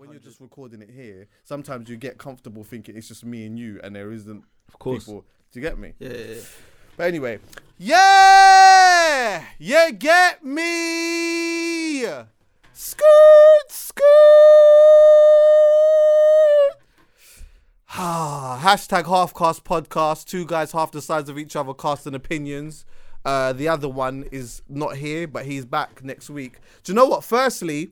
when 0.00 0.10
you're 0.12 0.18
just 0.20 0.40
recording 0.40 0.80
it 0.80 0.88
here, 0.90 1.28
sometimes 1.44 1.90
you 1.90 1.96
get 1.96 2.16
comfortable 2.16 2.64
thinking 2.64 2.96
it's 2.96 3.08
just 3.08 3.22
me 3.24 3.44
and 3.44 3.58
you, 3.58 3.78
and 3.84 3.94
there 3.94 4.10
isn't 4.12 4.42
Of 4.68 4.78
course. 4.78 5.04
people. 5.04 5.26
Do 5.52 5.60
you 5.60 5.66
get 5.66 5.78
me? 5.78 5.92
Yeah, 5.98 6.08
yeah, 6.08 6.34
yeah. 6.36 6.40
But 6.96 7.04
anyway, 7.08 7.38
yeah, 7.76 9.44
you 9.58 9.92
get 9.92 10.42
me. 10.42 12.02
Skirt, 12.72 13.04
skirt. 13.68 14.04
Ah, 17.92 18.58
Hashtag 18.62 19.04
Halfcast 19.04 19.62
Podcast. 19.64 20.24
Two 20.26 20.46
guys 20.46 20.72
half 20.72 20.92
the 20.92 21.02
size 21.02 21.28
of 21.28 21.38
each 21.38 21.56
other, 21.56 21.74
casting 21.74 22.14
opinions. 22.14 22.84
Uh, 23.24 23.52
the 23.52 23.68
other 23.68 23.88
one 23.88 24.24
is 24.32 24.62
not 24.68 24.96
here, 24.96 25.26
but 25.28 25.44
he's 25.44 25.66
back 25.66 26.02
next 26.02 26.30
week. 26.30 26.54
Do 26.84 26.92
you 26.92 26.96
know 26.96 27.04
what? 27.06 27.22
Firstly, 27.22 27.90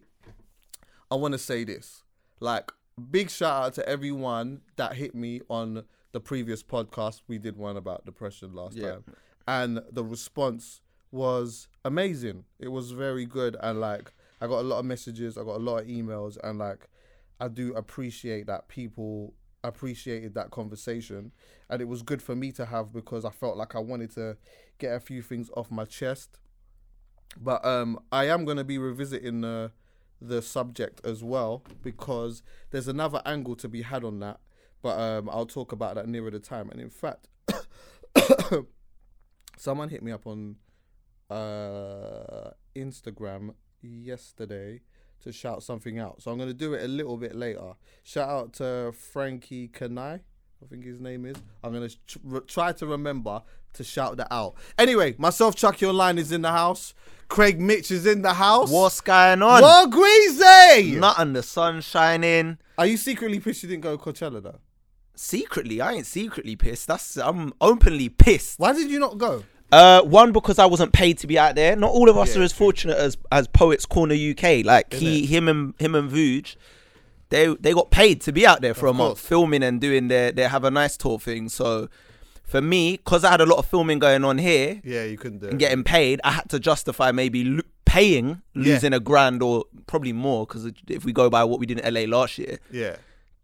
I 1.10 1.14
want 1.16 1.32
to 1.32 1.38
say 1.38 1.64
this. 1.64 2.02
Like, 2.40 2.70
big 3.10 3.30
shout 3.30 3.64
out 3.64 3.74
to 3.74 3.88
everyone 3.88 4.60
that 4.76 4.94
hit 4.94 5.14
me 5.14 5.40
on 5.48 5.84
the 6.12 6.20
previous 6.20 6.62
podcast. 6.62 7.22
We 7.28 7.38
did 7.38 7.56
one 7.56 7.76
about 7.76 8.04
depression 8.04 8.54
last 8.54 8.76
Yeah. 8.76 8.92
time. 8.92 9.04
And 9.46 9.82
the 9.90 10.04
response 10.04 10.80
was 11.10 11.68
amazing. 11.84 12.44
It 12.58 12.68
was 12.68 12.90
very 12.92 13.24
good. 13.24 13.56
And, 13.62 13.80
like, 13.80 14.12
I 14.40 14.46
got 14.46 14.60
a 14.60 14.68
lot 14.68 14.78
of 14.78 14.84
messages, 14.84 15.38
I 15.38 15.42
got 15.44 15.56
a 15.56 15.62
lot 15.62 15.78
of 15.82 15.86
emails. 15.86 16.36
And, 16.44 16.58
like, 16.58 16.88
I 17.40 17.48
do 17.48 17.72
appreciate 17.74 18.46
that 18.46 18.68
people 18.68 19.34
appreciated 19.64 20.34
that 20.34 20.50
conversation. 20.50 21.32
And 21.70 21.80
it 21.80 21.86
was 21.86 22.02
good 22.02 22.20
for 22.22 22.36
me 22.36 22.52
to 22.52 22.66
have 22.66 22.92
because 22.92 23.24
I 23.24 23.30
felt 23.30 23.56
like 23.56 23.74
I 23.74 23.78
wanted 23.80 24.10
to 24.12 24.36
get 24.78 24.94
a 24.94 25.00
few 25.00 25.22
things 25.22 25.50
off 25.56 25.70
my 25.70 25.84
chest. 25.84 26.38
But 27.40 27.64
um, 27.64 27.98
I 28.12 28.26
am 28.26 28.44
going 28.44 28.56
to 28.58 28.64
be 28.64 28.78
revisiting 28.78 29.40
the 29.40 29.72
the 30.20 30.42
subject 30.42 31.00
as 31.04 31.22
well 31.22 31.62
because 31.82 32.42
there's 32.70 32.88
another 32.88 33.22
angle 33.24 33.56
to 33.56 33.68
be 33.68 33.82
had 33.82 34.04
on 34.04 34.20
that. 34.20 34.40
But 34.82 34.98
um, 34.98 35.28
I'll 35.30 35.46
talk 35.46 35.72
about 35.72 35.96
that 35.96 36.08
nearer 36.08 36.30
the 36.30 36.38
time. 36.38 36.70
And 36.70 36.80
in 36.80 36.90
fact, 36.90 37.28
someone 39.56 39.88
hit 39.88 40.02
me 40.02 40.12
up 40.12 40.26
on 40.26 40.56
uh, 41.30 42.50
Instagram 42.76 43.54
yesterday 43.82 44.82
to 45.20 45.32
shout 45.32 45.62
something 45.62 45.98
out. 45.98 46.22
So 46.22 46.30
I'm 46.30 46.38
going 46.38 46.48
to 46.48 46.54
do 46.54 46.74
it 46.74 46.84
a 46.84 46.88
little 46.88 47.16
bit 47.16 47.34
later. 47.34 47.74
Shout 48.02 48.28
out 48.28 48.52
to 48.54 48.92
Frankie 48.92 49.68
Kanai. 49.68 50.20
I 50.62 50.66
think 50.68 50.84
his 50.84 51.00
name 51.00 51.24
is. 51.24 51.36
I'm 51.62 51.72
going 51.72 51.88
to 51.88 51.96
tr- 52.06 52.38
try 52.46 52.72
to 52.72 52.86
remember 52.86 53.42
to 53.74 53.84
shout 53.84 54.16
that 54.16 54.28
out. 54.30 54.54
Anyway, 54.76 55.14
myself, 55.18 55.54
Chuckie 55.54 55.86
Online, 55.86 56.18
is 56.18 56.32
in 56.32 56.42
the 56.42 56.50
house. 56.50 56.94
Craig 57.28 57.60
Mitch 57.60 57.90
is 57.90 58.06
in 58.06 58.22
the 58.22 58.34
house. 58.34 58.70
What's 58.70 59.00
going 59.00 59.42
on? 59.42 59.62
What 59.62 59.90
Greasy? 59.90 60.98
Nothing. 60.98 61.34
The 61.34 61.42
sun 61.42 61.80
shining. 61.80 62.58
Are 62.76 62.86
you 62.86 62.96
secretly 62.96 63.38
pissed 63.38 63.62
you 63.62 63.68
didn't 63.68 63.82
go 63.82 63.98
Coachella 63.98 64.42
though? 64.42 64.60
Secretly, 65.14 65.80
I 65.80 65.92
ain't 65.94 66.06
secretly 66.06 66.56
pissed. 66.56 66.86
That's 66.86 67.16
I'm 67.16 67.52
openly 67.60 68.08
pissed. 68.08 68.58
Why 68.58 68.72
did 68.72 68.90
you 68.90 68.98
not 68.98 69.18
go? 69.18 69.44
Uh, 69.70 70.00
one 70.02 70.32
because 70.32 70.58
I 70.58 70.64
wasn't 70.64 70.92
paid 70.92 71.18
to 71.18 71.26
be 71.26 71.38
out 71.38 71.54
there. 71.54 71.76
Not 71.76 71.90
all 71.90 72.08
of 72.08 72.16
us 72.16 72.34
Yeah, 72.34 72.40
are 72.40 72.44
as 72.44 72.52
fortunate 72.52 72.96
as 72.96 73.18
as 73.30 73.46
Poets 73.48 73.84
Corner 73.84 74.14
UK. 74.14 74.64
Like 74.64 74.94
he, 74.94 75.26
him, 75.26 75.48
and 75.48 75.74
him 75.78 75.94
and 75.94 76.10
Vuj, 76.10 76.56
they 77.30 77.54
they 77.60 77.72
got 77.72 77.90
paid 77.90 78.20
to 78.22 78.32
be 78.32 78.46
out 78.46 78.60
there 78.60 78.74
for 78.74 78.86
a 78.86 78.92
month 78.92 79.10
course. 79.16 79.20
filming 79.26 79.62
and 79.62 79.80
doing 79.80 80.08
their 80.08 80.32
their 80.32 80.48
have 80.48 80.64
a 80.64 80.70
nice 80.70 80.96
tour 80.96 81.18
thing. 81.18 81.48
So 81.48 81.88
for 82.44 82.60
me, 82.62 82.92
because 82.96 83.24
I 83.24 83.30
had 83.32 83.40
a 83.42 83.46
lot 83.46 83.58
of 83.58 83.66
filming 83.66 83.98
going 83.98 84.24
on 84.24 84.38
here 84.38 84.80
Yeah, 84.82 85.04
you 85.04 85.18
couldn't 85.18 85.40
do 85.40 85.46
it. 85.46 85.50
and 85.50 85.58
getting 85.58 85.84
paid, 85.84 86.20
I 86.24 86.30
had 86.32 86.48
to 86.50 86.58
justify 86.58 87.12
maybe 87.12 87.44
lo- 87.44 87.62
paying 87.84 88.40
losing 88.54 88.92
a 88.94 89.00
grand 89.00 89.42
or 89.42 89.64
probably 89.86 90.12
more 90.12 90.46
because 90.46 90.70
if 90.88 91.04
we 91.04 91.12
go 91.12 91.28
by 91.30 91.44
what 91.44 91.58
we 91.60 91.66
did 91.66 91.78
in 91.80 91.94
LA 91.94 92.02
last 92.02 92.38
year, 92.38 92.58
yeah. 92.70 92.96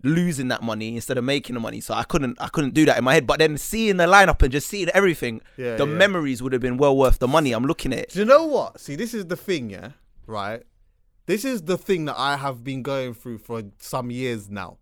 losing 0.03 0.49
that 0.49 0.63
money 0.63 0.95
instead 0.95 1.17
of 1.19 1.25
making 1.25 1.55
the 1.55 1.61
money. 1.61 1.81
So 1.81 1.93
I 1.95 2.05
couldn't 2.05 2.37
I 2.41 2.49
couldn't 2.49 2.73
do 2.75 2.85
that 2.87 2.97
in 2.99 3.05
my 3.05 3.13
head. 3.15 3.27
But 3.27 3.39
then 3.39 3.57
seeing 3.59 3.97
the 3.99 4.05
lineup 4.07 4.41
and 4.43 4.51
just 4.53 4.69
seeing 4.69 4.89
everything, 4.91 5.41
Yeah, 5.59 5.77
the 5.77 5.87
yeah. 5.87 5.95
memories 5.95 6.43
would 6.43 6.53
have 6.55 6.63
been 6.63 6.77
well 6.79 6.97
worth 6.97 7.19
the 7.19 7.29
money. 7.29 7.53
I'm 7.53 7.65
looking 7.65 7.93
at 7.93 7.99
it. 8.01 8.11
Do 8.11 8.19
you 8.21 8.25
know 8.25 8.45
what? 8.47 8.81
See, 8.81 8.97
this 8.97 9.13
is 9.15 9.27
the 9.27 9.37
thing, 9.37 9.71
yeah? 9.71 9.91
Right? 10.27 10.63
This 11.27 11.45
is 11.45 11.63
the 11.63 11.79
thing 11.79 12.05
that 12.07 12.17
I 12.19 12.37
have 12.37 12.63
been 12.63 12.83
going 12.83 13.15
through 13.15 13.39
for 13.39 13.63
some 13.79 14.11
years 14.11 14.51
now. 14.51 14.79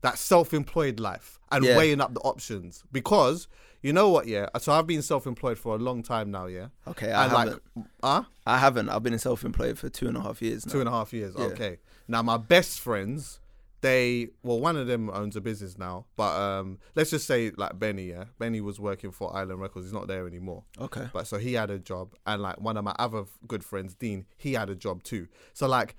That 0.00 0.18
self 0.18 0.52
employed 0.54 0.98
life 0.98 1.38
and 1.50 1.64
Yeah. 1.64 1.76
weighing 1.76 2.00
up 2.00 2.14
the 2.14 2.20
options. 2.20 2.82
Because, 2.90 3.46
you 3.82 3.92
know 3.92 4.08
what, 4.08 4.26
yeah? 4.26 4.46
So 4.58 4.72
I've 4.72 4.86
been 4.86 5.02
self 5.02 5.26
employed 5.26 5.58
for 5.58 5.74
a 5.76 5.78
long 5.78 6.02
time 6.02 6.30
now, 6.30 6.46
yeah? 6.46 6.68
Okay, 6.88 7.12
I 7.12 7.24
and 7.24 7.32
haven't. 7.32 7.62
like, 7.76 7.86
huh? 8.02 8.22
I 8.46 8.58
haven't. 8.58 8.88
I've 8.88 9.02
been 9.04 9.18
self-employed 9.18 9.78
for 9.78 9.88
two 9.88 10.08
and 10.08 10.16
a 10.16 10.20
half 10.22 10.42
years 10.42 10.66
now. 10.66 10.72
Two 10.72 10.80
and 10.80 10.88
a 10.88 10.92
half 10.92 11.12
years. 11.12 11.34
Yeah. 11.38 11.44
Okay. 11.44 11.78
Now 12.08 12.22
my 12.22 12.36
best 12.36 12.80
friends, 12.80 13.38
they 13.82 14.28
well, 14.42 14.60
one 14.60 14.76
of 14.76 14.86
them 14.86 15.10
owns 15.10 15.36
a 15.36 15.40
business 15.40 15.76
now, 15.76 16.06
but 16.16 16.40
um, 16.40 16.78
let's 16.94 17.10
just 17.10 17.26
say 17.26 17.50
like 17.56 17.78
Benny. 17.78 18.10
Yeah, 18.10 18.24
Benny 18.38 18.60
was 18.60 18.80
working 18.80 19.10
for 19.10 19.34
Island 19.36 19.60
Records. 19.60 19.86
He's 19.86 19.92
not 19.92 20.06
there 20.08 20.26
anymore. 20.26 20.64
Okay. 20.80 21.08
But 21.12 21.26
so 21.26 21.36
he 21.36 21.52
had 21.54 21.70
a 21.70 21.78
job, 21.78 22.14
and 22.24 22.40
like 22.40 22.60
one 22.60 22.76
of 22.76 22.84
my 22.84 22.94
other 22.98 23.24
good 23.46 23.64
friends, 23.64 23.94
Dean, 23.94 24.24
he 24.38 24.54
had 24.54 24.70
a 24.70 24.76
job 24.76 25.02
too. 25.02 25.28
So 25.52 25.66
like 25.66 25.96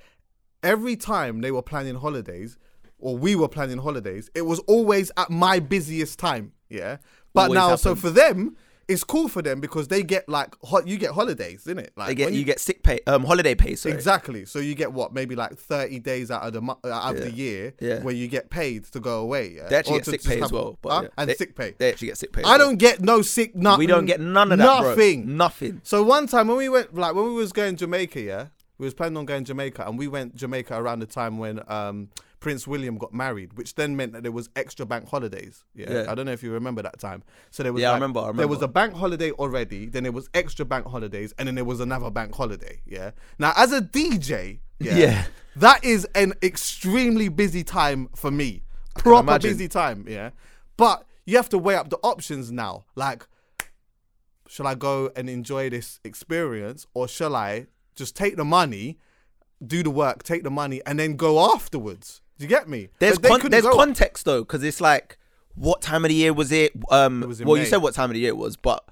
every 0.64 0.96
time 0.96 1.42
they 1.42 1.52
were 1.52 1.62
planning 1.62 1.96
holidays, 1.96 2.58
or 2.98 3.18
we 3.18 3.36
were 3.36 3.50
planning 3.50 3.80
holidays, 3.80 4.32
it 4.34 4.44
was 4.44 4.60
always 4.60 5.12
at 5.18 5.30
my 5.30 5.60
busiest 5.60 6.18
time. 6.18 6.54
Yeah. 6.70 6.98
But 7.34 7.50
Always 7.50 7.56
now, 7.58 7.76
so 7.76 7.96
for 7.96 8.10
them. 8.10 8.56
It's 8.88 9.04
cool 9.04 9.28
for 9.30 9.42
them 9.42 9.62
because 9.62 9.88
they 9.88 10.04
get 10.04 10.28
like 10.28 10.56
hot. 10.64 10.88
You 10.88 10.98
get 10.98 11.12
holidays, 11.12 11.62
isn't 11.62 11.80
it? 11.80 11.94
Like 11.96 12.10
They 12.10 12.16
get 12.16 12.26
when 12.26 12.34
you, 12.34 12.44
get 12.44 12.60
sick 12.60 12.84
pay, 12.84 13.00
um, 13.08 13.24
holiday 13.24 13.56
pay. 13.56 13.76
Sorry. 13.76 13.96
Exactly. 13.96 14.46
So 14.46 14.60
you 14.60 14.76
get 14.76 14.92
what 14.92 15.14
maybe 15.14 15.36
like 15.36 15.58
thirty 15.58 16.00
days 16.00 16.30
out 16.30 16.44
of 16.44 16.54
the 16.54 16.62
uh, 16.62 16.90
out 16.90 17.16
of 17.16 17.22
the 17.22 17.32
year 17.32 17.74
Yeah. 17.80 18.02
where 18.02 18.14
you 18.14 18.28
get 18.28 18.50
paid 18.50 18.84
to 18.92 19.00
go 19.00 19.22
away. 19.22 19.54
Yeah? 19.56 19.70
They 19.70 19.76
actually 19.78 19.96
Or 19.96 20.00
get 20.00 20.06
to 20.06 20.12
sick 20.12 20.24
pay 20.24 20.42
as 20.42 20.52
well. 20.52 20.78
But 20.82 20.90
Huh? 20.90 21.02
yeah. 21.04 21.10
and 21.18 21.30
They- 21.30 21.36
sick 21.36 21.56
pay. 21.56 21.76
They 21.78 21.90
actually 21.90 22.08
get 22.10 22.18
sick 22.18 22.34
pay. 22.34 22.44
I 22.44 22.50
well. 22.50 22.58
don't 22.60 22.78
get 22.78 23.02
no 23.02 23.22
sick. 23.22 23.56
Nothing. 23.56 23.80
We 23.80 23.88
don't 23.88 24.06
get 24.06 24.20
none 24.20 24.52
of 24.52 24.58
that, 24.60 24.66
bro. 24.82 24.90
Nothing. 24.90 25.38
Nothing. 25.38 25.82
So 25.84 26.04
one 26.04 26.28
time 26.28 26.48
when 26.48 26.58
we 26.58 26.68
went, 26.70 26.94
like 26.94 27.16
when 27.16 27.26
we 27.26 27.34
was 27.34 27.54
going 27.54 27.76
to 27.78 27.86
Jamaica, 27.86 28.20
yeah, 28.22 28.48
we 28.78 28.86
was 28.86 28.94
planning 28.94 29.16
on 29.18 29.26
going 29.26 29.44
to 29.46 29.48
Jamaica, 29.48 29.86
and 29.88 29.98
we 29.98 30.08
went 30.08 30.36
Jamaica 30.36 30.76
around 30.76 31.00
the 31.00 31.06
time 31.06 31.38
when 31.38 31.62
um, 31.72 32.10
Prince 32.44 32.68
William 32.68 32.98
got 32.98 33.14
married, 33.14 33.54
which 33.54 33.76
then 33.76 33.96
meant 33.96 34.12
that 34.12 34.22
there 34.24 34.31
was 34.34 34.50
extra 34.58 34.86
bank 34.86 35.08
holidays. 35.08 35.64
Yeah, 35.74 35.90
Yeah. 35.94 36.12
I 36.12 36.14
don't 36.16 36.26
know 36.26 36.34
if 36.34 36.44
you 36.44 36.52
remember 36.52 36.81
that 36.81 37.00
time. 37.00 37.24
So 37.52 37.64
there 37.64 37.72
was 37.72 37.81
Yeah, 37.81 37.92
I 37.92 37.94
remember, 37.94 38.20
I 38.20 38.34
There 38.34 38.50
was 38.50 38.62
a 38.62 38.68
bank 38.68 38.94
holiday 38.96 39.31
already, 39.31 39.86
then 39.88 40.04
there 40.04 40.12
was 40.12 40.30
extra 40.34 40.66
bank 40.66 40.86
holidays, 40.86 41.34
and 41.38 41.48
then 41.48 41.56
there 41.56 41.64
was 41.64 41.80
another 41.80 42.12
bank 42.12 42.36
holiday. 42.36 42.82
Yeah. 42.86 43.12
Now 43.40 43.53
as 43.56 43.72
a 43.72 43.82
DJ, 43.82 44.59
yeah, 44.80 44.96
Yeah. 44.98 45.26
that 45.56 45.86
is 45.86 46.06
an 46.16 46.34
extremely 46.44 47.30
busy 47.30 47.64
time 47.64 48.09
for 48.14 48.30
me. 48.30 48.64
Proper 48.96 49.40
busy 49.40 49.70
time. 49.70 50.06
Yeah, 50.08 50.32
but 50.76 51.06
you 51.26 51.38
have 51.38 51.48
to 51.50 51.58
weigh 51.58 51.76
up 51.76 51.90
the 51.90 51.98
options 52.03 52.52
now, 52.52 52.84
like 52.96 53.26
shall 54.50 54.68
I 54.68 54.76
go 54.76 55.12
and 55.16 55.30
enjoy 55.30 55.70
this 55.70 56.02
experience 56.03 56.86
or 56.94 57.08
shall 57.08 57.36
I 57.36 57.68
just 57.96 58.16
take 58.18 58.36
the 58.36 58.44
money, 58.46 58.98
do 59.66 59.82
the 59.82 59.90
work, 59.90 60.24
take 60.24 60.44
the 60.44 60.52
money, 60.52 60.82
and 60.86 61.00
then 61.00 61.16
go 61.16 61.53
afterwards? 61.53 62.20
Do 62.38 62.46
you 62.46 62.50
get 62.50 62.68
me? 62.68 62.90
There's 63.00 63.18
con- 63.18 63.50
there's 63.50 63.64
go. 63.64 63.76
context 63.76 64.26
though, 64.26 64.42
because 64.42 64.64
it's 64.64 64.82
like, 64.82 65.18
what 65.56 65.82
time 65.82 66.04
of 66.06 66.10
the 66.10 66.16
year 66.16 66.34
was 66.34 66.52
it? 66.52 66.72
Um, 66.90 67.22
was 67.22 67.40
in 67.42 67.48
well, 67.48 67.58
you 67.58 67.66
said 67.66 67.78
what 67.78 67.94
time 67.94 68.10
of 68.10 68.14
the 68.16 68.20
year 68.20 68.30
it 68.30 68.38
was, 68.38 68.56
but 68.58 68.84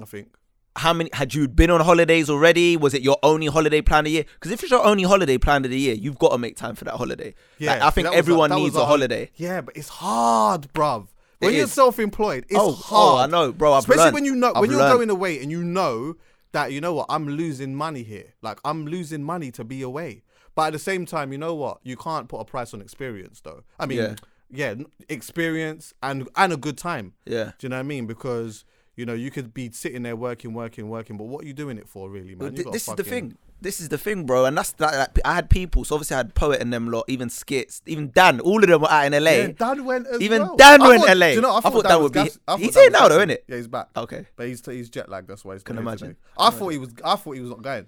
I 0.00 0.04
think. 0.04 0.28
how 0.76 0.92
many 0.92 1.10
had 1.12 1.34
you 1.34 1.48
been 1.48 1.70
on 1.70 1.80
holidays 1.80 2.30
already? 2.30 2.76
Was 2.76 2.94
it 2.94 3.02
your 3.02 3.18
only 3.24 3.46
holiday 3.48 3.82
plan 3.82 4.00
of 4.00 4.04
the 4.06 4.10
year? 4.12 4.24
Because 4.34 4.52
if 4.52 4.62
it's 4.62 4.70
your 4.70 4.84
only 4.86 5.02
holiday 5.02 5.38
plan 5.38 5.64
of 5.64 5.70
the 5.72 5.78
year, 5.78 5.94
you've 5.94 6.18
got 6.18 6.30
to 6.30 6.38
make 6.38 6.56
time 6.56 6.76
for 6.76 6.84
that 6.84 6.94
holiday. 6.94 7.34
Like, 7.58 7.82
I 7.82 7.90
think 7.90 8.08
everyone 8.08 8.50
that 8.50 8.56
needs 8.56 8.74
was 8.74 8.82
a 8.84 8.86
holiday. 8.86 9.30
Yeah, 9.34 9.60
but 9.60 9.76
it's 9.76 9.88
hard, 9.88 10.72
bruv. 10.72 11.08
When 11.40 11.52
It 11.52 11.56
you're 11.56 11.64
is. 11.64 11.72
self-employed, 11.72 12.46
it's 12.48 12.58
Oh, 12.58 12.68
oh, 12.70 12.72
hard. 13.16 13.28
I 13.28 13.30
know, 13.30 13.52
bro, 13.52 13.72
I've 13.72 13.80
Especially 13.80 14.02
learned. 14.04 14.14
when 14.14 14.24
you 14.24 14.34
know 14.36 14.52
I've 14.54 14.60
when 14.60 14.70
you're 14.70 14.78
learned. 14.80 14.94
going 14.98 15.10
away 15.10 15.40
and 15.40 15.50
you 15.52 15.62
know 15.64 16.14
that 16.52 16.72
you 16.72 16.80
know 16.80 16.94
what 16.94 17.06
I'm 17.08 17.28
losing 17.28 17.74
money 17.76 18.02
here. 18.02 18.34
Like 18.42 18.58
I'm 18.64 18.86
losing 18.86 19.22
money 19.22 19.50
to 19.52 19.62
be 19.64 19.82
away. 19.82 20.22
But 20.58 20.66
at 20.68 20.72
the 20.72 20.78
same 20.80 21.06
time, 21.06 21.30
you 21.30 21.38
know 21.38 21.54
what? 21.54 21.78
You 21.84 21.96
can't 21.96 22.28
put 22.28 22.40
a 22.40 22.44
price 22.44 22.74
on 22.74 22.80
experience, 22.80 23.40
though. 23.40 23.62
I 23.78 23.86
mean, 23.86 23.98
Yeah. 23.98 24.14
yeah, 24.50 24.74
experience 25.08 25.94
and 26.02 26.28
and 26.36 26.52
a 26.52 26.56
good 26.56 26.76
time. 26.78 27.12
Yeah. 27.26 27.52
Do 27.58 27.66
you 27.66 27.68
know 27.68 27.76
what 27.76 27.80
I 27.80 27.84
mean? 27.84 28.06
Because 28.06 28.64
you 28.96 29.06
know 29.06 29.14
you 29.14 29.30
could 29.30 29.54
be 29.54 29.70
sitting 29.70 30.02
there 30.02 30.16
working, 30.16 30.54
working, 30.54 30.88
working, 30.88 31.16
but 31.16 31.24
what 31.28 31.44
are 31.44 31.46
you 31.46 31.52
doing 31.54 31.78
it 31.78 31.88
for, 31.88 32.10
really, 32.10 32.30
man? 32.34 32.38
Well, 32.38 32.50
You 32.50 32.56
thi- 32.56 32.62
gotta 32.64 32.72
this 32.74 32.88
is 32.88 32.94
the 32.94 33.04
thing. 33.04 33.36
This 33.60 33.80
is 33.80 33.88
the 33.88 33.98
thing, 33.98 34.24
bro, 34.24 34.44
and 34.44 34.56
that's 34.56 34.70
that. 34.72 34.94
Like, 34.96 35.18
I 35.24 35.34
had 35.34 35.50
people, 35.50 35.84
so 35.84 35.96
obviously 35.96 36.14
I 36.14 36.18
had 36.18 36.34
poet 36.36 36.60
and 36.60 36.72
them 36.72 36.88
lot, 36.92 37.04
even 37.08 37.28
skits, 37.28 37.82
even 37.86 38.12
Dan. 38.14 38.38
All 38.40 38.62
of 38.62 38.68
them 38.68 38.80
were 38.82 38.90
out 38.90 39.06
in 39.12 39.12
LA. 39.24 39.30
Yeah, 39.30 39.46
Dan 39.48 39.84
went 39.84 40.06
as 40.06 40.20
Even 40.20 40.42
well. 40.42 40.56
Dan 40.56 40.80
I 40.82 40.88
went 40.88 41.02
thought- 41.02 41.16
LA. 41.16 41.26
you 41.34 41.40
know, 41.40 41.50
I 41.50 41.58
I 41.58 41.60
thought, 41.60 41.72
thought 41.72 41.82
Dan 41.82 41.92
Dan 41.92 42.02
would 42.04 42.12
be- 42.12 42.22
gas- 42.24 42.38
I 42.46 42.56
he's 42.56 42.74
here 42.76 42.90
now 42.90 43.08
though, 43.08 43.16
isn't 43.16 43.30
innit? 43.30 43.38
Yeah, 43.48 43.56
he's 43.56 43.66
back. 43.68 43.88
Okay. 43.96 44.26
But 44.36 44.46
he's 44.46 44.64
he's 44.64 44.88
jet 44.90 45.08
lagged. 45.08 45.26
That's 45.28 45.44
why 45.44 45.54
he's 45.54 45.62
Can 45.64 45.76
imagine. 45.78 46.16
I 46.36 46.50
thought 46.50 46.68
he 46.68 46.78
was. 46.78 46.90
I 47.04 47.16
thought 47.16 47.32
he 47.32 47.40
was 47.40 47.50
not 47.50 47.62
going. 47.62 47.86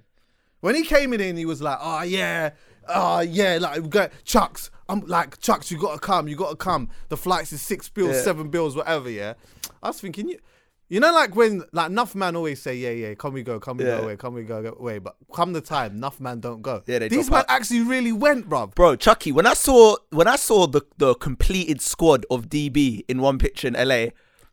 When 0.60 0.74
he 0.74 0.84
came 0.84 1.12
in, 1.12 1.36
he 1.36 1.46
was 1.46 1.62
like, 1.62 1.78
"Oh 1.80 2.02
yeah, 2.02 2.50
oh 2.88 3.20
yeah, 3.20 3.58
like 3.60 3.88
got 3.88 4.10
Chucks. 4.24 4.70
I'm 4.88 5.00
like 5.06 5.38
Chucks. 5.40 5.70
You 5.70 5.78
gotta 5.78 5.98
come. 5.98 6.28
You 6.28 6.36
gotta 6.36 6.56
come. 6.56 6.88
The 7.08 7.16
flights 7.16 7.52
is 7.52 7.62
six 7.62 7.88
bills, 7.88 8.16
Yeah. 8.16 8.22
seven 8.22 8.48
bills, 8.50 8.76
whatever. 8.76 9.08
Yeah." 9.10 9.34
I 9.82 9.88
was 9.88 10.00
thinking, 10.00 10.28
you, 10.28 10.38
You 10.92 10.98
know, 10.98 11.12
like 11.12 11.36
when 11.36 11.62
like 11.72 11.88
enough 11.88 12.16
man 12.16 12.34
always 12.34 12.60
say, 12.60 12.74
"Yeah, 12.74 12.90
yeah, 12.90 13.14
come 13.14 13.32
we 13.32 13.44
go, 13.44 13.60
come 13.60 13.76
we 13.76 13.84
Yeah. 13.84 13.98
go 13.98 14.02
away, 14.02 14.16
come 14.16 14.34
we 14.34 14.42
go 14.42 14.60
go 14.60 14.76
away," 14.76 14.98
but 14.98 15.14
come 15.32 15.52
the 15.52 15.60
time, 15.60 15.92
enough 15.92 16.18
man 16.18 16.40
don't 16.40 16.62
go. 16.62 16.82
Yeah, 16.86 16.98
they 16.98 17.08
these 17.08 17.30
man 17.30 17.38
out. 17.40 17.44
actually 17.48 17.82
really 17.82 18.10
went, 18.12 18.48
bro. 18.48 18.66
Bro, 18.66 18.96
Chuckie, 18.96 19.30
when 19.30 19.46
I 19.46 19.54
saw 19.54 19.94
when 20.10 20.26
I 20.26 20.34
saw 20.34 20.66
the 20.66 20.82
the 20.98 21.14
completed 21.14 21.80
squad 21.80 22.26
of 22.28 22.48
DB 22.48 23.04
in 23.06 23.20
one 23.20 23.38
picture 23.38 23.68
in 23.68 23.74
LA, 23.76 24.08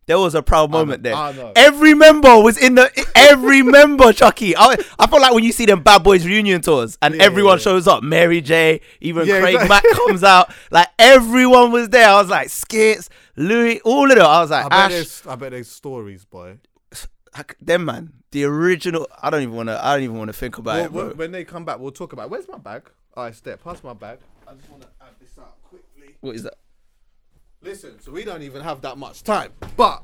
there 0.07 0.17
was 0.17 0.33
a 0.35 0.41
proud 0.41 0.71
moment 0.71 1.03
there. 1.03 1.13
Every 1.55 1.93
member 1.93 2.41
was 2.41 2.57
in 2.57 2.75
the 2.75 2.89
every 3.15 3.61
member, 3.61 4.11
Chuckie. 4.13 4.55
I, 4.57 4.75
I 4.97 5.07
feel 5.07 5.21
like 5.21 5.33
when 5.33 5.43
you 5.43 5.51
see 5.51 5.65
them 5.65 5.83
Bad 5.83 6.03
Boys 6.03 6.25
reunion 6.25 6.61
tours 6.61 6.97
and 7.01 7.13
Yeah, 7.15 7.23
everyone 7.23 7.57
yeah. 7.57 7.63
shows 7.63 7.87
up, 7.87 8.03
Mary 8.03 8.41
J, 8.41 8.81
even 9.01 9.27
Yeah, 9.27 9.41
Craig 9.41 9.55
exactly. 9.55 9.69
Mack 9.89 9.97
comes 10.07 10.23
out, 10.23 10.51
like 10.71 10.87
everyone 10.97 11.71
was 11.71 11.89
there. 11.89 12.07
I 12.09 12.19
was 12.19 12.29
like 12.29 12.49
Skits, 12.49 13.09
Louis, 13.35 13.79
all 13.81 14.09
of 14.09 14.17
them. 14.17 14.25
I 14.25 14.41
was 14.41 14.49
like 14.49 14.69
bet 14.69 14.79
Ash, 14.79 14.91
there's, 14.91 15.27
I 15.27 15.35
bet 15.35 15.51
there's 15.51 15.69
stories, 15.69 16.25
boy. 16.25 16.57
I 17.35 17.43
them 17.61 17.85
man, 17.85 18.13
the 18.31 18.45
original. 18.45 19.07
I 19.21 19.29
don't 19.29 19.43
even 19.43 19.53
want 19.55 19.69
to. 19.69 19.85
I 19.85 19.93
don't 19.95 20.03
even 20.03 20.17
want 20.17 20.29
to 20.29 20.33
think 20.33 20.57
about 20.57 20.91
Well, 20.91 21.07
it, 21.09 21.09
when- 21.09 21.17
when 21.17 21.31
they 21.33 21.43
come 21.43 21.65
back, 21.65 21.79
we'll 21.79 21.91
talk 21.91 22.13
about. 22.13 22.25
It. 22.25 22.31
Where's 22.31 22.47
my 22.47 22.57
bag? 22.57 22.89
All 23.15 23.25
right, 23.25 23.35
step. 23.35 23.63
Pass 23.63 23.83
my 23.83 23.93
bag. 23.93 24.19
I 24.47 24.53
just 24.53 24.69
want 24.69 24.81
to 24.83 24.87
add 25.01 25.09
this 25.19 25.37
out 25.37 25.55
quickly. 25.63 26.15
what 26.21 26.35
is 26.35 26.43
that? 26.43 26.55
Listen, 27.61 27.99
so 27.99 28.11
we 28.11 28.23
don't 28.23 28.43
even 28.43 28.61
have 28.61 28.81
that 28.81 28.97
much 28.97 29.23
time, 29.23 29.51
but 29.75 30.03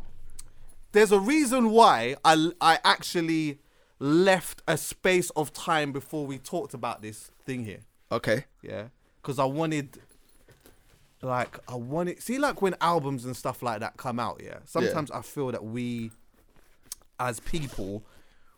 there's 0.92 1.12
a 1.12 1.20
reason 1.20 1.70
why 1.70 2.16
I 2.26 2.52
I 2.60 2.80
actually 2.84 3.60
left 4.00 4.64
a 4.68 4.76
space 4.76 5.30
of 5.32 5.54
time 5.54 5.92
before 5.92 6.26
we 6.26 6.40
talked 6.40 6.74
about 6.74 7.02
this 7.02 7.30
thing 7.46 7.64
here. 7.64 7.82
Okay. 8.12 8.46
Yeah, 8.64 8.86
because 9.22 9.38
I 9.38 9.46
wanted, 9.46 10.00
like, 11.22 11.60
I 11.68 11.76
wanted. 11.76 12.22
See, 12.22 12.40
like 12.40 12.62
when 12.62 12.76
albums 12.82 13.24
and 13.24 13.38
stuff 13.38 13.62
like 13.62 13.80
that 13.82 13.98
come 13.98 14.20
out. 14.20 14.42
Yeah, 14.44 14.58
sometimes 14.66 15.12
I 15.12 15.22
feel 15.22 15.52
that 15.52 15.64
we, 15.64 16.12
as 17.20 17.40
people, 17.40 18.04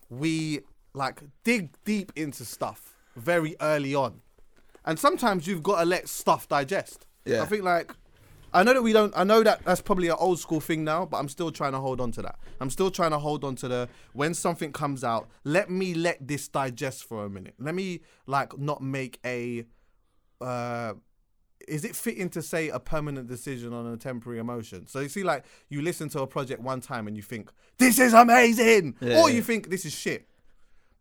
we 0.10 0.62
like 0.94 1.22
dig 1.44 1.70
deep 1.84 2.14
into 2.16 2.46
stuff 2.46 2.96
very 3.18 3.58
early 3.60 3.94
on, 3.94 4.22
and 4.86 4.98
sometimes 4.98 5.48
you've 5.48 5.64
got 5.64 5.80
to 5.82 5.86
let 5.86 6.08
stuff 6.08 6.48
digest. 6.48 7.06
Yeah. 7.26 7.44
I 7.44 7.46
think 7.46 7.64
like. 7.64 7.94
I 8.56 8.64
know 8.64 8.74
that 8.74 8.82
we 8.82 8.94
don't. 8.94 9.14
I 9.18 9.24
know 9.26 9.44
that 9.44 9.66
that's 9.66 9.82
probably 9.82 10.08
an 10.08 10.16
old 10.18 10.40
school 10.40 10.62
thing 10.62 10.84
now, 10.86 11.06
but 11.06 11.18
I'm 11.18 11.28
still 11.28 11.52
trying 11.52 11.74
to 11.74 11.80
hold 11.80 12.00
on 12.00 12.12
to 12.14 12.22
that. 12.22 12.40
I'm 12.62 12.70
still 12.70 12.90
trying 12.90 13.12
to 13.12 13.20
hold 13.20 13.44
on 13.44 13.56
to 13.58 13.68
the 13.68 13.90
when 14.14 14.34
something 14.34 14.72
comes 14.72 15.04
out. 15.04 15.28
Let 15.44 15.70
me 15.70 15.94
let 15.94 16.26
this 16.26 16.48
digest 16.48 17.04
for 17.04 17.26
a 17.26 17.30
minute. 17.30 17.56
Let 17.60 17.76
me 17.76 18.02
like 18.26 18.58
not 18.58 18.82
make 18.82 19.20
a. 19.26 19.66
Uh, 20.40 20.94
is 21.68 21.84
it 21.84 21.96
fitting 21.96 22.30
to 22.30 22.42
say 22.42 22.70
a 22.70 22.80
permanent 22.80 23.28
decision 23.28 23.74
on 23.74 23.88
a 23.88 23.98
temporary 23.98 24.40
emotion? 24.40 24.88
So 24.88 25.00
you 25.02 25.10
see, 25.10 25.24
like 25.24 25.44
you 25.70 25.82
listen 25.82 26.08
to 26.10 26.22
a 26.22 26.28
project 26.28 26.62
one 26.62 26.80
time 26.80 27.08
and 27.08 27.18
you 27.18 27.24
think 27.24 27.52
this 27.78 28.00
is 28.00 28.14
amazing, 28.14 28.96
Yeah, 29.02 29.20
or 29.22 29.30
yeah. 29.30 29.36
you 29.36 29.42
think 29.42 29.70
this 29.70 29.84
is 29.86 29.94
shit. 29.94 30.28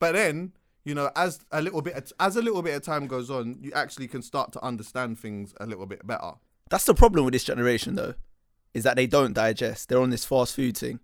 But 0.00 0.12
then 0.14 0.52
you 0.84 0.94
know, 0.94 1.10
as 1.16 1.40
a 1.50 1.62
little 1.62 1.82
bit 1.82 2.12
as 2.20 2.36
a 2.36 2.42
little 2.42 2.62
bit 2.62 2.74
of 2.74 2.82
time 2.82 3.06
goes 3.06 3.30
on, 3.30 3.58
you 3.60 3.72
actually 3.72 4.08
can 4.08 4.22
start 4.22 4.52
to 4.52 4.64
understand 4.64 5.18
things 5.18 5.54
a 5.60 5.66
little 5.66 5.86
bit 5.86 6.06
better. 6.06 6.32
That's 6.70 6.84
the 6.84 6.94
problem 6.94 7.24
with 7.24 7.32
this 7.32 7.44
generation, 7.44 7.94
though, 7.94 8.14
is 8.72 8.84
that 8.84 8.96
they 8.96 9.06
don't 9.06 9.34
digest. 9.34 9.88
They're 9.88 10.00
on 10.00 10.10
this 10.10 10.24
fast 10.24 10.54
food 10.56 10.76
thing. 10.76 11.00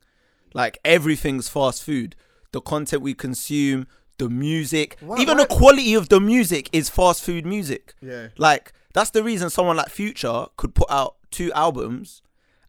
Like 0.55 0.79
everything's 0.85 1.49
fast 1.49 1.83
food. 1.85 2.17
The 2.53 2.61
content 2.61 3.03
we 3.03 3.15
consume, 3.15 3.87
the 4.19 4.29
music, 4.29 4.97
Why- 5.01 5.19
even 5.21 5.39
why- 5.39 5.45
the 5.45 5.49
quality 5.55 5.95
of 5.95 6.09
the 6.09 6.21
music 6.21 6.69
is 6.73 6.89
fast 6.91 7.23
food 7.23 7.47
music. 7.47 7.95
Yeah. 8.01 8.29
Like 8.37 8.73
that's 8.93 9.11
the 9.11 9.23
reason 9.23 9.51
someone 9.51 9.77
like 9.77 9.89
Future 9.91 10.47
could 10.57 10.75
put 10.75 10.91
out 10.91 11.17
two 11.31 11.53
albums, 11.53 12.23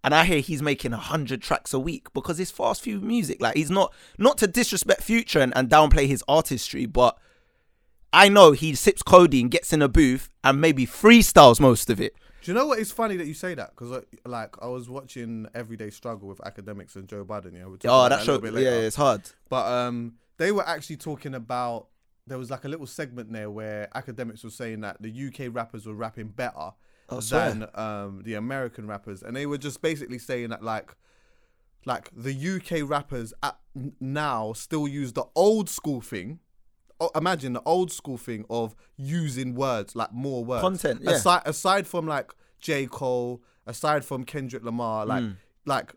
and 0.04 0.14
I 0.14 0.26
hear 0.26 0.40
he's 0.40 0.62
making 0.62 0.94
a 0.94 0.98
hundred 0.98 1.42
tracks 1.42 1.74
a 1.74 1.80
week 1.80 2.14
because 2.14 2.40
it's 2.40 2.52
fast 2.52 2.84
food 2.84 3.02
music. 3.02 3.42
Like 3.42 3.56
he's 3.56 3.72
not 3.72 3.92
not 4.20 4.38
to 4.40 4.48
disrespect 4.48 5.02
Future 5.02 5.40
and, 5.40 5.52
and 5.56 5.68
downplay 5.70 6.06
his 6.08 6.24
artistry, 6.28 6.86
but 6.86 7.18
I 8.14 8.30
know 8.30 8.52
he 8.52 8.76
sips 8.76 9.02
codeine, 9.02 9.48
gets 9.50 9.74
in 9.74 9.82
a 9.82 9.88
booth, 9.88 10.30
and 10.44 10.60
maybe 10.62 10.86
freestyles 10.86 11.60
most 11.60 11.90
of 11.90 12.00
it. 12.00 12.14
Do 12.42 12.52
you 12.52 12.58
know 12.58 12.66
what? 12.66 12.80
It's 12.80 12.92
funny 12.92 13.18
that 13.18 13.28
you 13.28 13.34
say 13.34 13.54
that 13.54 13.72
because, 13.76 14.04
like, 14.26 14.56
I 14.62 14.68
was 14.68 14.90
watching 14.90 15.48
Everyday 15.54 15.90
Struggle 15.92 16.28
with 16.28 16.40
Akademiks 16.40 16.96
and 16.96 17.08
Joe 17.08 17.24
Budden. 17.24 17.54
Yeah, 17.56 17.66
Oh, 17.92 18.10
that 18.10 18.26
show, 18.26 18.36
little 18.36 18.60
yeah, 18.60 18.72
it's 18.88 18.96
hard. 18.96 19.22
But 19.50 19.68
um, 19.68 20.16
they 20.38 20.52
were 20.52 20.68
actually 20.68 20.98
talking 20.98 21.36
about. 21.36 21.88
There 22.28 22.38
was 22.38 22.50
like 22.52 22.66
a 22.66 22.68
little 22.70 22.88
segment 22.88 23.32
there 23.34 23.50
where 23.50 23.90
Akademiks 23.96 24.44
were 24.44 24.52
saying 24.52 24.82
that 24.82 25.02
the 25.02 25.10
UK 25.28 25.54
rappers 25.54 25.86
were 25.86 25.94
rapping 25.96 26.28
better 26.30 26.72
than 27.50 27.68
um, 27.76 28.22
the 28.24 28.36
American 28.36 28.88
rappers, 28.88 29.22
and 29.24 29.36
they 29.36 29.46
were 29.46 29.58
just 29.58 29.82
basically 29.82 30.20
saying 30.20 30.50
that 30.50 30.64
like, 30.64 30.96
like 31.86 32.10
the 32.16 32.32
UK 32.34 32.88
rappers 32.90 33.34
at 33.44 33.58
now 34.00 34.54
still 34.54 34.88
use 34.88 35.14
the 35.14 35.26
old 35.36 35.70
school 35.70 36.00
thing. 36.02 36.40
Imagine 37.16 37.54
the 37.54 37.62
old 37.66 37.92
school 37.92 38.18
thing 38.18 38.46
of 38.50 38.76
using 38.98 39.56
words 39.56 39.96
like 39.96 40.12
more 40.14 40.44
words 40.44 40.62
Content, 40.62 41.02
yeah. 41.04 41.12
aside 41.12 41.42
aside 41.46 41.88
from 41.88 42.08
like 42.08 42.32
J 42.60 42.86
Cole, 42.88 43.42
aside 43.66 44.06
from 44.06 44.24
Kendrick 44.24 44.64
Lamar, 44.64 45.06
like 45.06 45.24
Mm. 45.24 45.36
like 45.66 45.94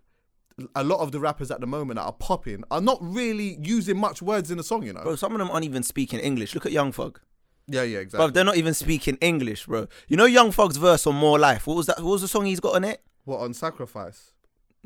a 0.76 0.84
lot 0.84 1.00
of 1.00 1.10
the 1.12 1.18
rappers 1.18 1.50
at 1.50 1.60
the 1.60 1.66
moment 1.66 1.96
that 1.98 2.04
are 2.04 2.12
popping 2.12 2.62
are 2.70 2.80
not 2.80 2.98
really 3.00 3.58
using 3.62 3.98
much 3.98 4.22
words 4.22 4.50
in 4.52 4.56
the 4.56 4.62
song, 4.64 4.84
you 4.84 4.92
know. 4.92 5.02
Bro, 5.02 5.16
some 5.16 5.32
of 5.32 5.38
them 5.38 5.50
aren't 5.50 5.64
even 5.64 5.82
speaking 5.82 6.20
English. 6.20 6.54
Look 6.54 6.64
at 6.64 6.70
Young 6.72 6.92
Thug. 6.92 7.18
Yeah, 7.66 7.82
yeah, 7.82 7.96
Bro, 7.96 8.02
exactly. 8.02 8.30
they're 8.32 8.44
not 8.44 8.56
even 8.56 8.74
speaking 8.74 9.16
English, 9.20 9.66
bro. 9.66 9.88
You 10.06 10.16
know 10.16 10.26
Young 10.26 10.52
Thug's 10.52 10.76
verse 10.76 11.06
on 11.06 11.14
More 11.16 11.38
Life. 11.38 11.66
What 11.66 11.76
was 11.76 11.86
that? 11.86 11.96
What 11.98 12.10
was 12.12 12.20
the 12.22 12.28
song 12.28 12.44
he's 12.46 12.60
got 12.60 12.74
on 12.76 12.84
it? 12.84 13.02
what 13.24 13.40
on 13.40 13.52
sacrifice? 13.54 14.32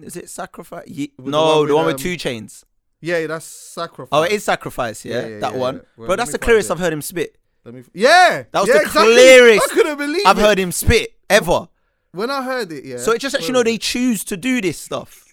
Is 0.00 0.16
it 0.16 0.30
Sacrifice? 0.30 0.86
Ye- 0.86 1.12
With 1.16 1.26
the 1.26 1.30
no, 1.32 1.58
one 1.58 1.66
the 1.68 1.74
one 1.74 1.86
with 1.86 1.94
um, 1.96 2.00
2 2.00 2.14
Chainz. 2.16 2.62
Yeah, 3.00 3.26
that's 3.28 3.44
sacrifice. 3.44 4.08
Oh, 4.10 4.22
it 4.24 4.32
is 4.32 4.44
Sacrifice, 4.44 5.04
yeah, 5.04 5.20
Yeah, 5.20 5.26
yeah, 5.28 5.38
that 5.40 5.52
yeah, 5.52 5.58
one. 5.58 5.80
Well, 5.96 6.06
bro, 6.08 6.16
that's 6.16 6.32
the 6.32 6.38
clearest. 6.38 6.70
I've 6.70 6.80
heard 6.80 6.92
him 6.92 7.02
spit. 7.02 7.36
Let 7.64 7.74
me. 7.74 7.80
F- 7.80 7.90
yeah, 7.94 8.44
That 8.50 8.60
was 8.60 8.68
the 8.68 8.76
exactly. 8.80 9.02
clearest 9.14 9.70
I 9.70 9.74
couldn't 9.74 9.98
believe 9.98 10.22
I've 10.26 10.38
it. 10.38 10.40
heard 10.42 10.58
him 10.58 10.72
spit 10.72 11.14
ever. 11.30 11.68
when 12.12 12.30
I 12.30 12.42
heard 12.42 12.72
it. 12.72 12.84
Yeah. 12.84 12.96
So 12.98 13.12
it 13.12 13.20
just 13.20 13.34
lets 13.34 13.46
you 13.46 13.52
know 13.54 13.62
they 13.62 13.78
choose 13.78 14.24
to 14.24 14.36
do 14.36 14.60
this 14.60 14.78
stuff. 14.78 15.24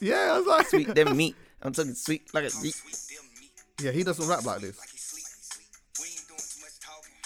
Yeah, 0.00 0.32
I 0.34 0.38
was 0.38 0.46
like, 0.46 0.68
Sweet 0.68 0.94
them 0.94 1.16
meat. 1.16 1.34
I'm 1.60 1.72
talking 1.72 1.94
sweet 1.94 2.32
like 2.32 2.44
a 2.44 2.62
meat. 2.62 2.80
yeah, 3.80 3.90
he 3.90 4.04
doesn't 4.04 4.28
rap 4.28 4.44
like 4.44 4.60
this. 4.60 4.78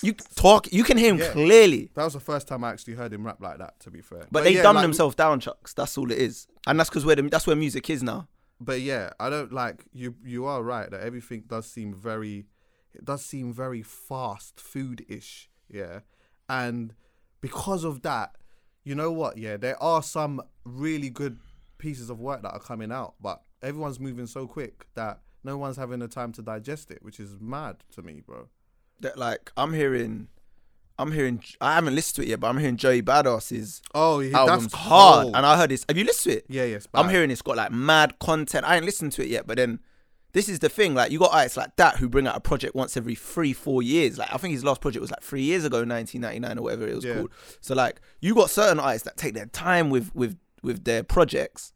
You 0.03 0.13
talk, 0.13 0.73
you 0.73 0.85
can 0.85 0.97
hear 0.99 1.11
him 1.15 1.19
Yeah. 1.19 1.31
clearly. 1.33 1.91
That 1.95 2.05
was 2.05 2.15
the 2.15 2.21
first 2.21 2.49
time 2.49 2.65
I 2.65 2.71
actually 2.71 2.95
heard 2.95 3.13
him 3.13 3.25
rap 3.25 3.41
like 3.41 3.59
that. 3.59 3.79
To 3.81 3.91
be 3.91 4.01
fair, 4.01 4.27
But, 4.31 4.45
they 4.45 4.55
yeah, 4.55 4.63
dumb 4.63 4.77
like, 4.77 4.83
themselves 4.83 5.15
down, 5.15 5.41
Chucks. 5.41 5.73
That's 5.75 5.97
all 5.97 6.11
it 6.11 6.19
is, 6.19 6.47
and 6.67 6.79
that's 6.79 6.91
because 6.91 7.05
where 7.05 7.17
the, 7.17 7.23
that's 7.23 7.47
where 7.47 7.57
music 7.57 7.89
is 7.91 8.03
now. 8.03 8.29
but 8.61 8.81
yeah, 8.81 9.11
I 9.19 9.29
don't 9.31 9.53
like 9.53 9.85
you. 9.93 10.15
You 10.25 10.45
are 10.47 10.63
right 10.63 10.91
that 10.91 11.01
everything 11.03 11.45
does 11.47 11.67
seem 11.67 11.95
very, 11.95 12.47
it 12.95 13.05
does 13.05 13.25
seem 13.25 13.53
very 13.53 13.83
fast 13.83 14.61
food 14.61 15.05
ish. 15.09 15.49
Yeah, 15.69 16.01
and 16.49 16.95
because 17.41 17.85
of 17.85 18.03
that, 18.03 18.37
you 18.85 18.95
know 18.95 19.11
what? 19.13 19.39
Yeah, 19.39 19.57
there 19.57 19.81
are 19.83 20.03
some 20.03 20.43
really 20.65 21.11
good 21.11 21.39
pieces 21.79 22.11
of 22.11 22.21
work 22.21 22.43
that 22.43 22.53
are 22.53 22.61
coming 22.61 22.91
out, 22.93 23.15
but 23.21 23.43
everyone's 23.63 23.99
moving 24.01 24.27
so 24.27 24.47
quick 24.47 24.87
that 24.95 25.21
no 25.45 25.57
one's 25.57 25.77
having 25.77 25.99
the 26.01 26.09
time 26.09 26.33
to 26.33 26.43
digest 26.43 26.91
it, 26.91 27.03
which 27.03 27.19
is 27.21 27.37
mad 27.41 27.77
to 27.93 28.03
me, 28.03 28.21
bro. 28.25 28.49
That 29.03 29.19
like 29.19 29.53
I'm 29.57 29.73
hearing, 29.73 30.29
I'm 30.99 31.13
hearing. 31.13 31.43
I 31.61 31.75
haven't 31.75 31.95
listened 31.95 32.17
to 32.17 32.23
it 32.23 32.29
yet, 32.29 32.41
but 32.41 32.49
I'm 32.49 32.59
hearing 32.59 32.77
Joey 32.77 33.03
Badass's 33.03 33.83
Oh, 33.95 34.21
yeah, 34.21 34.39
album's 34.39 34.65
that's 34.73 34.75
hard, 34.75 35.27
and 35.29 35.45
I 35.47 35.57
heard 35.57 35.71
this. 35.71 35.85
Have 35.89 35.99
you 35.99 36.05
listened 36.05 36.33
to 36.33 36.39
it? 36.39 36.47
yeah, 36.49 36.65
yes, 36.65 36.87
I'm 36.95 37.09
hearing 37.09 37.31
it's 37.31 37.43
got 37.43 37.57
like 37.57 37.71
mad 37.73 38.19
content. 38.19 38.65
I 38.67 38.77
ain't 38.77 38.85
listened 38.85 39.13
to 39.13 39.23
it 39.23 39.29
yet, 39.29 39.47
but 39.47 39.57
then 39.59 39.81
this 40.33 40.49
is 40.49 40.61
the 40.61 40.69
thing. 40.69 40.95
Like 40.95 41.11
you 41.13 41.19
got 41.19 41.33
artists 41.35 41.57
like 41.59 41.77
that 41.77 41.97
who 41.97 42.09
bring 42.09 42.27
out 42.27 42.37
a 42.37 42.41
project 42.41 42.75
once 42.75 42.97
every 42.97 43.15
three, 43.15 43.53
four 43.53 43.83
years. 43.83 44.17
Like 44.19 44.33
I 44.33 44.39
think 44.39 44.53
his 44.55 44.65
last 44.65 44.81
project 44.81 45.01
was 45.03 45.11
like 45.11 45.23
three 45.23 45.43
years 45.43 45.65
ago, 45.65 45.79
1999 45.85 46.59
or 46.59 46.63
whatever 46.63 46.89
it 46.89 46.95
was 46.95 47.05
Yeah. 47.05 47.15
called. 47.17 47.33
So 47.61 47.75
like 47.75 48.01
you 48.21 48.35
got 48.35 48.49
certain 48.51 48.79
artists 48.81 49.05
that 49.07 49.17
take 49.17 49.35
their 49.35 49.47
time 49.47 49.91
with 49.91 50.15
with 50.15 50.39
with 50.63 50.85
their 50.85 51.03
projects, 51.03 51.73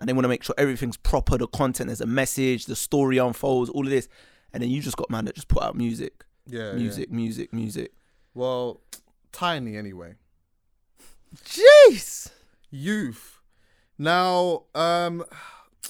and 0.00 0.08
they 0.08 0.12
want 0.12 0.24
to 0.24 0.28
make 0.28 0.42
sure 0.42 0.54
everything's 0.58 0.96
proper. 0.98 1.38
The 1.38 1.46
content, 1.46 1.86
there's 1.88 2.00
a 2.02 2.06
message, 2.06 2.66
the 2.66 2.74
story 2.76 3.16
unfolds, 3.18 3.70
all 3.70 3.84
of 3.84 3.90
this, 3.90 4.08
and 4.52 4.62
then 4.62 4.68
you 4.68 4.82
just 4.82 4.96
got 4.98 5.08
man 5.08 5.24
that 5.26 5.34
just 5.36 5.48
put 5.48 5.62
out 5.62 5.74
music, 5.76 6.25
yeah, 6.46 6.70
yeah. 6.70 6.72
music, 6.72 7.10
music, 7.10 7.52
music. 7.52 7.92
Well, 8.34 8.80
Tinie 9.32 9.76
anyway. 9.76 10.14
Jeez. 11.44 12.30
Youth. 12.70 13.40
Now, 13.98 14.64
um, 14.74 15.24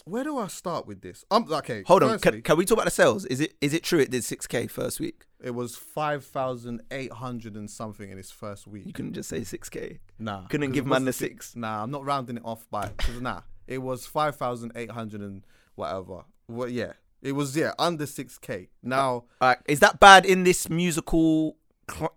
where 0.05 0.25
do 0.25 0.39
I 0.39 0.47
start 0.49 0.87
with 0.87 1.01
this? 1.01 1.25
Um, 1.31 1.47
okay. 1.51 1.83
Hold 1.87 2.03
on. 2.03 2.19
Can, 2.19 2.43
can 2.43 2.57
we 2.57 2.65
talk 2.65 2.77
about 2.77 2.85
the 2.85 2.91
sales? 2.91 3.25
Is 3.27 3.41
it 3.41 3.55
is 3.61 3.75
it 3.75 3.83
true 3.83 3.99
it 3.99 4.11
did 4.11 4.23
6k 4.23 4.71
first 4.71 5.01
week? 5.01 5.27
it 5.43 5.55
was 5.55 5.77
five 5.77 6.25
thousand 6.25 6.83
eight 6.91 7.13
hundred 7.13 7.57
and 7.57 7.71
something 7.71 8.11
in 8.11 8.19
its 8.19 8.31
first 8.31 8.67
week. 8.67 8.87
You 8.87 8.93
couldn't 8.93 9.13
just 9.13 9.29
say 9.29 9.41
6k. 9.41 9.99
Nah, 10.19 10.47
Couldn't 10.47 10.73
give 10.73 10.87
man 10.87 11.05
the 11.05 11.13
six. 11.13 11.55
Nah, 11.55 11.83
I'm 11.83 11.91
not 11.91 12.05
rounding 12.05 12.39
it 12.39 12.43
off 12.45 12.67
by. 12.71 12.89
Cause 12.99 13.21
nah, 13.21 13.43
it 13.67 13.79
was 13.79 14.07
five 14.07 14.37
thousand 14.37 14.73
eight 14.75 14.91
hundred 14.91 15.21
and 15.21 15.45
whatever. 15.75 16.25
Well, 16.49 16.69
yeah, 16.69 16.93
it 17.23 17.33
was 17.33 17.57
yeah 17.57 17.73
under 17.79 18.07
six 18.07 18.39
k. 18.39 18.69
Now, 18.83 19.25
Alright, 19.43 19.59
is 19.67 19.81
that 19.81 20.01
bad 20.01 20.25
in 20.25 20.45
this 20.45 20.69
musical? 20.69 21.57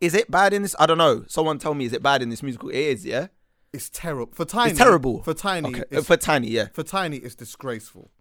Is 0.01 0.13
it 0.13 0.31
bad 0.31 0.53
in 0.53 0.63
this? 0.63 0.75
I 0.79 0.85
don't 0.85 0.97
know. 0.97 1.25
Someone 1.27 1.59
tell 1.59 1.73
me, 1.73 1.85
is 1.85 1.93
it 1.93 2.01
bad 2.01 2.21
in 2.21 2.29
this 2.29 2.41
musical? 2.41 2.69
It 2.69 2.75
is, 2.75 3.05
yeah. 3.05 3.27
it's 3.71 3.89
terrible 3.89 4.33
for 4.33 4.45
Tinie. 4.45 4.71
It's 4.71 4.79
terrible. 4.79 5.21
for 5.23 5.33
Tinie. 5.33 5.69
Okay. 5.69 5.83
It's, 5.91 6.07
For 6.07 6.17
Tinie, 6.17 6.49
yeah. 6.49 6.67
for 6.73 6.83
Tinie, 6.83 7.17
it's 7.17 7.35
disgraceful. 7.35 8.11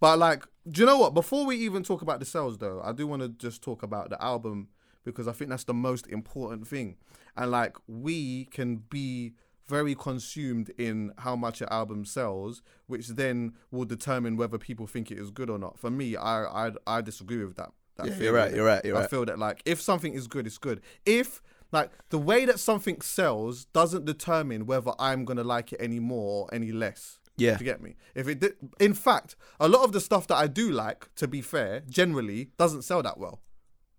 But 0.00 0.18
like, 0.18 0.44
do 0.68 0.82
you 0.82 0.86
know 0.86 0.98
what? 0.98 1.14
Before 1.14 1.46
we 1.46 1.56
even 1.56 1.82
talk 1.82 2.02
about 2.02 2.20
the 2.20 2.26
sales, 2.26 2.58
though, 2.58 2.80
I 2.82 2.92
do 2.92 3.06
want 3.06 3.22
to 3.22 3.28
just 3.28 3.62
talk 3.62 3.82
about 3.82 4.10
the 4.10 4.22
album 4.22 4.68
because 5.04 5.28
I 5.28 5.32
think 5.32 5.50
that's 5.50 5.64
the 5.64 5.74
most 5.74 6.06
important 6.06 6.66
thing. 6.66 6.96
And 7.36 7.50
like, 7.50 7.76
we 7.86 8.46
can 8.46 8.76
be 8.76 9.34
very 9.66 9.94
consumed 9.94 10.70
in 10.78 11.12
how 11.18 11.36
much 11.36 11.60
an 11.60 11.68
album 11.70 12.04
sells, 12.04 12.62
which 12.86 13.08
then 13.08 13.54
will 13.70 13.84
determine 13.84 14.36
whether 14.36 14.58
people 14.58 14.86
think 14.86 15.10
it 15.10 15.18
is 15.18 15.30
good 15.30 15.50
or 15.50 15.58
not. 15.58 15.78
For 15.78 15.90
me, 15.90 16.16
I 16.16 16.66
I, 16.68 16.72
I 16.86 17.00
disagree 17.00 17.44
with 17.44 17.56
that. 17.56 17.70
that 17.96 18.06
Yeah, 18.06 18.16
you're 18.18 18.32
right, 18.32 18.54
you're 18.54 18.66
right, 18.66 18.84
you're 18.84 18.96
I 18.96 19.00
right. 19.00 19.10
feel 19.10 19.24
that 19.24 19.38
like 19.38 19.62
if 19.64 19.80
something 19.80 20.14
is 20.14 20.26
good, 20.26 20.46
it's 20.46 20.58
good. 20.58 20.80
If 21.06 21.42
like 21.72 21.90
the 22.10 22.18
way 22.18 22.44
that 22.44 22.60
something 22.60 23.00
sells 23.00 23.64
doesn't 23.66 24.04
determine 24.04 24.66
whether 24.66 24.92
I'm 24.98 25.24
gonna 25.24 25.44
like 25.44 25.72
it 25.72 25.80
any 25.80 26.00
more 26.00 26.44
or 26.44 26.54
any 26.54 26.72
less. 26.72 27.18
Yeah. 27.36 27.56
Do 27.56 27.64
you 27.64 27.70
get 27.70 27.82
me? 27.82 27.96
If 28.14 28.28
it 28.28 28.38
did, 28.38 28.54
in 28.78 28.94
fact, 28.94 29.34
a 29.58 29.66
lot 29.68 29.82
of 29.82 29.90
the 29.90 30.00
stuff 30.00 30.28
that 30.28 30.36
I 30.36 30.46
do 30.46 30.70
like, 30.70 31.12
to 31.16 31.26
be 31.26 31.42
fair, 31.42 31.82
generally 31.88 32.50
doesn't 32.58 32.82
sell 32.82 33.02
that 33.02 33.18
well. 33.18 33.40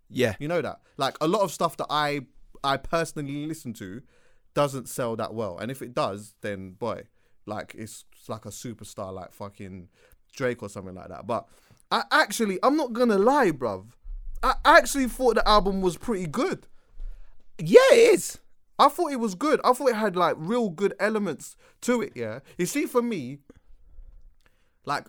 Yeah. 0.08 0.36
You 0.38 0.48
know 0.48 0.62
that. 0.62 0.80
Like 0.96 1.18
a 1.20 1.28
lot 1.28 1.42
of 1.42 1.52
stuff 1.52 1.76
that 1.76 1.86
I 1.90 2.22
I 2.64 2.78
personally 2.78 3.46
listen 3.46 3.74
to 3.74 4.00
doesn't 4.56 4.88
sell 4.88 5.14
that 5.16 5.34
well. 5.34 5.58
And 5.58 5.70
if 5.70 5.82
it 5.82 5.94
does, 5.94 6.32
then 6.40 6.70
boy, 6.70 7.02
like 7.44 7.74
it's, 7.76 8.06
it's 8.18 8.28
like 8.28 8.46
a 8.46 8.48
superstar 8.48 9.12
like 9.12 9.32
fucking 9.32 9.88
Drake 10.34 10.62
or 10.62 10.70
something 10.70 10.94
like 10.94 11.08
that. 11.08 11.26
But 11.26 11.46
I 11.90 12.04
actually 12.10 12.58
I'm 12.62 12.76
not 12.76 12.94
gonna 12.94 13.18
lie, 13.18 13.50
bruv. 13.50 13.88
I 14.42 14.54
actually 14.64 15.08
thought 15.08 15.34
the 15.34 15.46
album 15.46 15.82
was 15.82 15.98
pretty 15.98 16.26
good. 16.26 16.66
Yeah, 17.58 17.80
it 17.92 18.14
is. 18.14 18.38
I 18.78 18.88
thought 18.88 19.12
it 19.12 19.20
was 19.20 19.34
good. 19.34 19.60
I 19.62 19.74
thought 19.74 19.90
it 19.90 19.96
had 19.96 20.16
like 20.16 20.36
real 20.38 20.70
good 20.70 20.94
elements 20.98 21.54
to 21.82 22.00
it, 22.00 22.12
yeah. 22.14 22.40
You 22.56 22.64
see, 22.66 22.86
for 22.86 23.02
me, 23.02 23.38
like, 24.84 25.06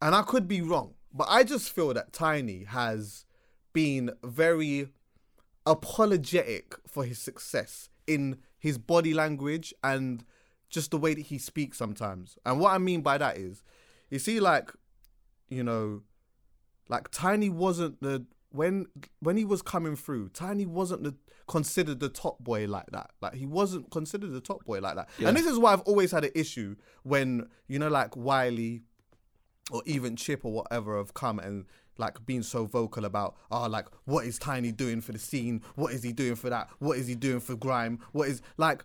and 0.00 0.14
I 0.14 0.22
could 0.22 0.46
be 0.46 0.60
wrong, 0.60 0.94
but 1.12 1.26
I 1.28 1.42
just 1.42 1.72
feel 1.72 1.92
that 1.94 2.12
Tinie 2.12 2.64
has 2.64 3.24
been 3.72 4.12
very 4.22 4.88
apologetic 5.64 6.74
for 6.86 7.04
his 7.04 7.18
success 7.18 7.88
in 8.06 8.38
his 8.58 8.78
body 8.78 9.14
language 9.14 9.74
and 9.82 10.24
just 10.68 10.90
the 10.90 10.98
way 10.98 11.14
that 11.14 11.26
he 11.26 11.38
speaks 11.38 11.78
sometimes. 11.78 12.36
And 12.44 12.60
what 12.60 12.72
I 12.72 12.78
mean 12.78 13.02
by 13.02 13.18
that 13.18 13.36
is, 13.36 13.62
you 14.10 14.18
see, 14.18 14.40
like, 14.40 14.72
you 15.48 15.62
know, 15.62 16.02
like 16.88 17.10
Tinie 17.10 17.50
wasn't 17.50 18.00
the 18.00 18.26
when 18.50 18.86
when 19.20 19.36
he 19.36 19.44
was 19.44 19.62
coming 19.62 19.96
through, 19.96 20.30
Tinie 20.30 20.66
wasn't 20.66 21.02
the 21.02 21.14
considered 21.46 22.00
the 22.00 22.08
top 22.08 22.38
boy 22.40 22.66
like 22.66 22.86
that. 22.92 23.10
Like 23.20 23.34
he 23.34 23.46
wasn't 23.46 23.90
considered 23.90 24.32
the 24.32 24.40
top 24.40 24.64
boy 24.64 24.80
like 24.80 24.96
that. 24.96 25.08
Yeah. 25.18 25.28
And 25.28 25.36
this 25.36 25.46
is 25.46 25.58
why 25.58 25.72
I've 25.72 25.82
always 25.82 26.10
had 26.10 26.24
an 26.24 26.32
issue 26.34 26.76
when, 27.02 27.48
you 27.68 27.78
know, 27.78 27.88
like 27.88 28.16
Wiley 28.16 28.82
or 29.70 29.82
even 29.86 30.16
Chip 30.16 30.44
or 30.44 30.52
whatever 30.52 30.96
have 30.96 31.14
come 31.14 31.38
and 31.38 31.66
like 31.98 32.24
being 32.26 32.42
so 32.42 32.64
vocal 32.64 33.04
about 33.04 33.36
oh 33.50 33.66
like 33.66 33.86
what 34.04 34.26
is 34.26 34.38
Tinie 34.38 34.72
doing 34.72 35.00
for 35.00 35.12
the 35.12 35.18
scene? 35.18 35.62
What 35.74 35.92
is 35.92 36.02
he 36.02 36.12
doing 36.12 36.36
for 36.36 36.50
that? 36.50 36.68
What 36.78 36.98
is 36.98 37.06
he 37.06 37.14
doing 37.14 37.40
for 37.40 37.56
grime? 37.56 38.00
What 38.12 38.28
is 38.28 38.42
like 38.56 38.84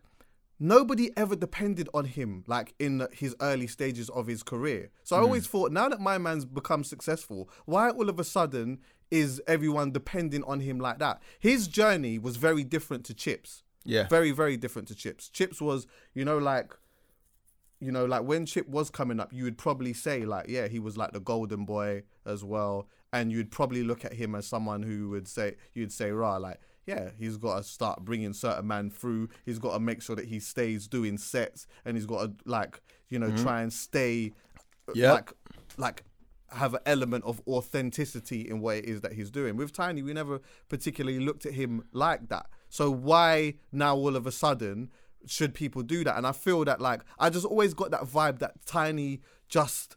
nobody 0.60 1.10
ever 1.18 1.36
depended 1.36 1.90
on 1.94 2.06
him 2.06 2.44
like 2.46 2.74
in 2.78 3.08
his 3.12 3.36
early 3.42 3.66
stages 3.68 4.10
of 4.10 4.28
his 4.28 4.44
career. 4.44 4.92
So 5.04 5.16
I 5.16 5.20
hmm. 5.20 5.26
always 5.26 5.48
thought 5.48 5.72
now 5.72 5.90
that 5.90 6.00
my 6.00 6.18
man's 6.18 6.46
become 6.46 6.84
successful, 6.84 7.50
why 7.66 7.90
all 7.90 8.10
of 8.10 8.20
a 8.20 8.24
sudden 8.24 8.80
is 9.10 9.42
everyone 9.48 9.92
depending 9.92 10.44
on 10.44 10.60
him 10.60 10.80
like 10.80 11.00
that? 11.00 11.22
His 11.40 11.68
journey 11.68 12.20
was 12.20 12.38
very 12.38 12.64
different 12.64 13.06
to 13.06 13.14
Chip's. 13.14 13.64
Yeah. 13.84 14.08
Very, 14.08 14.32
very 14.32 14.58
different 14.58 14.88
to 14.90 14.96
Chips. 14.96 15.30
Chips 15.30 15.62
was, 15.62 15.88
you 16.14 16.26
know, 16.26 16.38
like, 16.38 16.74
you 17.80 17.92
know, 17.92 18.06
like 18.06 18.24
when 18.24 18.46
Chip 18.46 18.68
was 18.68 18.90
coming 18.90 19.20
up, 19.20 19.34
you 19.34 19.44
would 19.44 19.58
probably 19.58 19.94
say, 19.94 20.24
like, 20.26 20.48
yeah, 20.48 20.68
he 20.68 20.80
was 20.80 20.98
like 20.98 21.14
the 21.14 21.20
golden 21.20 21.66
boy 21.66 22.04
as 22.26 22.44
well. 22.44 22.88
And 23.14 23.32
you'd 23.32 23.52
probably 23.52 23.84
look 23.84 24.06
at 24.06 24.14
him 24.14 24.36
as 24.36 24.48
someone 24.48 24.84
who 24.84 25.10
would 25.10 25.28
say, 25.28 25.56
you'd 25.74 25.92
say, 25.92 26.12
rah, 26.12 26.38
like, 26.38 26.60
yeah, 26.86 27.10
he's 27.18 27.38
got 27.38 27.58
to 27.58 27.64
start 27.64 28.06
bringing 28.06 28.34
certain 28.34 28.68
man 28.68 28.90
through. 28.90 29.30
He's 29.46 29.60
got 29.60 29.74
to 29.74 29.80
make 29.80 30.02
sure 30.02 30.16
that 30.16 30.26
he 30.26 30.40
stays 30.40 30.88
doing 30.88 31.18
sets 31.18 31.68
and 31.86 31.98
he's 31.98 32.06
got 32.06 32.22
to, 32.24 32.32
like, 32.50 32.82
you 33.10 33.20
know, 33.20 33.36
try 33.36 33.62
and 33.62 33.72
stay, 33.72 34.32
uh, 34.88 34.94
Yep. 34.96 35.14
like, 35.14 35.34
like, 35.78 36.04
have 36.52 36.74
an 36.74 36.80
element 36.86 37.24
of 37.24 37.42
authenticity 37.48 38.50
in 38.50 38.60
what 38.62 38.78
it 38.78 38.86
is 38.86 39.02
that 39.02 39.14
he's 39.14 39.30
doing. 39.30 39.56
With 39.56 39.72
Tinie, 39.74 40.04
we 40.04 40.14
never 40.14 40.42
particularly 40.70 41.20
looked 41.20 41.46
at 41.46 41.54
him 41.54 41.84
like 41.92 42.30
that. 42.30 42.48
So 42.70 42.90
why 42.92 43.56
now 43.72 43.96
all 43.96 44.16
of 44.16 44.26
a 44.28 44.32
sudden 44.32 44.90
should 45.26 45.54
people 45.54 45.82
do 45.84 46.04
that? 46.04 46.18
And 46.18 46.26
I 46.26 46.32
feel 46.32 46.64
that 46.66 46.82
like 46.82 47.02
I 47.20 47.30
just 47.30 47.46
always 47.46 47.74
got 47.74 47.92
that 47.92 48.04
vibe 48.04 48.40
that 48.40 48.66
Tinie 48.66 49.22
just 49.48 49.96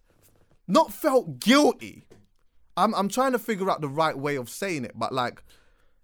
not 0.68 0.92
felt 0.92 1.38
guilty. 1.40 2.06
I'm 2.76 2.94
I'm 2.94 3.08
trying 3.08 3.32
to 3.32 3.38
figure 3.38 3.70
out 3.70 3.80
the 3.80 3.88
right 3.88 4.16
way 4.18 4.36
of 4.36 4.48
saying 4.50 4.84
it, 4.84 4.92
but 4.94 5.12
like 5.12 5.42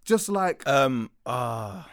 just 0.05 0.29
like 0.29 0.67
Um. 0.69 1.11
Ah. 1.27 1.89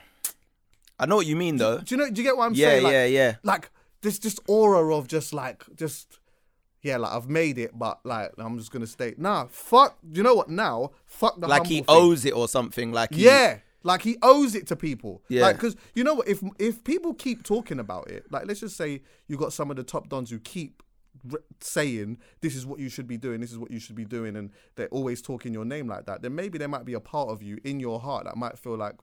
I 1.00 1.05
know 1.05 1.15
what 1.17 1.27
you 1.27 1.36
mean 1.36 1.57
though. 1.57 1.77
do 1.79 1.93
you 1.93 1.98
know 1.98 2.10
do 2.10 2.22
you 2.22 2.27
get 2.27 2.38
what 2.38 2.46
I'm 2.46 2.53
Yeah, 2.55 2.67
saying? 2.69 2.84
Like, 2.84 2.93
yeah, 2.93 3.05
yeah. 3.05 3.36
like 3.43 3.69
this 4.01 4.19
this 4.19 4.39
aura 4.48 4.96
of 4.96 5.07
just 5.07 5.34
like 5.34 5.63
just 5.75 6.19
yeah, 6.81 6.98
like 6.98 7.12
I've 7.12 7.27
made 7.29 7.57
it, 7.57 7.77
but 7.77 8.00
like 8.05 8.31
I'm 8.38 8.57
just 8.57 8.72
gonna 8.72 8.88
stay. 8.88 9.13
Nah, 9.17 9.48
fuck. 9.50 9.98
You 10.12 10.24
know 10.24 10.36
what? 10.36 10.50
Now, 10.50 10.91
fuck 11.05 11.39
the 11.39 11.48
Like 11.48 11.65
he 11.67 11.77
thing. 11.77 11.86
owes 11.88 12.24
it 12.25 12.34
or 12.34 12.48
something. 12.48 12.91
Like 12.91 13.13
he, 13.13 13.25
Yeah, 13.25 13.60
like 13.84 14.01
he 14.03 14.17
owes 14.22 14.55
it 14.55 14.67
to 14.67 14.75
people. 14.75 15.22
Yeah. 15.27 15.41
like 15.43 15.57
because 15.57 15.75
you 15.96 16.03
know 16.03 16.13
what? 16.15 16.27
If 16.27 16.41
if 16.60 16.84
people 16.84 17.13
keep 17.13 17.43
talking 17.43 17.79
about 17.79 18.10
it, 18.10 18.31
like 18.31 18.46
let's 18.48 18.60
just 18.62 18.77
say 18.77 19.01
you 19.27 19.38
got 19.38 19.53
some 19.53 19.69
of 19.69 19.77
the 19.77 19.84
top 19.84 20.07
dons 20.10 20.29
who 20.29 20.39
keep 20.39 20.81
saying 21.60 22.17
this 22.41 22.55
is 22.55 22.65
what 22.65 22.79
you 22.79 22.89
should 22.89 23.07
be 23.07 23.17
doing, 23.17 23.41
this 23.41 23.51
is 23.51 23.57
what 23.57 23.72
you 23.72 23.79
should 23.79 23.96
be 23.96 24.05
doing, 24.05 24.36
and 24.36 24.51
they're 24.75 24.88
always 24.89 25.22
talking 25.22 25.53
your 25.53 25.65
name 25.65 25.88
like 25.88 26.05
that. 26.05 26.22
Then 26.22 26.36
maybe 26.36 26.57
there 26.57 26.67
might 26.67 26.86
be 26.86 26.93
a 26.93 27.00
part 27.00 27.29
of 27.29 27.41
you 27.41 27.57
in 27.63 27.79
your 27.79 28.00
heart 28.00 28.25
that 28.25 28.38
might 28.38 28.57
feel 28.57 28.77
like 28.77 28.96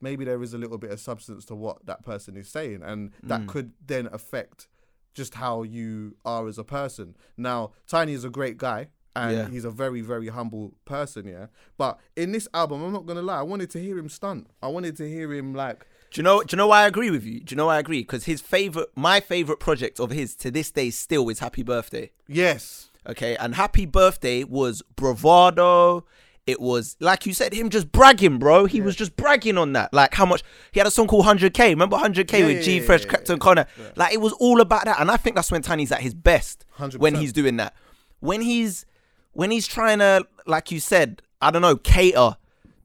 maybe 0.00 0.24
there 0.24 0.42
is 0.42 0.52
a 0.54 0.58
little 0.58 0.78
bit 0.78 0.90
of 0.90 1.00
substance 1.00 1.44
to 1.46 1.54
what 1.54 1.86
that 1.86 2.04
person 2.04 2.36
is 2.36 2.48
saying, 2.48 2.82
and 2.82 3.12
that 3.22 3.42
Mm. 3.42 3.48
could 3.48 3.72
then 3.86 4.08
affect 4.12 4.68
just 5.14 5.34
how 5.34 5.62
you 5.62 6.16
are 6.24 6.48
as 6.48 6.58
a 6.58 6.64
person. 6.64 7.16
Now, 7.36 7.72
Tinie 7.86 8.14
is 8.14 8.24
a 8.24 8.30
great 8.30 8.56
guy. 8.58 8.88
And 9.16 9.30
Yeah. 9.32 9.48
he's 9.48 9.64
a 9.64 9.70
very, 9.70 10.00
very 10.00 10.26
humble 10.26 10.74
person, 10.84 11.28
yeah. 11.28 11.46
But 11.78 12.00
in 12.16 12.32
this 12.32 12.48
album, 12.52 12.82
I'm 12.82 12.92
not 12.92 13.06
gonna 13.06 13.22
lie, 13.22 13.38
I 13.38 13.42
wanted 13.42 13.70
to 13.70 13.78
hear 13.80 13.96
him 13.96 14.08
stunt. 14.08 14.48
I 14.60 14.66
wanted 14.66 14.96
to 14.96 15.08
hear 15.08 15.32
him 15.32 15.54
like, 15.54 15.86
Do 16.14 16.20
you 16.20 16.22
know? 16.22 16.42
Do 16.42 16.54
you 16.54 16.56
know 16.58 16.68
why 16.68 16.84
I 16.84 16.86
agree 16.86 17.10
with 17.10 17.24
you? 17.24 17.40
Do 17.40 17.52
you 17.52 17.56
know 17.56 17.66
why 17.66 17.76
I 17.76 17.78
agree? 17.80 18.02
Because 18.02 18.24
his 18.24 18.40
favorite, 18.40 18.88
my 18.94 19.18
favorite 19.18 19.58
project 19.58 19.98
of 19.98 20.10
his 20.10 20.36
to 20.36 20.50
this 20.52 20.70
day 20.70 20.90
still 20.90 21.28
is 21.28 21.40
Happy 21.40 21.62
Birthday. 21.64 22.12
yes, 22.28 22.88
Okay, 23.06 23.36
and 23.36 23.56
Happy 23.56 23.84
Birthday 23.84 24.44
was 24.44 24.80
bravado. 24.96 26.06
It 26.46 26.60
was 26.60 26.96
like 27.00 27.26
you 27.26 27.34
said, 27.34 27.52
him 27.52 27.68
just 27.68 27.90
bragging, 27.90 28.38
bro. 28.38 28.66
He 28.66 28.80
was 28.80 28.94
just 28.94 29.16
bragging 29.16 29.58
on 29.58 29.72
that. 29.72 29.92
Like 29.92 30.14
how 30.14 30.24
much 30.24 30.42
he 30.72 30.78
had 30.78 30.86
a 30.86 30.90
song 30.90 31.08
called 31.08 31.24
100K. 31.26 31.70
Remember 31.70 31.96
100K 31.96 32.38
Yeah, 32.38 32.46
with 32.46 32.56
yeah, 32.58 32.62
G 32.62 32.78
yeah, 32.78 32.84
Fresh, 32.84 33.02
yeah, 33.04 33.08
Clapton, 33.08 33.38
Connor. 33.40 33.66
Like 33.96 34.14
it 34.14 34.20
was 34.20 34.32
all 34.34 34.60
about 34.60 34.84
that, 34.84 35.00
and 35.00 35.10
I 35.10 35.16
think 35.16 35.34
that's 35.36 35.50
when 35.50 35.62
Tinie's 35.62 35.90
at 35.90 36.00
his 36.00 36.14
best. 36.14 36.64
100%. 36.78 36.98
When 36.98 37.14
he's 37.16 37.32
doing 37.32 37.56
that, 37.56 37.74
when 38.20 38.40
he's 38.40 38.86
when 39.32 39.50
he's 39.50 39.66
trying 39.66 39.98
to, 39.98 40.26
like 40.46 40.70
you 40.70 40.78
said, 40.80 41.22
I 41.42 41.50
don't 41.50 41.62
know, 41.62 41.76
cater 41.76 42.36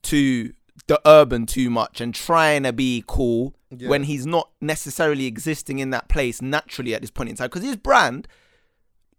to 0.04 0.54
the 0.90 1.00
urban 1.06 1.46
too 1.46 1.70
much 1.70 2.02
and 2.02 2.16
trying 2.16 2.64
to 2.64 2.74
be 2.74 3.04
cool 3.06 3.54
when 3.88 4.04
he's 4.06 4.26
not 4.26 4.50
necessarily 4.60 5.28
existing 5.28 5.78
in 5.78 5.92
that 5.92 6.10
place 6.10 6.42
naturally 6.42 6.96
at 6.96 7.02
this 7.02 7.12
point 7.12 7.30
in 7.30 7.36
time. 7.36 7.46
Because 7.46 7.62
his 7.62 7.76
brand, 7.76 8.28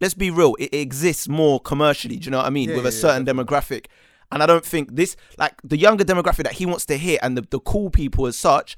let's 0.01 0.15
be 0.15 0.33
real, 0.33 0.57
it 0.59 0.75
exists 0.75 1.29
more 1.29 1.61
commercially. 1.61 2.17
Do 2.17 2.25
you 2.25 2.33
know 2.33 2.39
what 2.39 2.47
I 2.47 2.51
mean? 2.51 2.71
Yeah, 2.71 2.75
With 2.75 2.85
yeah, 2.85 2.91
a 2.91 2.93
yeah, 2.93 3.01
certain 3.01 3.25
demographic. 3.25 3.87
And 4.33 4.43
I 4.43 4.47
don't 4.47 4.65
think 4.65 4.97
this, 4.97 5.15
like 5.39 5.55
the 5.63 5.77
younger 5.77 6.03
demographic 6.03 6.43
that 6.43 6.55
he 6.55 6.67
wants 6.67 6.87
to 6.87 6.97
hit 6.97 7.21
and 7.23 7.39
the, 7.39 7.47
the 7.49 7.61
cool 7.61 7.89
people 7.89 8.27
as 8.27 8.37
such, 8.37 8.77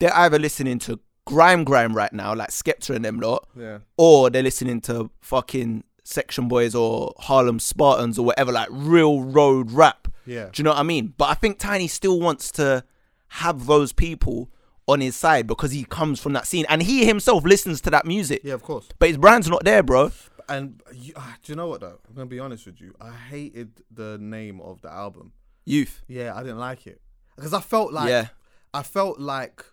they're 0.00 0.16
either 0.16 0.40
listening 0.40 0.80
to 0.80 0.98
grime 1.24 1.62
grime 1.62 1.94
right 1.94 2.12
now, 2.12 2.34
like 2.34 2.50
Skepta 2.50 2.96
and 2.96 3.04
them 3.04 3.20
lot, 3.20 3.48
yeah, 3.56 3.78
or 3.96 4.30
they're 4.30 4.42
listening 4.42 4.80
to 4.82 5.10
fucking 5.20 5.84
Section 6.02 6.48
Boys 6.48 6.74
or 6.74 7.14
Harlem 7.18 7.60
Spartans 7.60 8.18
or 8.18 8.24
whatever, 8.24 8.50
like 8.50 8.68
real 8.72 9.22
road 9.22 9.70
rap. 9.70 10.01
Yeah, 10.26 10.46
Do 10.52 10.60
you 10.60 10.64
know 10.64 10.70
what 10.70 10.78
I 10.78 10.82
mean? 10.84 11.14
But 11.16 11.30
I 11.30 11.34
think 11.34 11.58
Tinie 11.58 11.88
still 11.88 12.20
wants 12.20 12.50
to 12.52 12.84
have 13.28 13.66
those 13.66 13.92
people 13.92 14.50
on 14.86 15.00
his 15.00 15.16
side 15.16 15.46
because 15.46 15.72
he 15.72 15.84
comes 15.84 16.20
from 16.20 16.32
that 16.34 16.46
scene 16.46 16.66
and 16.68 16.82
he 16.82 17.04
himself 17.06 17.44
listens 17.44 17.80
to 17.82 17.90
that 17.90 18.04
music. 18.04 18.42
yeah, 18.44 18.54
of 18.54 18.62
course. 18.62 18.88
But 18.98 19.08
his 19.08 19.18
brand's 19.18 19.48
not 19.48 19.64
there, 19.64 19.82
bro. 19.82 20.12
And 20.48 20.82
you, 20.92 21.12
ah, 21.16 21.36
do 21.42 21.52
you 21.52 21.56
know 21.56 21.68
what 21.68 21.80
though? 21.80 21.98
I'm 22.08 22.14
gonna 22.14 22.26
be 22.26 22.40
honest 22.40 22.66
with 22.66 22.80
you. 22.80 22.94
I 23.00 23.10
hated 23.10 23.82
the 23.90 24.18
name 24.18 24.60
of 24.60 24.82
the 24.82 24.90
album. 24.90 25.32
Youth. 25.64 26.02
Yeah, 26.08 26.34
I 26.34 26.42
didn't 26.42 26.58
like 26.58 26.86
it 26.86 27.00
because 27.36 27.54
I 27.54 27.60
felt 27.60 27.92
like 27.92 28.08
yeah. 28.08 28.28
I 28.74 28.82
felt 28.82 29.20
like 29.20 29.64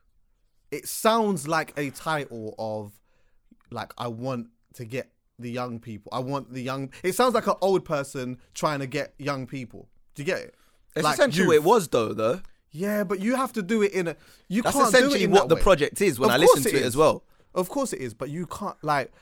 it 0.71 0.87
sounds 0.87 1.47
like 1.47 1.73
a 1.77 1.89
title 1.89 2.55
of 2.59 2.93
like 3.71 3.93
I 3.97 4.07
want 4.07 4.47
to 4.75 4.85
get 4.85 5.11
the 5.39 5.49
young 5.49 5.79
people. 5.79 6.11
I 6.13 6.19
want 6.19 6.53
the 6.53 6.61
young. 6.61 6.91
It 7.03 7.15
sounds 7.15 7.33
like 7.33 7.47
an 7.47 7.55
old 7.61 7.83
person 7.83 8.37
trying 8.53 8.79
to 8.79 8.87
get 8.87 9.13
young 9.17 9.47
people. 9.47 9.89
Do 10.19 10.23
you 10.23 10.35
get 10.35 10.39
it? 10.41 10.55
It's 10.97 11.03
Like 11.05 11.13
essentially 11.13 11.47
what 11.47 11.55
it 11.55 11.63
was 11.63 11.87
though, 11.87 12.11
though. 12.13 12.41
Yeah, 12.71 13.05
but 13.05 13.19
you 13.21 13.35
have 13.37 13.53
to 13.53 13.61
do 13.61 13.81
it 13.83 13.93
in 13.93 14.09
a. 14.09 14.15
You 14.49 14.61
That's 14.61 14.75
can't 14.75 14.91
do 14.91 14.95
it 14.97 14.99
essentially 14.99 15.23
in 15.23 15.31
what 15.31 15.43
that 15.43 15.49
the 15.49 15.55
way. 15.55 15.61
project 15.61 16.01
is 16.01 16.19
when 16.19 16.29
Of 16.29 16.33
I 16.35 16.37
listen 16.39 16.63
to 16.63 16.69
it 16.69 16.75
it 16.75 16.79
is. 16.81 16.87
as 16.87 16.97
well. 16.97 17.23
Of 17.55 17.69
course 17.69 17.93
it 17.93 18.01
is, 18.01 18.13
but 18.13 18.29
you 18.29 18.45
can't 18.47 18.75
like. 18.83 19.13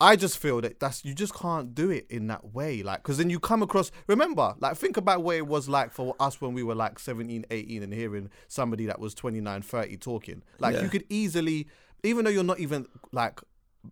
I 0.00 0.14
just 0.16 0.38
feel 0.38 0.60
that 0.60 0.78
that's 0.80 1.04
you 1.04 1.12
just 1.14 1.34
can't 1.34 1.74
do 1.74 1.90
it 1.90 2.06
in 2.08 2.28
that 2.28 2.54
way, 2.54 2.82
like 2.84 3.02
because 3.02 3.18
then 3.18 3.30
you 3.30 3.40
come 3.40 3.62
across. 3.64 3.90
Remember, 4.06 4.54
like 4.60 4.76
think 4.76 4.96
about 4.96 5.22
what 5.24 5.36
it 5.36 5.46
was 5.48 5.68
like 5.68 5.90
for 5.92 6.14
us 6.20 6.40
when 6.40 6.54
we 6.54 6.62
were 6.62 6.74
like 6.76 6.98
17, 7.00 7.44
18 7.50 7.82
and 7.82 7.92
hearing 7.92 8.30
somebody 8.48 8.86
that 8.86 9.00
was 9.00 9.12
29, 9.14 9.60
30 9.62 9.96
talking. 9.96 10.42
Like 10.60 10.74
Yeah. 10.76 10.82
you 10.82 10.88
could 10.88 11.04
easily, 11.08 11.68
even 12.04 12.24
though 12.24 12.30
you're 12.30 12.42
not 12.44 12.58
even 12.60 12.86
like 13.12 13.40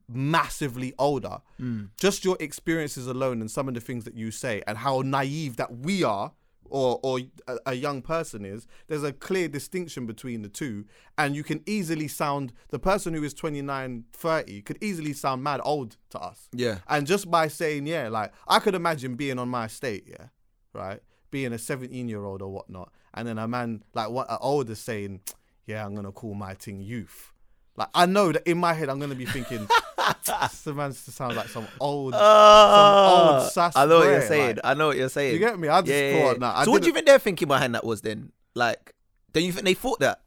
massively 0.08 0.92
older, 0.98 1.40
Hmm. 1.58 1.84
just 2.00 2.24
your 2.24 2.36
experiences 2.40 3.06
alone 3.06 3.40
and 3.40 3.50
some 3.50 3.68
of 3.68 3.74
the 3.74 3.80
things 3.80 4.04
that 4.04 4.14
you 4.14 4.30
say 4.30 4.62
and 4.66 4.78
how 4.78 5.02
naive 5.04 5.56
that 5.56 5.78
we 5.78 6.02
are 6.02 6.32
or 6.68 7.00
or 7.02 7.18
a, 7.48 7.58
a 7.66 7.74
young 7.74 8.00
person 8.00 8.44
is 8.44 8.66
there's 8.86 9.02
a 9.02 9.12
clear 9.12 9.48
distinction 9.48 10.06
between 10.06 10.42
the 10.42 10.48
two. 10.48 10.84
And 11.18 11.34
you 11.34 11.42
can 11.42 11.62
easily 11.66 12.06
sound 12.08 12.52
the 12.68 12.78
person 12.78 13.12
who 13.14 13.24
is 13.24 13.34
29 13.34 14.04
30 14.12 14.62
could 14.62 14.78
easily 14.80 15.12
sound 15.12 15.42
mad 15.42 15.60
old 15.64 15.96
to 16.10 16.18
us. 16.20 16.48
Yeah. 16.52 16.78
and 16.88 17.06
just 17.06 17.30
by 17.30 17.48
saying 17.48 17.86
yeah 17.86 18.08
like 18.08 18.32
i 18.46 18.58
could 18.60 18.74
imagine 18.76 19.16
being 19.16 19.38
on 19.38 19.48
my 19.48 19.64
estate 19.66 20.04
yeah 20.08 20.26
right? 20.72 21.00
Being 21.32 21.52
a 21.52 21.58
17 21.58 22.08
year 22.08 22.24
old 22.24 22.42
or 22.42 22.48
whatnot. 22.52 22.92
And 23.14 23.26
then 23.26 23.38
a 23.38 23.48
man 23.48 23.82
like 23.94 24.10
what 24.10 24.30
an 24.30 24.38
older 24.40 24.76
saying 24.76 25.20
yeah 25.66 25.84
i'm 25.84 25.94
gonna 25.96 26.12
call 26.12 26.34
my 26.34 26.54
thing 26.54 26.80
youth 26.80 27.32
like 27.76 27.88
i 27.94 28.04
know 28.06 28.32
that 28.32 28.46
in 28.48 28.58
my 28.58 28.72
head 28.72 28.88
i'm 28.88 28.98
gonna 28.98 29.14
be 29.14 29.26
thinking 29.26 29.66
this 30.26 30.66
man 30.66 30.92
sounds 30.92 31.36
like 31.36 31.48
some 31.48 31.66
old 31.80 32.14
Ah, 32.16 33.40
old 33.42 33.50
sass 33.52 33.76
I 33.76 33.86
know 33.86 33.98
what 33.98 34.06
you're 34.08 34.22
saying. 34.22 34.56
like- 34.56 34.60
I 34.64 34.74
know 34.74 34.88
what 34.88 34.96
you're 34.96 35.08
saying. 35.08 35.32
You 35.34 35.38
get 35.38 35.58
me? 35.58 35.68
I 35.68 35.80
just 35.82 35.90
Yeah, 35.92 36.10
yeah, 36.10 36.22
thought, 36.22 36.32
yeah. 36.32 36.38
nah, 36.38 36.58
I 36.58 36.64
so 36.64 36.70
what 36.72 36.82
do 36.82 36.88
you 36.88 36.94
think 36.94 37.06
they're 37.06 37.18
thinking 37.18 37.48
behind 37.48 37.74
that 37.74 37.84
was 37.84 38.00
then? 38.00 38.32
Like, 38.54 38.94
don't 39.32 39.44
you 39.44 39.52
think 39.52 39.64
they 39.66 39.74
thought 39.74 40.00
that? 40.00 40.20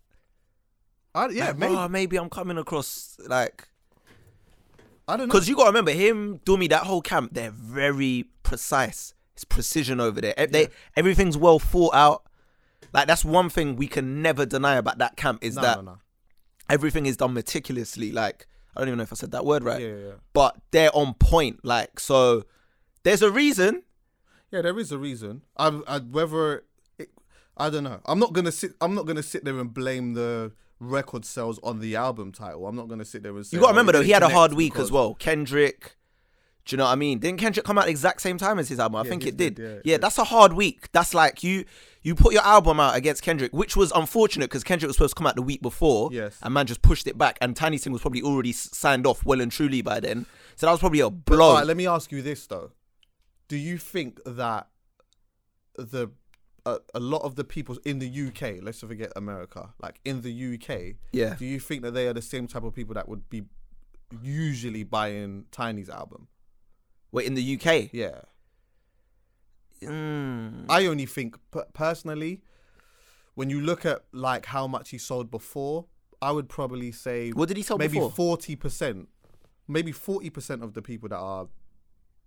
I, 1.14 1.28
yeah 1.30 1.48
like, 1.48 1.58
maybe 1.58 1.74
"Oh, 1.76 1.88
maybe 1.90 2.18
I'm 2.18 2.30
coming 2.30 2.58
across 2.58 3.18
like 3.28 3.68
i 5.08 5.18
don't 5.18 5.28
know 5.28 5.34
because 5.34 5.48
you 5.50 5.56
got 5.56 5.64
to 5.64 5.70
remember 5.70 5.92
him, 5.92 6.40
Dumi, 6.46 6.70
that 6.70 6.84
whole 6.84 7.02
camp. 7.02 7.34
They're 7.34 7.52
very 7.52 8.26
precise. 8.44 9.14
It's 9.36 9.44
precision 9.44 10.00
over 10.00 10.22
there. 10.22 10.34
They 10.50 10.70
everything's 10.96 11.38
well 11.38 11.60
thought 11.60 11.94
out. 11.94 12.24
Like 12.94 13.08
that's 13.08 13.26
one 13.26 13.50
thing 13.50 13.76
we 13.76 13.88
can 13.88 14.22
never 14.22 14.46
deny 14.46 14.76
about 14.76 15.00
that 15.00 15.16
camp 15.18 15.44
is 15.44 15.56
no, 15.56 15.62
that 15.62 15.78
no, 15.78 15.92
no. 15.94 15.98
Everything 16.70 17.06
is 17.06 17.18
done 17.18 17.34
meticulously. 17.34 18.12
Like 18.12 18.48
I 18.76 18.80
don't 18.80 18.90
even 18.90 18.98
know 18.98 19.04
if 19.04 19.14
I 19.14 19.16
said 19.16 19.32
that 19.32 19.46
word 19.46 19.64
right, 19.64 19.82
Yeah, 19.82 19.88
yeah, 19.88 19.96
yeah. 19.96 20.12
but 20.34 20.58
they're 20.72 20.96
on 20.96 21.14
point. 21.16 21.64
Like 21.64 22.00
so, 22.00 22.44
there's 23.04 23.22
a 23.22 23.32
reason. 23.32 23.84
Yeah, 24.52 24.62
there 24.62 24.78
is 24.78 24.92
a 24.92 24.98
reason. 24.98 25.42
I, 25.58 25.82
I 25.88 26.00
whether 26.00 26.64
it, 26.98 27.10
I 27.58 27.70
don't 27.70 27.84
know. 27.84 28.00
I'm 28.06 28.20
not 28.20 28.34
gonna 28.34 28.52
sit. 28.52 28.74
I'm 28.82 28.96
not 28.96 29.06
gonna 29.06 29.24
sit 29.24 29.44
there 29.46 29.60
and 29.60 29.74
blame 29.74 30.14
the 30.14 30.52
record 30.80 31.26
sales 31.26 31.60
on 31.64 31.80
the 31.80 31.96
album 31.96 32.32
title. 32.32 32.68
I'm 32.68 32.76
not 32.76 32.88
gonna 32.88 33.06
sit 33.06 33.24
there 33.24 33.36
and 33.36 33.46
say. 33.46 33.58
You 33.58 33.62
got 33.62 33.68
to 33.68 33.70
oh, 33.70 33.74
remember 33.74 33.94
though, 33.94 34.02
he 34.02 34.12
had 34.12 34.24
a 34.24 34.30
hard 34.30 34.54
week 34.54 34.76
as 34.78 34.92
well. 34.92 35.16
Kendrick. 35.16 35.96
Do 36.66 36.74
you 36.74 36.78
know 36.78 36.86
what 36.86 36.92
I 36.92 36.96
mean? 36.96 37.20
Didn't 37.20 37.40
Kendrick 37.40 37.66
come 37.66 37.78
out 37.78 37.86
the 37.86 37.92
exact 37.92 38.22
same 38.22 38.38
time 38.38 38.58
as 38.58 38.70
his 38.70 38.80
album? 38.80 38.96
I 38.96 39.04
Yeah, 39.04 39.10
think 39.10 39.26
it 39.26 39.36
did. 39.36 39.56
did, 39.56 39.64
yeah, 39.64 39.82
yeah, 39.94 39.98
that's 39.98 40.18
a 40.18 40.24
hard 40.24 40.54
week. 40.54 40.90
That's 40.94 41.14
like 41.14 41.44
you 41.44 41.66
you 42.02 42.16
put 42.16 42.34
your 42.34 42.42
album 42.44 42.80
out 42.80 42.96
against 42.96 43.22
Kendrick, 43.22 43.52
which 43.54 43.76
was 43.76 43.92
unfortunate 43.94 44.46
because 44.50 44.64
Kendrick 44.64 44.88
was 44.88 44.96
supposed 44.96 45.16
to 45.16 45.20
come 45.20 45.28
out 45.28 45.36
the 45.36 45.42
week 45.42 45.62
before. 45.62 46.10
Yes. 46.14 46.38
And 46.42 46.54
man 46.54 46.66
just 46.66 46.82
pushed 46.82 47.06
it 47.08 47.18
back. 47.18 47.38
And 47.42 47.56
Tinie 47.56 47.78
Sing 47.78 47.92
was 47.92 48.02
probably 48.02 48.22
already 48.22 48.52
signed 48.54 49.06
off 49.06 49.26
well 49.26 49.42
and 49.42 49.52
truly 49.52 49.82
by 49.82 50.00
then. 50.00 50.26
So 50.56 50.66
that 50.68 50.72
was 50.72 50.80
probably 50.80 51.00
a 51.02 51.10
But, 51.10 51.26
blow. 51.36 51.62
let 51.64 51.76
me 51.78 51.86
ask 51.88 52.12
you 52.14 52.22
this 52.22 52.48
though: 52.48 52.72
Do 53.50 53.58
you 53.58 53.78
think 53.78 54.20
that 54.26 54.68
the 55.78 56.12
a, 56.66 56.78
a 56.94 57.00
lot 57.02 57.24
of 57.24 57.36
the 57.36 57.44
people 57.44 57.78
in 57.84 58.00
the 58.00 58.08
UK, 58.28 58.64
let's 58.64 58.80
forget 58.80 59.12
America, 59.18 59.74
like 59.82 60.00
in 60.06 60.22
the 60.22 60.54
UK, 60.56 60.96
yeah. 61.12 61.36
do 61.36 61.46
you 61.46 61.60
think 61.60 61.82
that 61.84 61.92
they 61.92 62.08
are 62.08 62.14
the 62.14 62.22
same 62.22 62.48
type 62.48 62.64
of 62.64 62.74
people 62.74 62.94
that 62.94 63.10
would 63.10 63.30
be 63.30 63.44
usually 64.22 64.84
buying 64.84 65.46
Tinie's 65.52 65.90
album? 65.90 66.28
Wait, 67.14 67.28
in 67.28 67.36
the 67.36 67.56
UK? 67.56 67.94
Yeah. 67.94 68.22
Mm. 69.82 70.66
I 70.68 70.88
only 70.88 71.06
think 71.06 71.38
personally, 71.74 72.42
when 73.36 73.50
you 73.50 73.62
look 73.62 73.86
at 73.86 74.04
like 74.12 74.48
how 74.48 74.68
much 74.68 74.90
he 74.90 74.98
sold 74.98 75.30
before, 75.30 75.86
I 76.22 76.32
would 76.32 76.50
probably 76.50 76.92
say 76.92 77.30
What 77.32 77.48
did 77.48 77.58
he 77.58 77.64
sell 77.64 77.78
maybe 77.78 78.00
forty 78.00 78.56
percent, 78.56 79.10
maybe 79.68 79.92
forty 79.92 80.30
percent 80.30 80.64
of 80.64 80.74
the 80.74 80.82
people 80.82 81.08
that 81.10 81.18
are 81.18 81.48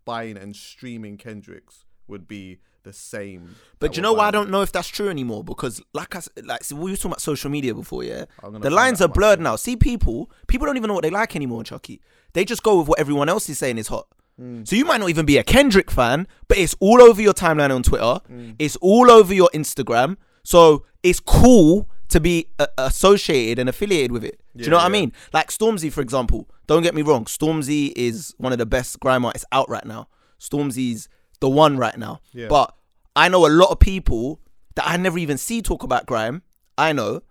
buying 0.05 0.37
and 0.37 0.55
streaming 0.55 1.16
Kendricks 1.16 1.85
would 2.07 2.29
be 2.29 2.61
the 2.85 2.92
same. 2.92 3.57
But 3.81 3.92
do 3.92 3.96
you 3.96 4.03
know 4.03 4.12
why 4.12 4.29
I 4.29 4.31
don't 4.31 4.51
know 4.51 4.62
if 4.62 4.70
that's 4.70 4.87
true 4.87 5.09
anymore? 5.09 5.42
Because 5.42 5.83
like 5.94 6.14
I 6.14 6.20
like 6.44 6.62
so 6.62 6.77
we 6.77 6.92
were 6.92 6.96
talking 6.96 7.11
about 7.11 7.20
social 7.20 7.51
media 7.51 7.75
before, 7.75 8.05
yeah. 8.05 8.27
The 8.61 8.70
lines 8.70 9.01
are 9.01 9.09
blurred 9.09 9.40
now. 9.40 9.57
See, 9.57 9.75
people, 9.77 10.31
people 10.46 10.66
don't 10.66 10.77
even 10.77 10.88
know 10.88 10.94
what 10.94 11.03
they 11.03 11.11
like 11.11 11.35
anymore, 11.35 11.64
Chuckie. 11.64 12.01
They 12.35 12.44
just 12.44 12.62
go 12.62 12.79
with 12.79 12.88
what 12.88 13.01
everyone 13.01 13.29
else 13.29 13.49
is 13.49 13.59
saying 13.59 13.79
is 13.79 13.88
hot. 13.88 14.07
Mm. 14.40 14.66
So 14.68 14.77
you 14.77 14.85
might 14.85 14.99
not 15.01 15.09
even 15.09 15.25
be 15.27 15.38
a 15.38 15.42
Kendrick 15.44 15.90
fan, 15.90 16.27
but 16.49 16.59
it's 16.59 16.75
all 16.81 17.01
over 17.03 17.20
your 17.22 17.33
timeline 17.35 17.75
on 17.75 17.83
Twitter. 17.83 18.20
Mm. 18.31 18.57
It's 18.59 18.77
all 18.77 19.11
over 19.11 19.33
your 19.33 19.49
Instagram. 19.55 20.16
So 20.42 20.85
it's 21.03 21.20
cool 21.20 21.88
to 22.09 22.20
be 22.20 22.49
uh, 22.59 22.66
associated 22.79 23.59
and 23.59 23.68
affiliated 23.68 24.12
with 24.12 24.25
it. 24.25 24.40
Do 24.55 24.61
you 24.61 24.64
Yeah, 24.66 24.70
know 24.72 24.77
what 24.77 24.85
I 24.87 24.88
mean? 24.90 25.12
Like 25.33 25.49
Stormzy, 25.49 25.90
for 25.92 26.01
example. 26.03 26.49
Don't 26.66 26.83
get 26.83 26.94
me 26.94 27.03
wrong. 27.03 27.25
Stormzy 27.25 27.92
is 27.96 28.35
one 28.38 28.53
of 28.53 28.59
the 28.59 28.66
best 28.66 29.01
grime 29.01 29.25
artists 29.25 29.46
out 29.53 29.68
right 29.70 29.85
now. 29.85 30.09
Stormzy's 30.40 31.09
the 31.40 31.49
one 31.49 31.77
right 31.79 31.96
now. 31.99 32.20
Yeah. 32.33 32.49
But 32.49 32.75
I 33.14 33.29
know 33.29 33.46
a 33.46 33.49
lot 33.49 33.70
of 33.70 33.79
people 33.81 34.40
that 34.75 34.87
I 34.87 34.96
never 34.99 35.18
even 35.18 35.38
see 35.38 35.62
talk 35.62 35.83
about 35.83 36.07
grime. 36.07 36.42
I 36.79 36.92
know. 36.92 37.22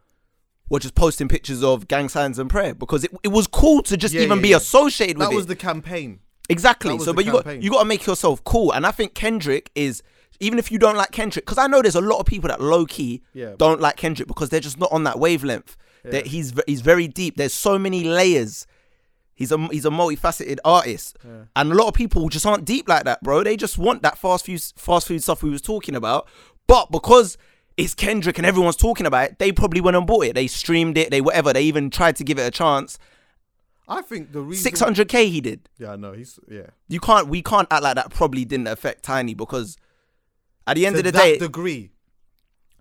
Were 0.67 0.79
just 0.79 0.95
posting 0.95 1.27
pictures 1.27 1.63
of 1.63 1.87
gang 1.87 2.09
signs 2.09 2.39
and 2.39 2.49
prayer 2.49 2.73
because 2.73 3.03
it, 3.03 3.11
it 3.23 3.27
was 3.27 3.45
cool 3.45 3.83
to 3.83 3.95
just 3.95 4.15
Yeah, 4.15 4.21
even 4.21 4.39
yeah, 4.39 4.41
be 4.41 4.49
yeah. 4.49 4.57
associated 4.57 5.19
with 5.19 5.27
That 5.27 5.33
it. 5.33 5.35
was 5.35 5.45
the 5.45 5.55
campaign. 5.55 6.21
Exactly. 6.49 6.97
So, 6.99 7.13
but 7.13 7.25
you 7.25 7.31
got 7.31 7.61
you 7.61 7.69
got 7.71 7.79
to 7.79 7.85
make 7.85 8.05
yourself 8.05 8.43
cool, 8.43 8.71
and 8.71 8.85
I 8.85 8.91
think 8.91 9.13
Kendrick 9.13 9.71
is 9.75 10.03
even 10.39 10.59
if 10.59 10.71
you 10.71 10.77
don't 10.77 10.97
like 10.97 11.11
Kendrick, 11.11 11.45
because 11.45 11.57
I 11.57 11.67
know 11.67 11.81
there's 11.81 11.95
a 11.95 12.01
lot 12.01 12.19
of 12.19 12.25
people 12.25 12.49
that 12.49 12.59
low 12.61 12.85
key 12.85 13.23
Yeah. 13.33 13.53
don't 13.57 13.79
like 13.79 13.95
Kendrick 13.95 14.27
because 14.27 14.49
they're 14.49 14.59
just 14.59 14.77
not 14.79 14.91
on 14.91 15.03
that 15.05 15.17
wavelength. 15.19 15.77
That 16.03 16.27
he's 16.27 16.53
he's 16.67 16.81
very 16.81 17.07
deep. 17.07 17.35
There's 17.37 17.53
so 17.53 17.79
many 17.79 18.03
layers. 18.03 18.67
He's 19.33 19.51
a 19.51 19.57
he's 19.69 19.85
a 19.85 19.89
multifaceted 19.89 20.59
artist, 20.63 21.17
and 21.55 21.71
a 21.71 21.75
lot 21.75 21.87
of 21.87 21.93
people 21.95 22.29
just 22.29 22.45
aren't 22.45 22.63
deep 22.63 22.87
like 22.87 23.05
that, 23.05 23.23
bro. 23.23 23.43
They 23.43 23.57
just 23.57 23.77
want 23.79 24.03
that 24.03 24.17
fast 24.17 24.45
food 24.45 24.61
fast 24.77 25.07
food 25.07 25.23
stuff 25.23 25.41
we 25.41 25.49
was 25.49 25.63
talking 25.63 25.95
about, 25.95 26.27
but 26.67 26.91
because 26.91 27.37
it's 27.75 27.93
Kendrick 27.95 28.37
and 28.37 28.45
everyone's 28.45 28.75
talking 28.77 29.05
about 29.07 29.31
it, 29.31 29.39
they 29.39 29.51
probably 29.51 29.81
went 29.81 29.97
and 29.97 30.05
bought 30.05 30.25
it. 30.25 30.35
They 30.35 30.45
streamed 30.47 30.95
it. 30.97 31.09
They 31.09 31.21
whatever. 31.21 31.51
They 31.53 31.63
even 31.63 31.89
tried 31.89 32.15
to 32.17 32.23
give 32.23 32.37
it 32.37 32.43
a 32.47 32.51
chance. 32.51 32.99
I 33.87 34.01
think 34.01 34.31
the 34.31 34.41
reason. 34.41 34.63
Six 34.63 34.79
hundred 34.79 35.07
k 35.09 35.29
he 35.29 35.41
did. 35.41 35.69
Yeah, 35.77 35.91
I 35.91 35.95
know. 35.95 36.13
He's 36.13 36.39
yeah. 36.49 36.67
You 36.87 36.99
can't. 36.99 37.27
We 37.27 37.41
can't 37.41 37.67
act 37.71 37.83
like 37.83 37.95
that. 37.95 38.09
Probably 38.09 38.45
didn't 38.45 38.67
affect 38.67 39.03
Tinie 39.03 39.35
because 39.35 39.77
at 40.67 40.75
the 40.75 40.85
end 40.85 40.95
to 40.95 40.99
of 40.99 41.05
the 41.05 41.11
that 41.11 41.21
day, 41.21 41.37
degree. 41.37 41.91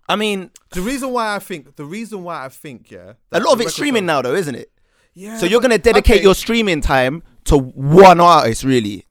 I 0.07 0.15
mean, 0.15 0.51
The 0.71 0.81
reason 0.81 1.11
why 1.11 1.35
I 1.35 1.39
think 1.39 1.75
the 1.75 1.85
reason 1.85 2.23
why 2.23 2.45
I 2.45 2.49
think 2.49 2.91
yeah. 2.91 3.13
a 3.31 3.39
lot 3.39 3.53
of 3.53 3.61
it's 3.61 3.73
streaming 3.73 4.05
now, 4.05 4.21
though, 4.21 4.35
isn't 4.35 4.55
it? 4.55 4.71
Yeah. 5.13 5.37
So 5.37 5.45
you're 5.45 5.61
gonna 5.61 5.77
dedicate 5.77 6.17
okay. 6.17 6.23
your 6.23 6.35
streaming 6.35 6.81
time 6.81 7.23
to 7.45 7.57
one 7.57 8.19
artist, 8.19 8.63
really. 8.63 9.05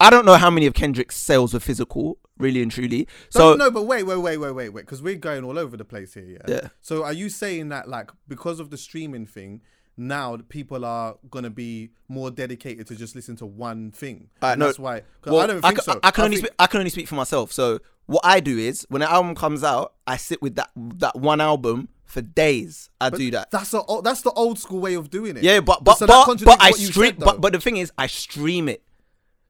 I 0.00 0.10
don't 0.10 0.24
know 0.24 0.34
how 0.34 0.50
many 0.50 0.66
of 0.66 0.74
Kendrick's 0.74 1.16
sales 1.16 1.54
were 1.54 1.60
physical, 1.60 2.18
really 2.38 2.62
and 2.62 2.72
truly. 2.72 3.06
So 3.30 3.50
no, 3.50 3.66
no, 3.66 3.70
but 3.70 3.84
wait, 3.84 4.02
wait, 4.02 4.16
wait, 4.16 4.36
wait, 4.36 4.50
wait, 4.52 4.68
wait, 4.70 4.80
because 4.84 5.00
we're 5.00 5.14
going 5.14 5.44
all 5.44 5.58
over 5.58 5.76
the 5.76 5.84
place 5.84 6.14
here. 6.14 6.24
Yeah. 6.26 6.54
Yeah. 6.54 6.68
So 6.80 7.04
are 7.04 7.12
you 7.12 7.28
saying 7.28 7.68
that 7.68 7.88
like 7.88 8.10
because 8.26 8.58
of 8.58 8.70
the 8.70 8.78
streaming 8.78 9.26
thing, 9.26 9.62
now 9.96 10.38
people 10.48 10.84
are 10.84 11.16
gonna 11.30 11.50
be 11.50 11.90
more 12.08 12.30
dedicated 12.30 12.86
to 12.88 12.96
just 12.96 13.14
listen 13.14 13.36
to 13.36 13.46
one 13.46 13.90
thing? 13.90 14.28
Uh, 14.42 14.46
And 14.46 14.60
no. 14.60 14.66
that's 14.66 14.78
why. 14.78 15.02
well, 15.26 15.40
I 15.40 15.46
don't 15.46 15.60
think 15.62 15.76
ca- 15.76 15.82
so. 15.82 16.00
I 16.02 16.10
can 16.10 16.24
only 16.24 16.36
think- 16.36 16.46
speak, 16.48 16.56
I 16.58 16.66
can 16.66 16.78
only 16.78 16.90
speak 16.90 17.08
for 17.08 17.14
myself. 17.14 17.52
So 17.52 17.78
what 18.06 18.22
I 18.24 18.40
do 18.40 18.58
is 18.58 18.86
when 18.88 19.02
an 19.02 19.08
album 19.08 19.34
comes 19.34 19.62
out, 19.62 19.94
I 20.06 20.16
sit 20.16 20.40
with 20.42 20.54
that 20.56 20.70
that 20.76 21.16
one 21.16 21.40
album 21.40 21.88
for 22.04 22.20
days. 22.20 22.90
I 23.00 23.10
do 23.10 23.30
that. 23.30 23.50
That's 23.50 23.70
the 23.70 24.00
that's 24.04 24.22
the 24.22 24.32
old 24.32 24.58
school 24.58 24.80
way 24.80 24.94
of 24.94 25.10
doing 25.10 25.36
it. 25.36 25.42
Yeah, 25.42 25.60
but 25.60 25.84
but 25.84 25.98
so 25.98 26.06
but, 26.06 26.42
but 26.44 26.62
I 26.62 26.70
stream. 26.72 26.92
said. 27.14 27.18
But 27.18 27.40
but 27.40 27.52
the 27.52 27.60
thing 27.60 27.76
is, 27.76 27.92
I 27.98 28.06
stream 28.06 28.68
it. 28.68 28.82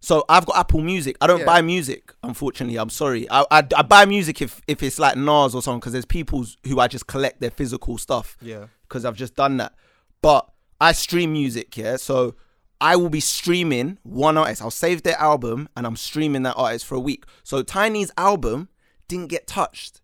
So 0.05 0.24
I've 0.28 0.44
got 0.46 0.57
Apple 0.57 0.81
Music. 0.83 1.16
I 1.20 1.28
don't 1.28 1.40
Yeah. 1.40 1.46
buy 1.46 1.62
music, 1.62 2.12
unfortunately. 2.24 2.76
I'm 2.76 2.90
sorry. 2.90 3.31
I, 3.31 3.42
I, 3.52 3.59
I 3.76 3.83
buy 3.83 4.05
music 4.05 4.42
if 4.42 4.61
if 4.66 4.83
it's 4.83 4.98
like 4.98 5.16
Nas 5.16 5.55
or 5.55 5.62
something 5.62 5.78
because 5.78 5.92
there's 5.92 6.05
people 6.05 6.44
who 6.66 6.81
I 6.81 6.88
just 6.88 7.07
collect 7.07 7.40
their 7.40 7.52
physical 7.52 7.98
stuff. 7.98 8.37
Yeah. 8.42 8.66
Because 8.88 9.05
I've 9.05 9.16
just 9.16 9.37
done 9.37 9.59
that. 9.59 9.74
But 10.23 10.49
I 10.81 10.93
stream 10.93 11.33
music, 11.33 11.77
yeah. 11.77 11.97
So 11.97 12.35
I 12.81 12.97
will 12.97 13.11
be 13.11 13.21
streaming 13.21 13.99
one 14.03 14.39
artist. 14.39 14.63
I'll 14.63 14.71
save 14.71 15.03
their 15.03 15.19
album 15.19 15.69
and 15.77 15.87
I'm 15.87 15.97
streaming 15.97 16.43
that 16.45 16.55
artist 16.55 16.87
for 16.87 16.95
a 16.95 17.01
week. 17.01 17.25
So 17.45 17.63
Tinie's 17.63 18.11
album 18.17 18.69
didn't 19.09 19.29
get 19.29 19.47
touched. 19.47 20.01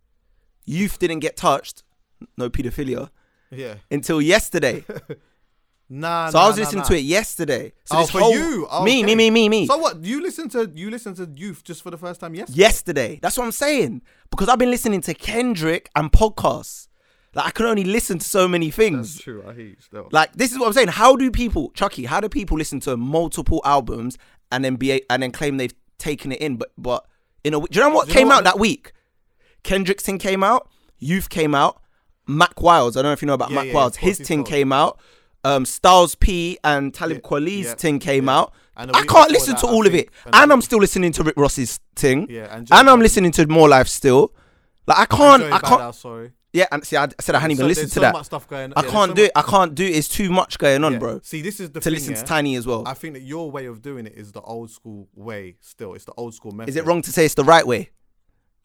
Youth 0.67 0.99
didn't 0.99 1.21
get 1.21 1.37
touched. 1.37 1.83
No 2.37 2.51
pedophilia 2.51 3.11
yeah. 3.51 3.77
until 3.91 4.21
yesterday. 4.21 4.85
Nah. 5.91 6.29
So 6.29 6.39
nah, 6.39 6.45
I 6.45 6.47
was 6.49 6.57
nah, 6.57 6.61
listening 6.61 6.83
nah. 6.83 6.89
to 6.89 6.97
it 6.97 7.05
yesterday. 7.05 7.73
So 7.85 7.97
oh, 7.97 8.01
this 8.03 8.11
for 8.11 8.21
whole- 8.21 8.33
you, 8.35 8.67
oh, 8.71 8.85
me, 8.85 8.99
Okay. 8.99 9.07
me, 9.07 9.15
me, 9.15 9.31
me, 9.31 9.49
me. 9.49 9.67
So 9.67 9.79
what? 9.79 10.05
You 10.05 10.21
listen 10.21 10.49
to 10.51 10.71
you 10.75 10.91
listen 10.91 11.15
to 11.15 11.29
Youth 11.35 11.65
just 11.65 11.83
for 11.83 11.91
the 11.91 11.97
first 11.97 12.21
time 12.21 12.35
yesterday? 12.35 12.59
yesterday. 12.59 13.19
That's 13.23 13.39
what 13.39 13.45
I'm 13.45 13.53
saying. 13.53 14.03
Because 14.31 14.49
I've 14.49 14.59
been 14.59 14.71
listening 14.71 15.01
to 15.03 15.15
Kendrick 15.15 15.89
and 15.97 16.13
podcasts. 16.13 16.88
Like 17.38 17.46
I 17.46 17.51
can 17.53 17.66
only 17.66 17.85
listen 17.85 18.18
to 18.18 18.24
so 18.24 18.48
many 18.48 18.68
things. 18.72 19.14
That's 19.14 19.22
true. 19.22 19.44
I 19.46 19.53
you 19.53 19.77
still. 19.79 20.09
Like 20.11 20.33
this 20.33 20.51
is 20.51 20.59
what 20.59 20.66
I'm 20.66 20.72
saying. 20.72 20.88
How 20.88 21.14
do 21.14 21.31
people, 21.31 21.70
Chuckie? 21.70 22.07
How 22.07 22.20
do 22.20 22.29
people 22.29 22.59
listen 22.59 22.81
to 22.81 22.96
multiple 22.96 23.62
albums 23.64 24.18
and 24.51 24.64
then 24.64 24.74
be 24.74 24.90
a, 24.90 25.01
and 25.09 25.22
then 25.22 25.31
claim 25.31 25.57
they've 25.57 25.74
taken 25.98 26.33
it 26.33 26.40
in? 26.40 26.57
But 26.57 26.72
but 26.77 27.07
in 27.44 27.55
a, 27.55 27.61
do 27.61 27.66
you 27.70 27.81
know 27.81 27.94
what 27.94 28.09
Do 28.09 28.12
know 28.12 28.18
came 28.18 28.29
what 28.29 28.38
out 28.38 28.44
that 28.44 28.59
week? 28.59 28.92
Kendrick's 29.62 30.03
thing 30.03 30.18
came 30.18 30.42
out. 30.42 30.68
Youth 30.98 31.29
came 31.29 31.55
out. 31.55 31.81
Mack 32.27 32.61
Wilds. 32.61 32.96
I 32.96 33.03
don't 33.03 33.11
know 33.11 33.12
if 33.12 33.22
you 33.22 33.27
know 33.27 33.35
about 33.35 33.51
Yeah, 33.51 33.55
Mack 33.55 33.66
yeah, 33.68 33.74
Wilds. 33.74 33.96
His 33.98 34.18
thing 34.18 34.42
came 34.42 34.72
out. 34.72 34.98
Um, 35.44 35.64
Styles 35.64 36.16
P 36.16 36.59
and 36.64 36.92
Talib 36.92 37.20
Yeah, 37.22 37.29
Kweli's 37.31 37.66
yeah, 37.66 37.74
thing 37.74 38.01
came 38.01 38.27
yeah. 38.27 38.38
out. 38.38 38.53
I 38.77 39.05
can't 39.05 39.31
listen 39.31 39.55
that, 39.55 39.61
to 39.61 39.68
I 39.68 39.70
all 39.70 39.87
of 39.87 39.92
think 39.92 40.09
it, 40.09 40.31
and 40.33 40.53
I'm 40.53 40.61
still 40.61 40.81
listening 40.81 41.12
to 41.12 41.22
Rick 41.22 41.37
Ross's 41.37 41.79
thing. 41.94 42.27
Yeah, 42.29 42.48
and 42.51 42.68
and 42.70 42.90
I'm 42.90 42.98
listening 42.98 43.31
to 43.33 43.46
More 43.46 43.68
Life 43.68 43.87
still. 43.87 44.33
Like 44.88 44.98
I 44.98 45.07
can't, 45.07 45.42
I 45.53 45.59
can't. 45.61 45.94
Sorry. 45.94 46.33
Yeah, 46.53 46.67
and 46.73 46.83
see, 46.85 46.97
I 46.97 47.09
said 47.21 47.35
I 47.35 47.41
hadn't 47.41 47.53
even 47.53 47.65
So 47.65 47.67
listened 47.69 47.89
to 47.89 47.95
so 47.95 48.01
that. 48.01 48.13
much 48.15 48.27
stuff 48.27 48.49
going. 48.49 48.73
I 48.75 48.83
yeah, 48.83 48.91
can't 48.91 49.11
so 49.11 49.15
do 49.15 49.25
it. 49.25 49.33
I 49.37 49.43
can't 49.43 49.75
do 49.75 49.85
it. 49.85 49.95
It's 49.95 50.09
too 50.09 50.31
much 50.31 50.59
going 50.59 50.83
on, 50.83 50.95
yeah. 50.95 50.99
bro. 50.99 51.21
See, 51.23 51.43
this 51.43 51.61
is 51.61 51.71
the 51.71 51.81
To 51.81 51.85
thing, 51.85 51.93
listen 51.93 52.15
yeah? 52.15 52.23
to 52.23 52.27
Tinie 52.27 52.57
as 52.57 52.67
well. 52.67 52.85
I 52.87 52.95
think 52.95 53.15
that 53.15 53.23
your 53.23 53.51
way 53.51 53.67
of 53.67 53.83
doing 53.83 54.07
it 54.07 54.15
is 54.17 54.33
the 54.33 54.41
old 54.41 54.71
school 54.71 55.09
way. 55.15 55.57
Still, 55.61 55.93
it's 55.95 56.07
the 56.07 56.15
old 56.17 56.35
school 56.35 56.53
method. 56.53 56.71
Is 56.71 56.77
it 56.77 56.87
wrong 56.87 57.03
to 57.03 57.13
say 57.13 57.27
it's 57.27 57.35
the 57.35 57.45
right 57.45 57.67
way? 57.67 57.91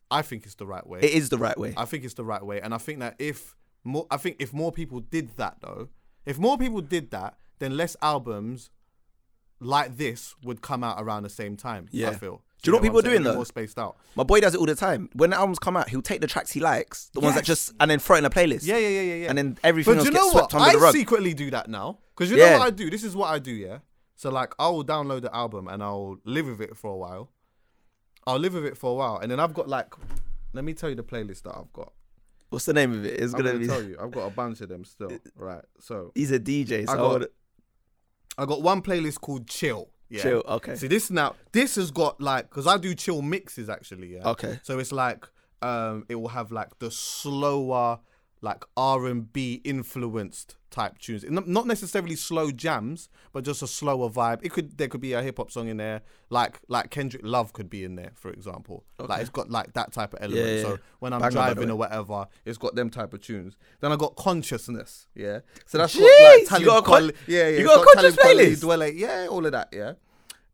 I 0.10 0.22
think 0.22 0.46
it's 0.46 0.56
the 0.56 0.66
right 0.66 0.86
way. 0.86 1.00
It 1.02 1.12
is 1.12 1.30
the 1.30 1.38
right 1.38 1.58
way. 1.58 1.74
I 1.76 1.86
think 1.86 2.06
it's 2.06 2.14
the 2.14 2.24
right 2.24 2.44
way, 2.46 2.62
and 2.62 2.74
I 2.74 2.78
think 2.78 3.00
that 3.00 3.16
if 3.20 3.56
more, 3.84 4.08
I 4.10 4.18
think 4.18 4.38
if 4.40 4.54
more 4.54 4.72
people 4.72 5.00
did 5.02 5.36
that 5.38 5.58
though, 5.62 5.90
if 6.26 6.38
more 6.38 6.58
people 6.58 6.80
did 6.82 7.12
that, 7.12 7.36
then 7.60 7.76
less 7.76 7.98
albums 8.02 8.70
like 9.60 9.98
this 9.98 10.36
would 10.44 10.62
come 10.62 10.84
out 10.84 11.02
around 11.02 11.24
the 11.24 11.30
same 11.30 11.58
time. 11.58 11.88
Yeah. 11.92 12.10
I 12.10 12.14
feel. 12.16 12.44
Do 12.64 12.70
you 12.70 12.72
know 12.72 12.78
what 12.78 12.84
people 12.84 13.00
are 13.00 13.02
doing, 13.02 13.24
though? 13.24 13.36
More 13.36 13.46
spaced 13.46 13.78
out. 13.78 13.98
My 14.16 14.24
boy 14.24 14.40
does 14.40 14.56
it 14.56 14.58
all 14.58 14.66
the 14.66 14.74
time. 14.76 15.10
When 15.14 15.32
the 15.32 15.36
albums 15.38 15.60
come 15.60 15.76
out, 15.76 15.90
he'll 15.90 16.02
take 16.02 16.22
the 16.22 16.28
tracks 16.28 16.52
he 16.52 16.60
likes, 16.62 17.10
the 17.14 17.20
ones 17.20 17.36
that 17.36 17.44
just, 17.44 17.74
and 17.80 17.92
then 17.92 18.00
throw 18.00 18.16
it 18.16 18.20
in 18.20 18.26
a 18.26 18.30
playlist. 18.30 18.66
Yeah, 18.66 18.78
yeah, 18.78 18.88
yeah, 18.88 19.02
yeah, 19.02 19.16
yeah. 19.16 19.30
And 19.30 19.38
then 19.38 19.58
everything 19.64 19.94
but 19.96 19.98
else 20.00 20.06
you 20.08 20.12
know 20.14 20.22
gets 20.24 20.34
what? 20.34 20.52
swept 20.52 20.54
under 20.56 20.70
I 20.70 20.72
the 20.74 20.80
rug. 20.80 20.96
I 20.96 20.98
secretly 20.98 21.34
do 21.34 21.52
that 21.52 21.70
now 21.70 22.00
because 22.16 22.32
you 22.32 22.38
Yeah. 22.38 22.52
know 22.54 22.60
what 22.60 22.68
I 22.68 22.70
do. 22.72 22.90
This 22.90 23.04
is 23.04 23.16
what 23.16 23.28
I 23.32 23.40
do. 23.40 23.52
Yeah. 23.52 23.80
So 24.16 24.30
like, 24.32 24.54
I 24.58 24.70
will 24.70 24.86
download 24.86 25.24
the 25.24 25.36
album 25.36 25.68
and 25.68 25.84
I'll 25.84 26.18
live 26.24 26.48
with 26.48 26.62
it 26.62 26.78
for 26.78 26.90
a 26.92 26.96
while. 26.98 27.32
I'll 28.26 28.40
live 28.40 28.54
with 28.54 28.66
it 28.66 28.78
for 28.78 28.92
a 28.92 28.94
while, 28.94 29.18
and 29.18 29.30
then 29.30 29.42
I've 29.42 29.54
got 29.54 29.68
like, 29.68 29.94
let 30.54 30.64
me 30.64 30.74
tell 30.74 30.90
you 30.90 30.96
the 30.96 31.04
playlist 31.04 31.42
that 31.44 31.58
I've 31.58 31.74
got. 31.74 31.92
What's 32.50 32.64
the 32.66 32.74
name 32.74 32.94
of 32.94 33.04
it? 33.04 33.20
It's 33.20 33.34
I'm 33.34 33.40
gonna 33.40 33.50
gonna 33.54 33.60
be. 33.60 33.68
tell 33.68 33.84
you. 33.84 33.98
I've 34.02 34.12
got 34.12 34.28
a 34.28 34.30
bunch 34.30 34.62
of 34.62 34.70
them 34.70 34.86
still. 34.86 35.12
Right. 35.36 35.66
So 35.82 36.14
He's 36.16 36.32
a 36.32 36.40
DJ, 36.40 36.86
so 36.86 36.94
I 36.94 36.96
got- 37.20 37.30
I 38.38 38.46
got 38.46 38.62
one 38.62 38.82
playlist 38.82 39.20
called 39.20 39.48
Chill. 39.50 39.90
Yeah. 40.14 40.22
chill. 40.22 40.44
Okay. 40.48 40.76
See 40.76 40.88
this 40.88 41.10
now. 41.10 41.36
This 41.52 41.76
has 41.76 41.92
got 41.92 42.22
like 42.22 42.50
because 42.50 42.68
I 42.68 42.78
do 42.78 42.94
chill 42.94 43.22
mixes 43.22 43.70
actually. 43.70 44.16
Yeah. 44.16 44.30
Okay. 44.30 44.60
So 44.64 44.80
it's 44.80 44.92
like 44.92 45.28
um 45.62 46.06
it 46.10 46.16
will 46.16 46.30
have 46.30 46.52
like 46.52 46.78
the 46.80 46.92
slower 46.92 48.00
like 48.44 48.66
R 48.76 49.06
and 49.08 49.32
B 49.32 49.62
influenced 49.64 50.58
type 50.70 50.98
tunes. 50.98 51.24
Not 51.30 51.66
necessarily 51.66 52.16
slow 52.16 52.52
jams, 52.52 53.08
but 53.32 53.46
just 53.46 53.62
a 53.62 53.68
slower 53.68 54.10
vibe. 54.10 54.40
It 54.44 54.52
could 54.52 54.78
there 54.78 54.90
could 54.90 55.00
be 55.00 55.14
a 55.14 55.24
hip 55.24 55.38
hop 55.38 55.50
song 55.50 55.70
in 55.70 55.78
there, 55.78 56.02
like 56.30 56.60
like 56.68 56.90
Kendrick 56.90 57.22
Love 57.24 57.54
could 57.54 57.70
be 57.70 57.86
in 57.86 57.96
there, 57.96 58.12
for 58.16 58.32
example. 58.32 58.84
Like 59.00 59.22
it's 59.22 59.30
got 59.30 59.50
like 59.50 59.74
that 59.74 59.94
type 59.94 60.14
of 60.14 60.20
element. 60.22 60.46
Yeah, 60.46 60.56
yeah, 60.56 60.62
So 60.62 60.70
yeah. 60.72 60.78
when 61.00 61.14
I'm 61.14 61.32
driving 61.32 61.72
or 61.72 61.78
whatever, 61.78 62.28
it's 62.44 62.58
got 62.58 62.76
them 62.76 62.90
type 62.90 63.14
of 63.14 63.22
tunes. 63.22 63.56
Then 63.80 63.94
I 63.94 63.96
got 63.96 64.16
consciousness, 64.18 65.08
yeah. 65.16 65.40
So 65.66 65.78
that's 65.78 65.96
Jeez, 65.96 66.02
what 66.02 66.52
like 66.52 66.60
you 66.60 66.66
got 66.66 66.80
a 66.80 66.86
con- 66.86 67.02
Kweli- 67.04 67.16
yeah, 67.28 67.44
yeah. 67.44 67.60
you 67.60 67.66
it's 67.66 67.68
got 67.68 67.82
a 67.82 67.94
conscious 67.94 68.16
playlist? 68.18 69.00
Yeah, 69.00 69.28
all 69.30 69.46
of 69.46 69.54
that, 69.54 69.70
yeah. 69.72 69.94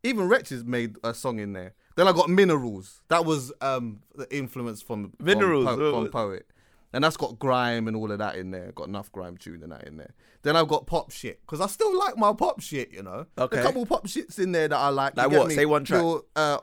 Even 0.04 0.28
Wretch 0.28 0.50
has 0.50 0.64
made 0.64 0.96
a 1.04 1.14
song 1.14 1.40
in 1.40 1.54
there. 1.54 1.74
Then 1.96 2.08
I 2.08 2.14
got 2.14 2.30
Minerals. 2.30 3.02
That 3.10 3.26
was 3.26 3.52
um 3.62 4.02
the 4.16 4.34
influence 4.36 4.82
from 4.82 5.12
from 5.18 5.26
Minerals, 5.26 5.66
Po- 5.66 5.82
oh. 5.82 5.92
from 6.04 6.12
Poet. 6.12 6.46
And 6.92 7.04
that's 7.04 7.18
got 7.18 7.38
grime 7.38 7.88
and 7.88 7.96
all 7.96 8.12
of 8.12 8.18
that 8.18 8.36
in 8.36 8.50
there. 8.52 8.72
Got 8.72 8.88
enough 8.88 9.12
grime 9.12 9.38
tune 9.38 9.62
and 9.62 9.72
that 9.72 9.84
in 9.86 9.98
there. 9.98 10.14
Then 10.42 10.56
I've 10.56 10.68
got 10.68 10.88
pop 10.88 11.12
shit 11.12 11.40
because 11.42 11.62
I 11.62 11.68
still 11.68 11.96
like 11.98 12.18
my 12.18 12.34
pop 12.34 12.62
shit. 12.62 12.92
You 12.92 13.04
know, 13.04 13.26
Okay. 13.38 13.60
a 13.60 13.64
couple 13.64 13.86
pop 13.86 14.08
shits 14.08 14.40
in 14.40 14.52
there 14.54 14.68
that 14.68 14.76
I 14.78 14.90
like. 14.90 15.16
Like 15.16 15.30
what? 15.30 15.48
me? 15.50 15.56
Say 15.56 15.66
one 15.66 15.84
track. 15.84 16.02
Little, 16.02 16.26
uh, 16.36 16.58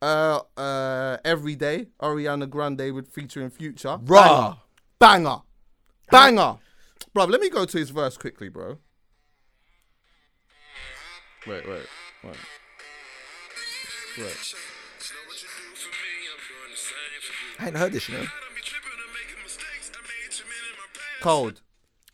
uh, 0.00 0.40
uh, 0.56 1.16
every 1.24 1.56
day, 1.56 1.88
Ariana 2.00 2.48
Grande 2.48 2.92
with 2.94 3.08
featuring 3.12 3.50
Future. 3.50 3.98
Banger, 3.98 4.56
banger, 4.98 5.38
banger. 6.10 6.56
Bro, 7.12 7.24
let 7.26 7.40
me 7.40 7.50
go 7.50 7.64
to 7.64 7.78
his 7.78 7.90
verse 7.90 8.16
quickly, 8.16 8.48
bro. 8.48 8.78
Wait, 11.46 11.66
wait, 11.68 11.86
wait. 12.24 12.36
Wait. 14.18 14.54
I 17.58 17.66
ain't 17.68 17.76
heard 17.76 17.92
this, 17.92 18.08
you 18.08 18.18
know. 18.18 18.26
Cold. 21.20 21.62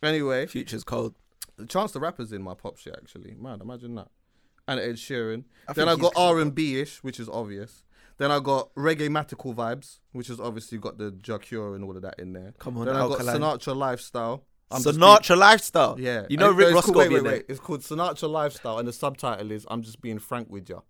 Anyway, 0.01 0.45
Future's 0.47 0.83
cold. 0.83 1.15
The 1.57 1.65
chance 1.65 1.91
the 1.91 1.99
Rapper's 1.99 2.31
in 2.33 2.41
my 2.41 2.53
pop 2.53 2.77
shit 2.77 2.95
actually. 2.97 3.35
Man, 3.39 3.61
imagine 3.61 3.95
that. 3.95 4.07
And 4.67 4.79
Ed 4.79 4.95
Sheeran. 4.95 5.43
I 5.67 5.73
then 5.73 5.87
I 5.87 5.91
he's 5.93 6.01
got 6.01 6.13
kind 6.15 6.29
R 6.29 6.39
and 6.39 6.55
B 6.55 6.79
ish, 6.79 7.03
which 7.03 7.19
is 7.19 7.29
obvious. 7.29 7.83
Then 8.17 8.31
I 8.31 8.39
got 8.39 8.73
reggae 8.75 9.09
matical 9.09 9.53
vibes, 9.55 9.99
which 10.11 10.27
has 10.27 10.39
obviously 10.39 10.77
got 10.77 10.97
the 10.97 11.11
Jah 11.11 11.39
Cure 11.39 11.75
and 11.75 11.83
all 11.83 11.95
of 11.95 12.01
that 12.03 12.15
in 12.19 12.33
there. 12.33 12.53
Come 12.59 12.77
on, 12.77 12.85
Then 12.85 12.95
I 12.95 12.99
got 13.07 13.19
Alkaline. 13.19 13.41
Sinatra 13.41 13.75
lifestyle. 13.75 14.43
I'm 14.71 14.81
just 14.81 14.97
Sinatra 14.99 15.37
lifestyle. 15.37 15.99
yeah, 15.99 16.25
You 16.29 16.37
know 16.37 16.49
And 16.49 16.57
Rick 16.57 16.67
it's 16.67 16.75
Ross 16.75 16.85
called- 16.85 16.95
got 16.95 16.99
wait, 17.09 17.13
wait, 17.13 17.23
wait. 17.23 17.45
It's 17.49 17.59
called 17.59 17.81
Sinatra 17.81 18.29
lifestyle, 18.29 18.79
and 18.79 18.87
the 18.87 18.93
subtitle 18.93 19.51
is 19.51 19.65
"I'm 19.69 19.81
just 19.83 20.01
being 20.01 20.19
frank 20.19 20.49
with 20.49 20.69
you." 20.69 20.81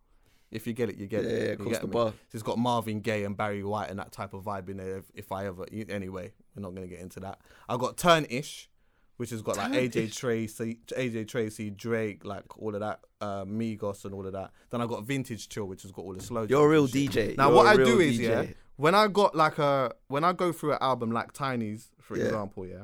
If 0.53 0.67
you 0.67 0.73
get 0.73 0.89
it, 0.89 0.97
you 0.97 1.07
get 1.07 1.23
Yeah, 1.23 1.29
it. 1.29 1.59
yeah, 1.59 1.65
You 1.65 1.73
of 1.75 1.81
the 1.81 1.87
me? 1.87 1.93
bar. 1.93 2.13
It's 2.31 2.43
got 2.43 2.57
Marvin 2.57 2.99
Gaye 3.01 3.23
and 3.25 3.35
Barry 3.35 3.63
White 3.63 3.89
and 3.89 3.99
that 3.99 4.11
type 4.11 4.33
of 4.33 4.43
vibe 4.43 4.69
in 4.69 4.77
there. 4.77 4.97
If, 4.97 5.05
if 5.15 5.31
I 5.31 5.45
ever, 5.47 5.65
anyway, 5.89 6.31
we're 6.55 6.61
not 6.61 6.73
gonna 6.75 6.87
get 6.87 6.99
into 6.99 7.19
that. 7.21 7.39
I 7.67 7.77
got 7.77 7.97
Turn 7.97 8.25
Ish, 8.29 8.69
which 9.17 9.31
has 9.31 9.41
got 9.41 9.57
like 9.57 9.71
AJ 9.73 10.15
Tracey, 10.15 10.79
AJ 10.87 11.27
Tracey, 11.27 11.69
Drake, 11.69 12.23
like 12.25 12.45
all 12.57 12.73
of 12.73 12.81
that, 12.81 12.99
uh, 13.21 13.45
Migos 13.45 14.05
and 14.05 14.13
all 14.13 14.25
of 14.25 14.33
that. 14.33 14.51
Then 14.69 14.81
I 14.81 14.85
got 14.87 15.03
Vintage 15.05 15.49
Chill, 15.49 15.65
which 15.65 15.81
has 15.83 15.91
got 15.91 16.03
all 16.03 16.13
the 16.13 16.21
slow. 16.21 16.43
You're 16.49 16.65
a 16.65 16.69
real 16.69 16.87
jams 16.87 16.95
and 17.07 17.13
shit. 17.13 17.29
DJ. 17.31 17.37
Now 17.37 17.47
You're 17.47 17.55
what 17.57 17.67
I 17.67 17.75
do 17.77 17.99
is 17.99 18.19
DJ. 18.19 18.23
yeah, 18.23 18.43
when 18.75 18.95
I 18.95 19.07
got 19.07 19.35
like 19.35 19.57
a 19.59 19.91
when 20.07 20.23
I 20.23 20.33
go 20.33 20.51
through 20.51 20.73
an 20.73 20.79
album 20.81 21.11
like 21.11 21.33
Tinie's, 21.33 21.89
for 22.01 22.17
Yeah. 22.17 22.25
example, 22.25 22.65
yeah. 22.67 22.83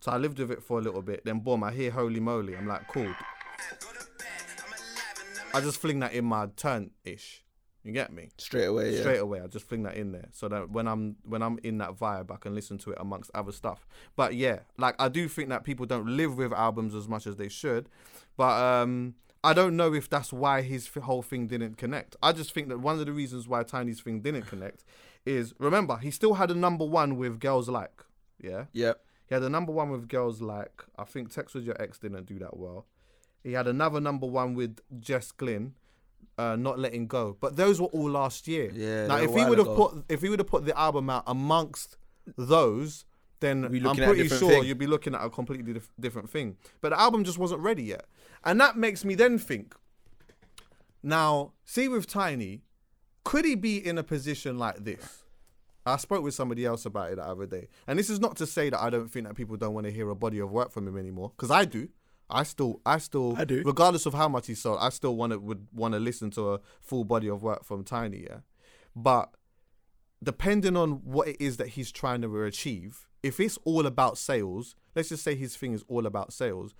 So 0.00 0.12
I 0.12 0.18
lived 0.18 0.38
with 0.38 0.50
it 0.50 0.62
for 0.62 0.78
a 0.78 0.82
little 0.82 1.00
bit. 1.02 1.24
Then 1.24 1.40
boom, 1.40 1.64
I 1.64 1.72
hear 1.72 1.90
Holy 1.90 2.20
Moly. 2.20 2.54
I'm 2.56 2.66
like, 2.66 2.86
cool. 2.88 3.12
I 5.54 5.60
just 5.60 5.78
fling 5.78 6.00
that 6.00 6.12
in 6.12 6.24
my 6.24 6.46
turn 6.56 6.90
ish. 7.04 7.44
You 7.84 7.92
get 7.92 8.12
me? 8.12 8.30
Straight 8.38 8.64
away, 8.64 8.94
yeah. 8.94 9.00
Straight 9.00 9.18
away, 9.18 9.40
I 9.42 9.46
just 9.46 9.68
fling 9.68 9.82
that 9.82 9.94
in 9.94 10.12
there 10.12 10.28
so 10.32 10.48
that 10.48 10.70
when 10.70 10.88
I'm 10.88 11.16
when 11.22 11.42
I'm 11.42 11.58
in 11.62 11.78
that 11.78 11.98
vibe, 11.98 12.30
I 12.30 12.36
can 12.36 12.54
listen 12.54 12.78
to 12.78 12.92
it 12.92 12.98
amongst 12.98 13.30
other 13.34 13.52
stuff. 13.52 13.86
But 14.16 14.34
yeah, 14.34 14.60
like 14.78 14.94
I 14.98 15.08
do 15.08 15.28
think 15.28 15.50
that 15.50 15.64
people 15.64 15.84
don't 15.84 16.06
live 16.06 16.38
with 16.38 16.52
albums 16.52 16.94
as 16.94 17.08
much 17.08 17.26
as 17.26 17.36
they 17.36 17.50
should. 17.50 17.90
But 18.38 18.58
um, 18.58 19.16
I 19.44 19.52
don't 19.52 19.76
know 19.76 19.92
if 19.92 20.08
that's 20.08 20.32
why 20.32 20.62
his 20.62 20.88
f- 20.96 21.02
whole 21.02 21.20
thing 21.20 21.46
didn't 21.46 21.76
connect. 21.76 22.16
I 22.22 22.32
just 22.32 22.54
think 22.54 22.68
that 22.70 22.78
one 22.78 22.98
of 22.98 23.04
the 23.04 23.12
reasons 23.12 23.46
why 23.46 23.62
Tinie's 23.64 24.00
thing 24.00 24.20
didn't 24.20 24.46
connect 24.46 24.82
is 25.26 25.52
remember 25.58 25.98
he 25.98 26.10
still 26.10 26.34
had 26.34 26.50
a 26.50 26.54
number 26.54 26.86
one 26.86 27.16
with 27.18 27.38
Girls 27.38 27.68
Like, 27.68 28.02
yeah. 28.40 28.64
Yep. 28.72 28.98
He 29.26 29.34
had 29.34 29.42
a 29.42 29.48
number 29.48 29.72
one 29.72 29.90
with 29.90 30.08
girls 30.08 30.40
like 30.40 30.84
I 30.98 31.04
think 31.04 31.30
Text 31.30 31.54
with 31.54 31.64
Your 31.64 31.80
Ex 31.80 31.98
didn't 31.98 32.26
do 32.26 32.38
that 32.38 32.56
well. 32.56 32.86
He 33.44 33.52
had 33.52 33.68
another 33.68 34.00
number 34.00 34.26
one 34.26 34.54
with 34.54 34.78
Jess 34.98 35.30
Glynne, 35.30 35.74
uh, 36.38 36.56
not 36.56 36.78
letting 36.78 37.06
go. 37.06 37.36
But 37.38 37.56
those 37.56 37.80
were 37.80 37.88
all 37.88 38.10
last 38.10 38.48
year. 38.48 38.70
Yeah, 38.74 39.06
Now 39.06 39.18
if 39.18 39.34
he 39.34 39.44
would 39.44 39.58
have 39.58 39.76
put 39.76 40.04
if 40.08 40.22
he 40.22 40.28
would 40.30 40.40
have 40.40 40.48
put 40.48 40.64
the 40.64 40.76
album 40.76 41.10
out 41.10 41.24
amongst 41.26 41.96
those, 42.36 43.04
then 43.40 43.66
I'm 43.66 43.72
looking 43.72 44.02
at 44.02 44.08
a 44.08 44.12
pretty 44.14 44.28
sure 44.28 44.48
thing. 44.50 44.64
you'd 44.64 44.78
be 44.78 44.86
looking 44.86 45.14
at 45.14 45.22
a 45.22 45.28
completely 45.28 45.74
dif- 45.74 45.90
different 46.00 46.30
thing. 46.30 46.56
But 46.80 46.88
the 46.90 46.98
album 47.00 47.22
just 47.22 47.38
wasn't 47.38 47.60
ready 47.60 47.82
yet, 47.84 48.06
and 48.44 48.58
that 48.60 48.76
makes 48.76 49.04
me 49.04 49.14
then 49.14 49.38
think. 49.38 49.74
Now, 51.02 51.52
see 51.66 51.86
with 51.88 52.06
Tinie, 52.06 52.62
could 53.24 53.44
he 53.44 53.54
be 53.54 53.76
in 53.76 53.98
a 53.98 54.02
position 54.02 54.58
like 54.58 54.84
this? 54.84 55.22
I 55.86 55.98
spoke 55.98 56.22
with 56.24 56.32
somebody 56.32 56.64
else 56.64 56.86
about 56.86 57.12
it 57.12 57.16
the 57.16 57.26
other 57.26 57.44
day, 57.44 57.68
and 57.86 57.98
this 57.98 58.08
is 58.08 58.18
not 58.18 58.36
to 58.36 58.46
say 58.46 58.70
that 58.70 58.80
I 58.82 58.88
don't 58.88 59.08
think 59.08 59.26
that 59.26 59.34
people 59.34 59.56
don't 59.58 59.74
want 59.74 59.84
to 59.84 59.92
hear 59.92 60.08
a 60.08 60.14
body 60.16 60.38
of 60.38 60.50
work 60.50 60.70
from 60.72 60.88
him 60.88 60.96
anymore, 60.96 61.30
because 61.36 61.50
I 61.50 61.66
do. 61.66 61.88
I 62.30 62.42
still, 62.42 62.80
I 62.86 62.98
still, 62.98 63.36
I 63.36 63.44
do. 63.44 63.62
regardless 63.64 64.06
of 64.06 64.14
how 64.14 64.28
much 64.28 64.46
he 64.46 64.54
sold, 64.54 64.78
I 64.80 64.88
still 64.88 65.16
want 65.16 65.32
to 65.32 65.38
would 65.38 65.66
want 65.72 65.94
to 65.94 66.00
listen 66.00 66.30
to 66.32 66.54
a 66.54 66.60
full 66.80 67.04
body 67.04 67.28
of 67.28 67.42
work 67.42 67.64
from 67.64 67.84
Tinie, 67.84 68.26
yeah. 68.28 68.38
But 68.96 69.34
depending 70.22 70.76
on 70.76 71.02
what 71.04 71.28
it 71.28 71.36
is 71.38 71.58
that 71.58 71.68
he's 71.68 71.92
trying 71.92 72.22
to 72.22 72.42
achieve, 72.44 73.08
if 73.22 73.40
it's 73.40 73.58
all 73.64 73.86
about 73.86 74.16
sales, 74.16 74.74
let's 74.94 75.10
just 75.10 75.22
say 75.22 75.34
his 75.34 75.56
thing 75.56 75.74
is 75.74 75.84
all 75.86 76.06
about 76.06 76.32
sales, 76.32 76.74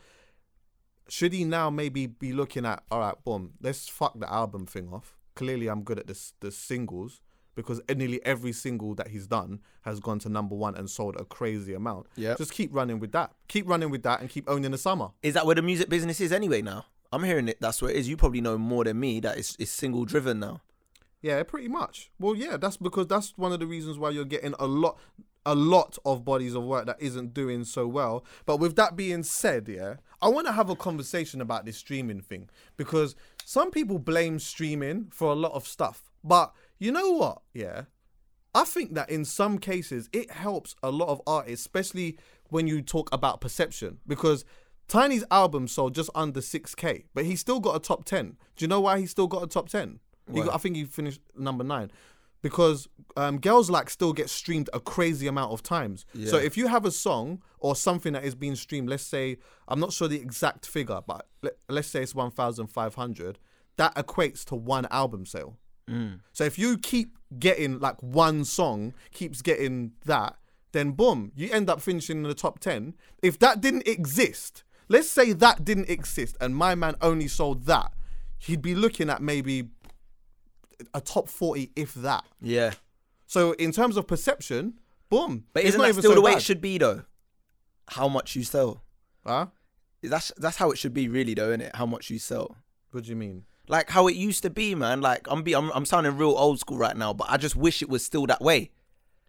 should 1.09 1.33
he 1.33 1.45
now 1.45 1.69
maybe 1.69 2.07
be 2.07 2.33
looking 2.33 2.65
at 2.65 2.83
all 2.91 3.01
right, 3.01 3.23
boom, 3.25 3.53
let's 3.61 3.89
fuck 3.89 4.19
the 4.19 4.33
album 4.33 4.67
thing 4.67 4.89
off. 4.93 5.17
Clearly, 5.35 5.69
I'm 5.69 5.83
good 5.83 5.99
at 5.99 6.07
the 6.07 6.19
the 6.41 6.51
singles 6.51 7.21
because 7.55 7.81
nearly 7.95 8.25
every 8.25 8.53
single 8.53 8.95
that 8.95 9.09
he's 9.09 9.27
done 9.27 9.61
has 9.83 10.01
gone 10.01 10.19
to 10.21 10.29
number 10.29 10.55
one 10.55 10.75
and 10.75 10.89
sold 10.89 11.17
a 11.21 11.25
crazy 11.25 11.75
amount. 11.75 12.07
Yeah. 12.17 12.35
Just 12.37 12.53
keep 12.53 12.75
running 12.75 12.99
with 12.99 13.13
that. 13.13 13.33
Keep 13.49 13.69
running 13.69 13.91
with 13.91 14.03
that 14.05 14.21
and 14.21 14.29
keep 14.29 14.49
owning 14.49 14.71
the 14.71 14.79
summer. 14.79 15.09
Is 15.23 15.35
that 15.35 15.47
where 15.47 15.55
the 15.55 15.63
music 15.63 15.89
business 15.89 16.21
is 16.21 16.33
anyway 16.33 16.63
now? 16.63 16.87
I'm 17.13 17.23
hearing 17.23 17.49
it. 17.49 17.59
That's 17.61 17.81
where 17.81 17.91
it 17.91 17.97
is. 17.97 18.09
You 18.09 18.17
probably 18.17 18.41
know 18.41 18.59
more 18.59 18.85
than 18.85 18.99
me 18.99 19.21
that 19.21 19.39
it's, 19.39 19.57
it's 19.59 19.71
single 19.71 20.05
driven 20.05 20.41
now. 20.41 20.63
Yeah, 21.23 21.43
pretty 21.43 21.69
much. 21.69 22.11
Well, 22.19 22.35
yeah, 22.35 22.57
that's 22.57 22.77
because 22.77 23.07
that's 23.07 23.33
one 23.37 23.53
of 23.53 23.61
the 23.61 23.67
reasons 23.67 23.99
why 23.99 24.11
you're 24.11 24.25
getting 24.25 24.55
a 24.59 24.67
lot. 24.67 24.99
a 25.47 25.55
lot 25.55 25.99
of 26.05 26.25
bodies 26.25 26.55
of 26.55 26.65
work 26.65 26.87
that 26.87 26.97
isn't 27.01 27.35
doing 27.35 27.65
so 27.65 27.87
well. 27.87 28.25
But 28.47 28.59
with 28.59 28.77
that 28.77 28.97
being 28.97 29.23
said, 29.23 29.69
yeah, 29.69 29.97
I 30.21 30.29
want 30.29 30.47
to 30.47 30.53
have 30.55 30.71
a 30.71 30.77
conversation 30.77 31.41
about 31.43 31.67
this 31.67 31.77
streaming 31.77 32.23
thing 32.23 32.49
because 32.79 33.15
some 33.45 33.71
people 33.71 33.99
blame 33.99 34.39
streaming 34.39 35.09
for 35.11 35.31
a 35.31 35.35
lot 35.35 35.53
of 35.53 35.67
stuff. 35.67 36.11
But 36.23 36.55
you 36.85 36.93
know 36.93 37.11
what? 37.13 37.43
Yeah. 37.53 37.83
I 38.55 38.65
think 38.65 38.95
that 38.95 39.11
in 39.11 39.25
some 39.25 39.59
cases 39.59 40.09
it 40.13 40.31
helps 40.31 40.77
a 40.83 40.91
lot 40.91 41.09
of 41.09 41.21
artists, 41.27 41.67
especially 41.67 42.19
when 42.51 42.67
you 42.67 42.83
talk 42.83 43.13
about 43.13 43.41
perception, 43.41 43.99
because 44.07 44.45
Tinie's 44.87 45.25
album 45.31 45.67
sold 45.67 45.95
just 45.95 46.11
under 46.15 46.41
6k, 46.41 47.05
but 47.15 47.25
he 47.25 47.37
still 47.37 47.59
got 47.59 47.75
a 47.75 47.81
top 47.81 48.05
10. 48.05 48.37
Do 48.57 48.65
you 48.65 48.69
know 48.69 48.81
why 48.81 49.01
he 49.01 49.07
still 49.07 49.27
got 49.27 49.43
a 49.43 49.47
top 49.47 49.69
10? 49.69 49.99
I 50.55 50.59
think 50.59 50.77
he 50.77 50.85
finished 50.85 51.21
number 51.37 51.65
nine 51.65 51.91
because 52.43 52.87
um, 53.17 53.41
Girls 53.41 53.71
Like 53.71 53.89
still 53.89 54.13
gets 54.13 54.31
streamed 54.31 54.69
a 54.75 54.79
crazy 54.79 55.27
amount 55.27 55.53
of 55.53 55.63
times. 55.63 56.05
So 56.29 56.37
if 56.37 56.59
you 56.59 56.67
have 56.69 56.85
a 56.85 56.91
song 56.91 57.43
or 57.59 57.75
something 57.75 58.13
that 58.13 58.23
is 58.23 58.35
being 58.35 58.55
streamed, 58.55 58.89
let's 58.91 59.03
say, 59.03 59.39
I'm 59.67 59.81
not 59.81 59.95
sure 59.95 60.09
the 60.09 60.21
exact 60.21 60.67
figure, 60.67 61.01
but 61.07 61.27
let, 61.43 61.55
let's 61.71 61.89
say 61.89 62.03
it's 62.03 62.15
1,500, 62.15 63.39
that 63.79 63.95
equates 63.95 64.45
to 64.45 64.55
one 64.57 64.87
album 64.91 65.25
sale. 65.25 65.57
Mm. 65.89 66.21
So 66.33 66.45
if 66.45 66.59
you 66.59 66.79
keep 66.79 67.17
getting 67.39 67.79
like 67.79 68.03
one 68.03 68.45
song 68.45 68.95
keeps 69.13 69.43
getting 69.43 69.93
that, 70.05 70.37
then 70.73 70.93
boom, 70.93 71.33
you 71.35 71.51
end 71.53 71.71
up 71.71 71.81
finishing 71.81 72.19
in 72.19 72.23
the 72.25 72.35
top 72.35 72.59
10. 72.59 72.95
If 73.23 73.39
that 73.41 73.61
didn't 73.61 73.87
exist, 73.87 74.65
let's 74.89 75.11
say 75.11 75.33
that 75.33 75.65
didn't 75.65 75.89
exist 75.89 76.37
and 76.41 76.57
my 76.57 76.75
man 76.75 76.95
only 77.01 77.29
sold 77.29 77.67
that, 77.67 77.93
he'd 78.39 78.63
be 78.63 78.75
looking 78.75 79.11
at 79.11 79.23
maybe 79.23 79.69
a 80.93 81.01
top 81.01 81.29
40 81.29 81.71
if 81.77 81.95
that. 81.95 82.25
Yeah. 82.41 82.73
So 83.27 83.53
in 83.53 83.73
terms 83.73 83.97
of 83.97 84.07
perception, 84.07 84.75
boom. 85.09 85.45
But 85.53 85.61
it's 85.61 85.71
isn't 85.71 85.81
not 85.81 85.87
that 85.89 85.95
still 85.95 86.11
so 86.11 86.15
the 86.15 86.21
way 86.21 86.33
bad. 86.33 86.39
it 86.39 86.43
should 86.43 86.61
be 86.61 86.79
though? 86.79 87.03
How 87.89 88.09
much 88.09 88.37
you 88.37 88.45
sell. 88.45 88.83
Huh? 89.27 89.47
That's 90.03 90.33
that's 90.37 90.57
how 90.57 90.71
it 90.71 90.79
should 90.79 90.95
be 90.95 91.09
really 91.09 91.35
though, 91.35 91.49
isn't 91.49 91.63
it? 91.63 91.77
How 91.77 91.87
much 91.87 92.11
you 92.11 92.19
sell. 92.19 92.57
What 92.91 93.05
do 93.05 93.11
you 93.11 93.17
mean? 93.17 93.45
Like 93.69 93.91
how 93.91 94.09
it 94.09 94.15
used 94.15 94.43
to 94.43 94.51
be, 94.51 94.75
man. 94.75 95.01
Like 95.01 95.27
I'm 95.31 95.43
be 95.43 95.55
I'm, 95.55 95.71
I'm 95.73 95.85
sounding 95.85 96.17
real 96.17 96.35
old 96.37 96.61
school 96.61 96.77
right 96.77 96.97
now, 96.97 97.13
but 97.13 97.29
I 97.31 97.37
just 97.37 97.57
wish 97.57 97.83
it 97.83 97.89
was 97.89 98.05
still 98.05 98.27
that 98.27 98.41
way. 98.41 98.71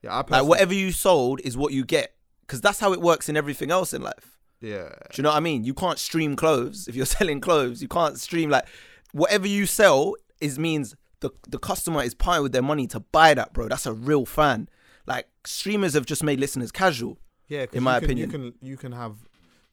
Yeah, 0.01 0.13
I 0.19 0.23
Like 0.27 0.45
whatever 0.45 0.73
you 0.73 0.91
sold 0.91 1.41
is 1.43 1.57
what 1.57 1.73
you 1.73 1.85
get. 1.85 2.13
Cause 2.47 2.61
that's 2.61 2.79
how 2.79 2.93
it 2.93 3.01
works 3.01 3.27
in 3.27 3.35
everything 3.35 3.71
else 3.71 3.91
in 3.91 4.03
life. 4.03 4.37
Yeah. 4.61 4.89
Do 4.89 5.15
you 5.15 5.23
know 5.23 5.29
what 5.29 5.37
I 5.37 5.39
mean? 5.39 5.63
You 5.63 5.73
can't 5.73 5.97
stream 5.97 6.35
clothes 6.35 6.87
if 6.87 6.95
you're 6.95 7.05
selling 7.17 7.41
clothes. 7.41 7.81
You 7.81 7.87
can't 7.87 8.19
stream 8.19 8.49
like 8.49 8.67
whatever 9.13 9.47
you 9.47 9.65
sell 9.65 10.15
is 10.41 10.59
means 10.59 10.95
the 11.21 11.31
the 11.47 11.57
customer 11.57 12.03
is 12.03 12.13
paying 12.13 12.43
with 12.43 12.51
their 12.51 12.61
money 12.61 12.87
to 12.87 12.99
buy 12.99 13.33
that, 13.33 13.53
bro. 13.53 13.67
That's 13.67 13.85
a 13.85 13.93
real 13.93 14.25
fan. 14.25 14.69
Like 15.07 15.27
streamers 15.45 15.93
have 15.93 16.05
just 16.05 16.23
made 16.23 16.39
listeners 16.39 16.71
casual. 16.71 17.17
Yeah, 17.47 17.65
in 17.73 17.83
my 17.83 17.99
can, 17.99 18.05
opinion. 18.05 18.29
you 18.29 18.31
can 18.31 18.53
you 18.61 18.77
can 18.77 18.91
have 18.91 19.15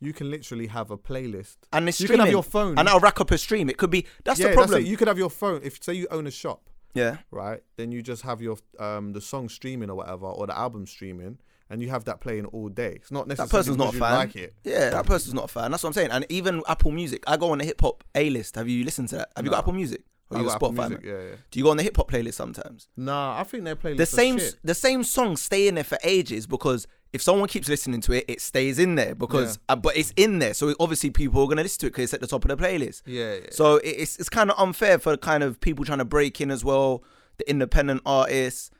you 0.02 0.12
can 0.12 0.30
literally 0.30 0.66
have 0.66 0.90
a 0.90 0.98
playlist. 0.98 1.56
And 1.72 1.88
it's 1.88 2.00
you 2.00 2.06
streaming. 2.06 2.18
can 2.18 2.26
have 2.26 2.32
your 2.32 2.42
phone. 2.42 2.76
and 2.76 2.88
that'll 2.88 3.00
rack 3.00 3.20
up 3.20 3.30
a 3.30 3.38
stream. 3.38 3.70
It 3.70 3.76
could 3.78 3.90
be 3.90 4.06
that's 4.24 4.40
yeah, 4.40 4.48
the 4.48 4.54
problem. 4.54 4.80
That's. 4.80 4.90
You 4.90 4.96
could 4.96 5.08
have 5.08 5.18
your 5.18 5.30
phone. 5.30 5.60
If 5.62 5.82
say 5.82 5.94
you 5.94 6.08
own 6.10 6.26
a 6.26 6.30
shop, 6.30 6.68
yeah. 6.92 7.18
right? 7.30 7.62
Then 7.76 7.92
you 7.92 8.02
just 8.02 8.22
have 8.22 8.42
your 8.42 8.58
um 8.80 9.12
the 9.12 9.20
song 9.20 9.48
streaming 9.48 9.90
or 9.90 9.94
whatever, 9.94 10.26
or 10.26 10.46
the 10.48 10.58
album 10.58 10.86
streaming, 10.86 11.38
and 11.70 11.80
you 11.80 11.88
have 11.90 12.04
that 12.04 12.20
playing 12.20 12.46
all 12.46 12.68
day. 12.68 12.94
It's 12.96 13.12
not 13.12 13.28
necessarily 13.28 13.48
That 13.48 13.56
person's 13.56 13.76
not 13.76 13.94
a 13.94 13.98
fan. 13.98 14.14
like 14.14 14.36
it. 14.36 14.54
Yeah, 14.64 14.90
that 14.90 15.06
person's 15.06 15.34
not 15.34 15.44
a 15.44 15.48
fan. 15.48 15.70
That's 15.70 15.84
what 15.84 15.90
I'm 15.90 15.94
saying. 15.94 16.10
And 16.10 16.26
even 16.28 16.62
Apple 16.66 16.90
Music, 16.90 17.22
I 17.28 17.36
go 17.36 17.52
on 17.52 17.58
the 17.58 17.64
hip 17.64 17.80
hop 17.80 18.02
A 18.16 18.28
list. 18.28 18.56
Have 18.56 18.68
you 18.68 18.84
listened 18.84 19.08
to 19.10 19.16
that? 19.18 19.30
Have 19.36 19.44
you 19.44 19.50
got 19.52 19.60
Apple 19.60 19.72
Music? 19.72 20.02
Or 20.32 20.36
I 20.38 20.40
you 20.40 20.46
got 20.48 20.60
got 20.60 20.70
Apple 20.70 20.72
Spotify? 20.84 20.88
Music, 20.88 21.04
yeah, 21.06 21.12
yeah. 21.30 21.36
Do 21.50 21.58
you 21.58 21.64
go 21.64 21.70
on 21.70 21.76
the 21.76 21.82
hip 21.82 21.96
hop 21.96 22.10
playlist 22.10 22.34
sometimes? 22.34 22.88
Nah, 22.96 23.38
I 23.38 23.44
think 23.44 23.64
their 23.64 23.76
playlist 23.76 23.96
The 23.98 24.06
same 24.06 24.40
the 24.64 24.74
same 24.74 25.04
songs 25.04 25.40
stay 25.42 25.68
in 25.68 25.74
there 25.76 25.84
for 25.84 25.98
ages 26.04 26.46
because 26.46 26.86
if 27.12 27.20
someone 27.20 27.46
keeps 27.46 27.68
listening 27.68 28.00
to 28.00 28.12
it, 28.12 28.24
it 28.26 28.40
stays 28.40 28.78
in 28.78 28.94
there 28.94 29.14
because 29.14 29.58
uh, 29.68 29.76
but 29.76 29.96
it's 29.96 30.12
in 30.16 30.38
there. 30.38 30.54
So 30.54 30.74
obviously 30.80 31.10
people 31.10 31.42
are 31.42 31.46
gonna 31.48 31.62
listen 31.62 31.80
to 31.80 31.86
it 31.86 31.90
because 31.90 32.04
it's 32.04 32.14
at 32.14 32.20
the 32.22 32.26
top 32.26 32.44
of 32.44 32.56
the 32.56 32.56
playlist. 32.64 33.02
Yeah, 33.04 33.34
yeah. 33.34 33.40
So 33.50 33.76
it's 33.84 34.16
it's 34.18 34.28
kind 34.30 34.50
of 34.50 34.58
unfair 34.58 34.98
for 34.98 35.16
kind 35.16 35.42
of 35.42 35.60
people 35.60 35.84
trying 35.84 35.98
to 35.98 36.04
break 36.06 36.40
in 36.40 36.50
as 36.50 36.64
well, 36.64 37.04
the 37.38 37.48
independent 37.50 38.00
artists. 38.06 38.70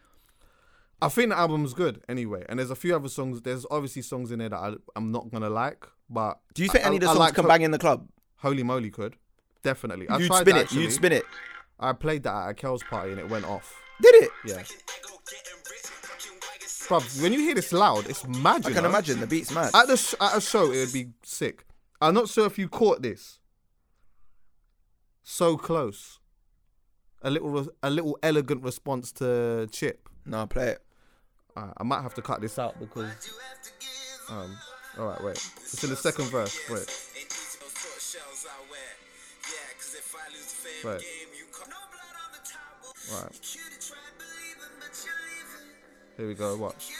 I 1.02 1.08
think 1.08 1.30
the 1.30 1.36
album's 1.36 1.74
good 1.74 2.00
anyway, 2.08 2.44
and 2.48 2.58
there's 2.60 2.70
a 2.70 2.76
few 2.76 2.94
other 2.94 3.08
songs. 3.08 3.42
There's 3.42 3.66
obviously 3.70 4.02
songs 4.02 4.30
in 4.30 4.38
there 4.38 4.48
that 4.50 4.56
I, 4.56 4.74
I'm 4.94 5.10
not 5.10 5.30
gonna 5.32 5.50
like, 5.50 5.84
but 6.08 6.38
Do 6.54 6.62
you 6.62 6.68
think 6.68 6.84
I- 6.84 6.86
any 6.88 6.96
of 6.96 7.00
the 7.02 7.06
I 7.08 7.10
songs 7.10 7.18
like 7.18 7.34
can 7.34 7.42
Ho- 7.44 7.48
bang 7.48 7.62
in 7.62 7.70
the 7.72 7.78
club? 7.78 8.08
Holy 8.36 8.62
moly, 8.62 8.90
could 8.90 9.16
definitely. 9.62 10.08
I 10.08 10.18
You'd 10.18 10.26
tried 10.28 10.40
spin 10.40 10.54
that, 10.54 10.60
it. 10.60 10.64
actually. 10.64 10.82
You'd 10.82 10.92
spin 10.92 11.12
it. 11.12 11.24
I 11.80 11.92
played 11.92 12.22
that 12.24 12.34
at 12.34 12.50
a 12.50 12.54
Kel's 12.54 12.82
party 12.82 13.10
and 13.10 13.20
it 13.20 13.28
went 13.28 13.44
off. 13.44 13.74
Did 14.00 14.14
it? 14.16 14.30
Yeah. 14.44 14.62
Bruv, 16.88 17.22
when 17.22 17.32
you 17.32 17.40
hear 17.40 17.54
this 17.54 17.72
loud, 17.72 18.06
it's 18.08 18.26
mad. 18.26 18.66
I 18.66 18.72
can 18.72 18.82
know? 18.82 18.88
imagine 18.90 19.20
the 19.20 19.26
beats 19.26 19.50
mad. 19.52 19.70
At 19.74 19.86
the 19.86 19.96
sh- 19.96 20.14
at 20.20 20.36
a 20.36 20.40
show, 20.40 20.70
it 20.70 20.78
would 20.78 20.92
be 20.92 21.08
sick. 21.22 21.64
I'm 22.00 22.14
not 22.14 22.28
sure 22.28 22.46
if 22.46 22.58
you 22.58 22.68
caught 22.68 23.00
this. 23.02 23.38
So 25.22 25.56
close. 25.56 26.18
A 27.22 27.30
little, 27.30 27.48
re- 27.50 27.68
a 27.82 27.88
little 27.90 28.18
elegant 28.22 28.62
response 28.62 29.12
to 29.12 29.68
Chip. 29.70 30.08
No, 30.26 30.46
play 30.46 30.70
it. 30.70 30.82
Alright, 31.56 31.72
I 31.78 31.82
might 31.84 32.02
have 32.02 32.14
to 32.14 32.22
cut 32.22 32.40
this 32.40 32.58
out 32.58 32.78
because. 32.78 33.10
Um. 34.28 34.56
All 34.98 35.06
right, 35.06 35.22
wait. 35.24 35.50
It's 35.56 35.82
in 35.84 35.90
the 35.90 35.96
second 35.96 36.26
verse. 36.26 36.58
Wait. 36.68 37.08
Right. 40.12 41.00
Right. 43.08 43.32
Here 46.18 46.28
we 46.28 46.34
go. 46.36 46.52
Watch. 46.60 46.92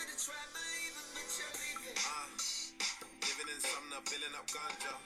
Ah, 2.01 2.25
living 3.21 3.53
in 3.53 3.61
Sumner, 3.61 4.01
filling 4.09 4.33
up 4.33 4.49
ganja. 4.49 4.97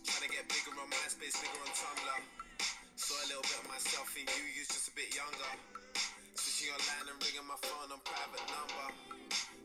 Trying 0.00 0.24
to 0.24 0.30
get 0.32 0.48
bigger 0.48 0.72
on 0.80 0.88
MySpace, 0.88 1.36
bigger 1.44 1.60
on 1.60 1.76
Tumblr. 1.76 2.20
Saw 2.96 3.20
a 3.20 3.28
little 3.28 3.44
bit 3.44 3.60
of 3.60 3.68
myself 3.68 4.08
in 4.16 4.24
you, 4.24 4.44
you 4.56 4.64
was 4.64 4.72
just 4.72 4.88
a 4.88 4.94
bit 4.96 5.12
younger. 5.12 5.52
Switching 6.40 6.72
online 6.72 7.12
and 7.12 7.20
ringing 7.20 7.44
my 7.44 7.60
phone 7.60 7.92
on 7.92 8.00
private 8.08 8.48
number. 8.48 8.88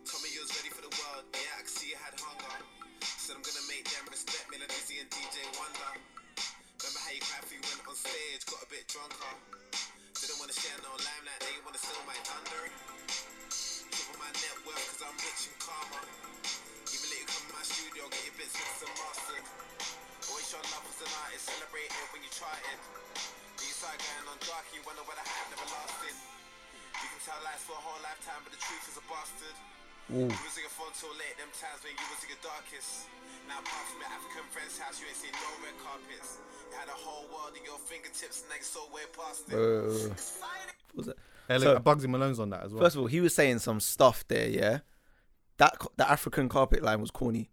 Told 0.04 0.20
me 0.28 0.36
you 0.36 0.44
was 0.44 0.52
ready 0.60 0.76
for 0.76 0.84
the 0.84 0.92
world, 0.92 1.24
yeah, 1.32 1.56
I 1.56 1.64
could 1.64 1.72
see 1.72 1.96
you 1.96 2.00
had 2.04 2.20
hunger. 2.20 2.68
Said 3.00 3.40
I'm 3.40 3.44
gonna 3.48 3.64
make 3.72 3.88
them 3.88 4.04
respect 4.12 4.52
me 4.52 4.60
like 4.60 4.76
Lizzie 4.76 5.00
and 5.00 5.08
DJ 5.08 5.40
Wonder. 5.56 6.19
Remember 7.00 7.16
how 7.16 7.16
you 7.16 7.24
cried 7.32 7.46
for 7.48 7.56
you 7.56 7.64
went 7.64 7.80
on 7.88 7.96
stage, 7.96 8.44
got 8.44 8.60
a 8.60 8.68
bit 8.68 8.84
drunker. 8.92 9.34
Didn't 10.20 10.36
wanna 10.36 10.52
share 10.52 10.76
no 10.84 10.92
limelight, 11.00 11.40
now 11.40 11.52
you 11.56 11.64
wanna 11.64 11.80
steal 11.80 12.04
my 12.04 12.18
thunder. 12.28 12.64
Triple 13.88 14.20
my 14.20 14.28
net 14.36 14.58
worth 14.68 14.84
cause 14.84 15.08
I'm 15.08 15.16
rich 15.16 15.48
and 15.48 15.60
calmer. 15.64 16.04
Even 16.92 17.08
let 17.08 17.20
you 17.24 17.28
come 17.32 17.46
in 17.48 17.56
my 17.56 17.64
studio, 17.64 18.04
get 18.12 18.20
your 18.28 18.36
bits 18.36 18.52
mixed 18.52 18.84
and 18.84 18.94
mastered. 19.00 19.46
Always 20.28 20.48
show 20.52 20.60
love 20.76 20.84
as 20.92 21.00
an 21.00 21.12
artist, 21.24 21.44
celebrate 21.48 21.88
it 21.88 22.08
when 22.12 22.20
you 22.20 22.32
charted. 22.36 22.80
Then 23.56 23.64
you 23.64 23.76
start 23.80 23.96
going 23.96 24.28
on 24.28 24.40
dark, 24.44 24.68
you 24.76 24.84
wonder 24.84 25.04
why 25.08 25.16
the 25.16 25.24
hype 25.24 25.48
never 25.56 25.68
lasted. 25.72 26.16
You 27.00 27.08
can 27.16 27.22
tell 27.24 27.40
lies 27.48 27.64
for 27.64 27.80
a 27.80 27.84
whole 27.86 28.02
lifetime, 28.04 28.44
but 28.44 28.52
the 28.52 28.60
truth 28.60 28.92
is 28.92 29.00
a 29.00 29.06
bastard. 29.08 29.56
You 30.12 30.28
was 30.28 30.56
in 30.60 30.68
your 30.68 30.76
phone 30.76 30.92
till 31.00 31.16
late, 31.16 31.40
them 31.40 31.48
times 31.56 31.80
when 31.80 31.96
you 31.96 32.08
was 32.12 32.20
in 32.28 32.36
your 32.36 32.44
darkest. 32.44 33.08
Now 33.50 33.60
apart 33.60 33.86
from 33.90 34.00
your 34.00 34.12
African 34.14 34.46
friend's 34.54 34.78
house, 34.78 35.02
you 35.02 35.08
ain't 35.10 35.18
seen 35.18 35.34
no 35.34 35.50
red 35.66 35.76
carpets. 35.82 36.38
You 36.72 36.78
had 36.78 36.88
a 36.88 36.92
whole 36.98 37.26
world 37.34 37.58
in 37.58 37.66
your 37.66 37.80
fingertips, 37.80 38.44
and 38.44 38.50
they 38.54 38.62
so 38.62 38.82
way 38.94 39.02
past 39.18 39.50
it. 39.50 39.56
Uh, 39.58 40.14
what 40.94 40.96
was 40.96 41.08
it? 41.10 41.18
Hey, 41.48 41.58
So- 41.60 41.80
Bugsy 41.80 42.08
Malone's 42.08 42.40
on 42.40 42.52
that 42.52 42.64
as 42.64 42.72
well. 42.74 42.84
First 42.84 42.96
of 42.96 43.02
all, 43.02 43.08
he 43.08 43.20
was 43.22 43.34
saying 43.34 43.60
some 43.60 43.80
stuff 43.80 44.24
there. 44.28 44.48
Yeah, 44.48 44.80
that 45.58 45.76
the 45.98 46.10
African 46.10 46.48
carpet 46.48 46.84
line 46.84 47.02
was 47.02 47.12
corny. 47.12 47.50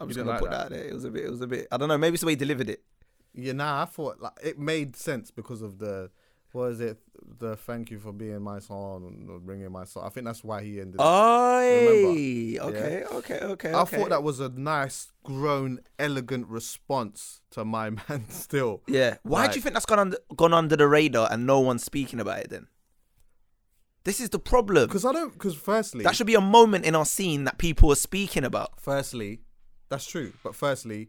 I'm 0.00 0.08
You 0.08 0.14
just 0.14 0.24
gonna 0.24 0.30
like 0.30 0.40
put 0.40 0.50
that? 0.50 0.70
that 0.70 0.76
there. 0.76 0.84
It 0.88 0.94
was 0.94 1.04
a 1.04 1.10
bit. 1.10 1.24
It 1.24 1.30
was 1.30 1.40
a 1.42 1.46
bit. 1.46 1.68
I 1.70 1.76
don't 1.76 1.88
know. 1.88 1.98
Maybe 1.98 2.14
it's 2.14 2.22
the 2.22 2.26
way 2.26 2.32
he 2.32 2.36
delivered 2.36 2.70
it. 2.70 2.82
Yeah, 3.34 3.52
nah, 3.52 3.82
I 3.82 3.84
thought 3.84 4.20
like 4.20 4.32
it 4.42 4.58
made 4.58 4.96
sense 4.96 5.30
because 5.30 5.60
of 5.60 5.78
the 5.78 6.10
what 6.52 6.72
is 6.72 6.80
it? 6.80 6.98
The 7.38 7.56
thank 7.56 7.90
you 7.90 7.98
for 7.98 8.12
being 8.12 8.40
my 8.42 8.58
son 8.58 9.40
bringing 9.44 9.70
my 9.70 9.84
son. 9.84 10.04
I 10.04 10.08
think 10.08 10.26
that's 10.26 10.42
why 10.42 10.62
he 10.62 10.80
ended. 10.80 10.96
Oh, 10.98 12.56
up. 12.60 12.68
Okay, 12.68 13.04
okay, 13.04 13.38
okay. 13.40 13.72
I 13.72 13.80
okay. 13.82 13.96
thought 13.96 14.10
that 14.10 14.22
was 14.22 14.40
a 14.40 14.48
nice, 14.48 15.12
grown, 15.22 15.80
elegant 15.98 16.48
response 16.48 17.40
to 17.50 17.64
my 17.64 17.90
man. 18.08 18.28
Still, 18.28 18.82
Yeah. 18.86 19.16
Why 19.22 19.48
do 19.48 19.56
you 19.56 19.62
think 19.62 19.74
that's 19.74 19.86
gone 19.86 19.98
under 19.98 20.18
gone 20.36 20.52
under 20.54 20.76
the 20.76 20.88
radar 20.88 21.28
and 21.30 21.46
no 21.46 21.60
one's 21.60 21.84
speaking 21.84 22.20
about 22.20 22.38
it? 22.40 22.50
Then 22.50 22.66
this 24.04 24.20
is 24.20 24.30
the 24.30 24.38
problem. 24.38 24.86
because 24.86 25.04
I 25.04 25.12
don't. 25.12 25.32
Because 25.32 25.54
firstly, 25.54 26.04
That 26.04 26.16
should 26.16 26.26
be 26.26 26.34
a 26.34 26.40
moment 26.40 26.84
in 26.86 26.94
our 26.94 27.04
scene 27.06 27.44
that 27.44 27.58
people 27.58 27.92
are 27.92 27.96
speaking 27.96 28.44
about. 28.44 28.80
firstly, 28.80 29.40
that's 29.88 30.06
true. 30.06 30.32
But 30.42 30.54
firstly, 30.54 31.08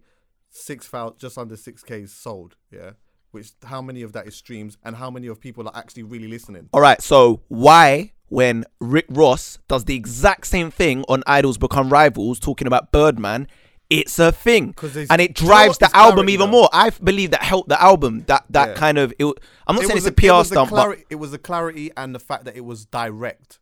six 0.50 0.88
thousand, 0.88 1.20
just 1.20 1.38
under 1.38 1.56
six 1.56 1.82
k 1.84 2.06
sold. 2.06 2.56
Yeah, 2.72 2.92
which 3.32 3.52
how 3.66 3.82
many 3.82 4.02
of 4.02 4.14
that 4.14 4.28
is 4.28 4.36
streams 4.36 4.78
and 4.84 4.96
how 4.96 5.10
many 5.10 5.28
of 5.28 5.40
people 5.40 5.68
are 5.68 5.76
actually 5.76 6.04
really 6.04 6.28
listening? 6.28 6.70
All 6.74 6.82
right. 6.82 7.02
So 7.02 7.42
why, 7.48 8.14
when 8.28 8.66
Rick 8.80 9.06
Ross 9.10 9.60
does 9.68 9.86
the 9.86 9.96
exact 9.96 10.48
same 10.48 10.72
thing 10.72 11.04
on 11.10 11.24
Idols 11.28 11.58
Become 11.58 11.90
Rivals, 11.92 12.40
talking 12.40 12.68
about 12.68 12.92
Birdman, 12.92 13.48
it's 13.90 14.20
a 14.20 14.32
thing 14.32 14.76
and 15.10 15.20
it 15.20 15.34
do 15.34 15.44
you 15.46 15.50
know 15.50 15.56
drives 15.56 15.78
the 15.80 15.90
album 15.96 16.30
even 16.30 16.48
though. 16.48 16.52
more. 16.60 16.70
I 16.72 16.92
believe 16.92 17.32
that 17.32 17.42
helped 17.42 17.70
the 17.70 17.82
album. 17.82 18.24
That 18.28 18.46
that 18.52 18.70
Yeah. 18.70 18.74
kind 18.76 18.98
of. 19.00 19.12
It, 19.18 19.26
I'm 19.66 19.76
not 19.76 19.84
It 19.84 19.88
saying 19.88 19.98
it's 19.98 20.06
a 20.06 20.10
it 20.10 20.16
PR 20.16 20.44
stunt, 20.46 20.70
clari- 20.70 21.06
it 21.10 21.16
was 21.16 21.32
the 21.32 21.40
clarity 21.40 21.90
and 21.98 22.14
the 22.14 22.20
fact 22.20 22.46
that 22.46 22.56
it 22.56 22.64
was 22.64 22.86
direct. 22.86 23.60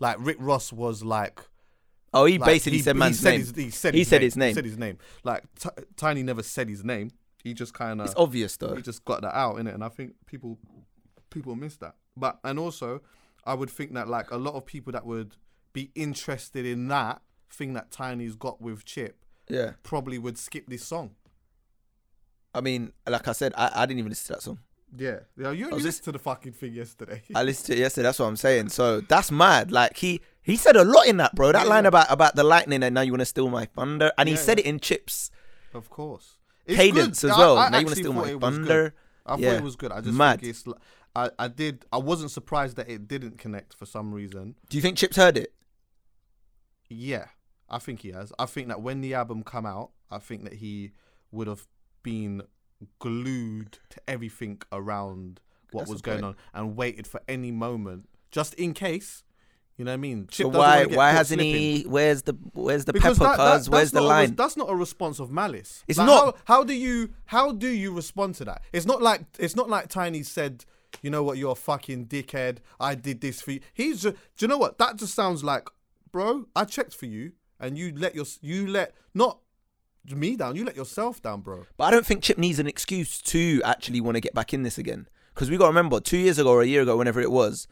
Like 0.00 0.16
Rick 0.20 0.36
Ross 0.40 0.72
was 0.72 1.02
like. 1.04 1.40
Oh, 2.14 2.24
he 2.24 2.38
like, 2.38 2.46
basically 2.46 2.78
he, 2.78 2.82
said 2.82 2.96
he 2.96 2.98
man's 2.98 3.18
said 3.20 3.30
name. 3.32 3.40
His, 3.40 3.50
he 3.54 3.70
said, 3.70 3.92
He 3.92 4.00
his 4.00 4.08
said 4.08 4.20
name. 4.20 4.24
his 4.26 4.36
name. 4.38 4.48
He 4.48 4.54
said 4.54 4.64
his 4.64 4.78
name. 4.78 4.98
Like 5.22 5.42
T- 5.60 5.68
Tinie 5.96 6.22
never 6.22 6.42
said 6.42 6.70
his 6.70 6.82
name. 6.82 7.10
He 7.46 7.54
just 7.54 7.74
kind 7.74 8.00
of 8.00 8.06
It's 8.06 8.14
obvious 8.16 8.56
though. 8.56 8.74
he 8.74 8.82
just 8.82 9.04
got 9.04 9.22
that 9.22 9.36
out 9.36 9.60
in 9.60 9.68
it, 9.68 9.74
and 9.74 9.84
I 9.84 9.88
think 9.88 10.14
people 10.26 10.58
people 11.30 11.54
miss 11.54 11.76
that. 11.76 11.94
But 12.16 12.40
and 12.42 12.58
also, 12.58 13.02
I 13.44 13.54
would 13.54 13.70
think 13.70 13.94
that 13.94 14.08
like 14.08 14.32
a 14.32 14.36
lot 14.36 14.54
of 14.54 14.66
people 14.66 14.92
that 14.94 15.06
would 15.06 15.36
be 15.72 15.92
interested 15.94 16.66
in 16.66 16.88
that 16.88 17.22
thing 17.48 17.72
that 17.74 17.92
Tinie's 17.92 18.34
got 18.34 18.60
with 18.60 18.84
Chip 18.84 19.24
Yeah. 19.48 19.72
probably 19.84 20.18
would 20.18 20.38
skip 20.38 20.66
this 20.66 20.84
song. 20.84 21.14
I 22.52 22.60
mean, 22.62 22.92
like 23.06 23.28
I 23.28 23.32
said, 23.32 23.52
I, 23.56 23.70
I 23.74 23.86
didn't 23.86 24.00
even 24.00 24.10
listen 24.10 24.26
to 24.28 24.32
that 24.32 24.42
song. 24.42 24.58
Yeah, 24.96 25.20
yeah. 25.38 25.52
You, 25.52 25.70
listened 25.70 26.04
to 26.06 26.12
the 26.12 26.18
fucking 26.18 26.54
thing 26.54 26.72
yesterday. 26.72 27.22
I 27.34 27.44
listened 27.44 27.66
to 27.66 27.72
it 27.74 27.78
yesterday. 27.78 28.04
That's 28.04 28.18
what 28.18 28.26
I'm 28.26 28.36
saying. 28.36 28.70
So 28.70 29.02
that's 29.02 29.30
mad. 29.30 29.70
Like 29.70 29.98
he 29.98 30.20
he 30.42 30.56
said 30.56 30.74
a 30.74 30.84
lot 30.84 31.06
in 31.06 31.18
that, 31.18 31.34
bro. 31.36 31.52
That 31.52 31.64
Yeah, 31.64 31.68
line 31.70 31.84
yeah. 31.84 31.88
about 31.88 32.06
about 32.10 32.34
the 32.34 32.42
lightning 32.42 32.82
and 32.82 32.92
now 32.94 33.02
you 33.02 33.12
want 33.12 33.20
to 33.20 33.26
steal 33.26 33.48
my 33.50 33.66
thunder, 33.66 34.10
and 34.18 34.28
he 34.28 34.34
said 34.34 34.58
yeah. 34.58 34.64
it 34.64 34.68
in 34.68 34.80
chips 34.80 35.30
of 35.74 35.90
course, 35.90 36.38
It's 36.66 36.76
cadence 36.76 37.20
good. 37.22 37.30
as 37.30 37.36
well. 37.38 37.58
I 37.58 37.68
now 37.70 37.78
you 37.78 37.84
want 37.86 37.96
to 37.96 38.00
steal 38.02 38.12
thought 38.12 38.24
my 38.26 38.30
it 38.30 38.40
was 38.40 38.58
good. 38.58 38.66
thunder. 38.66 38.94
I 39.24 39.36
Yeah. 39.36 39.50
thought 39.50 39.56
it 39.58 39.62
was 39.64 39.76
good. 39.76 39.92
I 39.92 40.00
just 40.00 40.16
Mad. 40.16 40.40
think 40.40 40.50
it's. 40.50 40.64
I 41.14 41.30
I 41.38 41.48
did. 41.48 41.84
I 41.92 41.98
wasn't 41.98 42.30
surprised 42.30 42.76
that 42.76 42.88
it 42.90 43.08
didn't 43.08 43.38
connect 43.38 43.74
for 43.74 43.86
some 43.86 44.12
reason. 44.12 44.54
Do 44.68 44.76
you 44.76 44.82
think 44.82 44.98
Chips 44.98 45.16
heard 45.16 45.36
it? 45.36 45.52
Yeah, 46.88 47.26
I 47.68 47.78
think 47.78 48.00
he 48.00 48.10
has. 48.12 48.32
I 48.38 48.46
think 48.46 48.68
that 48.68 48.80
when 48.82 49.00
the 49.00 49.14
album 49.14 49.42
come 49.42 49.66
out, 49.66 49.90
I 50.10 50.18
think 50.18 50.44
that 50.44 50.54
he 50.54 50.92
would 51.32 51.46
have 51.48 51.66
been 52.02 52.42
glued 52.98 53.78
to 53.90 54.00
everything 54.06 54.60
around 54.70 55.40
what 55.72 55.82
That's 55.82 55.90
was 55.90 56.02
going 56.02 56.22
on 56.22 56.36
and 56.54 56.76
waited 56.76 57.06
for 57.06 57.20
any 57.26 57.50
moment, 57.50 58.08
just 58.30 58.54
in 58.54 58.74
case. 58.74 59.24
You 59.76 59.84
know 59.84 59.90
what 59.90 59.94
I 59.94 59.96
mean? 59.98 60.28
So 60.30 60.44
Chip 60.44 60.52
doesn't 60.52 60.90
why 60.90 60.96
why 60.96 61.10
hasn't 61.10 61.40
slipping. 61.40 61.54
he? 61.60 61.82
Where's 61.86 62.22
the 62.22 62.32
where's 62.54 62.86
the 62.86 62.92
Because 62.94 63.18
pepper? 63.18 63.36
that, 63.36 63.36
that- 63.36 63.56
Cuz 63.58 63.68
where's 63.70 63.90
that's 63.90 64.02
the 64.04 64.08
not 64.08 64.24
a 64.24 64.30
that's 64.32 64.56
not 64.56 64.70
a 64.70 64.74
response 64.74 65.20
of 65.20 65.30
malice. 65.30 65.84
It's 65.86 65.98
Like, 65.98 66.06
not. 66.06 66.36
How, 66.46 66.56
how 66.56 66.64
do 66.64 66.72
you 66.74 67.10
how 67.26 67.52
do 67.52 67.68
you 67.68 67.92
respond 67.92 68.36
to 68.36 68.44
that? 68.46 68.62
It's 68.72 68.86
not 68.86 69.02
like 69.02 69.22
it's 69.38 69.54
not 69.54 69.68
like 69.68 69.88
Tinie 69.88 70.22
said, 70.22 70.64
you 71.02 71.10
know 71.10 71.22
what, 71.22 71.36
you're 71.36 71.52
a 71.52 71.54
fucking 71.54 72.06
dickhead. 72.06 72.58
I 72.80 72.94
did 72.94 73.20
this 73.20 73.42
for 73.42 73.50
you. 73.52 73.60
He's 73.74 74.02
just, 74.02 74.16
do 74.38 74.44
you 74.44 74.48
know 74.48 74.56
what? 74.58 74.78
That 74.78 74.96
just 74.96 75.14
sounds 75.14 75.44
like, 75.44 75.68
bro. 76.10 76.46
I 76.56 76.64
checked 76.64 76.94
for 76.94 77.04
you, 77.06 77.32
and 77.60 77.76
you 77.76 77.92
let 77.94 78.14
your 78.14 78.24
you 78.40 78.66
let 78.66 78.94
not 79.12 79.40
me 80.08 80.36
down. 80.36 80.56
You 80.56 80.64
let 80.64 80.76
yourself 80.76 81.20
down, 81.20 81.42
bro. 81.42 81.66
But 81.76 81.84
I 81.84 81.90
don't 81.90 82.06
think 82.06 82.22
Chip 82.22 82.38
needs 82.38 82.58
an 82.58 82.66
excuse 82.66 83.20
to 83.22 83.60
actually 83.64 84.00
want 84.00 84.14
to 84.14 84.20
get 84.22 84.32
back 84.32 84.54
in 84.54 84.62
this 84.62 84.78
again. 84.78 85.06
Because 85.34 85.50
we 85.50 85.58
got 85.58 85.64
to 85.64 85.68
remember, 85.68 86.00
two 86.00 86.16
years 86.16 86.38
ago 86.38 86.48
or 86.50 86.62
a 86.62 86.66
year 86.66 86.80
ago, 86.80 86.96
whenever 86.96 87.20
it 87.20 87.30
was, 87.30 87.68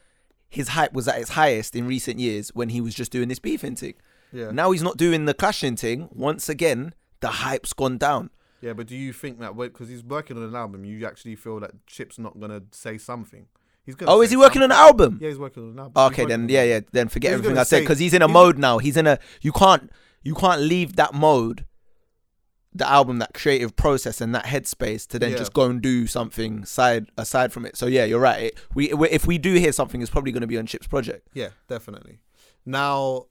his 0.49 0.69
hype 0.69 0.93
was 0.93 1.07
at 1.07 1.19
its 1.19 1.31
highest 1.31 1.75
in 1.75 1.87
recent 1.87 2.19
years 2.19 2.49
when 2.49 2.69
he 2.69 2.81
was 2.81 2.93
just 2.93 3.11
doing 3.11 3.27
this 3.27 3.39
beefing 3.39 3.75
thing. 3.75 3.95
Yeah. 4.31 4.51
Now 4.51 4.71
he's 4.71 4.83
not 4.83 4.97
doing 4.97 5.25
the 5.25 5.33
clashing 5.33 5.75
thing. 5.75 6.09
Once 6.11 6.49
again, 6.49 6.93
the 7.19 7.27
hype's 7.27 7.73
gone 7.73 7.97
down. 7.97 8.29
Yeah, 8.61 8.73
but 8.73 8.87
do 8.87 8.95
you 8.95 9.13
think 9.13 9.39
that 9.39 9.55
because 9.55 9.89
he's 9.89 10.03
working 10.03 10.37
on 10.37 10.43
an 10.43 10.55
album, 10.55 10.85
you 10.85 11.05
actually 11.05 11.35
feel 11.35 11.59
that 11.59 11.85
Chip's 11.87 12.17
not 12.17 12.39
gonna 12.39 12.63
say 12.71 12.97
something? 12.97 13.47
He's 13.85 13.95
gonna. 13.95 14.11
Oh, 14.11 14.21
is 14.21 14.31
he 14.31 14.37
working 14.37 14.63
on 14.63 14.71
an 14.71 14.77
album? 14.77 15.19
Yeah, 15.21 15.29
he's 15.29 15.37
working 15.37 15.63
on 15.63 15.69
an 15.69 15.79
album. 15.79 16.03
Okay, 16.11 16.25
then 16.25 16.49
yeah, 16.49 16.63
yeah. 16.63 16.79
Then 16.91 17.07
forget 17.07 17.31
He's 17.31 17.39
everything 17.39 17.57
I 17.57 17.63
said 17.63 17.81
because 17.81 17.99
he's 17.99 18.13
in 18.13 18.21
a 18.21 18.27
mode 18.27 18.57
now. 18.57 18.79
He's 18.79 18.97
in 18.97 19.05
a 19.05 19.19
you 19.41 19.51
can't 19.51 19.91
you 20.23 20.33
can't 20.33 20.61
leave 20.61 20.95
that 20.95 21.13
mode, 21.13 21.65
the 22.77 22.87
album, 22.87 23.19
that 23.19 23.33
creative 23.33 23.75
process, 23.75 24.19
and 24.19 24.35
that 24.35 24.45
headspace 24.45 25.07
to 25.07 25.17
then 25.17 25.31
Yeah. 25.31 25.37
just 25.37 25.53
go 25.53 25.63
and 25.69 25.81
do 25.81 26.05
something 26.07 26.65
side 26.65 27.07
aside 27.17 27.53
from 27.53 27.65
it. 27.65 27.77
So 27.77 27.85
yeah, 27.87 28.03
you're 28.03 28.19
right. 28.19 28.43
It, 28.47 28.59
we, 28.75 28.91
if 28.91 29.25
we 29.25 29.37
do 29.37 29.53
hear 29.53 29.71
something, 29.71 30.01
it's 30.01 30.11
probably 30.11 30.33
going 30.33 30.41
to 30.41 30.47
be 30.47 30.57
on 30.57 30.65
Chip's 30.65 30.85
project. 30.87 31.27
Yeah, 31.33 31.49
definitely. 31.69 32.19
Now, 32.65 33.27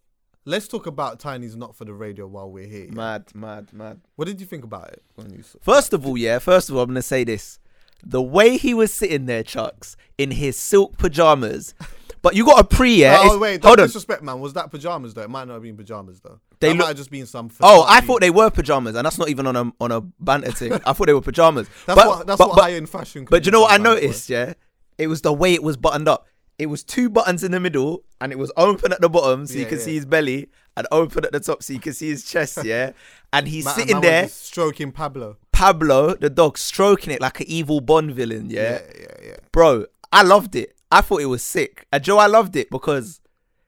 let's 0.47 0.67
talk 0.67 0.87
about 0.87 1.21
Tinie's 1.21 1.57
Not 1.57 1.77
for 1.77 1.85
the 1.85 1.93
Radio 1.93 2.27
while 2.27 2.51
we're 2.51 2.67
here. 2.67 2.87
yeah? 2.87 2.95
Mad, 2.95 3.25
mad, 3.35 3.73
mad. 3.73 4.01
What 4.17 4.27
did 4.29 4.41
you 4.41 4.47
think 4.47 4.65
about 4.65 4.89
it 4.89 5.03
when 5.15 5.31
you 5.31 5.43
saw 5.43 5.59
First 5.61 5.93
of 5.93 6.07
all, 6.07 6.17
yeah. 6.17 6.39
First 6.39 6.71
of 6.71 6.77
all, 6.77 6.83
I'm 6.83 6.89
gonna 6.91 7.03
say 7.03 7.23
this: 7.25 7.59
the 8.03 8.23
way 8.23 8.57
he 8.57 8.73
was 8.75 8.93
sitting 8.95 9.27
there, 9.27 9.43
Chucks, 9.43 9.97
in 10.17 10.31
his 10.33 10.57
silk 10.59 10.97
pajamas. 10.99 11.75
But 12.25 12.35
you 12.35 12.45
got 12.45 12.59
a 12.59 12.65
pre, 12.65 12.97
yeah. 12.97 13.19
Oh 13.21 13.25
It's- 13.27 13.39
wait, 13.39 13.61
don't 13.61 13.69
hold 13.69 13.81
on. 13.81 13.87
disrespect, 13.87 14.23
man. 14.23 14.41
Was 14.41 14.55
that 14.55 14.71
pajamas 14.71 15.15
though? 15.15 15.23
It 15.23 15.31
might 15.31 15.47
not 15.47 15.55
have 15.55 15.63
been 15.63 15.77
pajamas 15.77 16.21
though. 16.21 16.41
They 16.59 16.69
that 16.69 16.73
look- 16.75 16.79
might 16.81 16.89
have 16.89 16.97
just 16.97 17.11
been 17.11 17.27
some. 17.27 17.51
Oh, 17.61 17.85
I 17.87 18.01
thought 18.01 18.21
they 18.23 18.31
were 18.31 18.51
pajamas, 18.51 18.97
and 18.97 19.05
that's 19.07 19.19
not 19.19 19.29
even 19.29 19.47
on 19.47 19.55
a 19.55 19.73
on 19.79 19.93
a 19.93 20.01
banter 20.01 20.51
thing. 20.51 20.73
I 20.73 20.93
thought 20.95 21.07
they 21.07 21.13
were 21.15 21.21
pajamas. 21.21 21.69
That's 21.87 22.01
but, 22.01 22.07
what 22.09 22.27
that's 22.27 22.39
but, 22.39 22.49
what 22.49 22.61
high 22.61 22.73
end 22.73 22.89
fashion. 22.89 23.27
but 23.31 23.43
do 23.43 23.49
you 23.49 23.53
know 23.53 23.61
what 23.61 23.73
I 23.73 23.77
noticed? 23.77 24.29
Yeah, 24.31 24.55
it 24.99 25.07
was 25.09 25.21
the 25.21 25.33
way 25.33 25.53
it 25.55 25.63
was 25.63 25.77
buttoned 25.77 26.09
up. 26.09 26.27
It 26.59 26.67
was 26.67 26.83
two 26.83 27.11
buttons 27.11 27.45
in 27.45 27.53
the 27.53 27.61
middle, 27.61 28.05
and 28.21 28.33
it 28.33 28.39
was 28.39 28.51
open 28.57 28.93
at 28.93 29.01
the 29.03 29.09
bottom 29.11 29.47
so 29.47 29.55
you 29.55 29.61
Yeah, 29.63 29.69
can 29.69 29.79
yeah. 29.79 29.85
see 29.85 29.95
his 29.97 30.07
belly, 30.07 30.49
and 30.79 30.87
open 30.91 31.25
at 31.27 31.33
the 31.33 31.41
top 31.41 31.63
so 31.63 31.73
you 31.75 31.81
can 31.81 31.93
see 31.93 32.09
his 32.09 32.25
chest. 32.25 32.59
Yeah, 32.65 32.93
and 33.35 33.47
he's 33.49 33.65
Ma- 33.67 33.73
sitting 33.73 33.97
man 33.97 34.03
there, 34.03 34.29
stroking 34.29 34.93
Pablo. 34.93 35.37
Pablo, 35.53 36.15
the 36.15 36.31
dog, 36.31 36.57
stroking 36.57 37.13
it 37.13 37.21
like 37.21 37.41
an 37.41 37.47
evil 37.49 37.81
Bond 37.83 38.13
villain. 38.13 38.49
Yeah, 38.51 38.81
yeah, 38.83 39.01
yeah, 39.01 39.27
yeah. 39.29 39.37
bro, 39.53 39.85
I 40.13 40.23
loved 40.23 40.55
it. 40.57 40.75
I 40.95 41.01
thought 41.01 41.21
it 41.21 41.27
was 41.27 41.43
sick. 41.43 41.87
And 41.93 42.03
Joe, 42.03 42.19
I 42.19 42.27
loved 42.27 42.57
it 42.57 42.71
because 42.71 43.21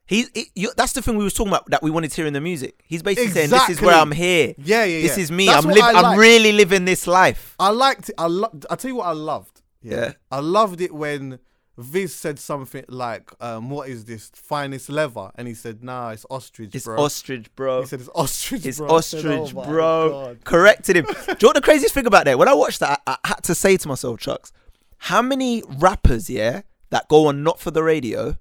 he. 0.06 0.26
It, 0.34 0.48
you, 0.54 0.70
that's 0.76 0.92
the 0.92 1.02
thing 1.02 1.16
we 1.18 1.24
was 1.24 1.34
talking 1.34 1.52
about 1.52 1.68
that 1.70 1.82
we 1.82 1.90
wanted 1.90 2.10
to 2.10 2.16
hear 2.16 2.26
in 2.26 2.32
the 2.32 2.40
music. 2.40 2.82
He's 2.86 3.02
basically 3.02 3.30
saying, 3.32 3.50
"This 3.50 3.68
is 3.70 3.80
where 3.80 3.94
I'm 3.96 4.12
here. 4.12 4.54
Yeah, 4.58 4.84
yeah, 4.84 5.02
This 5.02 5.16
yeah. 5.16 5.22
is 5.24 5.30
me. 5.32 5.46
That's 5.46 5.64
I'm 5.64 5.70
what 5.70 5.80
live, 5.80 5.96
I 5.96 6.12
I'm 6.12 6.18
really 6.18 6.52
living 6.52 6.84
this 6.84 7.06
life." 7.06 7.54
I 7.58 7.70
liked 7.70 8.08
it. 8.10 8.14
I 8.18 8.26
lo- 8.26 8.52
I 8.70 8.76
tell 8.76 8.88
you 8.90 8.96
what 8.96 9.06
I 9.06 9.12
loved. 9.12 9.62
Yeah. 9.82 10.12
I 10.30 10.40
loved 10.40 10.80
it 10.80 10.92
when 10.94 11.38
Viz 11.78 12.14
said 12.14 12.38
something 12.38 12.84
like, 12.88 13.30
um, 13.40 13.68
"What 13.70 13.88
is 13.88 14.04
this 14.06 14.30
finest 14.34 14.88
leather?" 14.88 15.30
And 15.34 15.46
he 15.48 15.54
said, 15.54 15.82
"Nah, 15.84 16.10
it's 16.10 16.24
ostrich, 16.30 16.74
It's 16.74 16.84
bro." 16.86 16.96
ostrich, 17.02 17.54
bro. 17.54 17.82
He 17.82 17.86
said 17.88 18.00
it's 18.00 18.08
ostrich. 18.14 18.64
It's 18.64 18.78
bro. 18.78 18.86
I 18.96 19.00
said, 19.00 19.26
ostrich, 19.26 19.54
"Oh 19.56 19.64
bro. 19.68 20.10
God." 20.10 20.44
Corrected 20.44 20.96
him. 20.96 21.04
Do 21.06 21.10
you 21.12 21.34
know 21.42 21.48
what 21.48 21.54
the 21.56 21.60
craziest 21.60 21.92
thing 21.94 22.06
about 22.06 22.24
that? 22.24 22.38
When 22.38 22.48
I 22.48 22.54
watched 22.54 22.80
that, 22.80 23.02
I, 23.06 23.16
I 23.24 23.28
had 23.28 23.42
to 23.44 23.54
say 23.54 23.76
to 23.76 23.88
myself, 23.88 24.20
Chucks, 24.20 24.52
how 24.98 25.20
many 25.20 25.62
rappers, 25.78 26.30
yeah, 26.30 26.62
that 26.90 27.08
go 27.08 27.26
on 27.26 27.42
not 27.42 27.58
for 27.60 27.70
the 27.70 27.82
radio 27.82 28.36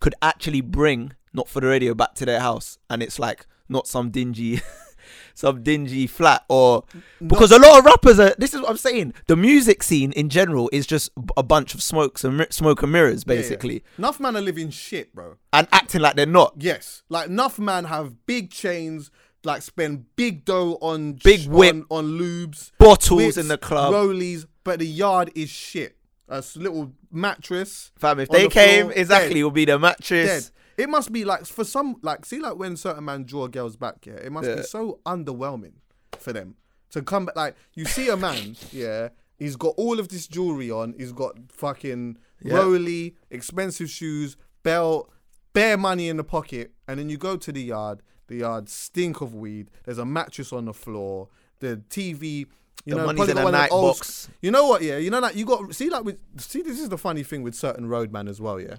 could 0.00 0.14
actually 0.22 0.60
bring 0.60 1.12
not 1.32 1.48
for 1.48 1.60
the 1.60 1.66
radio 1.66 1.94
back 1.94 2.14
to 2.14 2.26
their 2.26 2.40
house 2.40 2.78
and 2.90 3.02
it's 3.02 3.18
like 3.18 3.46
not 3.68 3.86
some 3.86 4.10
dingy 4.10 4.60
some 5.34 5.62
dingy 5.62 6.06
flat 6.06 6.44
or 6.48 6.84
because 7.26 7.50
a 7.52 7.58
lot 7.58 7.78
of 7.78 7.84
rappers 7.84 8.18
are 8.20 8.34
this 8.38 8.52
is 8.54 8.60
what 8.60 8.70
I'm 8.70 8.76
saying 8.76 9.14
the 9.28 9.36
music 9.36 9.82
scene 9.82 10.12
in 10.12 10.28
general 10.28 10.68
is 10.72 10.86
just 10.86 11.10
a 11.36 11.42
bunch 11.42 11.74
of 11.74 11.82
smokes 11.82 12.24
and 12.24 12.46
smoke 12.50 12.82
and 12.82 12.92
mirrors 12.92 13.24
Yeah, 13.26 13.34
yeah. 13.34 13.40
basically 13.40 13.84
Enough 13.98 14.20
man 14.20 14.36
are 14.36 14.40
living 14.42 14.70
shit, 14.70 15.14
bro. 15.14 15.36
and 15.52 15.66
acting 15.72 16.00
like 16.00 16.16
they're 16.16 16.26
not 16.26 16.54
Yes, 16.58 17.02
like 17.08 17.28
enough 17.28 17.58
man 17.58 17.84
have 17.84 18.26
big 18.26 18.50
chains, 18.50 19.10
like 19.44 19.62
spend 19.62 20.06
big 20.16 20.44
dough 20.44 20.78
on 20.82 21.14
Big 21.14 21.48
whip. 21.48 21.74
on, 21.74 21.86
on 21.90 22.18
lubes, 22.18 22.72
bottles 22.78 23.16
whips, 23.22 23.36
in 23.38 23.48
the 23.48 23.58
club 23.58 23.92
rollies, 23.94 24.46
but 24.64 24.80
the 24.80 24.86
yard 24.86 25.30
is 25.34 25.48
shit. 25.48 25.96
A 26.28 26.42
little 26.56 26.92
mattress. 27.12 27.92
fam 27.96 28.18
if 28.20 28.28
they 28.28 28.44
the 28.44 28.48
came 28.50 28.86
floor, 28.86 28.92
exactly 28.96 29.34
dead. 29.34 29.40
it 29.40 29.44
would 29.44 29.54
be 29.54 29.64
the 29.64 29.78
mattress 29.78 30.26
dead. 30.46 30.50
It 30.78 30.88
must 30.88 31.12
be 31.12 31.24
like 31.24 31.44
for 31.44 31.64
some 31.64 31.96
like 32.02 32.24
see 32.24 32.38
like 32.40 32.56
when 32.56 32.76
certain 32.76 33.04
man 33.04 33.24
draw 33.24 33.46
girls 33.48 33.76
back, 33.76 34.06
yeah. 34.06 34.14
It 34.14 34.32
must 34.32 34.48
Yeah. 34.48 34.56
be 34.56 34.62
so 34.62 35.00
underwhelming 35.06 35.74
for 36.18 36.32
them 36.32 36.56
to 36.90 37.02
come 37.02 37.26
back. 37.26 37.36
Like 37.36 37.56
you 37.74 37.84
see 37.84 38.08
a 38.08 38.16
man, 38.16 38.56
yeah. 38.72 39.10
He's 39.38 39.56
got 39.56 39.74
all 39.76 39.98
of 40.00 40.08
this 40.08 40.26
jewelry 40.26 40.70
on. 40.70 40.94
He's 40.98 41.12
got 41.12 41.36
fucking 41.50 42.16
Yeah. 42.42 42.54
Rolly, 42.56 43.16
expensive 43.30 43.90
shoes, 43.90 44.36
belt, 44.62 45.10
bare 45.52 45.76
money 45.76 46.08
in 46.08 46.16
the 46.16 46.24
pocket, 46.24 46.72
and 46.88 46.98
then 46.98 47.08
you 47.10 47.18
go 47.18 47.36
to 47.36 47.52
the 47.52 47.62
yard. 47.62 48.02
The 48.28 48.36
yard 48.36 48.68
stink 48.70 49.20
of 49.20 49.34
weed. 49.34 49.68
There's 49.84 49.98
a 49.98 50.06
mattress 50.06 50.52
on 50.52 50.64
the 50.64 50.72
floor. 50.72 51.28
The 51.58 51.82
TV. 51.90 52.46
You 52.84 52.94
The 52.94 53.00
know, 53.00 53.06
money's 53.06 53.28
in 53.28 53.38
a 53.38 53.50
night 53.50 53.70
old 53.70 53.96
box. 53.96 54.28
You 54.40 54.50
know 54.50 54.66
what? 54.66 54.82
Yeah, 54.82 54.96
you 54.98 55.10
know 55.10 55.20
that 55.20 55.36
you 55.36 55.44
got 55.44 55.74
see 55.74 55.88
like 55.88 56.04
with 56.04 56.18
see 56.38 56.62
this 56.62 56.80
is 56.80 56.88
the 56.88 56.98
funny 56.98 57.22
thing 57.22 57.42
with 57.42 57.54
certain 57.54 57.86
roadman 57.88 58.26
as 58.28 58.40
well. 58.40 58.60
Yeah, 58.60 58.76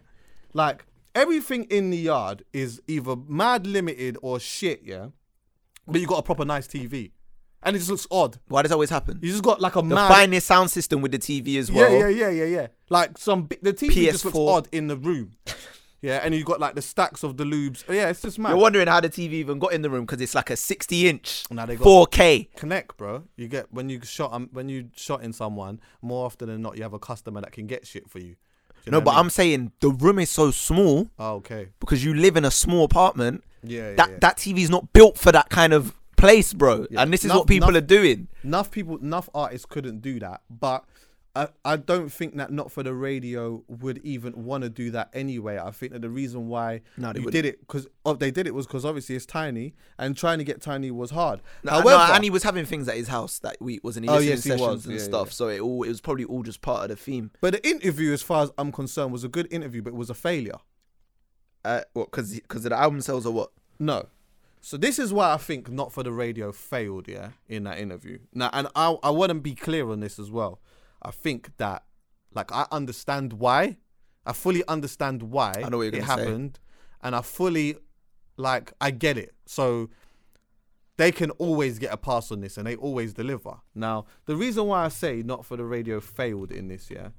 like 0.54 0.86
everything 1.16 1.64
in 1.66 1.90
the 1.90 1.98
yard 1.98 2.44
is 2.52 2.82
either 2.88 3.16
mad 3.28 3.66
limited 3.66 4.18
or 4.22 4.40
shit. 4.40 4.82
Yeah, 4.84 5.08
but 5.88 6.02
you 6.02 6.08
got 6.08 6.20
a 6.20 6.24
proper 6.24 6.44
nice 6.44 6.68
TV, 6.68 7.12
and 7.64 7.76
it 7.76 7.80
just 7.80 7.92
looks 7.92 8.08
odd. 8.12 8.40
why 8.50 8.62
does 8.62 8.70
that 8.70 8.76
always 8.76 8.90
happen 8.90 9.20
You 9.22 9.32
just 9.32 9.44
got 9.44 9.62
like 9.62 9.76
a 9.78 9.82
the 9.82 9.96
mad. 9.96 10.10
finest 10.10 10.48
sound 10.48 10.70
system 10.70 11.02
with 11.02 11.14
the 11.14 11.20
TV 11.20 11.58
as 11.58 11.72
well. 11.72 11.90
yeah, 11.90 12.08
yeah, 12.10 12.28
yeah, 12.28 12.30
yeah, 12.30 12.46
yeah. 12.46 12.68
Like 12.90 13.18
some 13.18 13.48
the 13.62 13.72
TV 13.74 14.12
just 14.12 14.26
looks 14.26 14.38
odd 14.38 14.68
in 14.74 14.88
the 14.88 14.98
room. 14.98 15.32
Yeah, 16.04 16.20
and 16.22 16.36
you 16.36 16.44
got 16.44 16.60
like 16.60 16.76
the 16.76 16.82
stacks 16.82 17.24
of 17.24 17.38
the 17.38 17.46
lubes. 17.46 17.84
Yeah, 17.88 18.10
it's 18.10 18.22
just 18.22 18.38
mad. 18.38 18.50
You're 18.50 18.58
wondering 18.60 18.88
how 18.88 19.00
the 19.00 19.10
TV 19.10 19.32
even 19.34 19.58
got 19.58 19.72
in 19.72 19.82
the 19.82 19.90
room 19.90 20.06
because 20.06 20.20
it's 20.22 20.36
like 20.36 20.50
a 20.50 20.56
60 20.58 21.08
inch, 21.08 21.46
Now 21.50 21.66
they 21.66 21.78
got- 21.78 21.86
4K. 22.12 22.50
connect, 22.58 22.98
bro. 22.98 23.24
You 23.38 23.48
get 23.48 23.72
when 23.74 23.88
you 23.90 24.02
shot 24.04 24.34
um, 24.34 24.50
when 24.52 24.68
you 24.70 24.90
shot 24.96 25.24
in 25.24 25.32
someone 25.34 25.80
more 26.02 26.26
often 26.26 26.50
than 26.50 26.62
not, 26.62 26.76
you 26.78 26.84
have 26.84 26.94
a 26.94 27.00
customer 27.00 27.40
that 27.42 27.54
can 27.54 27.68
get 27.68 27.88
shit 27.88 28.10
for 28.10 28.20
you. 28.20 28.36
You 28.86 28.92
No, 28.92 29.00
but 29.00 29.12
I 29.12 29.14
mean? 29.14 29.20
I'm 29.22 29.30
saying 29.30 29.72
the 29.80 29.90
room 29.92 30.20
is 30.20 30.30
so 30.30 30.52
small 30.52 31.10
Oh, 31.18 31.36
okay. 31.36 31.70
because 31.80 32.04
you 32.04 32.14
live 32.14 32.36
in 32.36 32.44
a 32.44 32.52
small 32.52 32.84
apartment. 32.84 33.42
Yeah, 33.64 33.92
yeah, 33.92 33.96
That 33.96 34.10
yeah. 34.10 34.18
that 34.20 34.38
TV's 34.38 34.70
not 34.70 34.92
built 34.92 35.18
for 35.18 35.32
that 35.32 35.50
kind 35.50 35.72
of 35.72 35.96
place, 36.18 36.54
bro. 36.54 36.86
Yeah. 36.92 37.02
And 37.02 37.14
this 37.14 37.22
is 37.22 37.26
Enough- 37.26 37.38
what 37.38 37.48
people 37.48 37.70
enough- 37.70 37.82
are 37.84 37.86
doing. 37.86 38.28
enough 38.44 38.72
people, 38.72 38.98
enough 38.98 39.30
artists 39.34 39.66
couldn't 39.66 40.02
do 40.02 40.20
that. 40.20 40.42
But 40.50 40.84
I, 41.36 41.48
I 41.66 41.78
don't 41.78 42.10
think 42.12 42.36
that 42.38 42.52
not 42.52 42.72
for 42.72 42.84
the 42.84 42.94
radio 42.94 43.64
would 43.68 43.98
even 44.04 44.46
want 44.46 44.64
to 44.66 44.70
do 44.70 44.92
that 44.92 45.10
anyway. 45.14 45.58
I 45.58 45.72
think 45.72 45.92
that 45.94 46.04
the 46.04 46.10
reason 46.10 46.48
why 46.48 46.82
No, 46.96 47.12
they 47.12 47.20
you 47.22 47.26
wouldn't. 47.26 47.44
did 47.44 47.46
it 47.54 47.60
because 47.62 47.88
oh, 48.06 48.14
they 48.14 48.30
did 48.30 48.46
it 48.46 48.54
was 48.54 48.68
because 48.68 48.86
obviously 48.86 49.16
it's 49.16 49.26
Tinie 49.26 49.74
and 49.98 50.16
trying 50.16 50.38
to 50.38 50.44
get 50.44 50.62
Tinie 50.62 50.92
was 50.92 51.10
hard. 51.10 51.42
No, 51.64 51.72
However, 51.72 51.90
no, 51.90 52.14
and 52.14 52.24
he 52.24 52.30
was 52.30 52.44
having 52.44 52.66
things 52.66 52.88
at 52.88 52.98
his 52.98 53.08
house 53.08 53.40
that 53.40 53.58
we 53.60 53.80
wasn't 53.84 54.06
he? 54.06 54.12
Oh, 54.12 54.20
yes, 54.20 54.44
he 54.44 54.52
sessions 54.52 54.62
was. 54.62 54.86
and 54.86 54.94
Yeah, 54.96 55.02
stuff. 55.02 55.28
yeah. 55.30 55.32
So 55.32 55.48
it 55.48 55.60
all 55.60 55.82
it 55.82 55.90
was 55.90 56.02
probably 56.02 56.26
all 56.26 56.44
just 56.44 56.62
part 56.62 56.84
of 56.84 56.90
the 56.90 57.04
theme. 57.04 57.32
but 57.42 57.54
the 57.54 57.68
interview, 57.68 58.14
as 58.14 58.22
far 58.22 58.44
as 58.44 58.52
I'm 58.60 58.72
concerned, 58.72 59.12
was 59.12 59.24
a 59.24 59.28
good 59.30 59.52
interview, 59.52 59.82
but 59.82 59.94
it 59.94 59.96
was 59.98 60.12
a 60.12 60.14
failure. 60.16 60.60
Uh, 61.66 61.82
what? 61.94 62.12
Because 62.12 62.34
because 62.34 62.64
the 62.64 62.78
album 62.78 63.02
sales 63.02 63.26
or 63.26 63.34
what? 63.34 63.52
No. 63.80 64.08
So 64.62 64.78
this 64.78 65.00
is 65.00 65.12
why 65.12 65.34
I 65.34 65.38
think 65.38 65.70
not 65.70 65.92
for 65.92 66.04
the 66.04 66.12
radio 66.12 66.52
failed, 66.52 67.08
yeah, 67.08 67.30
in 67.50 67.64
that 67.64 67.80
interview. 67.80 68.20
Now, 68.34 68.50
and 68.54 68.68
I 68.76 68.96
I 69.02 69.10
want 69.10 69.30
to 69.32 69.36
be 69.36 69.56
clear 69.56 69.90
on 69.90 70.00
this 70.00 70.20
as 70.20 70.30
well. 70.30 70.60
I 71.04 71.12
think 71.12 71.56
that, 71.58 71.84
like, 72.34 72.52
I 72.52 72.66
understand 72.72 73.34
why. 73.34 73.78
I 74.26 74.34
fully 74.34 74.64
understand 74.68 75.24
why 75.24 75.54
I 75.58 75.70
know 75.70 75.78
what 75.78 75.84
you're 75.84 75.96
it 75.96 76.00
gonna 76.00 76.06
say. 76.06 76.26
happened, 76.26 76.60
and 77.02 77.16
I 77.16 77.22
fully, 77.22 77.76
like, 78.38 78.72
I 78.80 78.92
get 78.92 79.18
it. 79.18 79.36
So 79.46 79.90
they 80.98 81.12
can 81.12 81.32
always 81.32 81.80
get 81.80 81.92
a 81.92 81.98
pass 81.98 82.32
on 82.32 82.40
this, 82.42 82.58
and 82.58 82.66
they 82.66 82.76
always 82.76 83.14
deliver. 83.14 83.56
Now, 83.76 84.06
the 84.26 84.36
reason 84.36 84.68
why 84.68 84.86
I 84.86 84.90
say 84.90 85.24
not 85.24 85.46
for 85.46 85.58
the 85.58 85.66
radio 85.66 86.00
failed 86.00 86.52
in 86.52 86.68
this, 86.70 86.90
yeah, 86.90 87.10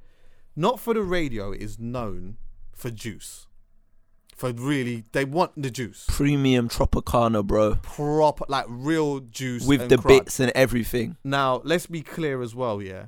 not 0.56 0.80
for 0.80 0.94
the 0.94 1.02
radio 1.02 1.52
is 1.52 1.78
known 1.78 2.36
for 2.72 2.90
juice. 2.90 3.46
For 4.36 4.50
really, 4.50 5.04
they 5.12 5.24
want 5.24 5.52
the 5.56 5.70
juice 5.70 6.06
Premium 6.08 6.68
Tropicana, 6.68 7.44
bro, 7.46 7.76
proper, 7.82 8.44
like 8.48 8.66
real 8.68 9.20
juice 9.20 9.64
with 9.64 9.88
the 9.88 9.96
crud. 9.96 10.08
bits 10.08 10.40
and 10.40 10.50
everything. 10.56 11.16
Now, 11.22 11.60
let's 11.64 11.86
be 11.86 12.02
clear 12.02 12.42
as 12.42 12.54
well, 12.54 12.82
yeah. 12.82 13.06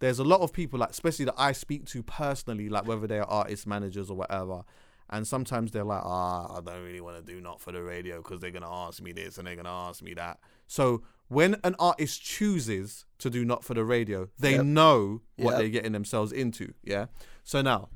There's 0.00 0.18
a 0.18 0.24
lot 0.24 0.40
of 0.40 0.52
people, 0.52 0.78
like 0.78 0.90
especially 0.90 1.24
that 1.26 1.34
I 1.36 1.52
speak 1.52 1.86
to 1.86 2.02
personally, 2.02 2.68
like 2.68 2.86
whether 2.86 3.06
they 3.06 3.18
are 3.18 3.28
artist 3.28 3.66
managers 3.66 4.10
or 4.10 4.16
whatever, 4.16 4.62
and 5.10 5.26
sometimes 5.26 5.72
they're 5.72 5.84
like, 5.84 6.02
ah, 6.04 6.56
I 6.56 6.60
don't 6.60 6.84
really 6.84 7.00
want 7.00 7.16
to 7.24 7.32
do 7.32 7.40
not 7.40 7.60
for 7.60 7.72
the 7.72 7.82
radio 7.82 8.18
because 8.18 8.40
they're 8.40 8.50
gonna 8.50 8.70
ask 8.70 9.02
me 9.02 9.12
this 9.12 9.38
and 9.38 9.46
they're 9.46 9.56
gonna 9.56 9.70
ask 9.70 10.02
me 10.02 10.14
that. 10.14 10.38
So 10.66 11.02
when 11.28 11.56
an 11.64 11.74
artist 11.78 12.22
chooses 12.22 13.04
to 13.18 13.28
do 13.28 13.44
not 13.44 13.64
for 13.64 13.74
the 13.74 13.84
radio, 13.84 14.28
they 14.38 14.52
Yep. 14.56 14.64
know 14.66 15.22
what 15.36 15.50
Yep. 15.52 15.58
they're 15.58 15.68
getting 15.70 15.92
themselves 15.92 16.30
into, 16.32 16.74
yeah. 16.82 17.06
So 17.42 17.60
now, 17.62 17.88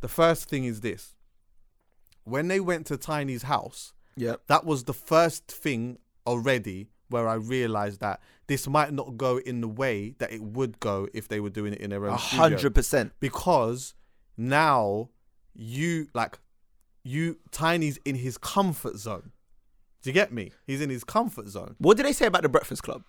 the 0.00 0.08
first 0.08 0.48
thing 0.48 0.64
is 0.64 0.80
this: 0.82 1.14
when 2.24 2.48
they 2.48 2.60
went 2.60 2.86
to 2.86 2.96
Tinie's 2.96 3.42
house, 3.44 3.92
yeah, 4.16 4.36
that 4.46 4.64
was 4.64 4.84
the 4.84 4.94
first 4.94 5.46
thing 5.48 5.98
already 6.26 6.88
where 7.12 7.28
I 7.28 7.34
realized 7.34 8.00
that 8.00 8.20
this 8.46 8.66
might 8.66 8.92
not 8.92 9.16
go 9.16 9.38
in 9.38 9.60
the 9.60 9.68
way 9.68 10.14
that 10.18 10.32
it 10.32 10.42
would 10.42 10.80
go 10.80 11.08
if 11.14 11.28
they 11.28 11.40
were 11.40 11.50
doing 11.50 11.74
it 11.74 11.80
in 11.80 11.90
their 11.90 12.04
own 12.06 12.14
A 12.14 12.16
hundred 12.16 12.74
percent. 12.74 13.12
Because 13.20 13.94
now 14.36 15.10
you 15.54 16.08
like 16.14 16.38
you 17.04 17.38
Tinie's 17.50 17.98
in 18.04 18.16
his 18.16 18.38
comfort 18.38 18.96
zone. 18.96 19.32
Do 20.02 20.10
you 20.10 20.14
get 20.14 20.32
me? 20.32 20.50
He's 20.66 20.80
in 20.80 20.90
his 20.90 21.04
comfort 21.04 21.48
zone. 21.48 21.76
What 21.78 21.96
did 21.96 22.06
they 22.06 22.12
say 22.12 22.26
about 22.26 22.42
the 22.42 22.48
Breakfast 22.48 22.82
Club? 22.82 23.04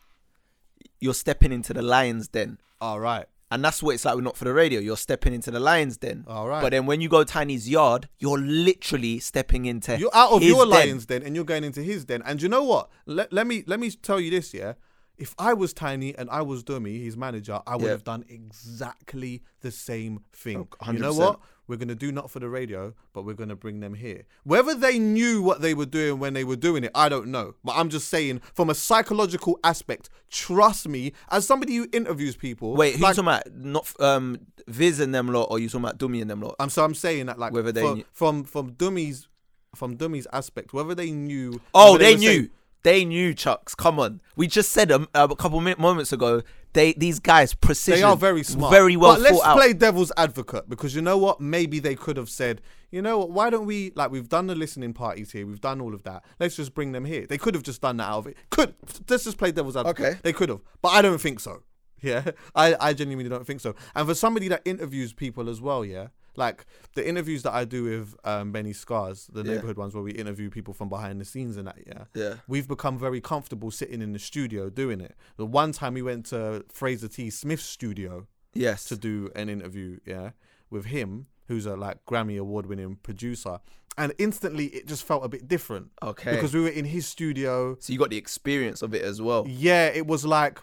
You're 1.00 1.16
stepping 1.16 1.52
into 1.52 1.74
the 1.74 1.82
lion's 1.82 2.28
den. 2.28 2.60
All 2.80 3.00
right. 3.00 3.26
And 3.54 3.64
that's 3.64 3.82
what 3.84 3.96
it's 3.96 4.06
like 4.06 4.16
with 4.16 4.24
Not 4.26 4.36
for 4.36 4.46
the 4.46 4.54
Radio. 4.54 4.80
You're 4.80 4.98
stepping 4.98 5.34
into 5.34 5.52
the 5.52 5.60
lion's 5.60 5.98
den. 5.98 6.26
All 6.28 6.48
right. 6.48 6.62
But 6.62 6.72
then 6.72 6.86
when 6.86 7.02
you 7.02 7.10
go 7.10 7.24
Tinie's 7.24 7.70
yard, 7.70 8.10
you're 8.20 8.40
literally 8.40 9.20
stepping 9.20 9.66
into 9.66 9.98
You're 9.98 10.10
out 10.14 10.32
of 10.32 10.42
his 10.42 10.50
your 10.52 10.64
den. 10.66 10.70
lion's 10.70 11.06
den 11.06 11.24
and 11.24 11.36
you're 11.36 11.46
going 11.46 11.64
into 11.64 11.82
his 11.82 12.06
den. 12.06 12.22
And 12.26 12.42
you 12.42 12.50
know 12.50 12.64
what? 12.64 12.90
Let, 13.06 13.32
let 13.32 13.46
me 13.48 13.64
let 13.68 13.80
me 13.80 13.92
tell 13.92 14.20
you 14.20 14.32
this, 14.32 14.54
yeah. 14.54 14.74
If 15.16 15.36
I 15.38 15.54
was 15.54 15.74
Tinie 15.74 16.16
and 16.18 16.28
I 16.32 16.42
was 16.42 16.64
Dumi, 16.64 17.04
his 17.04 17.16
manager, 17.16 17.62
I 17.68 17.76
would 17.76 17.86
Yeah. 17.86 17.92
have 17.92 18.04
done 18.04 18.26
exactly 18.28 19.44
the 19.62 19.70
same 19.72 20.22
thing. 20.34 20.68
Oh, 20.82 20.92
you 20.92 21.00
know 21.00 21.14
100%. 21.14 21.18
what? 21.18 21.40
We're 21.68 21.78
gonna 21.78 21.96
do 21.96 22.12
not 22.12 22.30
for 22.30 22.40
the 22.40 22.50
radio, 22.50 22.94
but 23.14 23.24
we're 23.24 23.36
gonna 23.36 23.56
bring 23.56 23.80
them 23.80 23.94
here. 23.94 24.24
Whether 24.44 24.76
they 24.76 25.00
knew 25.00 25.42
what 25.42 25.62
they 25.62 25.74
were 25.74 25.86
doing 25.86 26.20
when 26.20 26.34
they 26.34 26.44
were 26.44 26.58
doing 26.58 26.84
it, 26.84 26.92
I 26.94 27.08
don't 27.10 27.28
know. 27.28 27.56
But 27.64 27.74
I'm 27.78 27.90
just 27.90 28.10
saying, 28.10 28.42
from 28.54 28.70
a 28.70 28.76
psychological 28.76 29.58
aspect, 29.64 30.10
trust 30.30 30.88
me, 30.88 31.14
as 31.32 31.46
somebody 31.48 31.76
who 31.78 31.88
interviews 31.94 32.36
people. 32.36 32.76
Wait, 32.76 32.94
who's 32.94 33.02
like, 33.02 33.16
talking 33.16 33.28
about? 33.30 33.54
Not 33.56 34.02
um, 34.02 34.40
Viz 34.68 35.00
and 35.00 35.16
them 35.16 35.28
lot, 35.32 35.48
or 35.52 35.60
you 35.60 35.70
talking 35.70 35.86
about 35.86 35.98
Dumi 36.00 36.22
and 36.22 36.30
them 36.30 36.42
lot? 36.42 36.56
I'm 36.60 36.70
so 36.70 36.84
I'm 36.84 36.94
saying 36.96 37.28
that 37.28 37.40
like 37.40 37.54
Whether 37.54 37.72
they 37.72 37.82
for- 37.82 37.96
knew- 37.96 38.06
from 38.12 38.44
from 38.44 38.72
Dumi's 38.74 39.28
from 39.76 39.98
Dumi's 39.98 40.28
aspect, 40.34 40.74
whether 40.74 40.94
they 40.94 41.12
knew. 41.12 41.62
Oh, 41.74 41.94
whether 41.94 42.04
they 42.04 42.16
knew. 42.18 42.28
saying- 42.28 42.50
They 42.84 43.06
knew, 43.06 43.34
Chucks. 43.34 43.74
Come 43.74 43.98
on. 44.00 44.20
We 44.36 44.46
just 44.48 44.74
said 44.74 44.90
them 44.90 45.08
uh, 45.16 45.28
a 45.32 45.36
couple 45.38 45.62
min- 45.62 45.76
moments 45.80 46.12
ago. 46.12 46.42
They 46.74 46.94
these 46.94 47.20
guys 47.20 47.54
precision. 47.54 48.02
They 48.02 48.04
are 48.04 48.18
very 48.18 48.44
smart. 48.44 48.72
Very 48.72 48.98
well 48.98 49.14
But 49.14 49.22
let's 49.22 49.42
out. 49.42 49.56
play 49.58 49.74
devil's 49.74 50.12
advocate 50.18 50.68
because 50.68 50.96
you 50.96 51.02
know 51.02 51.18
what? 51.18 51.40
Maybe 51.40 51.80
they 51.80 51.96
could 51.96 52.18
have 52.18 52.30
said, 52.30 52.62
you 52.92 53.02
know 53.02 53.20
what? 53.20 53.30
Why 53.32 53.50
don't 53.50 53.66
we 53.66 53.92
like 53.96 54.12
we've 54.12 54.30
done 54.30 54.48
the 54.48 54.56
listening 54.56 54.94
parties 54.94 55.32
here, 55.32 55.46
we've 55.46 55.62
done 55.62 55.80
all 55.82 55.94
of 55.94 56.04
that. 56.04 56.24
Let's 56.40 56.56
just 56.56 56.74
bring 56.74 56.92
them 56.92 57.06
here. 57.06 57.26
They 57.28 57.38
could 57.38 57.54
have 57.54 57.64
just 57.64 57.82
done 57.82 57.98
that 57.98 58.06
out 58.10 58.20
of 58.20 58.28
it. 58.28 58.38
Could 58.50 58.74
let's 59.10 59.24
just 59.24 59.38
play 59.38 59.52
devil's 59.52 59.78
advocate. 59.78 60.06
Okay. 60.06 60.20
They 60.24 60.34
could 60.34 60.50
have, 60.50 60.62
but 60.82 60.90
I 60.90 61.02
don't 61.02 61.22
think 61.22 61.40
so. 61.40 61.64
Yeah, 62.02 62.32
I 62.56 62.76
I 62.80 62.94
genuinely 62.94 63.30
don't 63.30 63.46
think 63.48 63.62
so. 63.62 63.76
And 63.96 64.08
for 64.08 64.16
somebody 64.16 64.48
that 64.50 64.62
interviews 64.66 65.14
people 65.14 65.50
as 65.50 65.62
well, 65.62 65.86
yeah. 65.86 66.08
Like 66.36 66.66
the 66.96 67.08
interviews 67.08 67.44
that 67.44 67.54
I 67.54 67.66
do 67.66 67.84
with 67.84 68.16
um, 68.24 68.52
Benny 68.52 68.74
Scars, 68.74 69.28
the 69.32 69.44
Yeah. 69.44 69.54
neighborhood 69.54 69.78
ones 69.78 69.94
where 69.94 70.04
we 70.04 70.12
interview 70.12 70.50
people 70.50 70.74
from 70.74 70.90
behind 70.90 71.22
the 71.22 71.26
scenes 71.26 71.58
and 71.58 71.68
that, 71.68 71.78
yeah 71.86 72.06
Yeah. 72.16 72.36
we've 72.48 72.68
become 72.68 72.98
very 72.98 73.22
comfortable 73.22 73.70
sitting 73.72 74.02
in 74.02 74.14
the 74.14 74.20
studio 74.20 74.70
doing 74.70 75.00
it. 75.02 75.16
The 75.38 75.46
one 75.46 75.72
time 75.72 75.94
we 75.94 76.02
went 76.02 76.26
to 76.28 76.66
Fraser 76.70 77.08
T. 77.08 77.30
Smith's 77.30 77.64
studio 77.66 78.28
Yes. 78.54 78.86
to 78.86 78.96
do 78.96 79.30
an 79.36 79.50
interview, 79.50 80.00
yeah, 80.06 80.32
with 80.70 80.86
him, 80.86 81.28
who's 81.48 81.66
a 81.66 81.76
like 81.76 82.04
Grammy 82.06 82.40
award 82.40 82.66
winning 82.66 82.96
producer, 83.04 83.60
and 83.98 84.12
instantly 84.18 84.68
it 84.68 84.88
just 84.88 85.04
felt 85.04 85.24
a 85.24 85.28
bit 85.30 85.48
different 85.48 85.92
Okay. 86.02 86.32
because 86.32 86.54
we 86.54 86.62
were 86.62 86.70
in 86.70 86.86
his 86.86 87.06
studio. 87.06 87.78
so 87.80 87.94
you 87.94 88.00
got 88.00 88.10
the 88.10 88.18
experience 88.18 88.82
of 88.82 88.94
it 88.96 89.04
as 89.04 89.22
well. 89.22 89.46
Yeah, 89.48 89.88
it 89.88 90.08
was 90.08 90.26
like 90.26 90.60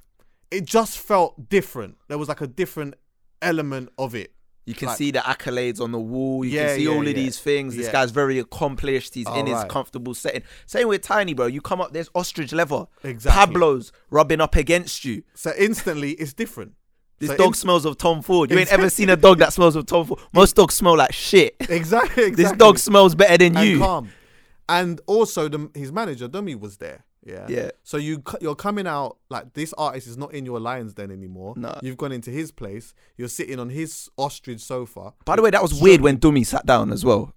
it 0.51 0.65
just 0.65 0.99
felt 0.99 1.49
different. 1.49 1.97
There 2.09 2.19
was 2.19 2.29
like 2.29 2.41
a 2.41 2.47
different 2.49 2.95
element 3.41 3.89
of 3.99 4.15
it. 4.17 4.35
You 4.71 4.75
can 4.77 4.89
Like- 4.89 4.97
see 4.99 5.11
the 5.11 5.19
accolades 5.19 5.81
on 5.81 5.93
the 5.93 5.99
wall. 6.01 6.45
You 6.45 6.53
Yeah, 6.53 6.67
can 6.69 6.77
see 6.77 6.85
yeah, 6.85 6.91
all 6.91 7.01
of 7.01 7.07
yeah. 7.07 7.13
these 7.13 7.39
things. 7.39 7.77
This 7.77 7.89
guy's 7.89 8.11
very 8.11 8.39
accomplished. 8.39 9.15
He's 9.15 9.29
in 9.29 9.47
his 9.47 9.55
Alright. 9.57 9.69
comfortable 9.71 10.15
setting. 10.15 10.43
Same 10.67 10.89
with 10.89 11.03
Tinie, 11.03 11.35
bro. 11.35 11.47
You 11.47 11.61
come 11.61 11.81
up, 11.81 11.93
there's 11.93 12.09
ostrich 12.15 12.53
leather. 12.53 12.87
Exactly. 13.05 13.55
Pablo's 13.55 13.93
rubbing 14.11 14.41
up 14.41 14.57
against 14.57 15.05
you. 15.05 15.23
So 15.35 15.53
instantly 15.59 16.13
it's 16.13 16.33
different. 16.33 16.73
This 17.19 17.29
So 17.31 17.37
dog 17.37 17.49
in- 17.49 17.55
smells 17.55 17.85
of 17.85 17.99
Tom 17.99 18.23
Ford. 18.23 18.51
You 18.51 18.59
ain't 18.59 18.73
ever 18.73 18.89
seen 18.89 19.11
a 19.11 19.17
dog 19.27 19.39
that 19.41 19.53
smells 19.53 19.77
of 19.77 19.85
Tom 19.87 20.07
Ford. 20.07 20.21
Most 20.33 20.57
dogs 20.57 20.75
smell 20.75 20.97
like 20.97 21.13
shit. 21.13 21.55
exactly, 21.61 22.25
exactly. 22.25 22.31
This 22.31 22.53
dog 22.53 22.79
smells 22.79 23.15
better 23.15 23.37
than 23.37 23.57
and 23.57 23.69
you. 23.69 23.79
calm. 23.81 24.09
And 24.69 25.01
also, 25.07 25.49
the, 25.49 25.69
his 25.75 25.91
manager 25.93 26.29
Dumi 26.29 26.59
was 26.59 26.77
there. 26.79 27.05
Yeah. 27.25 27.47
Yeah. 27.49 27.71
So 27.85 27.97
you 27.99 28.23
you're 28.41 28.55
coming 28.55 28.87
out 28.87 29.19
like 29.29 29.53
this 29.53 29.75
artist 29.77 30.07
is 30.07 30.17
not 30.17 30.33
in 30.33 30.47
your 30.47 30.59
lions 30.59 30.95
den 30.95 31.11
anymore. 31.11 31.55
No. 31.57 31.79
You've 31.83 31.99
gone 31.99 32.13
into 32.13 32.31
his 32.31 32.51
place. 32.51 32.95
You're 33.17 33.29
sitting 33.29 33.59
on 33.61 33.69
his 33.69 34.09
ostrich 34.17 34.61
sofa. 34.61 35.13
By 35.27 35.37
the 35.37 35.43
way, 35.43 35.51
that 35.51 35.61
was 35.63 35.79
weird 35.81 36.01
when 36.01 36.19
Dumi 36.19 36.47
sat 36.47 36.65
down 36.65 36.91
as 36.93 37.05
well. 37.05 37.35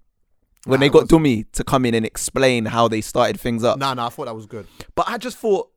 When 0.66 0.80
Nah, 0.80 0.86
they 0.86 0.90
got 0.90 1.02
was- 1.04 1.10
Dumi 1.10 1.46
to 1.52 1.64
come 1.66 1.86
in 1.86 1.94
and 1.94 2.06
explain 2.06 2.66
how 2.66 2.88
they 2.88 3.02
started 3.02 3.38
things 3.40 3.64
up. 3.66 3.78
Nah, 3.78 3.94
nah. 3.94 4.08
I 4.08 4.10
thought 4.10 4.26
that 4.28 4.36
was 4.36 4.46
good. 4.46 4.68
But 4.96 5.10
I 5.10 5.18
just 5.18 5.38
thought. 5.38 5.70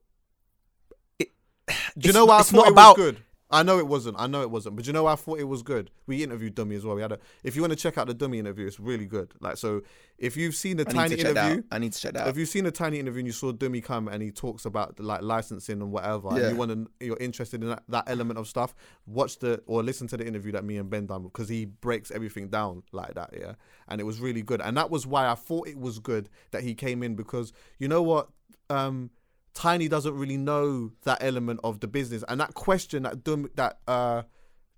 It, 1.19 1.31
Do 1.99 2.07
you 2.09 2.13
know 2.13 2.27
why 2.27 2.37
I 2.37 2.41
it's 2.41 2.53
thought 2.53 2.59
not 2.59 2.67
it 2.69 2.73
about, 2.73 2.97
good? 2.97 3.17
I 3.49 3.63
know 3.63 3.79
it 3.79 3.87
wasn't. 3.87 4.19
I 4.19 4.27
know 4.27 4.43
it 4.43 4.51
wasn't. 4.51 4.75
But 4.75 4.87
you 4.89 4.93
know 4.93 5.07
I 5.07 5.15
thought 5.15 5.39
it 5.39 5.45
was 5.45 5.63
good? 5.63 5.91
We 6.07 6.25
interviewed 6.25 6.57
Dumi 6.57 6.77
as 6.77 6.85
well. 6.85 6.97
We 6.97 7.03
had 7.03 7.13
a. 7.13 7.19
If 7.45 7.55
you 7.55 7.63
want 7.63 7.71
to 7.73 7.77
check 7.77 7.97
out 7.97 8.09
the 8.09 8.15
Dumi 8.15 8.39
interview, 8.39 8.67
it's 8.67 8.81
really 8.81 9.07
good. 9.07 9.33
Like 9.41 9.57
so, 9.57 9.83
if 10.19 10.37
you've 10.37 10.57
seen 10.57 10.79
the 10.79 10.85
I 10.89 10.93
tiny 10.93 11.17
to 11.17 11.23
check 11.23 11.35
that 11.35 11.47
interview. 11.53 11.63
I 11.71 11.79
need 11.79 11.93
to 11.93 12.01
check 12.01 12.15
that 12.15 12.23
out. 12.23 12.29
If 12.29 12.37
you've 12.37 12.49
seen 12.49 12.67
a 12.67 12.73
Tinie 12.73 12.99
interview 12.99 13.21
and 13.21 13.27
you 13.29 13.33
saw 13.33 13.53
Dumi 13.53 13.85
come 13.85 14.09
and 14.09 14.21
he 14.21 14.33
talks 14.33 14.65
about 14.65 14.99
like 14.99 15.23
licensing 15.23 15.81
and 15.81 15.93
whatever, 15.93 16.29
and 16.31 16.39
Yeah. 16.39 16.51
you 16.51 16.57
want 16.57 16.73
to, 16.73 16.91
you're 17.07 17.17
interested 17.19 17.63
in 17.63 17.69
that, 17.69 17.85
that 17.89 18.05
element 18.09 18.39
of 18.39 18.49
stuff, 18.49 18.75
watch 19.07 19.39
the 19.39 19.63
or 19.67 19.83
listen 19.85 20.09
to 20.09 20.17
the 20.17 20.27
interview 20.27 20.51
that 20.53 20.65
me 20.65 20.77
and 20.79 20.91
Ben 20.91 21.07
done 21.07 21.23
because 21.23 21.49
he 21.49 21.67
breaks 21.67 22.11
everything 22.11 22.49
down 22.49 22.83
like 22.91 23.15
that, 23.15 23.31
yeah. 23.39 23.53
And 23.87 24.01
it 24.01 24.05
was 24.05 24.19
really 24.19 24.43
good, 24.43 24.61
and 24.61 24.77
that 24.77 24.91
was 24.91 25.07
why 25.07 25.29
I 25.29 25.37
thought 25.37 25.69
it 25.69 25.79
was 25.79 26.01
good 26.01 26.29
that 26.51 26.65
he 26.65 26.75
came 26.75 27.05
in 27.05 27.15
because 27.15 27.53
you 27.79 27.87
know 27.87 28.03
what, 28.03 28.29
um, 28.71 29.11
Tinie 29.57 29.89
doesn't 29.89 30.15
really 30.15 30.37
know 30.37 30.93
that 31.05 31.19
element 31.23 31.61
of 31.65 31.81
the 31.81 31.89
business, 31.89 32.23
and 32.29 32.41
that 32.41 32.55
question 32.55 33.03
that 33.05 33.25
Dum 33.25 33.49
that 33.57 33.79
uh 33.89 34.23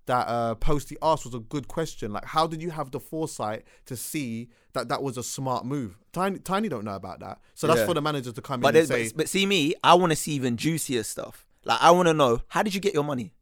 that 0.05 0.27
uh, 0.27 0.55
Posty 0.55 0.97
asked 1.03 1.25
was 1.25 1.35
a 1.35 1.39
good 1.39 1.67
question. 1.67 2.11
Like, 2.11 2.25
how 2.25 2.47
did 2.47 2.63
you 2.63 2.71
have 2.71 2.89
the 2.89 2.99
foresight 2.99 3.63
to 3.85 3.95
see 3.95 4.49
that 4.73 4.87
that 4.89 5.03
was 5.03 5.17
a 5.19 5.23
smart 5.23 5.65
move? 5.67 5.99
Tinie, 6.13 6.39
Tinie 6.39 6.67
don't 6.67 6.83
know 6.83 6.95
about 6.95 7.19
that. 7.19 7.39
So 7.53 7.67
that's 7.67 7.81
Yeah. 7.81 7.85
for 7.85 7.93
the 7.93 8.01
manager 8.01 8.31
to 8.31 8.41
come 8.41 8.59
But, 8.59 8.75
in 8.75 8.79
and 8.79 8.87
say, 8.87 9.07
but, 9.09 9.17
but 9.17 9.29
see 9.29 9.45
me, 9.45 9.75
I 9.83 9.93
want 9.93 10.11
to 10.11 10.15
see 10.15 10.31
even 10.31 10.57
juicier 10.57 11.03
stuff. 11.03 11.45
Like 11.63 11.77
I 11.79 11.91
want 11.91 12.07
to 12.07 12.15
know 12.15 12.41
how 12.47 12.63
did 12.63 12.73
you 12.73 12.79
get 12.79 12.95
your 12.95 13.03
money? 13.03 13.33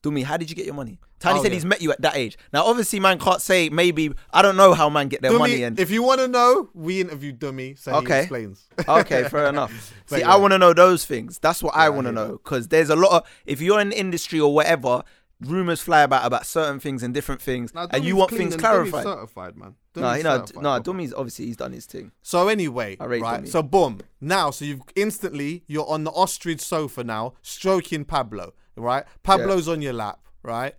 Do 0.00 0.10
me, 0.10 0.22
how 0.22 0.38
did 0.38 0.48
you 0.48 0.56
get 0.56 0.64
your 0.64 0.74
money? 0.74 1.00
Tinie 1.20 1.38
Oh, 1.38 1.42
said 1.42 1.50
yeah. 1.52 1.54
he's 1.56 1.64
met 1.64 1.80
you 1.82 1.90
at 1.92 2.00
that 2.02 2.16
age. 2.16 2.38
Now, 2.52 2.64
obviously, 2.64 3.00
man 3.00 3.18
can't 3.18 3.42
say 3.42 3.68
maybe. 3.70 4.12
I 4.32 4.42
don't 4.42 4.56
know 4.56 4.74
how 4.74 4.88
man 4.88 5.08
get 5.08 5.20
their 5.22 5.32
Dumi, 5.32 5.38
money. 5.38 5.62
And 5.64 5.78
if 5.80 5.90
you 5.90 6.02
want 6.02 6.20
to 6.20 6.28
know, 6.28 6.68
we 6.74 7.00
interviewed 7.00 7.38
Dumi, 7.40 7.78
so 7.78 7.90
he 7.92 7.96
Okay. 7.98 8.20
explains. 8.20 8.66
okay, 8.88 9.24
fair 9.28 9.46
enough. 9.54 9.92
See, 10.06 10.20
yeah. 10.20 10.32
I 10.32 10.36
want 10.36 10.52
to 10.52 10.58
know 10.58 10.72
those 10.72 11.04
things. 11.04 11.38
That's 11.38 11.62
what 11.62 11.74
I 11.74 11.80
Yeah, 11.82 11.86
I 11.86 11.88
want 11.90 12.06
to 12.06 12.12
know 12.12 12.32
because 12.42 12.68
there's 12.68 12.90
a 12.90 12.96
lot 12.96 13.12
of. 13.12 13.28
If 13.46 13.60
you're 13.60 13.80
in 13.80 13.88
the 13.90 13.98
industry 13.98 14.38
or 14.40 14.54
whatever, 14.54 15.02
rumors 15.40 15.80
fly 15.80 16.02
about 16.02 16.24
about 16.26 16.46
certain 16.46 16.80
things 16.80 17.02
and 17.02 17.12
different 17.14 17.40
things, 17.42 17.74
Now, 17.74 17.88
and 17.90 18.04
you 18.04 18.16
want 18.16 18.30
things 18.32 18.56
clarified. 18.56 19.04
certified, 19.04 19.56
man. 19.56 19.74
No, 19.96 20.14
you 20.14 20.22
know, 20.22 20.44
no. 20.56 20.80
Dumi's 20.80 21.12
obviously 21.12 21.46
he's 21.46 21.56
done 21.56 21.72
his 21.72 21.86
thing. 21.86 22.12
So 22.22 22.46
anyway, 22.46 22.96
right? 23.00 23.20
Dumi. 23.42 23.48
So 23.48 23.62
boom. 23.64 24.00
Now, 24.20 24.52
so 24.52 24.64
you've 24.64 24.82
instantly 24.94 25.64
you're 25.66 25.88
on 25.88 26.04
the 26.04 26.12
ostrich 26.12 26.60
sofa 26.60 27.02
now, 27.02 27.34
stroking 27.42 28.04
Pablo, 28.04 28.54
right? 28.76 29.04
Pablo's 29.24 29.66
on 29.68 29.82
your 29.82 29.92
lap, 29.94 30.20
right? 30.44 30.74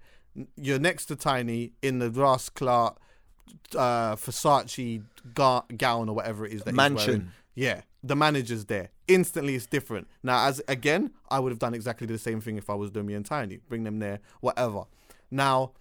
You're 0.55 0.79
next 0.79 1.05
to 1.07 1.15
Tinie 1.15 1.73
in 1.81 1.99
the 1.99 2.09
Ross 2.09 2.49
Clark 2.49 2.99
uh, 3.75 4.15
Versace 4.15 5.03
ga- 5.33 5.63
gown 5.77 6.09
or 6.09 6.15
whatever 6.15 6.45
it 6.45 6.53
is 6.53 6.61
that 6.63 6.71
he's 6.71 6.75
Mansion. 6.77 7.07
wearing. 7.07 7.31
Yeah, 7.55 7.81
the 8.03 8.15
manager's 8.15 8.65
there. 8.65 8.89
Instantly, 9.07 9.55
it's 9.55 9.65
different. 9.65 10.07
Now, 10.23 10.47
as 10.47 10.61
again, 10.67 11.11
I 11.29 11.39
would 11.39 11.51
have 11.51 11.59
done 11.59 11.73
exactly 11.73 12.07
the 12.07 12.17
same 12.17 12.41
thing 12.41 12.57
if 12.57 12.69
I 12.69 12.75
was 12.75 12.91
Dumi 12.91 13.15
and 13.15 13.25
Tinie. 13.25 13.59
Bring 13.67 13.83
them 13.83 13.99
there, 13.99 14.19
whatever. 14.39 14.83
Now, 15.31 15.71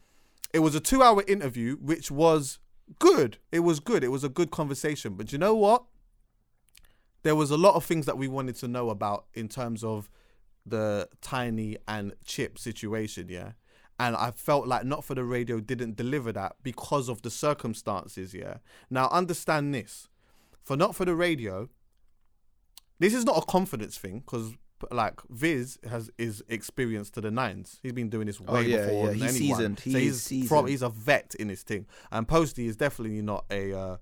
it 0.53 0.61
was 0.61 0.75
a 0.75 0.81
two-hour 0.81 1.23
interview, 1.29 1.77
which 1.77 2.11
was 2.11 2.59
good. 2.99 3.39
It 3.53 3.61
was 3.61 3.81
good. 3.81 4.03
It 4.03 4.09
was 4.09 4.25
a 4.25 4.29
good 4.29 4.51
conversation. 4.51 5.15
But 5.15 5.31
you 5.31 5.39
know 5.39 5.55
what? 5.55 5.85
There 7.23 7.37
was 7.37 7.51
a 7.51 7.57
lot 7.57 7.75
of 7.75 7.85
things 7.85 8.07
that 8.07 8.17
we 8.17 8.29
wanted 8.29 8.57
to 8.57 8.69
know 8.69 8.91
about 8.91 9.27
in 9.35 9.49
terms 9.49 9.85
of 9.85 10.09
the 10.65 11.09
Tinie 11.21 11.77
and 11.87 12.15
Chip 12.25 12.59
situation, 12.59 13.29
yeah. 13.29 13.53
And 14.01 14.15
I 14.15 14.31
felt 14.31 14.67
like 14.69 14.85
Not 14.85 15.05
for 15.05 15.15
the 15.15 15.25
Radio 15.25 15.61
didn't 15.61 15.97
deliver 15.97 16.33
that 16.33 16.57
because 16.63 17.09
of 17.09 17.23
the 17.23 17.31
circumstances, 17.31 18.33
yeah. 18.35 18.59
Now 18.91 19.09
understand 19.11 19.75
this. 19.75 20.09
For 20.63 20.77
Not 20.77 20.95
for 20.95 21.05
the 21.05 21.15
Radio, 21.15 21.69
this 22.99 23.15
is 23.15 23.25
not 23.25 23.39
a 23.43 23.47
confidence 23.47 23.97
thing 23.99 24.21
because 24.21 24.53
like 24.93 25.21
Viz 25.29 25.79
has 25.89 26.09
is 26.19 26.43
experienced 26.49 27.15
to 27.15 27.21
the 27.21 27.31
nines. 27.33 27.81
He's 27.83 27.93
been 27.93 28.09
doing 28.11 28.27
this 28.27 28.41
way 28.41 28.47
Oh, 28.49 28.59
yeah, 28.61 28.77
before 28.87 29.05
yeah, 29.07 29.11
than 29.11 29.15
he's 29.19 29.37
anyone. 29.37 29.57
seasoned. 29.59 29.81
He 29.81 29.93
so 29.93 29.99
he's 29.99 30.23
seasoned. 30.23 30.49
From, 30.49 30.67
he's 30.69 30.83
a 30.83 30.89
vet 30.89 31.35
in 31.39 31.49
this 31.49 31.63
thing. 31.63 31.87
And 32.13 32.29
Posty 32.29 32.67
is 32.69 32.77
definitely 32.77 33.21
not 33.23 33.45
a 33.51 33.73
uh, 33.73 33.97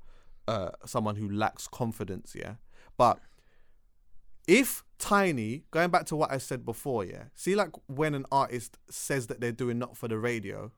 uh, 0.47 0.70
someone 0.84 1.16
who 1.16 1.30
lacks 1.30 1.66
confidence. 1.68 2.34
Yeah, 2.38 2.55
but 2.99 3.18
if 4.47 4.84
Tinie, 4.99 5.64
going 5.70 5.90
back 5.90 6.07
to 6.07 6.16
what 6.16 6.32
I 6.32 6.38
said 6.38 6.64
before, 6.64 7.05
yeah, 7.05 7.24
see 7.34 7.55
like 7.55 7.70
when 7.86 8.14
an 8.14 8.24
artist 8.30 8.78
says 8.88 9.26
that 9.26 9.40
they're 9.40 9.53
doing 9.53 9.78
not 9.78 9.97
for 9.97 10.09
the 10.09 10.18
radio, 10.18 10.72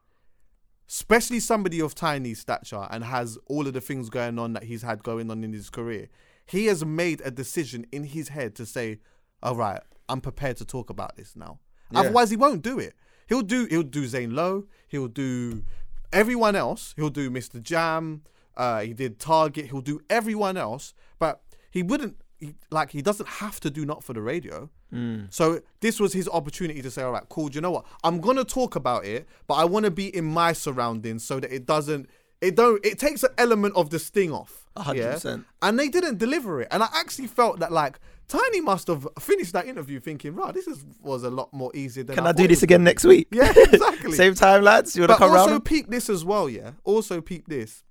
especially 0.88 1.40
somebody 1.40 1.80
of 1.80 1.94
Tinie 1.94 2.34
stature 2.34 2.86
and 2.90 3.04
has 3.04 3.38
all 3.46 3.66
of 3.66 3.74
the 3.74 3.80
things 3.80 4.08
going 4.10 4.38
on 4.38 4.54
that 4.54 4.64
he's 4.64 4.82
had 4.82 5.02
going 5.02 5.30
on 5.30 5.44
in 5.44 5.52
his 5.52 5.70
career, 5.70 6.08
he 6.46 6.66
has 6.66 6.84
made 6.84 7.20
a 7.24 7.30
decision 7.30 7.86
in 7.92 8.04
his 8.04 8.28
head 8.28 8.54
to 8.56 8.66
say, 8.66 8.98
"All 9.42 9.56
right, 9.56 9.82
I'm 10.08 10.20
prepared 10.20 10.56
to 10.58 10.64
talk 10.64 10.90
about 10.90 11.16
this 11.16 11.36
now." 11.36 11.60
Yeah. 11.90 12.00
Otherwise, 12.00 12.30
he 12.30 12.36
won't 12.36 12.62
do 12.62 12.78
it. 12.78 12.94
He'll 13.28 13.42
do 13.42 13.66
he'll 13.66 13.82
do 13.82 14.06
Zane 14.06 14.34
Lowe. 14.34 14.66
He'll 14.88 15.08
do 15.08 15.64
everyone 16.12 16.56
else. 16.56 16.94
He'll 16.96 17.10
do 17.10 17.30
MistaJam. 17.30 18.20
Uh, 18.56 18.80
he 18.80 18.94
did 18.94 19.20
Target. 19.20 19.66
He'll 19.66 19.82
do 19.82 20.00
everyone 20.10 20.56
else, 20.56 20.94
but 21.18 21.42
he 21.70 21.82
wouldn't 21.82 22.16
he, 22.38 22.54
like 22.70 22.90
he 22.90 23.02
doesn't 23.02 23.28
have 23.28 23.60
to 23.60 23.70
do 23.70 23.84
not 23.84 24.02
for 24.04 24.12
the 24.12 24.20
radio. 24.22 24.70
Mm. 24.92 25.32
So 25.32 25.60
this 25.80 26.00
was 26.00 26.12
his 26.12 26.28
opportunity 26.28 26.82
to 26.82 26.90
say, 26.90 27.02
"All 27.02 27.12
right, 27.12 27.28
cool. 27.28 27.48
Do 27.48 27.56
you 27.56 27.60
know 27.60 27.70
what? 27.70 27.84
I'm 28.04 28.20
gonna 28.20 28.44
talk 28.44 28.76
about 28.76 29.04
it, 29.04 29.26
but 29.46 29.54
I 29.54 29.64
want 29.64 29.84
to 29.84 29.90
be 29.90 30.14
in 30.14 30.24
my 30.24 30.52
surroundings 30.52 31.24
so 31.24 31.40
that 31.40 31.52
it 31.52 31.66
doesn't." 31.66 32.08
It 32.40 32.54
don't. 32.54 32.84
It 32.86 33.00
takes 33.00 33.24
an 33.24 33.30
element 33.36 33.74
of 33.74 33.90
the 33.90 33.98
sting 33.98 34.32
off. 34.32 34.66
A 34.76 34.82
hundred 34.82 35.02
yeah? 35.02 35.12
percent. 35.14 35.44
And 35.60 35.76
they 35.76 35.88
didn't 35.88 36.18
deliver 36.18 36.60
it. 36.60 36.68
And 36.70 36.84
I 36.84 36.88
actually 36.94 37.26
felt 37.26 37.58
that 37.58 37.72
like 37.72 37.98
Tinie 38.28 38.60
must 38.60 38.86
have 38.86 39.08
finished 39.18 39.54
that 39.54 39.66
interview 39.66 39.98
thinking, 39.98 40.34
"Right, 40.34 40.54
this 40.54 40.68
is, 40.68 40.84
was 41.02 41.24
a 41.24 41.30
lot 41.30 41.52
more 41.52 41.74
easier 41.74 42.04
than." 42.04 42.14
Can 42.14 42.26
I 42.26 42.30
I 42.30 42.32
do 42.32 42.46
this 42.46 42.62
again 42.62 42.84
next 42.84 43.04
week? 43.04 43.26
Yeah, 43.32 43.52
exactly. 43.56 44.12
Same 44.16 44.34
time, 44.34 44.62
lads. 44.62 44.94
You 44.94 45.02
want 45.02 45.10
to 45.10 45.14
But 45.14 45.18
come 45.18 45.36
also 45.36 45.50
round? 45.52 45.64
peep 45.64 45.88
this 45.88 46.08
as 46.08 46.24
well, 46.24 46.48
yeah. 46.48 46.72
Also 46.84 47.20
peep 47.20 47.48
this. 47.48 47.82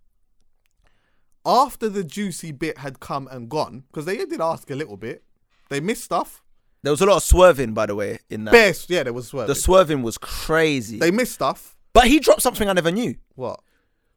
After 1.48 1.88
the 1.89 2.04
juicy 2.04 2.52
bit 2.52 2.80
had 2.80 3.00
come 3.00 3.28
and 3.32 3.50
gone, 3.50 3.86
because 3.88 4.06
they 4.06 4.18
did 4.18 4.41
ask 4.41 4.70
a 4.70 4.76
little 4.76 4.98
bit, 4.98 5.24
they 5.70 5.80
missed 5.80 6.04
stuff. 6.04 6.43
There 6.84 6.91
was 6.91 7.00
a 7.02 7.06
lot 7.06 7.16
of 7.18 7.24
swerving, 7.24 7.74
by 7.74 7.86
the 7.86 7.95
way, 7.95 8.20
in 8.30 8.43
that. 8.45 8.52
Best, 8.52 8.89
yeah, 8.89 9.04
there 9.04 9.14
was 9.14 9.28
swerving. 9.30 9.48
The 9.48 9.56
swerving 9.56 10.04
was 10.04 10.18
crazy. 10.18 11.00
they 11.00 11.10
missed 11.12 11.34
stuff. 11.34 11.78
but 11.93 12.08
he 12.08 12.20
dropped 12.20 12.41
something 12.41 12.70
I 12.70 12.74
never 12.74 12.91
knew, 12.91 13.16
What? 13.36 13.62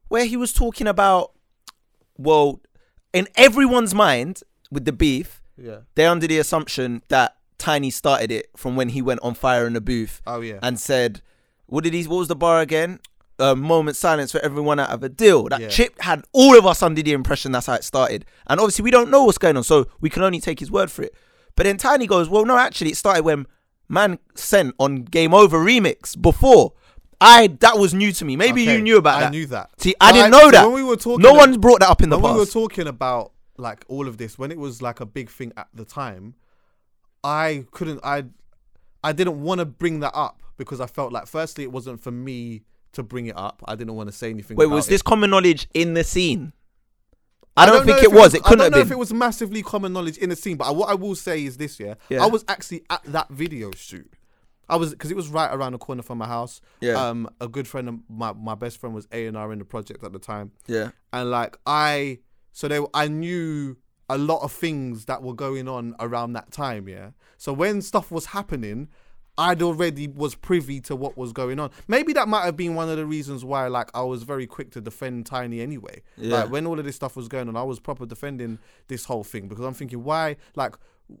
where 0.09 0.25
he 0.25 0.35
was 0.37 0.51
talking 0.53 0.87
about, 0.87 1.31
well, 2.17 2.61
in 3.13 3.27
everyone's 3.35 3.95
mind 3.95 4.43
with 4.69 4.85
the 4.85 4.91
beef, 4.91 5.41
Yeah. 5.57 5.79
they're 5.95 6.09
under 6.11 6.27
the 6.27 6.37
assumption 6.37 7.01
that 7.07 7.37
Tinie 7.57 7.91
started 7.91 8.29
it 8.31 8.49
from 8.57 8.75
when 8.75 8.89
he 8.89 9.01
went 9.01 9.21
on 9.23 9.33
fire 9.35 9.65
in 9.65 9.73
the 9.73 9.81
booth 9.81 10.21
Oh 10.27 10.41
yeah. 10.41 10.59
and 10.61 10.79
said, 10.79 11.21
"What 11.67 11.83
did 11.83 11.93
he? 11.93 12.03
What 12.03 12.17
was 12.17 12.27
the 12.27 12.35
bar 12.35 12.59
again? 12.61 12.99
A 13.41 13.55
moment 13.55 13.97
silence 13.97 14.31
for 14.31 14.39
everyone 14.39 14.79
out 14.79 14.89
of 14.89 15.03
a 15.03 15.09
deal." 15.09 15.47
That 15.49 15.61
Yeah. 15.61 15.67
Chip 15.69 15.99
had 16.01 16.23
all 16.31 16.57
of 16.57 16.65
us 16.65 16.81
under 16.83 17.01
the 17.01 17.11
impression 17.13 17.51
that's 17.51 17.65
how 17.67 17.73
it 17.73 17.83
started, 17.83 18.25
and 18.47 18.59
obviously 18.59 18.83
we 18.83 18.91
don't 18.91 19.09
know 19.09 19.23
what's 19.23 19.37
going 19.37 19.57
on, 19.57 19.63
so 19.63 19.87
we 19.99 20.09
can 20.09 20.23
only 20.23 20.39
take 20.39 20.59
his 20.59 20.69
word 20.71 20.91
for 20.91 21.01
it. 21.03 21.13
But 21.55 21.63
then 21.65 21.77
Tinie 21.77 22.07
goes, 22.07 22.29
"Well, 22.29 22.45
no, 22.45 22.57
actually, 22.57 22.91
it 22.91 22.97
started 22.97 23.23
when 23.25 23.45
Man 23.89 24.19
sent 24.35 24.73
on 24.79 25.03
Game 25.03 25.33
Over 25.33 25.57
remix 25.59 26.19
before." 26.21 26.73
I 27.19 27.47
that 27.59 27.77
was 27.77 27.93
new 27.93 28.11
to 28.13 28.25
me. 28.25 28.35
Maybe 28.35 28.63
Okay, 28.63 28.77
you 28.77 28.81
knew 28.81 28.97
about 28.97 29.17
I 29.17 29.19
that. 29.21 29.25
I 29.27 29.29
knew 29.31 29.45
that. 29.47 29.69
See, 29.77 29.93
I 30.01 30.11
But 30.11 30.13
didn't 30.15 30.33
I- 30.33 30.37
know 30.37 30.45
so 30.45 30.51
that. 30.51 30.65
when 30.65 30.73
we 30.75 30.83
were 30.83 30.95
talking 30.95 31.21
no 31.21 31.33
one's 31.33 31.57
brought 31.57 31.81
that 31.81 31.89
up 31.89 32.01
in 32.01 32.09
the 32.09 32.17
when 32.17 32.33
we 32.33 32.39
were 32.39 32.45
talking 32.47 32.87
about 32.87 33.31
like 33.57 33.85
all 33.87 34.07
of 34.07 34.17
this, 34.17 34.39
when 34.39 34.51
it 34.51 34.57
was 34.57 34.81
like 34.81 34.99
a 35.01 35.05
big 35.05 35.29
thing 35.29 35.51
at 35.55 35.67
the 35.73 35.85
time, 35.85 36.33
I 37.23 37.65
couldn't. 37.71 37.99
I 38.03 38.25
I 39.03 39.11
didn't 39.13 39.41
want 39.41 39.59
to 39.59 39.65
bring 39.65 39.99
that 40.01 40.15
up 40.15 40.41
because 40.57 40.79
I 40.81 40.85
felt 40.87 41.11
like, 41.11 41.27
firstly, 41.27 41.63
it 41.63 41.71
wasn't 41.71 42.01
for 42.01 42.11
me 42.11 42.63
to 42.93 43.03
bring 43.03 43.27
it 43.27 43.37
up. 43.37 43.63
I 43.65 43.75
didn't 43.75 43.95
want 43.95 44.09
to 44.09 44.15
say 44.15 44.29
anything. 44.29 44.57
Wait, 44.57 44.67
was 44.67 44.87
it. 44.87 44.91
this 44.91 45.01
common 45.01 45.29
knowledge 45.29 45.67
in 45.73 45.93
the 45.93 46.03
scene? 46.03 46.53
I 47.57 47.65
don't, 47.65 47.85
know 47.85 47.93
think 47.93 48.05
if 48.05 48.11
it 48.11 48.11
was. 48.13 48.33
It 48.33 48.41
I 48.45 48.49
couldn't 48.49 48.59
don't 48.59 48.71
know 48.71 48.79
if 48.79 48.91
it 48.91 48.97
was 48.97 49.13
massively 49.13 49.61
common 49.61 49.91
knowledge 49.91 50.17
in 50.17 50.29
the 50.29 50.35
scene, 50.35 50.55
but 50.57 50.65
I, 50.65 50.71
what 50.71 50.89
I 50.89 50.93
will 50.93 51.15
say 51.15 51.43
is 51.43 51.57
this: 51.57 51.79
yeah, 51.79 51.95
Yeah. 52.09 52.23
I 52.23 52.27
was 52.27 52.45
actually 52.47 52.83
at 52.89 53.03
that 53.05 53.29
video 53.29 53.71
shoot. 53.71 54.13
I 54.69 54.77
was 54.77 54.91
because 54.91 55.11
it 55.11 55.17
was 55.17 55.27
right 55.27 55.53
around 55.53 55.73
the 55.73 55.77
corner 55.77 56.01
from 56.01 56.17
my 56.17 56.27
house. 56.27 56.61
Yeah. 56.79 56.93
Um, 56.93 57.29
a 57.41 57.49
good 57.49 57.67
friend 57.67 57.89
of 57.89 57.99
my 58.09 58.31
my 58.31 58.55
best 58.55 58.77
friend 58.77 58.95
was 58.95 59.07
A 59.11 59.25
and 59.25 59.35
R 59.35 59.51
in 59.51 59.59
the 59.59 59.65
project 59.65 60.03
at 60.03 60.13
the 60.13 60.19
time, 60.19 60.51
yeah. 60.65 60.91
and 61.11 61.29
like 61.29 61.57
I, 61.65 62.19
so 62.53 62.69
they, 62.69 62.79
I 62.93 63.09
knew 63.09 63.77
a 64.07 64.17
lot 64.17 64.43
of 64.43 64.51
things 64.51 65.05
that 65.05 65.21
were 65.21 65.33
going 65.33 65.67
on 65.67 65.95
around 65.99 66.33
that 66.33 66.51
time. 66.51 66.87
Yeah. 66.87 67.11
So 67.37 67.51
when 67.53 67.81
stuff 67.81 68.11
was 68.11 68.27
happening. 68.27 68.89
I'd 69.41 69.61
already 69.61 70.07
was 70.07 70.35
privy 70.35 70.79
to 70.81 70.95
what 70.95 71.17
was 71.17 71.33
going 71.33 71.59
on. 71.59 71.71
Maybe 71.87 72.13
that 72.13 72.27
might 72.27 72.45
have 72.45 72.55
been 72.55 72.75
one 72.75 72.89
of 72.89 72.97
the 72.97 73.05
reasons 73.05 73.43
why, 73.43 73.67
like, 73.67 73.89
I 73.95 74.03
was 74.03 74.21
very 74.23 74.45
quick 74.45 74.71
to 74.71 74.81
defend 74.81 75.25
Tinie 75.25 75.61
anyway. 75.61 76.03
Yeah. 76.15 76.41
Like, 76.41 76.51
when 76.51 76.67
all 76.67 76.77
of 76.77 76.85
this 76.85 76.95
stuff 76.95 77.15
was 77.15 77.27
going 77.27 77.47
on, 77.47 77.55
I 77.57 77.63
was 77.63 77.79
proper 77.79 78.05
defending 78.05 78.59
this 78.87 79.05
whole 79.05 79.23
thing 79.23 79.47
because 79.47 79.65
I'm 79.65 79.73
thinking, 79.73 80.03
why, 80.03 80.35
like, 80.55 80.75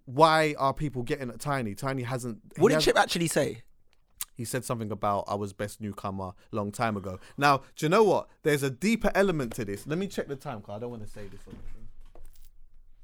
why 0.05 0.55
are 0.59 0.73
people 0.73 1.01
getting 1.03 1.29
at 1.29 1.39
Tinie? 1.39 1.73
Tinie 1.75 2.03
hasn't. 2.03 2.39
What 2.57 2.69
did 2.69 2.75
hasn't- 2.75 2.95
Chip 2.95 3.01
actually 3.01 3.27
say? 3.27 3.63
he 4.37 4.45
said 4.45 4.65
something 4.65 4.91
about 4.91 5.25
I 5.27 5.35
was 5.35 5.53
best 5.53 5.81
newcomer 5.81 6.31
long 6.51 6.71
time 6.71 6.97
ago. 6.97 7.19
Now, 7.37 7.57
do 7.75 7.85
you 7.85 7.89
know 7.89 8.03
what? 8.03 8.27
There's 8.43 8.63
a 8.63 8.69
deeper 8.71 9.11
element 9.13 9.53
to 9.55 9.65
this. 9.65 9.85
Let 9.85 9.99
me 9.99 10.07
check 10.07 10.27
the 10.27 10.35
time 10.35 10.59
because 10.59 10.75
I 10.77 10.79
don't 10.79 10.89
want 10.89 11.03
to 11.03 11.09
say 11.09 11.27
this 11.27 11.41
on 11.47 11.53
the 11.53 11.73
thing. 11.73 11.87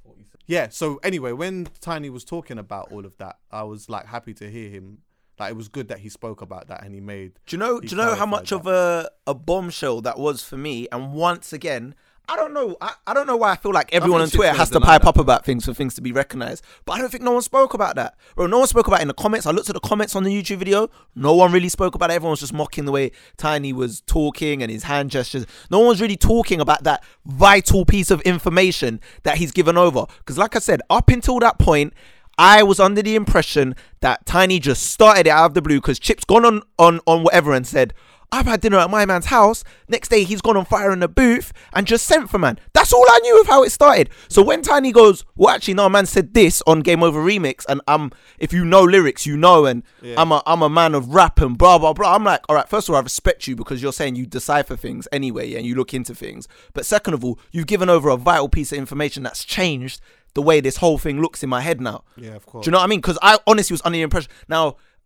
47. 0.04 0.40
Yeah, 0.48 0.70
so 0.70 1.00
anyway, 1.04 1.34
when 1.34 1.68
Tinie 1.82 2.10
was 2.10 2.24
talking 2.24 2.58
about 2.58 2.92
all 2.92 3.06
of 3.06 3.18
that, 3.18 3.38
I 3.52 3.64
was 3.64 3.90
like 3.90 4.08
happy 4.08 4.34
to 4.36 4.50
hear 4.50 4.70
him. 4.70 5.00
Like 5.40 5.52
it 5.52 5.58
was 5.58 5.68
good 5.68 5.88
that 5.90 6.00
he 6.00 6.10
spoke 6.10 6.42
about 6.42 6.68
that 6.68 6.84
and 6.84 6.94
he 6.94 7.02
made 7.02 7.34
Do 7.46 7.56
you 7.56 7.60
know? 7.60 7.80
Do 7.80 7.88
you 7.88 7.98
know 7.98 8.16
how 8.16 8.26
much 8.26 8.50
that. 8.50 8.58
of 8.58 8.68
a 8.68 9.10
a 9.26 9.34
bombshell 9.34 10.02
that 10.02 10.18
was 10.18 10.44
for 10.44 10.58
me? 10.58 10.88
And 10.92 11.14
once 11.14 11.54
again, 11.54 11.96
I 12.30 12.36
don't 12.36 12.54
know. 12.54 12.76
I, 12.82 12.94
I 13.06 13.14
don't 13.14 13.26
know 13.26 13.38
why 13.38 13.52
I 13.52 13.56
feel 13.56 13.72
like 13.72 13.94
everyone 13.94 14.20
on 14.20 14.30
Twitter 14.30 14.54
has 14.54 14.70
to 14.72 14.82
pipe 14.82 15.04
that, 15.04 15.08
up 15.08 15.18
about 15.18 15.46
things 15.46 15.64
for 15.64 15.74
things 15.74 15.94
to 15.96 16.02
be 16.02 16.12
recognized. 16.12 16.62
But 16.84 16.94
I 16.94 16.98
don't 17.00 17.10
think 17.10 17.24
no 17.24 17.32
one 17.32 17.42
spoke 17.42 17.74
about 17.74 17.96
that. 17.96 18.18
Bro, 18.36 18.48
no 18.48 18.60
one 18.60 18.68
spoke 18.68 18.88
about 18.88 19.00
it 19.00 19.04
in 19.04 19.08
the 19.08 19.14
comments. 19.14 19.46
I 19.46 19.52
looked 19.52 19.70
at 19.70 19.76
the 19.76 19.80
comments 19.80 20.14
on 20.14 20.24
the 20.24 20.30
YouTube 20.30 20.58
video. 20.58 20.90
No 21.16 21.34
one 21.34 21.54
really 21.54 21.70
spoke 21.70 21.96
about 21.96 22.10
it. 22.12 22.16
Everyone 22.16 22.32
was 22.32 22.42
just 22.42 22.52
mocking 22.52 22.84
the 22.84 22.92
way 22.92 23.12
Tinie 23.38 23.72
was 23.72 24.02
talking 24.02 24.62
and 24.62 24.70
his 24.70 24.84
hand 24.84 25.10
gestures. 25.10 25.46
No 25.72 25.80
one's 25.80 26.02
really 26.02 26.18
talking 26.18 26.60
about 26.60 26.84
that 26.84 27.02
vital 27.26 27.86
piece 27.86 28.12
of 28.12 28.20
information 28.22 29.00
that 29.24 29.38
he's 29.38 29.54
given 29.54 29.78
over. 29.78 30.06
Because, 30.18 30.38
like 30.38 30.56
I 30.56 30.60
said, 30.60 30.82
up 30.90 31.08
until 31.08 31.40
that 31.40 31.60
point, 31.60 31.94
I 32.38 32.64
was 32.64 32.80
under 32.80 33.02
the 33.02 33.16
impression 33.16 33.76
that 34.02 34.26
Tinie 34.26 34.60
just 34.60 34.84
started 34.84 35.28
it 35.28 35.32
out 35.32 35.48
of 35.48 35.54
the 35.54 35.62
blue 35.62 35.78
because 35.78 36.00
Chip's 36.00 36.24
gone 36.24 36.46
on, 36.46 36.62
on, 36.78 37.00
on 37.06 37.24
whatever 37.24 37.54
and 37.54 37.66
said, 37.66 37.94
I've 38.32 38.46
had 38.46 38.60
dinner 38.60 38.78
at 38.78 38.90
my 38.90 39.06
man's 39.06 39.28
house. 39.28 39.64
Next 39.88 40.10
day, 40.10 40.24
he's 40.24 40.42
gone 40.42 40.58
on 40.58 40.66
fire 40.66 40.92
in 40.92 41.00
the 41.00 41.08
booth 41.08 41.54
and 41.74 41.88
just 41.88 42.06
sent 42.06 42.30
for 42.30 42.38
man. 42.38 42.60
That's 42.74 42.92
all 42.92 43.06
I 43.08 43.20
knew 43.20 43.40
of 43.40 43.48
how 43.48 43.64
it 43.64 43.70
started. 43.70 44.10
So 44.28 44.44
when 44.44 44.62
Tinie 44.62 44.92
goes, 44.92 45.24
well, 45.36 45.56
actually, 45.56 45.76
no, 45.76 45.88
man 45.88 46.06
said 46.06 46.34
this 46.34 46.62
on 46.68 46.82
Game 46.82 47.04
Over 47.04 47.24
Remix, 47.24 47.66
and 47.70 47.80
um, 47.88 48.12
if 48.38 48.52
you 48.52 48.66
know 48.66 48.82
lyrics, 48.82 49.26
you 49.26 49.38
know, 49.38 49.66
and 49.66 49.82
I'm 50.18 50.34
a 50.34 50.44
I'm 50.46 50.62
a 50.62 50.70
man 50.70 50.94
of 50.94 51.14
rap 51.16 51.40
and 51.40 51.58
blah 51.58 51.78
blah 51.78 51.94
blah. 51.94 52.16
I'm 52.16 52.26
like, 52.26 52.42
all 52.50 52.56
right, 52.58 52.68
first 52.68 52.90
of 52.90 52.94
all, 52.94 53.00
I 53.00 53.04
respect 53.04 53.48
you 53.48 53.56
because 53.56 53.82
you're 53.82 53.94
saying 53.94 54.16
you 54.18 54.26
decipher 54.26 54.76
things 54.76 55.08
anyway 55.12 55.54
and 55.54 55.66
you 55.66 55.76
look 55.76 55.94
into 55.94 56.14
things. 56.14 56.50
But 56.74 56.86
second 56.86 57.14
of 57.14 57.24
all, 57.24 57.40
you've 57.52 57.68
given 57.68 57.90
over 57.90 58.10
a 58.10 58.18
vital 58.18 58.50
piece 58.50 58.74
of 58.74 58.78
information 58.78 59.24
that's 59.24 59.46
changed 59.46 60.02
the 60.38 60.42
way 60.50 60.62
this 60.62 60.78
whole 60.78 60.98
thing 61.00 61.20
looks 61.20 61.40
in 61.44 61.50
my 61.50 61.62
head 61.62 61.82
now. 61.82 62.04
Yeah, 62.16 62.36
of 62.36 62.46
course. 62.46 62.64
Do 62.64 62.68
you 62.70 62.72
know 62.74 62.78
what 62.78 62.84
I 62.84 62.88
mean? 62.88 63.02
Because 63.02 63.18
I 63.22 63.40
honestly 63.48 63.74
was 63.74 63.82
under 63.84 63.98
the 63.98 64.04
impression. 64.04 64.32
Now, 64.48 64.64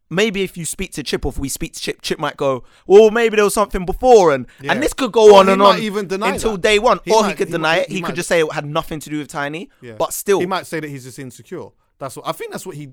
maybe 0.10 0.40
if 0.44 0.58
you 0.58 0.66
speak 0.66 0.92
to 0.98 1.04
Chip 1.04 1.26
or 1.26 1.30
if 1.32 1.40
we 1.40 1.48
speak 1.48 1.72
to 1.76 1.80
Chip, 1.80 2.02
Chip 2.02 2.20
might 2.20 2.36
go, 2.36 2.64
well, 2.86 3.12
maybe 3.12 3.38
there 3.38 3.46
was 3.46 3.54
something 3.54 3.86
before, 3.86 4.34
and 4.36 4.46
Yeah. 4.62 4.74
and 4.74 4.84
this 4.84 4.94
could 4.94 5.14
go 5.14 5.34
Or 5.34 5.40
on 5.40 5.48
and 5.48 5.62
on 5.62 5.80
even 5.80 6.08
deny 6.08 6.34
until 6.34 6.52
that. 6.58 6.62
day 6.62 6.80
one, 6.80 7.00
He 7.06 7.12
or 7.14 7.22
might- 7.22 7.30
he 7.30 7.36
could 7.36 7.48
he 7.48 7.52
deny 7.54 7.76
might- 7.78 7.82
it. 7.84 7.88
He, 7.90 7.96
he 7.96 8.02
could 8.02 8.10
might- 8.10 8.16
just 8.16 8.28
say 8.30 8.42
it 8.42 8.52
had 8.52 8.66
nothing 8.66 9.00
to 9.00 9.10
do 9.10 9.20
with 9.20 9.30
Tinie, 9.30 9.70
Yeah. 9.82 9.94
but 9.98 10.12
still, 10.14 10.40
he 10.42 10.46
might 10.46 10.68
say 10.68 10.80
that 10.82 10.90
he's 10.90 11.06
just 11.06 11.18
insecure. 11.18 11.70
That's 11.98 12.16
what 12.18 12.28
I 12.28 12.34
think. 12.34 12.52
That's 12.52 12.66
what 12.66 12.76
he. 12.76 12.90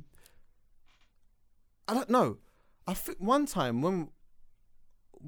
I 1.89 1.95
don't 1.95 2.11
know. 2.11 2.37
I 2.87 2.95
think 2.95 3.19
one 3.19 3.47
time 3.47 3.83
when 3.83 4.11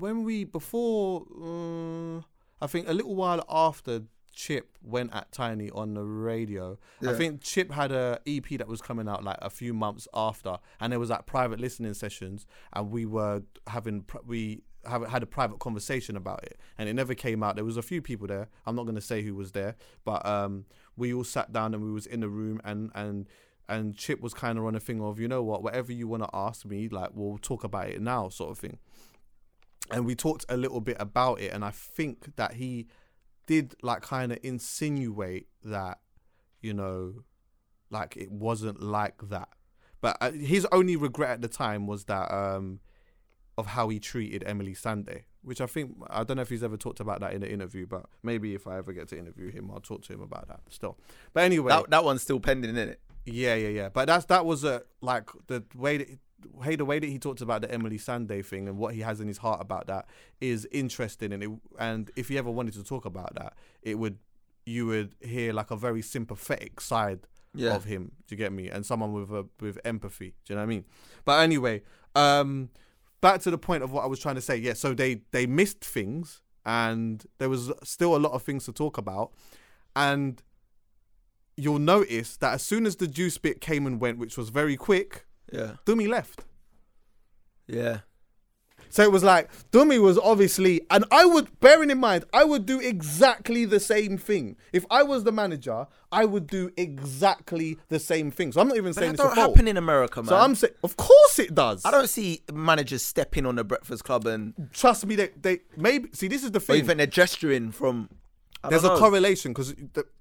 when 0.05 0.23
we 0.25 0.45
before 0.45 1.25
uh, 1.43 2.19
I 2.63 2.67
think 2.69 2.89
a 2.89 2.93
little 2.93 3.15
while 3.17 3.45
after 3.49 4.03
Chip 4.33 4.77
went 4.83 5.15
at 5.15 5.33
Tinie 5.33 5.71
on 5.71 5.95
the 5.95 6.05
radio. 6.05 6.79
I 7.07 7.15
think 7.15 7.43
Chip 7.43 7.71
had 7.73 7.93
a 7.93 8.21
EP 8.27 8.49
that 8.59 8.69
was 8.69 8.81
coming 8.81 9.09
out 9.09 9.25
like 9.25 9.39
a 9.43 9.51
few 9.51 9.75
months 9.75 10.07
after, 10.15 10.59
and 10.81 10.93
there 10.93 11.01
was 11.01 11.11
like 11.11 11.27
private 11.27 11.61
listening 11.61 11.95
sessions, 11.95 12.47
and 12.73 12.91
we 12.91 13.07
were 13.07 13.43
having 13.67 14.05
we 14.27 14.63
have 14.87 15.07
had 15.09 15.23
a 15.23 15.27
private 15.27 15.59
conversation 15.59 16.17
about 16.17 16.43
it, 16.45 16.59
and 16.79 16.89
it 16.89 16.95
never 16.95 17.15
came 17.15 17.43
out. 17.43 17.57
There 17.57 17.65
was 17.65 17.77
a 17.77 17.83
few 17.83 18.01
people 18.01 18.27
there. 18.27 18.49
I'm 18.67 18.77
not 18.77 18.87
gonna 18.87 19.01
say 19.01 19.23
who 19.23 19.35
was 19.35 19.53
there, 19.53 19.77
but 20.05 20.25
um, 20.25 20.67
we 20.97 21.13
all 21.13 21.25
sat 21.25 21.53
down 21.53 21.75
and 21.75 21.83
we 21.83 21.93
was 21.93 22.07
in 22.07 22.21
the 22.21 22.29
room, 22.29 22.61
and 22.65 22.91
and 22.95 23.29
and 23.69 23.97
Chip 23.97 24.21
was 24.21 24.35
kind 24.35 24.59
of 24.59 24.65
on 24.65 24.75
a 24.75 24.81
thing 24.81 25.01
of 25.01 25.21
you 25.21 25.29
know 25.29 25.43
what, 25.43 25.63
whatever 25.63 25.93
you 25.93 26.09
want 26.09 26.23
to 26.23 26.31
ask 26.33 26.65
me, 26.65 26.89
like 26.89 27.11
we'll 27.15 27.39
talk 27.39 27.65
about 27.65 27.89
it 27.89 28.01
now, 28.01 28.29
sort 28.29 28.51
of 28.51 28.59
thing 28.59 28.79
and 29.91 30.07
we 30.07 30.15
talked 30.15 30.45
a 30.49 30.57
little 30.57 30.81
bit 30.81 30.97
about 31.01 31.41
it 31.41 31.53
and 31.53 31.65
i 31.65 31.71
think 31.71 32.37
that 32.37 32.55
he 32.55 32.87
did 33.51 33.75
like 33.83 34.01
kind 34.01 34.31
of 34.31 34.39
insinuate 34.45 35.49
that 35.65 35.99
you 36.61 36.73
know 36.73 37.25
like 37.91 38.17
it 38.17 38.31
wasn't 38.31 38.81
like 38.81 39.29
that 39.29 39.49
but 40.01 40.17
uh, 40.21 40.31
his 40.31 40.65
only 40.71 40.95
regret 40.95 41.31
at 41.31 41.43
the 41.43 41.49
time 41.49 41.89
was 41.89 42.05
that 42.05 42.33
um 42.33 42.79
of 43.59 43.67
how 43.67 43.89
he 43.89 43.99
treated 43.99 44.45
emeli 44.47 44.81
sandé 44.81 45.25
which 45.43 45.61
i 45.61 45.67
think 45.67 45.93
i 46.11 46.23
don't 46.23 46.37
know 46.37 46.43
if 46.43 46.49
he's 46.49 46.63
ever 46.63 46.77
talked 46.77 47.01
about 47.01 47.19
that 47.19 47.33
in 47.33 47.43
an 47.43 47.51
interview 47.51 47.85
but 47.89 48.07
maybe 48.23 48.55
if 48.55 48.69
i 48.69 48.79
ever 48.79 48.93
get 48.93 49.09
to 49.09 49.19
interview 49.19 49.51
him 49.51 49.69
i'll 49.75 49.81
talk 49.81 50.01
to 50.01 50.13
him 50.13 50.21
about 50.21 50.47
that 50.47 50.61
still 50.69 50.97
but 51.33 51.43
anyway 51.43 51.71
that, 51.71 51.91
that 51.91 52.05
one's 52.05 52.23
still 52.23 52.39
pending, 52.39 52.77
isn't 52.77 52.91
it? 52.91 53.01
yeah, 53.27 53.57
yeah, 53.57 53.69
yeah. 53.69 53.89
But 53.89 54.07
that's 54.07 54.27
that 54.27 54.47
was 54.47 54.63
a 54.63 54.83
like 55.01 55.29
the 55.49 55.65
way 55.75 55.97
that 55.99 56.09
hey 56.63 56.77
the 56.77 56.85
way 56.85 56.99
that 56.99 57.07
he 57.07 57.19
talked 57.19 57.41
about 57.41 57.63
the 57.63 57.69
Emeli 57.69 57.95
Sandé 58.01 58.45
thing 58.45 58.69
and 58.69 58.79
what 58.79 58.95
he 58.95 59.01
has 59.01 59.21
in 59.21 59.29
his 59.29 59.39
heart 59.39 59.61
about 59.61 59.87
that 59.87 60.07
is 60.41 60.67
interesting 60.73 61.33
and 61.33 61.43
it 61.43 61.51
and 61.79 62.11
if 62.17 62.29
he 62.29 62.39
ever 62.39 62.51
wanted 62.51 62.75
to 62.75 62.85
talk 62.85 63.05
about 63.05 63.35
that, 63.35 63.55
it 63.83 63.99
would 63.99 64.19
you 64.67 64.87
would 64.87 65.15
hear 65.21 65.53
like 65.53 65.71
a 65.71 65.77
very 65.77 66.03
sympathetic 66.03 66.81
side 66.81 67.27
Yeah. 67.55 67.75
of 67.75 67.85
him. 67.85 68.13
Do 68.27 68.35
you 68.35 68.37
get 68.37 68.53
me? 68.53 68.69
And 68.71 68.85
someone 68.87 69.13
with 69.13 69.31
a 69.31 69.47
with 69.61 69.79
empathy. 69.85 70.35
Do 70.45 70.53
you 70.53 70.57
know 70.57 70.61
what 70.63 70.67
I 70.67 70.75
mean? 70.75 70.85
But 71.25 71.41
anyway, 71.43 71.83
um, 72.15 72.69
back 73.21 73.41
to 73.43 73.51
the 73.51 73.59
point 73.59 73.83
of 73.83 73.91
what 73.91 74.05
I 74.05 74.07
was 74.07 74.21
trying 74.21 74.37
to 74.37 74.41
say. 74.43 74.57
Yeah, 74.57 74.75
so 74.75 74.95
they 74.95 75.23
they 75.33 75.47
missed 75.47 75.85
things 75.85 76.43
and 76.65 77.27
there 77.39 77.49
was 77.49 77.73
still 77.83 78.15
a 78.15 78.19
lot 78.27 78.33
of 78.33 78.43
things 78.43 78.65
to 78.67 78.73
talk 78.73 78.99
about, 78.99 79.33
and 79.97 80.43
you'll 81.57 81.79
notice 81.79 82.37
that 82.37 82.55
as 82.55 82.63
soon 82.63 82.87
as 82.87 82.97
the 82.97 83.07
juice 83.09 83.39
bit 83.39 83.61
came 83.61 83.87
and 83.87 84.01
went, 84.01 84.19
which 84.19 84.37
was 84.39 84.49
very 84.51 84.77
quick, 84.77 85.27
Yeah, 85.53 85.73
Dumi 85.87 86.09
left. 86.09 86.45
yeah. 87.67 88.01
So 88.93 89.05
it 89.05 89.13
was 89.13 89.23
like 89.23 89.49
Dumi 89.71 90.03
was 90.03 90.19
obviously, 90.19 90.81
and 90.91 91.05
I 91.13 91.25
would, 91.25 91.61
bearing 91.61 91.91
in 91.91 91.99
mind, 92.01 92.25
I 92.35 92.43
would 92.43 92.67
do 92.67 92.81
exactly 92.81 93.65
the 93.65 93.79
same 93.79 94.19
thing. 94.19 94.57
If 94.73 94.85
I 94.91 95.05
was 95.05 95.23
the 95.23 95.31
manager, 95.31 95.87
I 96.11 96.25
would 96.25 96.49
do 96.49 96.73
exactly 96.77 97.79
the 97.89 98.01
same 98.01 98.33
thing. 98.33 98.51
So 98.51 98.61
I'm 98.61 98.67
not 98.67 98.77
even 98.77 98.91
But 98.91 98.97
saying 98.97 99.13
that 99.13 99.25
it's 99.27 99.33
a 99.33 99.37
don't 99.37 99.51
happen 99.51 99.69
in 99.69 99.77
America, 99.77 100.21
man. 100.23 100.29
So 100.29 100.37
I'm 100.37 100.57
saying, 100.57 100.73
of 100.83 100.97
course 100.97 101.39
it 101.39 101.55
does. 101.55 101.85
I 101.85 101.93
don't 101.93 102.09
see 102.11 102.43
managers 102.53 103.05
stepping 103.05 103.47
on 103.47 103.55
the 103.55 103.63
Breakfast 103.63 104.03
Club 104.03 104.27
and 104.27 104.55
trust 104.73 105.07
me. 105.07 105.15
They, 105.15 105.29
they 105.41 105.61
maybe 105.77 106.09
see 106.13 106.27
this 106.27 106.43
is 106.43 106.51
the 106.51 106.59
or 106.59 106.61
thing. 106.61 106.77
even 106.79 106.97
they're 106.99 107.07
gesturing 107.07 107.71
from. 107.71 108.09
There's 108.69 108.85
a 108.85 108.97
correlation 108.97 109.53
because 109.53 109.75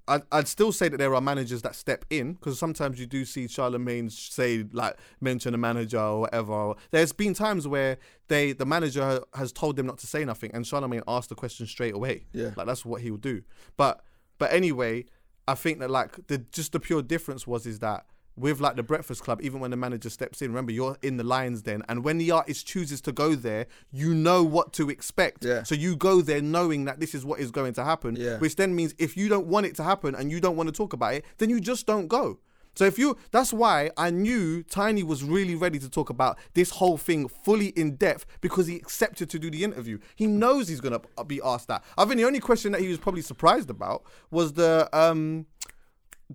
I'd, 0.08 0.22
I'd 0.32 0.48
still 0.48 0.72
say 0.72 0.88
that 0.88 0.96
there 0.96 1.14
are 1.14 1.20
managers 1.20 1.62
that 1.62 1.74
step 1.74 2.04
in 2.08 2.34
because 2.34 2.58
sometimes 2.58 2.98
you 2.98 3.06
do 3.06 3.24
see 3.24 3.46
Charlemagne 3.48 4.08
say 4.08 4.64
like 4.72 4.96
mention 5.20 5.54
a 5.54 5.58
manager 5.58 6.00
or 6.00 6.20
whatever. 6.20 6.74
There's 6.90 7.12
been 7.12 7.34
times 7.34 7.68
where 7.68 7.98
they 8.28 8.52
the 8.52 8.64
manager 8.64 9.20
has 9.34 9.52
told 9.52 9.76
them 9.76 9.86
not 9.86 9.98
to 9.98 10.06
say 10.06 10.24
nothing 10.24 10.50
and 10.54 10.66
Charlemagne 10.66 11.02
asked 11.06 11.28
the 11.28 11.34
question 11.34 11.66
straight 11.66 11.94
away. 11.94 12.26
Yeah. 12.32 12.50
like 12.56 12.66
that's 12.66 12.84
what 12.84 13.02
he 13.02 13.10
would 13.10 13.20
do. 13.20 13.42
But 13.76 14.02
but 14.38 14.52
anyway, 14.52 15.04
I 15.46 15.54
think 15.54 15.80
that 15.80 15.90
like 15.90 16.26
the 16.28 16.38
just 16.38 16.72
the 16.72 16.80
pure 16.80 17.02
difference 17.02 17.46
was 17.46 17.66
is 17.66 17.80
that 17.80 18.06
with 18.40 18.60
like 18.60 18.76
the 18.76 18.82
Breakfast 18.82 19.22
Club, 19.22 19.40
even 19.42 19.60
when 19.60 19.70
the 19.70 19.76
manager 19.76 20.10
steps 20.10 20.42
in, 20.42 20.50
remember 20.50 20.72
you're 20.72 20.96
in 21.02 21.16
the 21.16 21.24
Lions 21.24 21.62
Den, 21.62 21.82
and 21.88 22.04
when 22.04 22.18
the 22.18 22.30
artist 22.30 22.66
chooses 22.66 23.00
to 23.02 23.12
go 23.12 23.34
there, 23.34 23.66
you 23.92 24.14
know 24.14 24.42
what 24.42 24.72
to 24.74 24.90
expect. 24.90 25.44
Yeah. 25.44 25.62
So 25.62 25.74
you 25.74 25.96
go 25.96 26.22
there 26.22 26.42
knowing 26.42 26.84
that 26.86 27.00
this 27.00 27.14
is 27.14 27.24
what 27.24 27.40
is 27.40 27.50
going 27.50 27.74
to 27.74 27.84
happen. 27.84 28.16
Yeah. 28.16 28.38
Which 28.38 28.56
then 28.56 28.74
means 28.74 28.94
if 28.98 29.16
you 29.16 29.28
don't 29.28 29.46
want 29.46 29.66
it 29.66 29.76
to 29.76 29.84
happen 29.84 30.14
and 30.14 30.30
you 30.30 30.40
don't 30.40 30.56
want 30.56 30.68
to 30.68 30.72
talk 30.72 30.92
about 30.92 31.14
it, 31.14 31.24
then 31.38 31.50
you 31.50 31.60
just 31.60 31.86
don't 31.86 32.08
go. 32.08 32.38
So 32.74 32.84
if 32.84 32.98
you, 32.98 33.16
that's 33.30 33.52
why 33.52 33.90
I 33.96 34.10
knew 34.10 34.62
Tinie 34.62 35.02
was 35.02 35.24
really 35.24 35.54
ready 35.54 35.78
to 35.78 35.90
talk 35.90 36.08
about 36.08 36.38
this 36.54 36.70
whole 36.70 36.96
thing 36.96 37.28
fully 37.28 37.68
in 37.68 37.96
depth 37.96 38.26
because 38.40 38.68
he 38.68 38.76
accepted 38.76 39.28
to 39.30 39.38
do 39.38 39.50
the 39.50 39.64
interview. 39.64 39.98
He 40.14 40.26
knows 40.26 40.68
he's 40.68 40.80
gonna 40.80 41.00
be 41.26 41.40
asked 41.44 41.68
that. 41.68 41.84
I 41.98 42.04
think 42.04 42.16
the 42.16 42.24
only 42.24 42.40
question 42.40 42.72
that 42.72 42.80
he 42.80 42.88
was 42.88 42.98
probably 42.98 43.22
surprised 43.22 43.70
about 43.70 44.04
was 44.30 44.52
the 44.52 44.88
um 44.92 45.46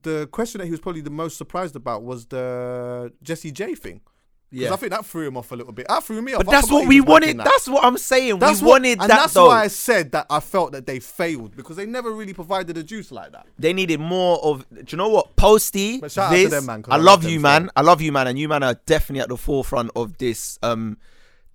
the 0.03 0.27
question 0.31 0.59
that 0.59 0.65
he 0.65 0.71
was 0.71 0.79
probably 0.79 1.01
the 1.01 1.09
most 1.09 1.37
surprised 1.37 1.75
about 1.75 2.03
was 2.03 2.25
the 2.27 3.11
Jessie 3.23 3.51
J 3.51 3.75
thing. 3.75 4.01
Because 4.51 4.67
Yeah. 4.67 4.73
I 4.73 4.75
think 4.77 4.91
that 4.91 5.05
threw 5.05 5.27
him 5.27 5.37
off 5.37 5.51
a 5.51 5.55
little 5.55 5.73
bit. 5.73 5.87
That 5.89 6.03
threw 6.03 6.21
me 6.21 6.33
off. 6.33 6.45
But 6.45 6.51
that's 6.51 6.71
what 6.71 6.87
we 6.87 7.01
wanted. 7.01 7.39
that. 7.39 7.45
That's 7.45 7.67
what 7.67 7.83
I'm 7.83 7.97
saying. 7.97 8.39
That's 8.39 8.61
we 8.61 8.67
what- 8.67 8.71
wanted 8.73 8.91
and 9.01 9.01
that 9.01 9.07
that's 9.07 9.33
though. 9.33 9.47
why 9.47 9.63
I 9.63 9.67
said 9.67 10.11
that 10.11 10.27
I 10.29 10.39
felt 10.39 10.71
that 10.73 10.85
they 10.85 10.99
failed 10.99 11.55
because 11.57 11.75
they 11.77 11.85
never 11.85 12.11
really 12.11 12.33
provided 12.33 12.77
a 12.77 12.83
juice 12.83 13.11
like 13.11 13.31
that. 13.31 13.47
They 13.57 13.73
needed 13.73 13.99
more 13.99 14.37
of. 14.43 14.65
Do 14.69 14.83
you 14.87 14.97
know 14.97 15.09
what? 15.09 15.35
Posty, 15.35 15.99
But 15.99 16.11
shout 16.11 16.31
out 16.31 16.35
to 16.37 16.47
them, 16.47 16.65
man, 16.67 16.85
I 16.87 16.93
I 16.93 16.97
love 16.97 17.05
love 17.05 17.23
you, 17.23 17.29
still. 17.31 17.41
man. 17.41 17.69
I 17.75 17.81
love 17.81 18.01
you, 18.01 18.11
man, 18.11 18.27
and 18.27 18.37
you, 18.37 18.47
man, 18.47 18.63
are 18.63 18.75
definitely 18.85 19.21
at 19.21 19.29
the 19.29 19.37
forefront 19.37 19.91
of 19.95 20.17
this, 20.19 20.59
um, 20.61 20.97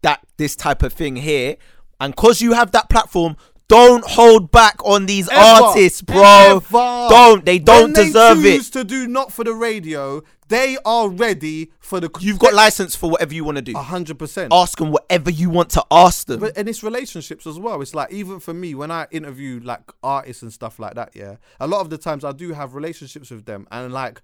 that 0.02 0.20
this 0.36 0.56
type 0.56 0.82
of 0.82 0.92
thing 0.92 1.16
here. 1.16 1.56
And 2.02 2.16
cause 2.16 2.40
you 2.40 2.54
have 2.54 2.72
that 2.72 2.88
platform, 2.88 3.36
don't 3.70 4.04
hold 4.04 4.50
back 4.50 4.84
on 4.84 5.06
these 5.06 5.28
Ever, 5.28 5.40
artists, 5.64 6.02
bro. 6.02 6.22
ever. 6.56 7.06
Don't. 7.08 7.44
They 7.44 7.58
don't 7.58 7.92
when 7.94 8.04
deserve 8.06 8.42
they 8.42 8.56
it. 8.56 8.62
to 8.72 8.84
do 8.84 9.06
not 9.06 9.32
for 9.32 9.44
the 9.44 9.54
radio. 9.54 10.22
They 10.48 10.76
are 10.84 11.08
ready 11.08 11.70
for 11.78 12.00
the. 12.00 12.10
You've 12.18 12.40
got 12.40 12.52
license 12.54 12.96
for 12.96 13.08
whatever 13.08 13.32
you 13.32 13.44
want 13.44 13.56
to 13.56 13.62
do. 13.62 13.72
hundred 13.74 14.18
percent. 14.18 14.52
Ask 14.52 14.78
them 14.78 14.90
whatever 14.90 15.30
you 15.30 15.48
want 15.48 15.70
to 15.70 15.84
ask 15.92 16.26
them. 16.26 16.40
But 16.40 16.58
and 16.58 16.68
it's 16.68 16.82
relationships 16.82 17.46
as 17.46 17.58
well. 17.58 17.80
It's 17.80 17.94
like 17.94 18.12
even 18.12 18.40
for 18.40 18.52
me 18.52 18.74
when 18.74 18.90
I 18.90 19.06
interview 19.12 19.60
like 19.62 19.82
artists 20.02 20.42
and 20.42 20.52
stuff 20.52 20.80
like 20.80 20.94
that. 20.94 21.10
Yeah, 21.14 21.36
a 21.60 21.68
lot 21.68 21.80
of 21.82 21.90
the 21.90 21.98
times 21.98 22.24
I 22.24 22.32
do 22.32 22.52
have 22.52 22.74
relationships 22.74 23.30
with 23.30 23.44
them, 23.44 23.68
and 23.70 23.92
like 23.92 24.20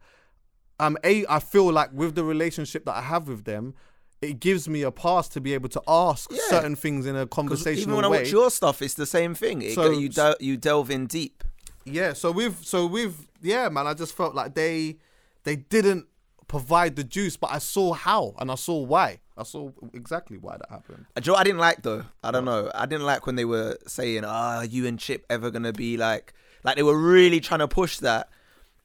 I'm 0.80 0.96
a. 1.04 1.24
I 1.28 1.38
feel 1.38 1.70
like 1.72 1.92
with 1.92 2.16
the 2.16 2.24
relationship 2.24 2.84
that 2.86 2.96
I 2.96 3.02
have 3.02 3.28
with 3.28 3.44
them, 3.44 3.74
it 4.22 4.40
gives 4.40 4.68
me 4.68 4.82
a 4.82 4.90
pass 4.90 5.28
to 5.28 5.40
be 5.40 5.52
able 5.54 5.68
to 5.68 5.82
ask 5.86 6.30
Yeah. 6.32 6.38
certain 6.48 6.74
things 6.76 7.06
in 7.06 7.16
a 7.16 7.26
conversational 7.26 7.82
even 7.82 7.94
when 7.96 8.04
I 8.04 8.08
watch 8.08 8.30
your 8.30 8.50
stuff, 8.50 8.80
it's 8.82 8.94
the 8.94 9.06
same 9.06 9.34
thing. 9.34 9.62
It, 9.62 9.74
So- 9.74 9.90
you 9.90 10.08
del- 10.08 10.36
you 10.40 10.56
delve 10.56 10.90
in 10.90 11.06
deep. 11.06 11.44
Yeah, 11.84 12.14
so 12.14 12.32
with 12.32 12.64
so 12.64 12.86
with 12.86 13.28
yeah, 13.42 13.68
man, 13.68 13.86
I 13.86 13.94
just 13.94 14.14
felt 14.16 14.34
like 14.34 14.54
they 14.54 14.96
they 15.44 15.54
didn't 15.56 16.06
provide 16.48 16.96
the 16.96 17.04
juice, 17.04 17.36
but 17.36 17.50
I 17.52 17.58
saw 17.58 17.92
how 17.92 18.34
and 18.38 18.50
I 18.50 18.54
saw 18.56 18.78
why. 18.82 19.20
I 19.36 19.42
saw 19.42 19.70
exactly 19.92 20.38
why 20.38 20.56
that 20.56 20.70
happened. 20.70 21.04
Uh, 21.14 21.20
Joe, 21.20 21.34
I 21.34 21.44
didn't 21.44 21.58
like 21.60 21.82
though. 21.82 22.04
I 22.24 22.30
don't 22.30 22.44
know. 22.44 22.70
I 22.74 22.86
didn't 22.86 23.04
like 23.06 23.26
when 23.26 23.36
they 23.36 23.44
were 23.44 23.76
saying, 23.86 24.24
"Ah, 24.24 24.62
you 24.62 24.86
and 24.86 24.98
Chip 24.98 25.26
ever 25.28 25.50
gonna 25.50 25.72
be 25.72 25.96
like?" 25.96 26.32
Like 26.64 26.76
they 26.76 26.82
were 26.82 26.98
really 26.98 27.38
trying 27.40 27.60
to 27.60 27.68
push 27.68 27.98
that, 27.98 28.30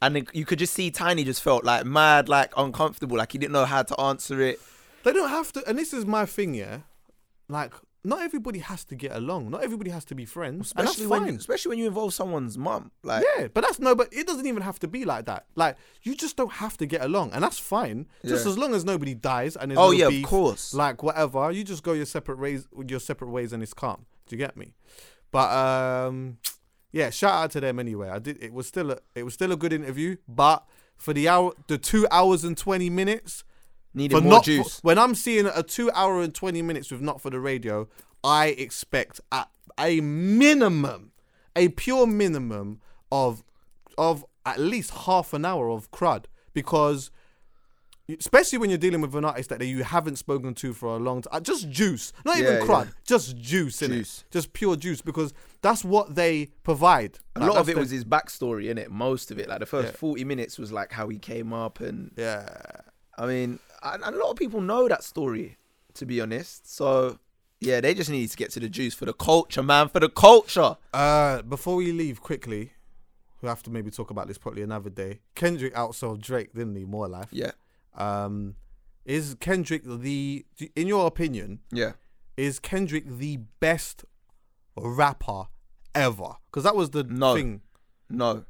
and 0.02 0.28
you 0.34 0.46
could 0.46 0.60
just 0.60 0.74
see 0.74 0.92
Tinie 0.92 1.24
just 1.24 1.42
felt 1.42 1.64
like 1.64 1.86
mad, 1.86 2.28
like 2.30 2.52
uncomfortable, 2.58 3.18
like 3.18 3.32
he 3.32 3.38
didn't 3.38 3.54
know 3.54 3.66
how 3.66 3.82
to 3.82 4.00
answer 4.00 4.42
it. 4.42 4.60
They 5.04 5.14
don't 5.14 5.30
have 5.30 5.52
to 5.54 5.64
and 5.68 5.78
this 5.78 5.94
is 5.94 6.06
my 6.06 6.26
thing, 6.26 6.54
yeah. 6.54 6.80
Like 7.50 7.74
not 8.04 8.24
everybody 8.24 8.58
has 8.60 8.84
to 8.86 8.96
get 8.96 9.12
along. 9.16 9.52
Not 9.52 9.64
everybody 9.64 9.92
has 9.92 10.04
to 10.06 10.16
be 10.16 10.26
friends. 10.26 10.74
and 10.76 10.88
that's 10.88 10.98
Especially 10.98 11.08
when, 11.12 11.26
fine. 11.26 11.36
especially 11.36 11.70
when 11.70 11.78
you 11.78 11.86
involve 11.88 12.16
someone's 12.16 12.58
mum. 12.58 12.90
Like, 13.04 13.24
Yeah, 13.38 13.48
but 13.54 13.62
that's 13.62 13.78
no, 13.80 13.94
but 13.94 14.08
it 14.12 14.26
doesn't 14.26 14.48
even 14.48 14.64
have 14.64 14.80
to 14.80 14.88
be 14.88 15.06
like 15.06 15.26
that. 15.26 15.46
Like 15.56 15.78
you 16.02 16.16
just 16.16 16.36
don't 16.36 16.54
have 16.54 16.78
to 16.78 16.86
get 16.88 17.04
along, 17.04 17.32
and 17.34 17.44
that's 17.44 17.60
fine. 17.60 18.08
Just 18.26 18.46
Yeah. 18.46 18.52
as 18.52 18.58
long 18.58 18.74
as 18.74 18.84
nobody 18.86 19.14
dies 19.14 19.56
and 19.56 19.70
there's 19.70 19.78
Oh, 19.80 19.92
no 19.92 19.92
yeah, 19.92 20.08
of 20.08 20.24
course. 20.24 20.74
Like 20.74 21.04
whatever, 21.04 21.52
you 21.52 21.64
just 21.64 21.84
go 21.84 21.94
your 21.94 22.06
separate 22.08 22.40
ways, 22.40 22.68
your 22.88 23.00
separate 23.00 23.30
ways, 23.30 23.54
and 23.54 23.62
it's 23.62 23.74
calm. 23.74 24.06
Do 24.28 24.36
you 24.36 24.40
get 24.40 24.58
me? 24.58 24.74
But 25.32 25.52
um, 25.52 26.38
yeah, 26.92 27.10
shout 27.12 27.34
out 27.34 27.52
to 27.52 27.60
them 27.62 27.80
anyway. 27.80 28.10
I 28.10 28.18
did. 28.20 28.42
It 28.42 28.52
was 28.52 28.66
still 28.68 28.92
a, 28.92 28.98
it 29.14 29.24
was 29.24 29.34
still 29.36 29.52
a 29.52 29.58
good 29.58 29.74
interview, 29.74 30.16
but 30.28 30.66
for 30.98 31.14
the 31.14 31.28
hour, 31.30 31.54
the 31.68 31.78
two 31.78 32.08
hours 32.10 32.44
and 32.44 32.58
twenty 32.58 32.90
minutes, 32.90 33.44
needed 33.94 34.16
for 34.16 34.22
more 34.22 34.34
not 34.34 34.44
juice. 34.46 34.80
when 34.84 34.98
I'm 34.98 35.16
seeing 35.16 35.46
a 35.48 35.64
two 35.64 35.92
hour 35.92 36.22
and 36.22 36.34
twenty 36.34 36.62
minutes 36.62 36.92
with 36.92 37.02
not 37.02 37.22
for 37.22 37.30
the 37.30 37.40
radio, 37.40 37.88
I 38.24 38.48
expect 38.48 39.20
at 39.32 39.50
a 39.80 40.02
minimum, 40.02 41.12
a 41.56 41.70
pure 41.70 42.06
minimum 42.08 42.82
of 43.12 43.44
of 43.98 44.26
at 44.46 44.60
least 44.60 44.92
half 44.92 45.34
an 45.34 45.46
hour 45.46 45.70
of 45.70 45.92
crud 45.92 46.26
because 46.54 47.12
especially 48.20 48.58
when 48.58 48.70
you're 48.70 48.78
dealing 48.80 49.00
with 49.00 49.16
an 49.16 49.24
artist 49.24 49.50
that 49.50 49.64
you 49.66 49.84
haven't 49.84 50.18
spoken 50.18 50.54
to 50.54 50.74
for 50.74 50.96
a 50.96 50.98
long 50.98 51.22
time. 51.22 51.32
Uh, 51.34 51.40
just 51.40 51.70
juice, 51.70 52.12
not 52.26 52.38
Yeah, 52.38 52.56
even 52.56 52.68
crud, 52.68 52.92
just 53.06 53.38
juice? 53.38 53.80
Juice. 53.80 54.26
Just 54.32 54.52
pure 54.52 54.76
juice 54.76 55.02
because 55.02 55.34
that's 55.62 55.86
what 55.86 56.16
they 56.16 56.48
provide. 56.64 57.20
A 57.36 57.40
Like, 57.40 57.50
lot 57.50 57.58
of 57.60 57.70
it 57.70 57.76
the- 57.76 57.80
was 57.80 57.90
his 57.92 58.04
backstory, 58.04 58.70
in 58.70 58.78
it. 58.78 58.92
Most 58.92 59.32
of 59.32 59.40
it, 59.40 59.48
like 59.48 59.60
the 59.60 59.66
first 59.66 59.94
Yeah. 59.94 59.98
forty 59.98 60.24
minutes, 60.26 60.58
was 60.60 60.72
like 60.74 60.92
how 60.92 61.08
he 61.08 61.20
came 61.20 61.54
up, 61.54 61.80
and 61.80 62.12
yeah. 62.18 62.50
I 63.18 63.28
mean, 63.28 63.60
and 63.84 64.04
a 64.04 64.12
lot 64.12 64.32
of 64.32 64.38
people 64.38 64.62
know 64.62 64.88
that 64.88 65.04
story, 65.04 65.58
to 65.96 66.06
be 66.06 66.22
honest. 66.22 66.74
So 66.74 67.20
yeah, 67.60 67.80
they 67.82 67.94
just 67.94 68.10
need 68.10 68.28
to 68.30 68.38
get 68.38 68.52
to 68.52 68.60
the 68.60 68.70
juice 68.70 68.94
for 68.94 69.06
the 69.06 69.14
culture, 69.14 69.62
man, 69.64 69.88
for 69.90 70.00
the 70.00 70.10
culture. 70.10 70.78
Uh, 70.94 71.42
before 71.44 71.76
we 71.76 71.92
leave 71.92 72.22
quickly, 72.22 72.74
we 73.42 73.48
have 73.50 73.62
to 73.64 73.70
maybe 73.70 73.92
talk 73.92 74.10
about 74.12 74.28
this 74.28 74.38
probably 74.38 74.62
another 74.64 74.90
day. 74.90 75.20
Kendrick 75.36 75.74
outsold 75.76 76.22
Drake, 76.22 76.54
didn't 76.54 76.76
he? 76.76 76.86
More 76.86 77.08
life. 77.08 77.28
Yeah, 77.32 77.52
Um, 77.96 78.56
is 79.06 79.36
Kendrick 79.40 79.84
the, 79.86 80.46
in 80.76 80.88
your 80.88 81.08
opinion, 81.08 81.60
yeah. 81.72 81.94
is 82.38 82.60
Kendrick 82.60 83.04
the 83.08 83.38
best 83.60 84.06
rapper 84.76 85.46
ever? 85.96 86.36
Because 86.50 86.64
that 86.64 86.76
was 86.76 86.92
the 86.92 87.04
No. 87.04 87.36
thing. 87.36 87.62
No, 88.10 88.46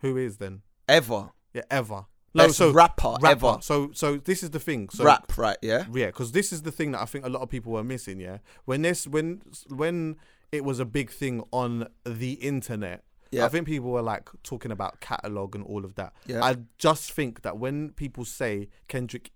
Who 0.00 0.16
is 0.16 0.36
then? 0.38 0.62
ever 0.88 1.30
Yeah, 1.54 1.62
ever. 1.70 2.06
Best 2.34 2.60
rapper 2.60 3.16
ever. 3.24 3.58
So, 3.60 3.90
so 3.92 4.16
this 4.18 4.42
is 4.42 4.50
the 4.50 4.60
thing. 4.60 4.88
So, 4.90 5.04
rap, 5.04 5.36
right? 5.36 5.56
Yeah, 5.62 5.86
Yeah, 5.92 6.06
because 6.06 6.32
this 6.32 6.52
is 6.52 6.62
the 6.62 6.72
thing 6.72 6.92
that 6.92 7.00
I 7.00 7.04
think 7.06 7.24
a 7.24 7.28
lot 7.28 7.42
of 7.42 7.48
people 7.48 7.72
were 7.72 7.84
missing. 7.84 8.20
Yeah, 8.20 8.38
when 8.64 8.82
this 8.82 9.06
when 9.06 9.42
when 9.68 10.16
it 10.52 10.64
was 10.64 10.80
a 10.80 10.84
big 10.84 11.10
thing 11.10 11.42
on 11.52 11.88
the 12.04 12.32
internet. 12.34 13.04
Yeah. 13.30 13.44
I 13.44 13.48
think 13.48 13.66
people 13.66 13.90
were 13.90 14.02
like 14.02 14.30
talking 14.42 14.72
about 14.72 15.00
catalog 15.00 15.54
and 15.54 15.62
all 15.64 15.84
of 15.84 15.96
that. 15.96 16.14
Yeah. 16.26 16.42
I 16.42 16.56
just 16.78 17.12
think 17.12 17.42
that 17.42 17.58
when 17.58 17.90
people 17.90 18.24
say 18.24 18.68
Kendrick 18.88 19.32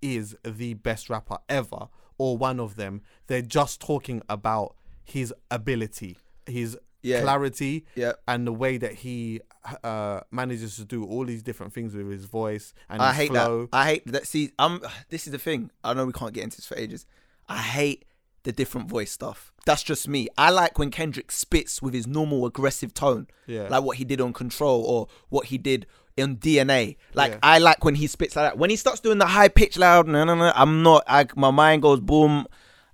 is 0.00 0.36
the 0.44 0.74
best 0.74 1.10
rapper 1.10 1.38
ever 1.48 1.88
or 2.18 2.36
one 2.36 2.60
of 2.60 2.76
them, 2.76 3.02
they're 3.26 3.42
just 3.42 3.80
talking 3.80 4.22
about 4.28 4.76
his 5.04 5.34
ability, 5.50 6.18
his 6.46 6.78
Yeah. 7.02 7.22
clarity, 7.22 7.84
yeah. 7.94 8.12
and 8.28 8.46
the 8.46 8.52
way 8.52 8.78
that 8.78 8.92
he 8.94 9.40
uh, 9.84 10.20
manages 10.30 10.76
to 10.76 10.84
do 10.84 11.04
all 11.04 11.24
these 11.24 11.42
different 11.42 11.72
things 11.72 11.94
with 11.94 12.10
his 12.10 12.24
voice 12.26 12.74
and 12.88 13.00
I 13.02 13.08
his 13.08 13.16
hate 13.16 13.28
flow. 13.30 13.62
that. 13.72 13.76
I 13.76 13.86
hate 13.86 14.06
that. 14.12 14.26
See, 14.26 14.52
I'm. 14.58 14.80
This 15.08 15.26
is 15.26 15.32
the 15.32 15.38
thing. 15.38 15.70
I 15.84 15.94
know 15.94 16.06
we 16.06 16.12
can't 16.12 16.32
get 16.32 16.44
into 16.44 16.56
this 16.58 16.66
for 16.66 16.76
ages. 16.76 17.06
I 17.48 17.58
hate 17.58 18.04
the 18.44 18.52
different 18.52 18.88
voice 18.88 19.10
stuff. 19.12 19.52
That's 19.66 19.82
just 19.84 20.08
me. 20.08 20.28
I 20.36 20.50
like 20.50 20.78
when 20.78 20.90
Kendrick 20.90 21.30
spits 21.30 21.80
with 21.80 21.94
his 21.94 22.06
normal 22.08 22.44
aggressive 22.46 22.92
tone, 22.92 23.28
Yeah. 23.46 23.68
like 23.68 23.84
what 23.84 23.98
he 23.98 24.04
did 24.04 24.20
on 24.20 24.32
Control 24.32 24.82
or 24.82 25.06
what 25.28 25.46
he 25.46 25.58
did 25.58 25.86
in 26.16 26.36
DNA. 26.38 26.96
Like 27.14 27.32
Yeah. 27.32 27.38
I 27.42 27.58
like 27.58 27.84
when 27.84 27.94
he 27.94 28.08
spits 28.08 28.34
like 28.34 28.50
that. 28.52 28.58
When 28.58 28.70
he 28.70 28.76
starts 28.76 28.98
doing 29.00 29.18
the 29.18 29.26
high 29.26 29.48
pitch 29.48 29.76
loud, 29.78 30.08
no, 30.08 30.24
no, 30.24 30.34
no, 30.34 30.52
I'm 30.56 30.82
not. 30.82 31.04
I, 31.06 31.26
my 31.36 31.50
mind 31.52 31.82
goes 31.82 32.00
boom, 32.00 32.46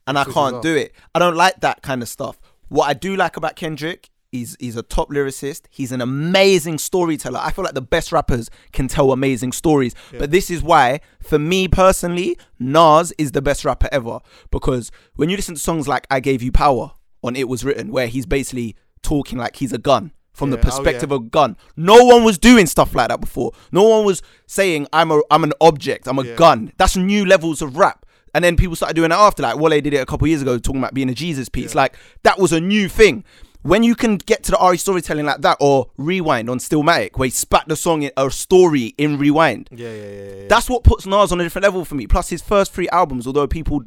and 0.06 0.18
I 0.18 0.24
can't 0.24 0.62
do 0.62 0.74
it. 0.76 0.92
I 1.14 1.18
don't 1.18 1.36
like 1.36 1.61
that 1.61 1.80
kind 1.82 2.02
of 2.02 2.09
stuff. 2.09 2.38
What 2.68 2.88
I 2.88 2.94
do 2.94 3.16
like 3.16 3.36
about 3.36 3.56
Kendrick. 3.56 4.10
He's, 4.30 4.58
he's 4.60 4.76
a 4.76 4.82
top 4.82 5.08
lyricist. 5.08 5.62
He's 5.70 5.90
an 5.90 6.02
amazing 6.02 6.76
storyteller. 6.76 7.40
I 7.42 7.50
feel 7.50 7.64
like 7.64 7.72
the 7.72 7.80
best 7.80 8.12
rappers 8.12 8.50
can 8.72 8.86
tell 8.86 9.10
amazing 9.10 9.52
stories. 9.52 9.94
But 10.18 10.30
this 10.30 10.50
is 10.50 10.62
why, 10.62 11.00
for 11.22 11.38
me 11.38 11.66
personally, 11.66 12.36
Nas 12.58 13.10
is 13.16 13.32
the 13.32 13.40
best 13.40 13.64
rapper 13.64 13.88
ever. 13.90 14.18
Because 14.50 14.90
when 15.16 15.30
you 15.30 15.36
listen 15.36 15.54
to 15.54 15.60
songs 15.60 15.88
like 15.88 16.06
I 16.10 16.20
Gave 16.20 16.42
You 16.42 16.52
Power 16.52 16.92
on 17.24 17.36
It 17.36 17.48
Was 17.48 17.64
Written, 17.64 17.90
where 17.90 18.06
he's 18.06 18.26
basically 18.26 18.76
talking 19.02 19.38
like 19.38 19.56
he's 19.56 19.72
a 19.72 19.78
gun 19.78 20.12
from 20.34 20.50
the 20.50 20.56
Yeah. 20.58 20.62
Oh, 20.64 20.66
perspective 20.66 21.08
yeah. 21.10 21.16
of 21.16 21.22
a 21.22 21.24
gun. 21.24 21.56
No 21.74 22.04
one 22.04 22.22
was 22.22 22.36
doing 22.36 22.66
stuff 22.66 22.94
like 22.94 23.08
that 23.08 23.22
before. 23.22 23.52
No 23.72 23.82
one 23.84 24.04
was 24.04 24.20
saying 24.46 24.88
I'm 24.92 25.10
a 25.10 25.22
I'm 25.30 25.42
an 25.42 25.54
object, 25.62 26.06
I'm 26.06 26.18
a 26.18 26.24
Yeah. 26.24 26.34
gun. 26.36 26.72
That's 26.76 26.96
new 26.98 27.24
levels 27.24 27.62
of 27.62 27.76
rap. 27.78 28.04
And 28.39 28.45
then 28.45 28.57
people 28.57 28.76
started 28.76 28.95
doing 28.95 29.11
it 29.11 29.16
after, 29.16 29.43
like 29.43 29.59
Wale 29.59 29.80
did 29.80 29.93
it 29.95 29.97
a 29.97 30.07
couple 30.07 30.28
years 30.28 30.43
ago, 30.43 30.59
talking 30.59 30.78
about 30.80 30.95
being 30.95 31.09
a 31.11 31.14
Jesus 31.14 31.49
piece. 31.49 31.74
Like 31.74 31.97
that 32.22 32.39
was 32.39 32.53
a 32.53 32.61
new 32.61 32.89
thing. 32.89 33.24
When 33.62 33.82
you 33.82 33.97
can 33.97 34.18
get 34.18 34.45
to 34.45 34.53
the 34.53 34.59
RE 34.64 34.76
storytelling 34.76 35.26
like 35.26 35.41
that, 35.41 35.57
or 35.59 35.91
Rewind 35.97 36.49
on 36.49 36.61
Stillmatic, 36.61 37.18
where 37.18 37.26
he 37.26 37.30
spat 37.32 37.66
the 37.66 37.74
song 37.74 38.03
in 38.05 38.12
a 38.16 38.30
story 38.30 38.95
in 38.97 39.18
Rewind, 39.18 39.70
Yeah, 39.72 39.89
yeah, 39.89 39.95
yeah, 39.95 40.34
yeah. 40.43 40.49
that's 40.49 40.70
what 40.70 40.84
puts 40.84 41.05
Nas 41.05 41.32
on 41.32 41.41
a 41.41 41.43
different 41.43 41.64
level 41.64 41.84
for 41.84 41.97
me. 41.97 42.07
Plus 42.07 42.28
his 42.28 42.43
first 42.43 42.72
three 42.72 42.89
albums, 42.91 43.26
although 43.26 43.49
people 43.49 43.82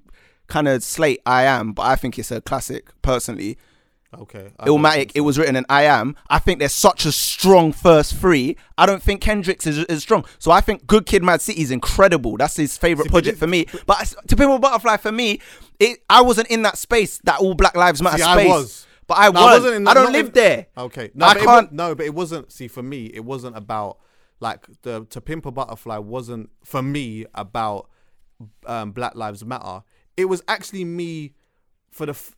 kind 0.48 0.68
of 0.68 0.84
slate 0.84 1.22
I 1.26 1.44
Am, 1.44 1.72
but 1.72 1.84
I 1.84 1.96
think 1.96 2.20
it's 2.20 2.30
a 2.30 2.42
classic 2.42 2.90
personally. 3.02 3.58
Okay. 4.20 4.52
I 4.60 4.66
Illmatic, 4.68 5.12
it 5.16 5.22
was 5.22 5.38
written 5.38 5.56
in 5.56 5.66
I 5.70 5.84
Am. 5.84 6.16
I 6.30 6.40
think 6.40 6.60
there's 6.60 6.74
such 6.74 7.06
a 7.06 7.12
strong 7.12 7.72
first 7.72 8.16
three. 8.16 8.58
I 8.78 8.86
don't 8.86 9.02
think 9.02 9.22
Kendrick's 9.22 9.66
is 9.68 9.84
as 9.86 10.02
strong. 10.02 10.26
So 10.40 10.52
I 10.52 10.62
think 10.62 10.86
Good 10.88 11.06
Kid, 11.06 11.24
Mad 11.24 11.42
City 11.42 11.62
is 11.62 11.72
incredible. 11.72 12.38
That's 12.38 12.56
his 12.56 12.78
favorite 12.78 13.06
See, 13.06 13.10
project 13.12 13.38
for 13.40 13.48
me. 13.48 13.66
But 13.86 14.14
To 14.28 14.36
Pimp 14.36 14.52
a 14.52 14.60
Butterfly 14.60 14.98
for 14.98 15.12
me, 15.12 15.40
it 15.80 16.00
I 16.10 16.22
wasn't 16.22 16.50
in 16.50 16.62
that 16.64 16.78
space, 16.78 17.20
that 17.26 17.40
all 17.40 17.54
Black 17.54 17.76
Lives 17.76 18.02
Matter 18.02 18.18
See, 18.18 18.24
I 18.24 18.36
space. 18.38 18.50
was. 18.50 18.88
But 19.08 19.18
I, 19.18 19.30
No, 19.30 19.40
I 19.40 19.54
was. 19.54 19.60
wasn't 19.64 19.76
in 19.78 19.88
I 19.88 19.94
don't 19.94 20.12
live 20.14 20.28
in- 20.28 20.32
there. 20.34 20.68
Okay. 20.78 21.12
No, 21.14 21.26
I 21.26 21.34
but 21.34 21.38
It 21.42 21.46
can't- 21.46 21.72
wa- 21.72 21.88
no, 21.88 21.96
but 21.96 22.06
it 22.06 22.14
wasn't. 22.14 22.52
See, 22.52 22.68
for 22.68 22.82
me, 22.84 23.06
it 23.14 23.26
wasn't 23.26 23.58
about 23.58 23.98
like 24.40 24.66
the 24.84 25.06
to 25.12 25.22
pimp 25.22 25.46
a 25.46 25.52
butterfly 25.52 25.98
wasn't 25.98 26.50
for 26.64 26.82
me 26.82 27.26
about 27.36 27.90
um, 28.66 28.92
Black 28.92 29.16
Lives 29.16 29.44
Matter. 29.46 29.84
It 30.18 30.26
was 30.26 30.42
actually 30.48 30.84
me 30.86 31.34
for 31.92 32.06
the 32.06 32.12
f- 32.12 32.36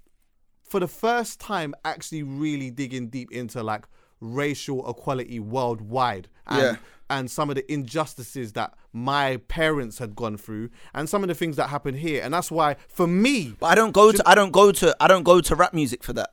for 0.73 0.79
the 0.79 0.87
first 0.87 1.39
time 1.39 1.69
actually 1.85 2.23
really 2.23 2.69
digging 2.71 3.05
deep 3.15 3.29
into 3.31 3.61
like 3.61 3.83
racial 4.19 4.79
equality 4.89 5.39
worldwide 5.39 6.27
and 6.47 6.61
Yeah. 6.61 6.75
and 7.09 7.29
some 7.29 7.49
of 7.51 7.55
the 7.55 7.65
injustices 7.71 8.53
that 8.53 8.73
my 8.91 9.37
parents 9.59 9.99
had 9.99 10.15
gone 10.15 10.35
through 10.37 10.69
and 10.95 11.07
some 11.07 11.21
of 11.23 11.27
the 11.27 11.35
things 11.35 11.55
that 11.57 11.67
happened 11.69 11.97
here 11.99 12.19
and 12.23 12.33
that's 12.33 12.49
why 12.49 12.75
for 12.87 13.05
me 13.07 13.55
But 13.59 13.67
I 13.67 13.75
don't 13.75 13.91
go 13.91 14.11
to 14.11 14.23
I 14.25 14.33
don't 14.39 14.51
go 14.51 14.71
to 14.71 14.95
I 14.99 15.07
don't 15.07 15.23
go 15.23 15.41
to 15.41 15.55
rap 15.55 15.73
music 15.81 16.03
for 16.03 16.13
that. 16.13 16.31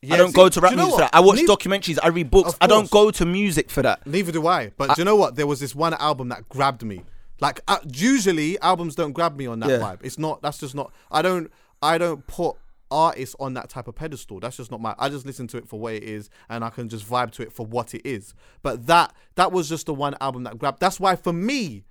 yeah, 0.00 0.14
I 0.14 0.16
don't 0.16 0.30
see, 0.30 0.34
go 0.42 0.48
to 0.48 0.60
rap 0.60 0.70
you 0.72 0.76
know 0.78 0.84
music 0.84 0.98
for 0.98 1.02
that. 1.06 1.14
I 1.14 1.20
watch 1.20 1.36
Neith- 1.38 1.48
documentaries, 1.54 1.98
I 2.02 2.08
read 2.08 2.30
books. 2.30 2.54
I 2.60 2.66
don't 2.66 2.90
go 2.90 3.10
to 3.10 3.24
music 3.26 3.68
for 3.70 3.82
that. 3.82 4.06
Neither 4.06 4.32
do 4.32 4.46
I. 4.46 4.72
But 4.78 4.94
do 4.94 5.00
you 5.02 5.04
know 5.04 5.16
what? 5.22 5.34
There 5.36 5.46
was 5.52 5.60
this 5.60 5.74
one 5.74 5.94
album 5.94 6.28
that 6.30 6.48
grabbed 6.48 6.82
me. 6.84 7.02
Like 7.40 7.60
uh, 7.68 7.78
usually 7.92 8.58
albums 8.60 8.94
don't 8.94 9.12
grab 9.12 9.36
me 9.36 9.46
on 9.46 9.58
that 9.60 9.70
Yeah. 9.70 9.78
vibe. 9.86 9.98
It's 10.02 10.18
not. 10.18 10.40
That's 10.42 10.58
just 10.58 10.74
not. 10.74 10.88
I 11.10 11.20
don't. 11.22 11.50
I 11.82 11.98
don't 11.98 12.24
put 12.28 12.54
artists 12.92 13.34
on 13.40 13.54
that 13.54 13.68
type 13.70 13.88
of 13.88 13.94
pedestal. 13.94 14.38
That's 14.38 14.56
just 14.58 14.70
not 14.70 14.80
my. 14.80 14.94
I 14.98 15.08
just 15.08 15.26
listen 15.26 15.46
to 15.48 15.56
it 15.56 15.66
for 15.68 15.80
what 15.80 15.94
it 15.94 16.02
is, 16.04 16.30
and 16.48 16.62
I 16.64 16.70
can 16.70 16.88
just 16.88 17.08
vibe 17.08 17.32
to 17.32 17.42
it 17.42 17.52
for 17.52 17.66
what 17.66 17.94
it 17.94 18.02
is. 18.06 18.34
But 18.62 18.86
that 18.86 19.14
that 19.36 19.50
was 19.50 19.68
just 19.68 19.86
the 19.86 19.94
one 19.94 20.14
album 20.20 20.44
that 20.44 20.58
grabbed. 20.58 20.80
That's 20.80 21.00
why 21.00 21.16
for 21.16 21.32
me. 21.32 21.84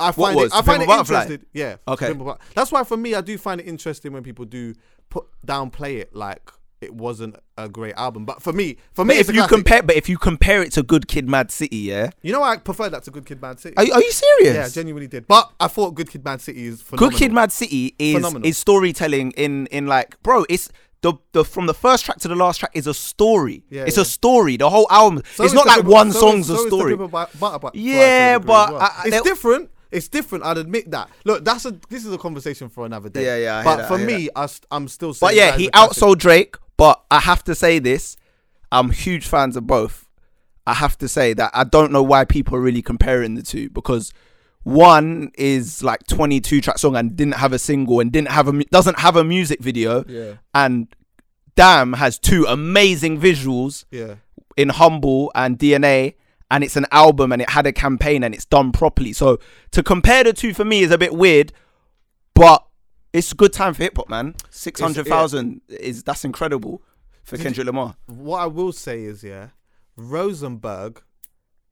I 0.00 0.12
find 0.12 0.36
was? 0.36 0.52
it. 0.52 0.54
I 0.54 0.62
find 0.62 0.80
it 0.82 0.86
Butterfly? 0.86 1.22
interesting. 1.22 1.46
Yeah. 1.52 1.76
Okay. 1.88 2.06
To 2.06 2.12
Pimp 2.12 2.20
a 2.20 2.24
But- 2.24 2.40
That's 2.54 2.70
why 2.70 2.84
for 2.84 2.96
me, 2.96 3.14
I 3.16 3.20
do 3.20 3.36
find 3.36 3.60
it 3.60 3.66
interesting 3.66 4.12
when 4.12 4.22
people 4.22 4.44
do 4.44 4.74
put 5.10 5.26
downplay 5.44 5.96
it 5.98 6.14
like 6.14 6.52
it 6.80 6.94
wasn't 6.94 7.34
a 7.56 7.68
great 7.68 7.94
album. 7.96 8.24
But 8.24 8.42
for 8.42 8.52
me, 8.52 8.76
for 8.92 9.04
me, 9.04 9.14
But 9.14 9.20
it's 9.20 9.28
if 9.28 9.34
you 9.34 9.40
classic. 9.42 9.56
compare 9.56 9.82
but 9.82 9.96
if 9.96 10.08
you 10.08 10.16
compare 10.18 10.62
it 10.62 10.72
to 10.72 10.82
Good 10.82 11.08
Kid 11.08 11.28
Mad 11.28 11.50
City, 11.50 11.76
yeah? 11.76 12.10
you 12.22 12.32
know, 12.32 12.42
I 12.42 12.56
prefer 12.56 12.88
that 12.88 13.02
to 13.04 13.10
Good 13.10 13.26
Kid, 13.26 13.40
Mad 13.42 13.58
City. 13.60 13.76
Are, 13.76 13.84
you- 13.84 13.92
are 13.92 14.02
you 14.02 14.12
serious? 14.12 14.54
Yeah, 14.54 14.64
I 14.66 14.68
genuinely 14.68 15.08
did. 15.08 15.26
But 15.26 15.50
I 15.58 15.68
thought 15.68 15.92
Good 15.96 16.10
Kid, 16.10 16.22
Bad 16.22 16.40
City 16.40 16.66
is 16.66 16.80
phenomenal. 16.82 17.10
Good 17.10 17.18
Kid, 17.18 17.32
Mad 17.32 17.52
City 17.52 17.94
is 17.98 18.14
Phenomenal. 18.14 18.48
is 18.48 18.58
storytelling 18.58 19.32
in 19.32 19.66
in 19.68 19.86
like, 19.86 20.22
bro. 20.22 20.44
It's 20.48 20.70
the 21.00 21.14
the 21.32 21.44
from 21.44 21.66
the 21.66 21.74
first 21.74 22.04
track 22.04 22.18
to 22.18 22.28
the 22.28 22.34
last 22.34 22.58
track 22.58 22.72
is 22.74 22.86
a 22.86 22.94
story. 22.94 23.64
Yeah, 23.70 23.84
it's 23.84 23.96
yeah. 23.96 24.02
a 24.02 24.06
story. 24.06 24.56
The 24.56 24.68
whole 24.70 24.86
album. 24.90 25.22
So 25.34 25.44
it's 25.44 25.54
not 25.54 25.66
like 25.66 25.84
one 25.84 26.12
so 26.12 26.20
song's 26.20 26.50
is- 26.50 26.58
so 26.58 26.64
a 26.64 26.68
story. 26.68 26.96
Pimp 26.96 27.12
a 27.14 27.58
Bu- 27.58 27.70
Yeah, 27.74 28.38
Fly 28.38 28.38
to 28.38 28.38
a 28.38 28.38
degree 28.38 28.46
but 28.46 28.72
well. 28.72 28.82
I- 28.82 28.84
I- 28.84 29.02
it's 29.08 29.22
different. 29.22 29.70
It's 29.90 30.06
different. 30.08 30.44
I'd 30.44 30.58
admit 30.58 30.90
that. 30.90 31.08
Look, 31.24 31.44
that's 31.46 31.64
a. 31.64 31.70
This 31.88 32.04
is 32.04 32.12
a 32.12 32.18
conversation 32.18 32.68
for 32.68 32.84
another 32.84 33.08
day. 33.08 33.24
Yeah, 33.24 33.36
yeah, 33.36 33.58
I 33.60 33.64
But 33.64 33.76
that, 33.76 33.88
for 33.88 33.96
me, 33.96 34.28
I, 34.36 34.46
I'm 34.70 34.86
still. 34.86 35.14
Saying 35.14 35.28
But 35.28 35.34
yeah, 35.34 35.52
that 35.52 35.60
he 35.60 35.70
outsold 35.70 36.18
Drake. 36.18 36.56
But 36.78 37.04
I 37.10 37.20
have 37.20 37.44
to 37.44 37.54
say 37.54 37.78
this: 37.78 38.16
I'm 38.72 38.90
huge 38.90 39.26
fans 39.26 39.56
of 39.56 39.66
both. 39.66 40.08
I 40.66 40.74
have 40.74 40.96
to 40.98 41.08
say 41.08 41.34
that 41.34 41.50
I 41.52 41.64
don't 41.64 41.92
know 41.92 42.02
why 42.02 42.24
people 42.24 42.56
are 42.56 42.60
really 42.60 42.82
comparing 42.82 43.34
the 43.34 43.42
two 43.42 43.68
because 43.70 44.12
one 44.62 45.30
is 45.38 45.82
like 45.82 46.06
22 46.08 46.60
track 46.60 46.78
song 46.78 46.94
and 46.94 47.16
didn't 47.16 47.36
have 47.36 47.54
a 47.54 47.58
single 47.58 48.00
and 48.00 48.12
didn't 48.12 48.30
have 48.30 48.48
a 48.48 48.64
doesn't 48.64 48.98
have 48.98 49.16
a 49.16 49.24
music 49.24 49.60
video, 49.60 50.04
Yeah, 50.06 50.34
and 50.54 50.94
Damn 51.56 51.94
has 51.94 52.20
two 52.20 52.44
amazing 52.46 53.20
visuals 53.20 53.84
yeah. 53.90 54.16
in 54.56 54.68
Humble 54.68 55.32
and 55.34 55.58
DNA, 55.58 56.14
and 56.52 56.62
it's 56.62 56.76
an 56.76 56.86
album 56.92 57.32
and 57.32 57.42
it 57.42 57.50
had 57.50 57.66
a 57.66 57.72
campaign 57.72 58.22
and 58.22 58.32
it's 58.32 58.44
done 58.44 58.70
properly. 58.70 59.12
So 59.12 59.40
to 59.72 59.82
compare 59.82 60.22
the 60.22 60.32
two 60.32 60.54
for 60.54 60.64
me 60.64 60.82
is 60.82 60.92
a 60.92 60.98
bit 60.98 61.14
weird, 61.14 61.52
but 62.34 62.64
it's 63.18 63.32
a 63.32 63.34
good 63.34 63.52
time 63.52 63.74
for 63.74 63.82
hip 63.82 63.96
hop, 63.96 64.08
man. 64.08 64.34
Six 64.50 64.80
hundred 64.80 65.06
thousand 65.06 65.60
is 65.68 66.02
that's 66.02 66.24
incredible 66.24 66.82
for 67.24 67.36
Kendrick 67.36 67.66
Lamar. 67.66 67.96
What 68.06 68.38
I 68.38 68.46
will 68.46 68.72
say 68.72 69.02
is, 69.04 69.22
yeah, 69.22 69.48
Rosenberg. 69.96 71.02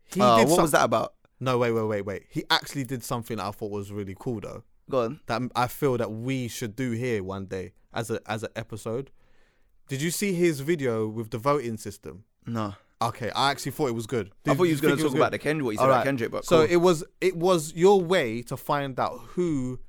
He 0.04 0.20
Uh, 0.20 0.38
did 0.38 0.48
what 0.48 0.54
some- 0.56 0.62
was 0.62 0.70
that 0.72 0.84
about? 0.84 1.14
No, 1.40 1.58
wait, 1.58 1.72
wait, 1.72 1.82
wait, 1.84 2.02
wait. 2.02 2.22
He 2.30 2.44
actually 2.50 2.84
did 2.84 3.02
something 3.04 3.36
that 3.36 3.44
I 3.46 3.50
thought 3.50 3.70
was 3.70 3.92
really 3.92 4.16
cool, 4.18 4.40
though. 4.40 4.62
Go 4.88 5.02
on. 5.02 5.20
that 5.26 5.42
I 5.56 5.66
feel 5.66 5.96
that 5.98 6.12
we 6.12 6.46
should 6.48 6.76
do 6.76 6.92
here 6.92 7.22
one 7.24 7.46
day 7.46 7.72
as 7.92 8.08
a 8.10 8.20
as 8.30 8.42
an 8.44 8.50
episode. 8.54 9.10
Did 9.88 10.00
you 10.00 10.10
see 10.10 10.32
his 10.32 10.60
video 10.60 11.08
with 11.08 11.30
the 11.30 11.38
voting 11.38 11.76
system? 11.76 12.24
No. 12.46 12.74
Okay, 13.02 13.30
I 13.30 13.50
actually 13.50 13.72
thought 13.72 13.88
it 13.88 13.94
was 13.94 14.06
good. 14.06 14.30
I 14.46 14.54
thought 14.54 14.64
you 14.64 14.70
was 14.72 14.80
going 14.80 14.96
to 14.96 15.02
talk 15.02 15.14
about 15.14 15.32
the 15.32 15.38
Kendrick. 15.38 15.64
What 15.64 15.70
you 15.72 15.78
said 15.78 15.84
All 15.84 15.90
about. 15.90 16.04
Kendrick, 16.04 16.30
but 16.30 16.44
so 16.44 16.58
cool. 16.64 16.72
it 16.72 16.76
was 16.76 17.04
it 17.20 17.36
was 17.36 17.74
your 17.74 18.00
way 18.00 18.42
to 18.42 18.56
find 18.56 18.98
out 18.98 19.18
who 19.34 19.80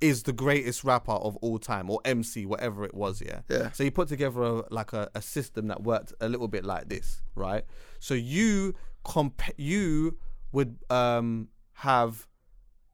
is 0.00 0.22
the 0.22 0.32
greatest 0.32 0.84
rapper 0.84 1.12
of 1.12 1.36
all 1.36 1.58
time 1.58 1.90
or 1.90 2.00
MC, 2.04 2.46
whatever 2.46 2.84
it 2.84 2.94
was. 2.94 3.22
Yeah. 3.24 3.40
Yeah. 3.48 3.70
So 3.72 3.84
you 3.84 3.90
put 3.90 4.08
together 4.08 4.42
a, 4.42 4.64
like 4.72 4.92
a, 4.92 5.10
a 5.14 5.22
system 5.22 5.68
that 5.68 5.82
worked 5.82 6.14
a 6.20 6.28
little 6.28 6.48
bit 6.48 6.64
like 6.64 6.88
this, 6.88 7.22
right? 7.34 7.64
So 7.98 8.14
you 8.14 8.74
comp 9.04 9.42
you 9.56 10.18
would 10.52 10.76
um 10.90 11.48
have 11.74 12.26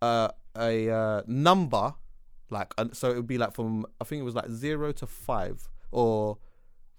uh, 0.02 0.28
a 0.56 0.90
uh, 0.90 1.22
number 1.26 1.94
like 2.50 2.72
uh, 2.78 2.86
so 2.92 3.10
it 3.10 3.16
would 3.16 3.26
be 3.26 3.38
like 3.38 3.54
from 3.54 3.86
I 4.00 4.04
think 4.04 4.20
it 4.20 4.24
was 4.24 4.34
like 4.34 4.50
zero 4.50 4.92
to 4.92 5.06
five 5.06 5.68
or 5.90 6.38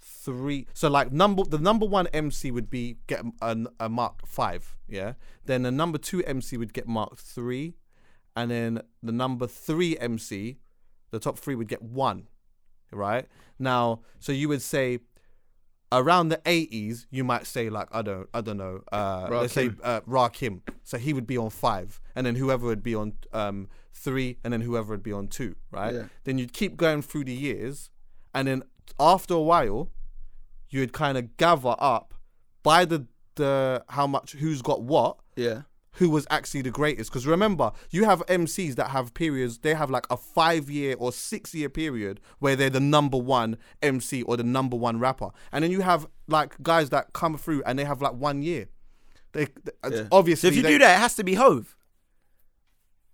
three. 0.01 0.67
So 0.73 0.89
like 0.89 1.11
number 1.11 1.43
the 1.43 1.57
number 1.57 1.85
one 1.85 2.07
MC 2.07 2.51
would 2.51 2.69
be 2.69 2.97
get 3.07 3.23
a, 3.41 3.57
a 3.79 3.89
mark 3.89 4.27
five, 4.27 4.75
yeah. 4.87 5.13
Then 5.45 5.63
the 5.63 5.71
number 5.71 5.97
two 5.97 6.23
MC 6.23 6.57
would 6.57 6.73
get 6.73 6.87
marked 6.87 7.19
three, 7.19 7.75
and 8.37 8.51
then 8.51 8.81
the 9.01 9.11
number 9.11 9.47
three 9.47 9.97
MC, 9.97 10.59
the 11.11 11.19
top 11.19 11.39
three 11.39 11.55
would 11.55 11.67
get 11.67 11.81
one, 11.81 12.27
right? 12.91 13.25
Now, 13.57 14.01
so 14.19 14.31
you 14.31 14.47
would 14.47 14.61
say 14.61 14.99
around 15.91 16.29
the 16.29 16.39
eighties, 16.45 17.07
you 17.09 17.23
might 17.23 17.47
say 17.47 17.69
like 17.69 17.87
I 17.91 18.03
don't 18.03 18.29
I 18.33 18.41
don't 18.41 18.57
know, 18.57 18.81
uh, 18.91 19.27
let's 19.31 19.53
say 19.53 19.69
Rakim. 19.69 19.79
uh, 19.83 20.01
Rakim. 20.01 20.61
So 20.83 20.97
he 20.99 21.13
would 21.13 21.25
be 21.25 21.37
on 21.37 21.49
five, 21.49 21.99
and 22.15 22.25
then 22.27 22.35
whoever 22.35 22.67
would 22.67 22.83
be 22.83 22.93
on 22.93 23.13
um, 23.33 23.69
three, 23.91 24.37
and 24.43 24.53
then 24.53 24.61
whoever 24.61 24.91
would 24.93 25.03
be 25.03 25.11
on 25.13 25.27
two, 25.27 25.55
right? 25.71 25.95
Yeah. 25.95 26.03
Then 26.23 26.37
you'd 26.37 26.53
keep 26.53 26.77
going 26.77 27.01
through 27.01 27.23
the 27.25 27.33
years, 27.33 27.89
and 28.35 28.47
then 28.47 28.63
after 28.99 29.33
a 29.33 29.41
while, 29.41 29.89
you 30.69 30.79
would 30.81 30.93
kind 30.93 31.17
of 31.17 31.37
gather 31.37 31.75
up 31.79 32.13
by 32.61 32.85
the 32.85 33.07
the 33.35 33.83
how 33.89 34.05
much 34.05 34.33
who's 34.33 34.61
got 34.61 34.83
what, 34.83 35.17
yeah. 35.35 35.61
Who 35.97 36.09
was 36.09 36.25
actually 36.29 36.61
the 36.63 36.71
greatest. 36.71 37.11
Because 37.11 37.27
remember, 37.27 37.71
you 37.91 38.05
have 38.05 38.25
MCs 38.27 38.75
that 38.75 38.89
have 38.89 39.13
periods, 39.13 39.59
they 39.59 39.73
have 39.75 39.89
like 39.91 40.07
a 40.09 40.17
five 40.17 40.69
year 40.69 40.95
or 40.97 41.11
six 41.11 41.53
year 41.53 41.69
period 41.69 42.19
where 42.39 42.55
they're 42.55 42.69
the 42.71 42.79
number 42.79 43.17
one 43.17 43.57
MC 43.81 44.23
or 44.23 44.37
the 44.37 44.43
number 44.43 44.75
one 44.77 44.99
rapper. 44.99 45.29
And 45.51 45.63
then 45.63 45.71
you 45.71 45.81
have 45.81 46.07
like 46.27 46.55
guys 46.63 46.89
that 46.89 47.13
come 47.13 47.37
through 47.37 47.61
and 47.65 47.77
they 47.77 47.85
have 47.85 48.01
like 48.01 48.13
one 48.13 48.41
year. 48.41 48.67
They, 49.33 49.45
they- 49.45 49.71
uh, 49.83 49.89
Yeah. 49.91 50.03
obviously 50.11 50.47
So 50.49 50.51
if 50.51 50.55
you 50.55 50.63
they- 50.63 50.69
do 50.73 50.79
that, 50.79 50.95
it 50.97 50.99
has 50.99 51.15
to 51.15 51.23
be 51.23 51.35
Hove. 51.35 51.75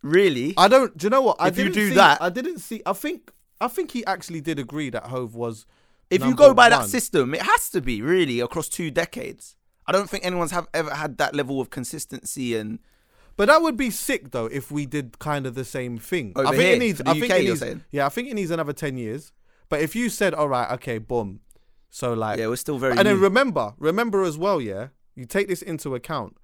Really? 0.01 0.53
I 0.57 0.67
don't. 0.67 0.95
Do 0.97 1.05
you 1.05 1.09
know 1.09 1.21
what? 1.21 1.37
I 1.39 1.47
If 1.47 1.57
you 1.57 1.69
do 1.69 1.89
see- 1.89 1.95
that- 1.95 2.21
I 2.21 2.29
didn't 2.29 2.59
see. 2.59 2.81
I 2.85 2.93
think. 2.93 3.31
I 3.61 3.69
think 3.69 3.91
he 3.91 4.05
actually 4.05 4.41
did 4.41 4.59
agree 4.59 4.89
that 4.89 5.05
Hove 5.07 5.35
was. 5.35 5.65
if 6.09 6.23
you 6.23 6.35
go 6.35 6.53
by 6.53 6.67
that 6.69 6.85
system, 6.87 7.33
it 7.33 7.41
has 7.41 7.69
to 7.69 7.81
be 7.81 8.01
really 8.01 8.39
across 8.41 8.67
two 8.67 8.91
decades. 8.91 9.55
I 9.85 9.91
don't 9.91 10.09
think 10.09 10.25
anyone's 10.25 10.51
have 10.51 10.67
ever 10.73 10.93
had 10.93 11.17
that 11.17 11.35
level 11.35 11.59
of 11.59 11.69
consistency 11.69 12.55
and 12.55 12.79
But 13.35 13.47
that 13.47 13.61
would 13.61 13.77
be 13.77 13.89
sick 13.89 14.31
though 14.31 14.45
if 14.45 14.71
we 14.71 14.85
did 14.85 15.19
kind 15.19 15.45
of 15.45 15.55
the 15.55 15.65
same 15.65 15.97
thing. 15.97 16.33
Over 16.35 16.47
I 16.47 16.51
think 16.51 16.61
here, 16.61 16.75
it 16.75 16.79
needs. 16.79 16.97
the 16.99 17.09
I 17.09 17.13
think 17.13 17.31
UK, 17.31 17.39
it 17.39 17.43
needs. 17.49 17.83
Yeah, 17.91 18.05
I 18.05 18.09
think 18.09 18.29
it 18.29 18.33
needs 18.35 18.51
another 18.51 18.73
ten 18.73 18.97
years. 18.97 19.31
But 19.69 19.81
if 19.81 19.95
you 19.95 20.09
said, 20.09 20.33
"All 20.33 20.47
right, 20.47 20.71
okay, 20.73 20.99
boom," 20.99 21.39
so 21.89 22.13
like, 22.13 22.39
yeah, 22.39 22.47
we're 22.47 22.55
still 22.57 22.77
very. 22.77 22.97
and 22.97 23.07
then 23.07 23.19
remember, 23.19 23.73
remember 23.77 24.23
as 24.23 24.37
well, 24.37 24.61
yeah, 24.61 24.89
you 25.15 25.25
take 25.25 25.47
this 25.47 25.61
into 25.61 25.95
account. 25.95 26.37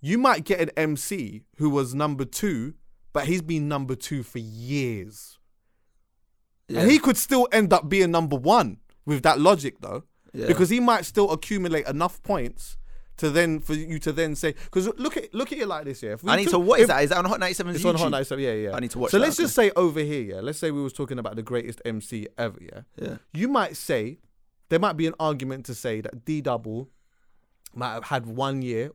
You 0.00 0.18
might 0.18 0.44
get 0.44 0.60
an 0.60 0.70
MC 0.76 1.42
who 1.56 1.68
was 1.68 1.94
number 1.94 2.24
two, 2.24 2.74
but 3.12 3.26
he's 3.26 3.42
been 3.42 3.68
number 3.68 3.94
two 3.94 4.22
for 4.22 4.38
years, 4.38 5.38
yeah. 6.68 6.80
and 6.80 6.90
he 6.90 6.98
could 6.98 7.16
still 7.16 7.48
end 7.52 7.72
up 7.72 7.88
being 7.88 8.10
number 8.10 8.36
one 8.36 8.78
with 9.04 9.22
that 9.24 9.40
logic, 9.40 9.80
though, 9.80 10.04
Yeah. 10.32 10.46
because 10.46 10.70
he 10.70 10.80
might 10.80 11.04
still 11.04 11.30
accumulate 11.32 11.86
enough 11.86 12.22
points. 12.22 12.76
To 13.18 13.28
then 13.28 13.60
for 13.60 13.74
you 13.74 13.98
to 13.98 14.12
then 14.12 14.34
say 14.34 14.52
because 14.52 14.86
look 14.96 15.18
at 15.18 15.34
look 15.34 15.52
at 15.52 15.58
it 15.58 15.68
like 15.68 15.84
this 15.84 16.02
yeah. 16.02 16.12
If 16.12 16.24
we 16.24 16.30
I 16.30 16.36
need 16.36 16.44
took- 16.44 16.52
to. 16.52 16.58
What 16.60 16.78
is 16.80 16.84
if- 16.84 16.88
that? 16.88 17.02
Is 17.04 17.10
that 17.10 17.18
on 17.18 17.26
Hot 17.26 17.38
97's 17.38 17.76
It's 17.76 17.84
YouTube? 17.84 17.88
on 17.90 17.96
Hot 17.96 18.10
97, 18.12 18.42
yeah, 18.44 18.52
yeah. 18.52 18.72
I 18.74 18.80
need 18.80 18.90
to 18.92 18.98
watch 18.98 19.10
So 19.10 19.18
that, 19.18 19.24
let's 19.26 19.36
just 19.36 19.54
say 19.54 19.70
over 19.76 20.00
here, 20.00 20.22
yeah. 20.22 20.40
Let's 20.40 20.58
say 20.58 20.70
we 20.70 20.80
was 20.82 20.94
talking 20.94 21.18
about 21.18 21.36
the 21.36 21.42
greatest 21.42 21.82
MC 21.84 22.28
ever, 22.38 22.56
yeah. 22.62 22.80
Yeah. 22.96 23.16
You 23.34 23.48
might 23.48 23.76
say 23.76 24.20
there 24.70 24.78
might 24.78 24.96
be 24.96 25.06
an 25.06 25.12
argument 25.20 25.66
to 25.66 25.74
say 25.74 26.00
that 26.00 26.24
D 26.24 26.40
Double 26.40 26.88
might 27.74 27.92
have 27.92 28.04
had 28.04 28.24
one 28.24 28.62
year 28.62 28.90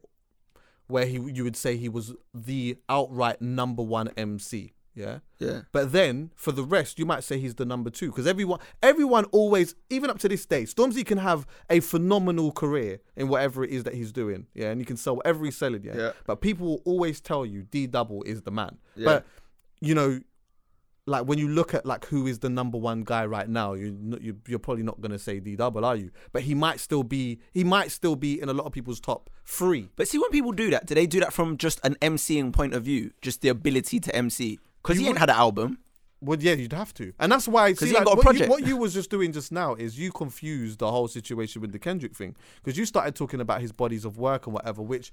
where 0.87 1.05
he 1.05 1.19
you 1.19 1.43
would 1.43 1.55
say 1.55 1.77
he 1.77 1.89
was 1.89 2.13
the 2.33 2.77
outright 2.89 3.41
number 3.43 3.83
one 3.83 4.07
MC, 4.17 4.73
yeah. 4.95 5.19
Yeah. 5.39 5.61
But 5.71 5.91
then 5.91 6.31
for 6.35 6.51
the 6.51 6.63
rest, 6.63 6.97
you 6.97 7.05
might 7.05 7.23
say 7.23 7.37
he's 7.37 7.55
the 7.55 7.65
number 7.65 7.89
two 7.89 8.07
because 8.07 8.25
everyone, 8.25 8.59
everyone 8.81 9.25
always, 9.25 9.75
even 9.89 10.09
up 10.09 10.17
to 10.19 10.29
this 10.29 10.45
day, 10.45 10.63
Stormzy 10.63 11.05
can 11.05 11.17
have 11.17 11.45
a 11.69 11.81
phenomenal 11.81 12.51
career 12.51 12.99
in 13.15 13.27
whatever 13.27 13.63
it 13.63 13.71
is 13.71 13.83
that 13.83 13.93
he's 13.93 14.11
doing, 14.11 14.47
yeah, 14.53 14.71
and 14.71 14.79
you 14.79 14.85
can 14.85 14.97
sell 14.97 15.17
whatever 15.17 15.43
he's 15.43 15.57
selling, 15.57 15.83
yeah. 15.83 15.97
Yeah. 15.97 16.11
But 16.25 16.41
people 16.41 16.67
will 16.67 16.81
always 16.85 17.19
tell 17.19 17.45
you 17.45 17.63
D 17.63 17.87
Double 17.87 18.23
is 18.23 18.43
the 18.43 18.51
man. 18.51 18.77
Yeah. 18.95 19.05
But 19.05 19.25
you 19.81 19.93
know, 19.93 20.21
like 21.07 21.25
when 21.25 21.37
you 21.37 21.47
look 21.47 21.73
at 21.73 21.85
like 21.85 22.05
who 22.05 22.25
is 22.25 22.39
the 22.39 22.49
number 22.49 22.77
one 22.77 23.03
guy 23.03 23.25
right 23.25 23.47
now, 23.47 23.73
you 23.73 24.39
you're 24.47 24.59
probably 24.59 24.83
not 24.83 25.01
gonna 25.01 25.19
say 25.19 25.39
D 25.39 25.55
Double, 25.55 25.85
are 25.85 25.95
you? 25.95 26.11
But 26.31 26.43
he 26.43 26.55
might 26.55 26.79
still 26.79 27.03
be, 27.03 27.39
he 27.53 27.63
might 27.63 27.91
still 27.91 28.15
be 28.15 28.41
in 28.41 28.49
a 28.49 28.53
lot 28.53 28.65
of 28.65 28.71
people's 28.71 28.99
top 28.99 29.29
three. 29.45 29.89
But 29.95 30.07
see, 30.07 30.17
when 30.17 30.31
people 30.31 30.51
do 30.51 30.69
that, 30.71 30.85
do 30.85 30.95
they 30.95 31.05
do 31.05 31.19
that 31.19 31.33
from 31.33 31.57
just 31.57 31.79
an 31.83 31.95
MCing 32.01 32.53
point 32.53 32.73
of 32.73 32.83
view, 32.83 33.11
just 33.21 33.41
the 33.41 33.49
ability 33.49 33.99
to 33.99 34.15
MC? 34.15 34.59
Because 34.85 34.97
You 34.97 35.03
he 35.03 35.07
ain't 35.09 35.15
would- 35.15 35.19
had 35.21 35.29
an 35.31 35.35
album. 35.37 35.79
Well, 36.21 36.39
yeah, 36.41 36.53
you'd 36.53 36.73
have 36.73 36.93
to, 36.95 37.13
and 37.19 37.31
that's 37.31 37.47
why. 37.47 37.73
See, 37.73 37.87
ain't 37.87 37.95
like, 37.95 38.05
got 38.05 38.13
a 38.13 38.15
what, 38.15 38.23
project. 38.23 38.45
You, 38.45 38.49
what 38.51 38.65
you 38.65 38.77
was 38.77 38.93
just 38.93 39.09
doing 39.11 39.31
just 39.31 39.51
now 39.51 39.75
is 39.75 39.99
you 39.99 40.11
confused 40.11 40.79
the 40.79 40.89
whole 40.89 41.07
situation 41.07 41.61
with 41.61 41.71
the 41.71 41.77
Kendrick 41.77 42.15
thing 42.15 42.35
because 42.63 42.77
you 42.77 42.85
started 42.85 43.15
talking 43.15 43.41
about 43.41 43.61
his 43.61 43.71
bodies 43.71 44.05
of 44.05 44.17
work 44.17 44.47
and 44.47 44.53
whatever, 44.53 44.81
which. 44.81 45.11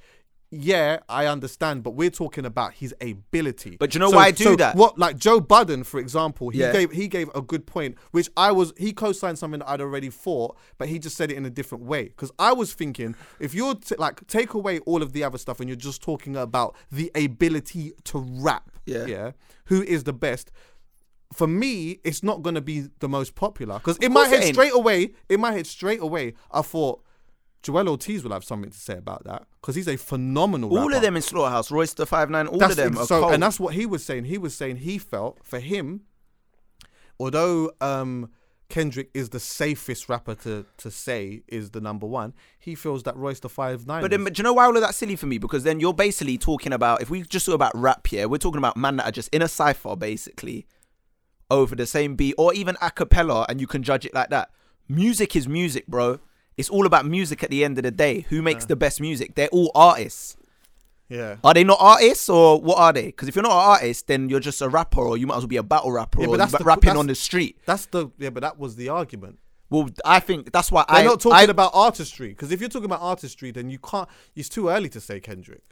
Yeah, 0.54 0.98
I 1.08 1.24
understand, 1.28 1.82
but 1.82 1.92
we're 1.92 2.10
talking 2.10 2.44
about 2.44 2.74
his 2.74 2.94
ability. 3.00 3.78
But 3.80 3.88
do 3.90 3.96
you 3.96 4.00
know 4.00 4.10
why 4.10 4.26
I 4.26 4.30
do 4.32 4.44
so 4.44 4.56
that? 4.56 4.76
What, 4.76 4.98
like 4.98 5.16
Joe 5.16 5.40
Budden, 5.40 5.82
for 5.82 5.98
example, 5.98 6.50
he 6.50 6.58
Yeah. 6.58 6.72
gave 6.72 6.92
he 6.92 7.08
gave 7.08 7.30
a 7.34 7.40
good 7.40 7.64
point, 7.66 7.96
which 8.10 8.28
I 8.36 8.52
was 8.52 8.74
he 8.76 8.92
co-signed 8.92 9.38
something 9.38 9.60
that 9.60 9.68
I'd 9.70 9.80
already 9.80 10.10
thought, 10.10 10.58
but 10.76 10.88
he 10.88 10.98
just 10.98 11.16
said 11.16 11.30
it 11.30 11.38
in 11.38 11.46
a 11.46 11.50
different 11.50 11.84
way. 11.84 12.04
Because 12.04 12.30
I 12.38 12.52
was 12.52 12.74
thinking, 12.74 13.16
if 13.40 13.54
you're 13.54 13.74
t- 13.76 13.94
like 13.98 14.26
take 14.26 14.52
away 14.52 14.80
all 14.80 15.00
of 15.02 15.14
the 15.14 15.24
other 15.24 15.38
stuff 15.38 15.58
and 15.58 15.70
you're 15.70 15.76
just 15.76 16.02
talking 16.02 16.36
about 16.36 16.76
the 16.90 17.10
ability 17.14 17.92
to 18.04 18.18
rap, 18.18 18.70
Yeah. 18.86 19.06
yeah, 19.06 19.30
who 19.66 19.82
is 19.82 20.04
the 20.04 20.12
best? 20.12 20.50
for 21.32 21.46
me, 21.46 21.98
it's 22.04 22.22
not 22.22 22.42
gonna 22.42 22.60
be 22.60 22.88
the 23.00 23.08
most 23.08 23.34
popular 23.34 23.78
because 23.78 23.96
in 23.98 24.12
my 24.12 24.26
head 24.26 24.44
straight 24.44 24.74
away, 24.74 25.12
in 25.28 25.40
my 25.40 25.52
head 25.52 25.66
straight 25.66 26.00
away, 26.00 26.34
I 26.50 26.62
thought 26.62 27.02
Joel 27.62 27.88
Ortiz 27.88 28.24
will 28.24 28.32
have 28.32 28.44
something 28.44 28.70
to 28.70 28.78
say 28.78 28.96
about 28.96 29.24
that 29.24 29.46
because 29.60 29.74
he's 29.74 29.88
a 29.88 29.96
phenomenal. 29.96 30.70
All 30.70 30.86
rapper. 30.86 30.96
of 30.96 31.02
them 31.02 31.16
in 31.16 31.22
Slaughterhouse, 31.22 31.70
Royce 31.70 31.94
the 31.94 32.06
Five 32.06 32.28
Nine, 32.28 32.46
all 32.46 32.58
That's 32.58 32.72
of 32.72 32.76
them 32.76 32.98
ex- 32.98 33.08
so, 33.08 33.28
and 33.30 33.42
that's 33.42 33.58
what 33.58 33.74
he 33.74 33.86
was 33.86 34.04
saying. 34.04 34.24
He 34.24 34.38
was 34.38 34.54
saying 34.54 34.76
he 34.78 34.98
felt 34.98 35.38
for 35.42 35.60
him, 35.60 36.02
although 37.18 37.72
um, 37.80 38.30
Kendrick 38.72 39.10
is 39.12 39.28
the 39.28 39.38
safest 39.38 40.08
rapper 40.08 40.34
to 40.36 40.64
to 40.78 40.90
say 40.90 41.42
is 41.46 41.72
the 41.72 41.80
number 41.80 42.06
one, 42.06 42.32
he 42.58 42.74
feels 42.74 43.02
that 43.02 43.14
Royce 43.14 43.38
the 43.38 43.50
Five 43.50 43.86
Nine. 43.86 44.00
But 44.00 44.10
then, 44.10 44.24
but 44.24 44.32
do 44.32 44.40
you 44.40 44.44
know 44.44 44.54
why 44.54 44.64
all 44.64 44.74
of 44.74 44.80
that's 44.80 44.96
silly 44.96 45.14
for 45.14 45.26
me? 45.26 45.36
Because 45.36 45.62
then 45.62 45.78
you're 45.78 45.92
basically 45.92 46.38
talking 46.38 46.72
about 46.72 47.02
if 47.02 47.10
we 47.10 47.20
just 47.20 47.44
talk 47.44 47.54
about 47.54 47.76
rap 47.76 48.06
here, 48.06 48.28
we're 48.28 48.38
talking 48.38 48.56
about 48.56 48.78
man 48.78 48.96
that 48.96 49.04
are 49.04 49.12
just 49.12 49.28
in 49.28 49.42
a 49.42 49.48
cipher 49.48 49.94
basically 49.94 50.66
over 51.50 51.76
the 51.76 51.84
same 51.84 52.16
beat 52.16 52.34
or 52.38 52.54
even 52.54 52.78
a 52.80 52.90
cappella, 52.90 53.44
and 53.50 53.60
you 53.60 53.66
can 53.66 53.82
judge 53.82 54.06
it 54.06 54.14
like 54.14 54.30
that. 54.30 54.50
Music 54.88 55.36
is 55.36 55.46
music, 55.46 55.86
bro. 55.86 56.18
It's 56.56 56.70
all 56.70 56.86
about 56.86 57.04
music 57.04 57.44
at 57.44 57.50
the 57.50 57.64
end 57.66 57.76
of 57.76 57.84
the 57.84 57.90
day. 57.90 58.20
Who 58.30 58.40
makes 58.40 58.64
the 58.64 58.76
best 58.76 59.02
music? 59.02 59.34
They're 59.34 59.48
all 59.48 59.70
artists. 59.74 60.38
Yeah, 61.08 61.36
Are 61.44 61.52
they 61.54 61.64
not 61.64 61.78
artists 61.80 62.28
or 62.28 62.60
what 62.60 62.78
are 62.78 62.92
they? 62.92 63.06
Because 63.06 63.28
if 63.28 63.34
you're 63.36 63.42
not 63.42 63.52
an 63.52 63.58
artist, 63.70 64.06
then 64.06 64.28
you're 64.28 64.40
just 64.40 64.62
a 64.62 64.68
rapper, 64.68 65.00
or 65.02 65.16
you 65.16 65.26
might 65.26 65.36
as 65.36 65.42
well 65.42 65.48
be 65.48 65.56
a 65.58 65.62
battle 65.62 65.92
rapper, 65.92 66.20
Yeah, 66.22 66.28
or 66.28 66.30
but 66.30 66.36
that's 66.38 66.52
the- 66.52 66.64
rapping 66.64 66.88
that's- 66.88 66.98
on 67.00 67.06
the 67.06 67.14
street. 67.14 67.58
that's 67.66 67.86
the 67.86 68.08
yeah. 68.18 68.30
But 68.30 68.40
that 68.40 68.58
was 68.58 68.76
the 68.76 68.88
argument. 68.88 69.38
Well, 69.68 69.88
I 70.04 70.20
think 70.20 70.52
that's 70.52 70.70
why 70.70 70.84
They're 70.88 70.98
I 70.98 71.04
not 71.04 71.20
talking 71.20 71.48
I, 71.48 71.50
about 71.50 71.70
artistry 71.74 72.28
because 72.28 72.52
if 72.52 72.60
you're 72.60 72.68
talking 72.68 72.84
about 72.86 73.00
artistry, 73.00 73.50
then 73.50 73.70
you 73.70 73.78
can't. 73.78 74.08
It's 74.36 74.48
too 74.48 74.68
early 74.68 74.88
to 74.90 75.00
say 75.00 75.18
Kendrick. 75.20 75.62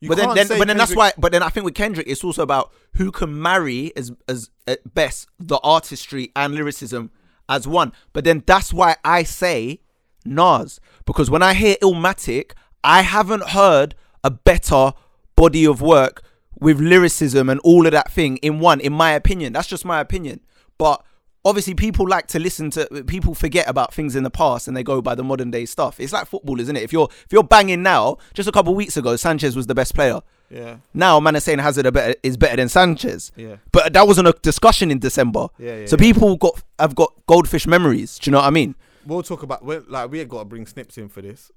You 0.00 0.08
but 0.08 0.16
then, 0.16 0.26
can't 0.26 0.48
then 0.48 0.58
but 0.58 0.68
then 0.68 0.76
that's 0.76 0.94
why. 0.94 1.12
But 1.18 1.32
then 1.32 1.42
I 1.42 1.48
think 1.48 1.64
with 1.64 1.74
Kendrick, 1.74 2.06
it's 2.08 2.22
also 2.22 2.42
about 2.42 2.72
who 2.94 3.10
can 3.10 3.40
marry 3.40 3.92
as 3.96 4.12
as 4.28 4.50
at 4.66 4.94
best 4.94 5.28
the 5.40 5.58
artistry 5.64 6.30
and 6.36 6.54
lyricism 6.54 7.10
as 7.48 7.66
one. 7.66 7.92
But 8.12 8.22
then 8.24 8.44
that's 8.46 8.72
why 8.72 8.94
I 9.04 9.24
say 9.24 9.80
Nas 10.24 10.78
because 11.04 11.30
when 11.30 11.42
I 11.42 11.54
hear 11.54 11.74
Illmatic, 11.82 12.52
I 12.84 13.02
haven't 13.02 13.42
heard 13.50 13.96
a 14.24 14.30
better 14.30 14.92
body 15.36 15.64
of 15.64 15.80
work 15.80 16.22
with 16.60 16.80
lyricism 16.80 17.48
and 17.48 17.60
all 17.60 17.86
of 17.86 17.92
that 17.92 18.10
thing 18.10 18.36
in 18.38 18.60
one. 18.60 18.80
In 18.80 18.92
my 18.92 19.12
opinion, 19.12 19.52
that's 19.52 19.68
just 19.68 19.84
my 19.84 20.00
opinion. 20.00 20.40
But 20.76 21.04
obviously, 21.44 21.74
people 21.74 22.08
like 22.08 22.26
to 22.28 22.38
listen 22.38 22.70
to 22.70 23.04
people 23.06 23.34
forget 23.34 23.68
about 23.68 23.94
things 23.94 24.16
in 24.16 24.22
the 24.22 24.30
past 24.30 24.68
and 24.68 24.76
they 24.76 24.82
go 24.82 25.00
by 25.00 25.14
the 25.14 25.24
modern 25.24 25.50
day 25.50 25.64
stuff. 25.64 26.00
It's 26.00 26.12
like 26.12 26.26
football, 26.26 26.60
isn't 26.60 26.76
it? 26.76 26.82
If 26.82 26.92
you're 26.92 27.08
if 27.10 27.32
you're 27.32 27.44
banging 27.44 27.82
now, 27.82 28.18
just 28.34 28.48
a 28.48 28.52
couple 28.52 28.74
weeks 28.74 28.96
ago, 28.96 29.16
Sanchez 29.16 29.56
was 29.56 29.66
the 29.66 29.74
best 29.74 29.94
player. 29.94 30.20
Yeah, 30.50 30.78
Now, 30.94 31.20
man 31.20 31.36
is 31.36 31.44
saying 31.44 31.58
Hazard 31.58 31.92
better, 31.92 32.14
is 32.22 32.38
better 32.38 32.56
than 32.56 32.70
Sanchez. 32.70 33.32
Yeah. 33.36 33.56
But 33.70 33.92
that 33.92 34.06
wasn't 34.06 34.28
a 34.28 34.32
discussion 34.40 34.90
in 34.90 34.98
December. 34.98 35.48
Yeah, 35.58 35.80
yeah, 35.80 35.86
so 35.86 35.96
yeah. 35.96 36.10
people 36.10 36.36
got 36.38 36.62
have 36.78 36.94
got 36.94 37.12
goldfish 37.26 37.66
memories. 37.66 38.18
Do 38.18 38.30
you 38.30 38.32
know 38.32 38.38
what 38.38 38.46
I 38.46 38.50
mean? 38.50 38.74
we'll 39.08 39.22
talk 39.22 39.42
about. 39.42 39.64
We're, 39.64 39.82
like 39.88 40.10
we 40.10 40.20
ain't 40.20 40.28
got 40.28 40.40
to 40.40 40.44
bring 40.44 40.66
Snips 40.66 40.98
in 40.98 41.08
for 41.08 41.22
this. 41.22 41.50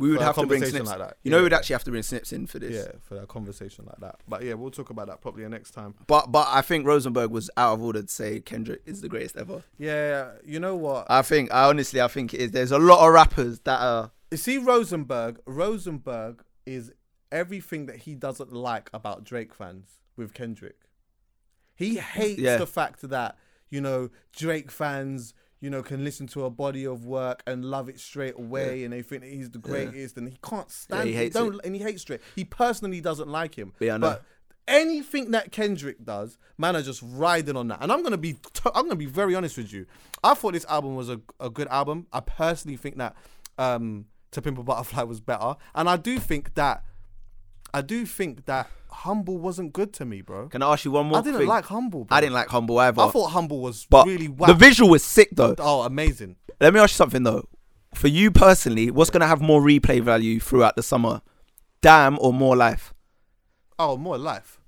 We 0.00 0.10
would 0.10 0.20
have 0.20 0.34
to 0.36 0.46
bring 0.46 0.64
Snips. 0.64 0.88
like 0.88 0.98
that. 0.98 1.16
You 1.22 1.30
know, 1.30 1.42
we'd 1.42 1.52
actually 1.52 1.74
have 1.74 1.84
to 1.84 1.90
bring 1.90 2.02
Snips 2.02 2.32
in 2.32 2.46
for 2.46 2.58
this. 2.58 2.86
Yeah, 2.86 2.92
for 3.02 3.14
that 3.14 3.28
conversation 3.28 3.84
like 3.86 3.98
that. 4.00 4.16
But 4.26 4.42
yeah, 4.42 4.54
we'll 4.54 4.70
talk 4.70 4.90
about 4.90 5.06
that 5.08 5.20
probably 5.20 5.46
next 5.48 5.70
time. 5.72 5.94
But 6.06 6.32
but 6.32 6.46
I 6.50 6.62
think 6.62 6.86
Rosenberg 6.86 7.30
was 7.30 7.50
out 7.56 7.74
of 7.74 7.82
order 7.82 8.02
to 8.02 8.08
say 8.08 8.40
Kendrick 8.40 8.82
is 8.86 9.00
the 9.00 9.08
greatest 9.08 9.36
ever. 9.36 9.62
Yeah, 9.78 10.32
you 10.44 10.58
know 10.58 10.74
what? 10.76 11.06
I 11.10 11.22
think 11.22 11.52
I 11.52 11.64
honestly 11.68 12.00
I 12.00 12.08
think 12.08 12.34
it 12.34 12.40
is. 12.40 12.50
There's 12.52 12.72
a 12.72 12.78
lot 12.78 13.06
of 13.06 13.12
rappers 13.12 13.60
that 13.60 13.80
are 13.80 14.10
You 14.30 14.36
see, 14.38 14.58
Rosenberg. 14.58 15.38
Rosenberg 15.46 16.42
is 16.66 16.92
everything 17.32 17.86
that 17.86 17.96
he 17.96 18.14
doesn't 18.14 18.52
like 18.52 18.90
about 18.92 19.24
Drake 19.24 19.54
fans 19.54 20.00
with 20.16 20.34
Kendrick. 20.34 20.76
He 21.74 21.96
hates 21.98 22.40
Yeah. 22.40 22.56
the 22.56 22.66
fact 22.66 23.08
that 23.08 23.36
you 23.68 23.80
know 23.80 24.10
Drake 24.36 24.70
fans, 24.70 25.32
you 25.60 25.68
know, 25.68 25.82
can 25.82 26.04
listen 26.04 26.26
to 26.28 26.44
a 26.44 26.50
body 26.50 26.86
of 26.86 27.04
work 27.04 27.42
and 27.46 27.64
love 27.64 27.88
it 27.88 28.00
straight 28.00 28.34
away, 28.36 28.84
and 28.84 28.92
they 28.92 29.02
think 29.02 29.22
that 29.22 29.30
he's 29.30 29.50
the 29.50 29.58
greatest, 29.58 30.16
and 30.16 30.28
he 30.28 30.38
can't 30.42 30.70
stand. 30.70 31.08
he 31.08 31.14
it. 31.14 31.32
don't, 31.32 31.56
it. 31.56 31.60
and 31.64 31.74
he 31.74 31.82
hates 31.82 32.02
Drake. 32.04 32.22
He 32.34 32.44
personally 32.44 33.00
doesn't 33.00 33.28
like 33.28 33.54
him. 33.56 33.74
Yeah, 33.78 33.94
I 33.94 33.98
know. 33.98 34.08
But 34.08 34.24
anything 34.66 35.32
that 35.32 35.52
Kendrick 35.52 36.04
does, 36.04 36.38
man, 36.56 36.76
are 36.76 36.82
just 36.82 37.02
riding 37.04 37.56
on 37.56 37.68
that. 37.68 37.82
And 37.82 37.92
I'm 37.92 38.02
gonna 38.02 38.16
be, 38.16 38.34
t- 38.34 38.70
I'm 38.74 38.84
gonna 38.84 38.96
be 38.96 39.06
very 39.06 39.34
honest 39.34 39.58
with 39.58 39.72
you. 39.72 39.86
I 40.24 40.34
thought 40.34 40.54
this 40.54 40.66
album 40.66 40.96
was 40.96 41.10
a, 41.10 41.20
a 41.38 41.50
good 41.50 41.68
album. 41.68 42.06
I 42.12 42.20
personally 42.20 42.76
think 42.76 42.96
that 42.96 43.14
um, 43.58 44.06
To 44.30 44.40
Pimp 44.40 44.58
a 44.58 44.62
Butterfly 44.62 45.02
was 45.02 45.20
better, 45.20 45.56
and 45.74 45.90
I 45.90 45.96
do 45.96 46.18
think 46.18 46.54
that, 46.54 46.84
I 47.72 47.82
do 47.82 48.04
think 48.06 48.46
that 48.46 48.68
Humble 48.90 49.38
wasn't 49.38 49.72
good 49.72 49.92
to 49.94 50.04
me, 50.04 50.20
bro. 50.22 50.48
Can 50.48 50.62
I 50.62 50.72
ask 50.72 50.84
you 50.84 50.90
one 50.90 51.06
more? 51.06 51.18
I 51.18 51.22
didn't 51.22 51.38
thing? 51.40 51.48
like 51.48 51.64
Humble. 51.66 52.04
Bro. 52.04 52.16
I 52.16 52.20
didn't 52.20 52.34
like 52.34 52.48
Humble 52.48 52.78
either. 52.78 53.00
I 53.02 53.10
thought 53.10 53.28
Humble 53.28 53.60
was 53.60 53.86
but 53.88 54.06
really 54.06 54.26
the 54.26 54.54
visual 54.54 54.90
was 54.90 55.04
sick 55.04 55.28
though. 55.32 55.54
oh, 55.58 55.82
amazing. 55.82 56.36
Let 56.60 56.74
me 56.74 56.80
ask 56.80 56.92
you 56.92 56.96
something 56.96 57.22
though. 57.22 57.48
For 57.94 58.08
you 58.08 58.30
personally, 58.30 58.90
what's 58.90 59.10
gonna 59.10 59.26
have 59.26 59.40
more 59.40 59.60
replay 59.62 60.02
value 60.02 60.38
throughout 60.40 60.76
the 60.76 60.82
summer? 60.82 61.22
Damn 61.80 62.18
or 62.20 62.32
more 62.32 62.56
life? 62.56 62.92
Oh, 63.78 63.96
more 63.96 64.18
life. 64.18 64.60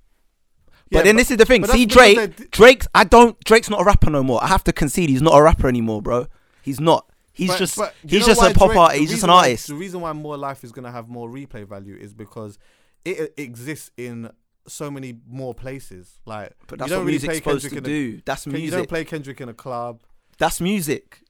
But 0.91 0.99
Yeah, 0.99 1.03
then 1.03 1.15
this 1.15 1.31
is 1.31 1.37
the 1.37 1.45
thing. 1.45 1.65
See 1.65 1.85
Drake. 1.85 2.17
they're- 2.17 2.47
Drake's. 2.51 2.87
I 2.93 3.03
don't. 3.03 3.39
Drake's 3.43 3.69
not 3.69 3.81
a 3.81 3.83
rapper 3.83 4.09
no 4.09 4.23
more. 4.23 4.43
I 4.43 4.47
have 4.47 4.63
to 4.65 4.73
concede. 4.73 5.09
He's 5.09 5.21
not 5.21 5.33
a 5.37 5.41
rapper 5.41 5.67
anymore, 5.67 6.01
bro. 6.01 6.27
He's 6.61 6.79
not. 6.79 7.09
He's 7.31 7.49
But- 7.49 7.57
just. 7.59 7.77
but 7.77 7.95
he's 8.07 8.25
just 8.25 8.41
a 8.41 8.53
pop 8.53 8.69
Drake- 8.69 8.77
artist. 8.79 8.99
He's 8.99 9.09
just 9.11 9.23
an 9.23 9.29
why- 9.29 9.37
artist. 9.37 9.67
The 9.67 9.75
reason 9.75 10.01
why 10.01 10.13
More 10.13 10.37
Life 10.37 10.63
is 10.63 10.71
gonna 10.71 10.91
have 10.91 11.09
more 11.09 11.29
replay 11.29 11.67
value 11.67 11.95
is 11.95 12.13
because 12.13 12.57
it 13.05 13.33
exists 13.37 13.91
in 13.97 14.31
so 14.67 14.89
many 14.89 15.15
more 15.27 15.53
places. 15.53 16.19
Like, 16.25 16.53
But 16.67 16.71
you 16.71 16.77
that's 16.77 16.89
don't 16.91 16.99
what 16.99 17.05
really 17.07 17.19
play 17.19 17.35
supposed 17.35 17.63
Kendrick 17.63 17.77
in 17.77 17.83
do. 17.83 18.21
That's 18.25 18.47
a, 18.47 18.59
You 18.59 18.71
don't 18.71 18.89
play 18.89 19.05
Kendrick 19.05 19.41
in 19.41 19.49
a 19.49 19.53
club. 19.53 20.01
That's 20.37 20.61
music. 20.61 21.21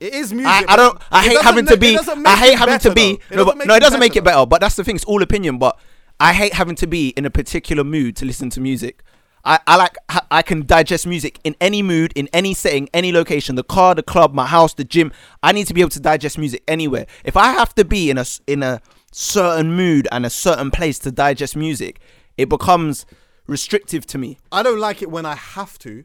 It 0.00 0.14
is 0.14 0.32
music. 0.32 0.48
I, 0.48 0.64
I 0.72 0.76
don't. 0.76 1.00
I 1.12 1.22
hate 1.22 1.40
having 1.42 1.66
to 1.66 1.76
be. 1.76 1.96
I 1.96 2.36
hate 2.36 2.58
having 2.58 2.80
to 2.80 2.92
be. 2.92 3.20
No, 3.30 3.44
but, 3.44 3.64
no, 3.64 3.74
it 3.74 3.80
doesn't 3.80 4.00
make 4.00 4.16
it 4.16 4.24
better. 4.24 4.44
But 4.46 4.60
that's 4.60 4.74
the 4.74 4.82
thing. 4.82 4.96
It's 4.96 5.04
all 5.04 5.22
opinion. 5.22 5.58
But 5.58 5.78
I 6.18 6.32
hate 6.32 6.54
having 6.54 6.74
to 6.76 6.88
be 6.88 7.10
in 7.10 7.24
a 7.24 7.30
particular 7.30 7.84
mood 7.84 8.16
to 8.16 8.24
listen 8.24 8.50
to 8.50 8.60
music. 8.60 9.04
I, 9.44 9.60
I 9.64 9.76
like. 9.76 9.96
I 10.28 10.42
can 10.42 10.66
digest 10.66 11.06
music 11.06 11.38
in 11.44 11.54
any 11.60 11.82
mood, 11.82 12.12
in 12.16 12.28
any 12.32 12.52
setting, 12.52 12.88
any 12.92 13.12
location. 13.12 13.54
The 13.54 13.62
car, 13.62 13.94
the 13.94 14.02
club, 14.02 14.34
my 14.34 14.46
house, 14.46 14.74
the 14.74 14.82
gym. 14.84 15.12
I 15.40 15.52
need 15.52 15.68
to 15.68 15.74
be 15.74 15.80
able 15.80 15.90
to 15.90 16.00
digest 16.00 16.36
music 16.36 16.64
anywhere. 16.66 17.06
If 17.24 17.36
I 17.36 17.52
have 17.52 17.72
to 17.76 17.84
be 17.84 18.10
in 18.10 18.18
a 18.18 18.24
in 18.48 18.64
a 18.64 18.80
certain 19.12 19.74
mood 19.74 20.08
and 20.10 20.26
a 20.26 20.30
certain 20.30 20.70
place 20.70 20.98
to 21.00 21.12
digest 21.12 21.54
music, 21.54 22.00
it 22.36 22.48
becomes 22.48 23.06
restrictive 23.46 24.06
to 24.06 24.18
me. 24.18 24.38
I 24.50 24.62
don't 24.62 24.80
like 24.80 25.02
it 25.02 25.10
when 25.10 25.26
I 25.26 25.34
have 25.34 25.78
to. 25.80 26.04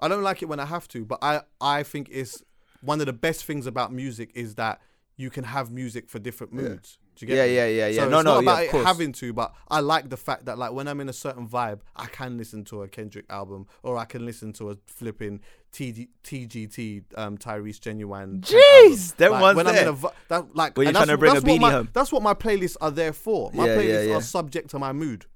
I 0.00 0.08
don't 0.08 0.22
like 0.22 0.42
it 0.42 0.46
when 0.46 0.60
I 0.60 0.66
have 0.66 0.88
to, 0.88 1.04
but 1.04 1.18
I 1.22 1.42
I 1.60 1.84
think 1.84 2.08
it's 2.10 2.42
one 2.80 3.00
of 3.00 3.06
the 3.06 3.12
best 3.12 3.44
things 3.44 3.66
about 3.66 3.92
music 3.92 4.32
is 4.34 4.56
that 4.56 4.80
you 5.16 5.30
can 5.30 5.44
have 5.44 5.70
music 5.70 6.08
for 6.08 6.18
different 6.18 6.52
moods. 6.52 6.98
Do 7.16 7.26
you 7.26 7.34
get 7.34 7.36
Yeah, 7.36 7.46
me? 7.46 7.54
yeah, 7.56 7.66
yeah, 7.66 7.86
yeah. 7.88 8.02
So 8.04 8.08
No, 8.08 8.22
no, 8.22 8.22
not 8.22 8.44
yeah, 8.44 8.50
about 8.52 8.64
of 8.64 8.70
course. 8.70 8.86
having 8.86 9.12
to, 9.12 9.32
but 9.32 9.54
I 9.68 9.80
like 9.80 10.08
the 10.08 10.16
fact 10.16 10.46
that 10.46 10.58
like 10.58 10.72
when 10.72 10.88
I'm 10.88 11.00
in 11.00 11.08
a 11.08 11.12
certain 11.12 11.46
vibe, 11.46 11.80
I 11.94 12.06
can 12.06 12.38
listen 12.38 12.64
to 12.64 12.82
a 12.82 12.88
Kendrick 12.88 13.26
album 13.28 13.66
or 13.82 13.98
I 13.98 14.04
can 14.06 14.24
listen 14.24 14.52
to 14.54 14.70
a 14.70 14.76
flipping 14.86 15.40
TG, 15.72 16.08
TGT 16.24 17.04
um, 17.16 17.36
Tyrese 17.38 17.78
Ginuwine. 17.80 18.40
Jeez, 18.40 19.18
like, 19.20 19.40
ones 19.40 19.56
when 19.56 19.66
I'm 19.66 19.74
in 19.76 19.88
a 19.88 19.92
vi- 19.92 20.10
that 20.28 20.54
like 20.56 20.76
When 20.76 20.86
you're 20.86 20.92
trying 20.92 21.06
that's 21.06 21.10
to 21.14 21.18
bring 21.18 21.34
what- 21.34 21.42
a 21.42 21.46
beanie 21.46 21.60
my- 21.60 21.70
home. 21.70 21.88
That's 21.92 22.12
what 22.12 22.22
my 22.22 22.34
playlists 22.34 22.76
are 22.80 22.90
there 22.90 23.12
for. 23.12 23.50
My 23.52 23.66
yeah, 23.66 23.76
playlists 23.76 24.08
yeah. 24.08 24.14
are 24.16 24.22
subject 24.22 24.70
to 24.70 24.78
my 24.78 24.92
mood. 24.92 25.26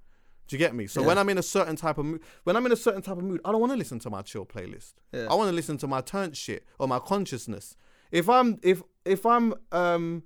Do 0.49 0.55
you 0.55 0.59
get 0.59 0.75
me? 0.75 0.87
So 0.87 1.01
Yeah. 1.01 1.09
when 1.09 1.19
I'm 1.19 1.29
in 1.29 1.39
a 1.39 1.43
certain 1.43 1.75
type 1.77 1.99
of 1.99 2.05
mood, 2.07 2.21
when 2.45 2.55
I'm 2.57 2.65
in 2.67 2.73
a 2.73 2.77
certain 2.77 3.03
type 3.03 3.17
of 3.19 3.25
mood, 3.25 3.41
I 3.45 3.51
don't 3.53 3.61
want 3.61 3.73
to 3.73 3.79
listen 3.79 3.99
to 4.01 4.11
my 4.11 4.23
chill 4.23 4.47
playlist. 4.47 4.95
Yeah. 5.13 5.27
I 5.31 5.35
want 5.35 5.49
to 5.49 5.55
listen 5.55 5.77
to 5.79 5.87
my 5.89 6.01
turn 6.01 6.33
shit 6.33 6.65
or 6.79 6.87
my 6.87 7.01
consciousness. 7.01 7.77
If 8.13 8.29
I'm 8.29 8.59
if 8.63 8.83
if 9.05 9.27
I'm 9.27 9.55
um 9.73 10.23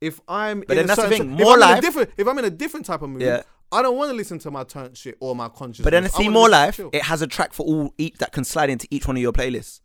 if 0.00 0.20
I'm 0.28 0.60
But 0.60 0.70
in 0.70 0.76
then 0.76 0.84
a 0.84 0.86
that's 0.88 0.96
the 0.96 1.02
certain 1.08 1.18
thing, 1.28 1.32
if 1.38 1.44
more 1.44 1.52
I'm 1.54 1.58
in 1.58 1.62
a 1.62 1.72
life- 1.72 1.80
different 1.82 2.10
if 2.16 2.26
I'm 2.28 2.38
in 2.38 2.44
a 2.44 2.50
different 2.50 2.86
type 2.86 3.02
of 3.02 3.10
mood, 3.10 3.22
Yeah. 3.22 3.42
I 3.72 3.82
don't 3.82 3.96
want 3.96 4.10
to 4.10 4.16
listen 4.16 4.38
to 4.40 4.50
my 4.50 4.62
turnt 4.64 4.96
shit 4.96 5.16
or 5.20 5.34
my 5.34 5.48
consciousness. 5.48 5.84
But 5.84 5.90
then 5.90 6.04
I 6.04 6.08
see 6.08 6.28
more 6.28 6.48
life. 6.48 6.78
It 6.92 7.02
has 7.02 7.20
a 7.22 7.26
track 7.26 7.52
for 7.52 7.66
all 7.66 7.92
each 7.98 8.16
that 8.18 8.30
can 8.32 8.44
slide 8.44 8.70
into 8.70 8.86
each 8.90 9.06
one 9.08 9.16
of 9.16 9.22
your 9.22 9.32
playlists. 9.32 9.80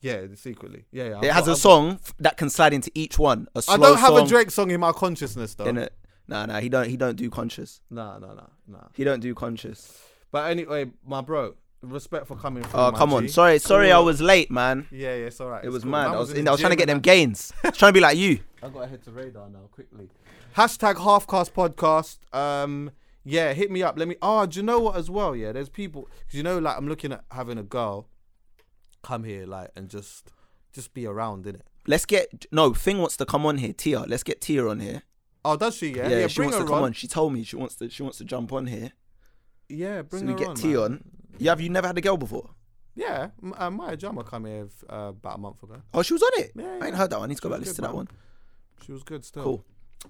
yeah, 0.00 0.26
secretly. 0.34 0.84
Yeah, 0.92 1.04
yeah. 1.04 1.18
It 1.22 1.28
I've 1.28 1.34
has 1.36 1.44
got- 1.44 1.48
a 1.48 1.52
I've 1.52 1.58
song 1.58 1.90
f- 2.04 2.14
that 2.18 2.36
can 2.36 2.50
slide 2.50 2.74
into 2.74 2.90
each 2.94 3.18
one. 3.18 3.48
A 3.54 3.62
slow 3.62 3.74
I 3.74 3.76
don't 3.78 3.98
have 3.98 4.08
song 4.08 4.26
a 4.26 4.28
Drake 4.28 4.50
song 4.50 4.70
in 4.70 4.80
my 4.80 4.92
consciousness 4.92 5.54
though. 5.54 5.64
in 5.64 5.78
it. 5.78 5.94
Nah, 6.28 6.44
nah, 6.46 6.60
he 6.60 6.68
don't. 6.68 6.88
He 6.88 6.96
don't 6.98 7.16
do 7.16 7.30
conscious. 7.30 7.80
Nah, 7.90 8.18
nah, 8.18 8.34
nah, 8.34 8.46
nah. 8.66 8.78
He 8.94 9.04
don't 9.04 9.20
do 9.20 9.34
conscious. 9.34 9.96
But 10.30 10.50
anyway, 10.50 10.90
my 11.06 11.20
bro, 11.22 11.54
respect 11.90 12.26
for 12.26 12.36
coming. 12.36 12.62
Through, 12.64 12.80
Oh 12.80 12.90
my 12.92 12.98
come 12.98 13.12
on, 13.12 13.22
G. 13.22 13.28
sorry, 13.28 13.58
sorry, 13.58 13.92
I 13.92 13.98
was 13.98 14.20
late, 14.20 14.50
man. 14.50 14.86
Yeah, 14.90 15.08
yeah, 15.16 15.26
it's 15.26 15.40
alright. 15.40 15.64
It 15.64 15.70
was 15.70 15.82
cool. 15.82 15.92
mad. 15.92 16.06
Man 16.08 16.16
I 16.16 16.18
was, 16.18 16.30
in 16.32 16.38
in, 16.38 16.48
I 16.48 16.50
was 16.52 16.60
trying 16.60 16.70
to 16.70 16.76
gym 16.76 16.86
get 16.86 16.92
them 16.92 17.00
gains. 17.00 17.52
I 17.64 17.68
was 17.68 17.78
trying 17.78 17.90
to 17.90 17.94
be 17.94 18.00
like 18.00 18.16
you. 18.18 18.40
I 18.62 18.68
gotta 18.68 18.86
head 18.86 19.02
to 19.04 19.10
radar 19.10 19.48
now 19.50 19.68
quickly. 19.70 20.08
Hashtag 20.56 20.94
halfcast 20.94 21.52
podcast. 21.52 22.18
Um, 22.36 22.90
yeah, 23.24 23.52
hit 23.52 23.70
me 23.70 23.82
up. 23.82 23.98
Let 23.98 24.08
me. 24.08 24.16
Oh, 24.22 24.46
do 24.46 24.58
you 24.60 24.62
know 24.64 24.78
what 24.78 24.96
as 24.96 25.10
well? 25.10 25.34
Yeah, 25.34 25.52
there's 25.52 25.68
people 25.68 26.08
because 26.20 26.34
you 26.34 26.42
know, 26.42 26.58
like 26.58 26.76
I'm 26.76 26.88
looking 26.88 27.12
at 27.12 27.24
having 27.30 27.58
a 27.58 27.62
girl 27.62 28.08
come 29.02 29.24
here, 29.24 29.46
like, 29.46 29.70
and 29.76 29.88
just 29.88 30.30
just 30.72 30.94
be 30.94 31.06
around, 31.06 31.44
innit? 31.44 31.60
Let's 31.86 32.06
get 32.06 32.46
no 32.52 32.72
thing 32.74 32.98
wants 32.98 33.16
to 33.18 33.26
come 33.26 33.44
on 33.46 33.58
here. 33.58 33.72
Tia, 33.72 34.00
let's 34.08 34.22
get 34.22 34.40
Tia 34.40 34.66
on 34.66 34.80
here. 34.80 35.02
Oh, 35.44 35.56
does 35.56 35.76
she? 35.76 35.88
Yeah, 35.94 36.08
Yeah, 36.08 36.18
yeah. 36.20 36.26
she 36.28 36.36
bring 36.36 36.46
wants 36.50 36.58
her 36.58 36.64
to 36.64 36.68
come 36.68 36.78
on. 36.78 36.84
on. 36.84 36.92
She 36.94 37.06
told 37.06 37.32
me 37.34 37.44
she 37.44 37.56
wants 37.56 37.74
to. 37.76 37.90
She 37.90 38.02
wants 38.02 38.18
to 38.18 38.24
jump 38.24 38.52
on 38.52 38.66
here. 38.66 38.92
Yeah, 39.68 40.02
bring 40.02 40.22
so 40.22 40.26
her 40.28 40.32
we 40.34 40.38
get 40.38 40.48
on. 40.48 40.54
Tia 40.56 40.80
on. 40.82 41.04
Yeah, 41.38 41.52
have 41.52 41.60
you 41.60 41.68
never 41.68 41.86
had 41.86 41.98
a 41.98 42.00
girl 42.00 42.16
before? 42.16 42.50
Yeah, 42.94 43.30
M- 43.42 43.54
uh, 43.56 43.70
Maya 43.70 43.96
Jama 43.96 44.22
come 44.24 44.44
here 44.44 44.68
uh, 44.88 45.08
about 45.08 45.36
a 45.36 45.40
month 45.40 45.62
ago. 45.62 45.82
Oh, 45.92 46.02
she 46.02 46.12
was 46.12 46.22
on 46.22 46.30
it. 46.42 46.52
Yeah, 46.54 46.78
I 46.80 46.86
ain't 46.86 46.94
heard 46.96 47.10
that 47.10 47.18
one. 47.18 47.28
I 47.28 47.28
need 47.28 47.36
to 47.36 47.42
go 47.42 47.50
back 47.50 47.58
listen 47.60 47.74
to 47.76 47.82
that 47.82 47.94
one. 47.94 48.08
She 48.86 48.92
was 48.92 49.02
good 49.02 49.24
still. 49.24 49.42
Cool. 49.42 49.64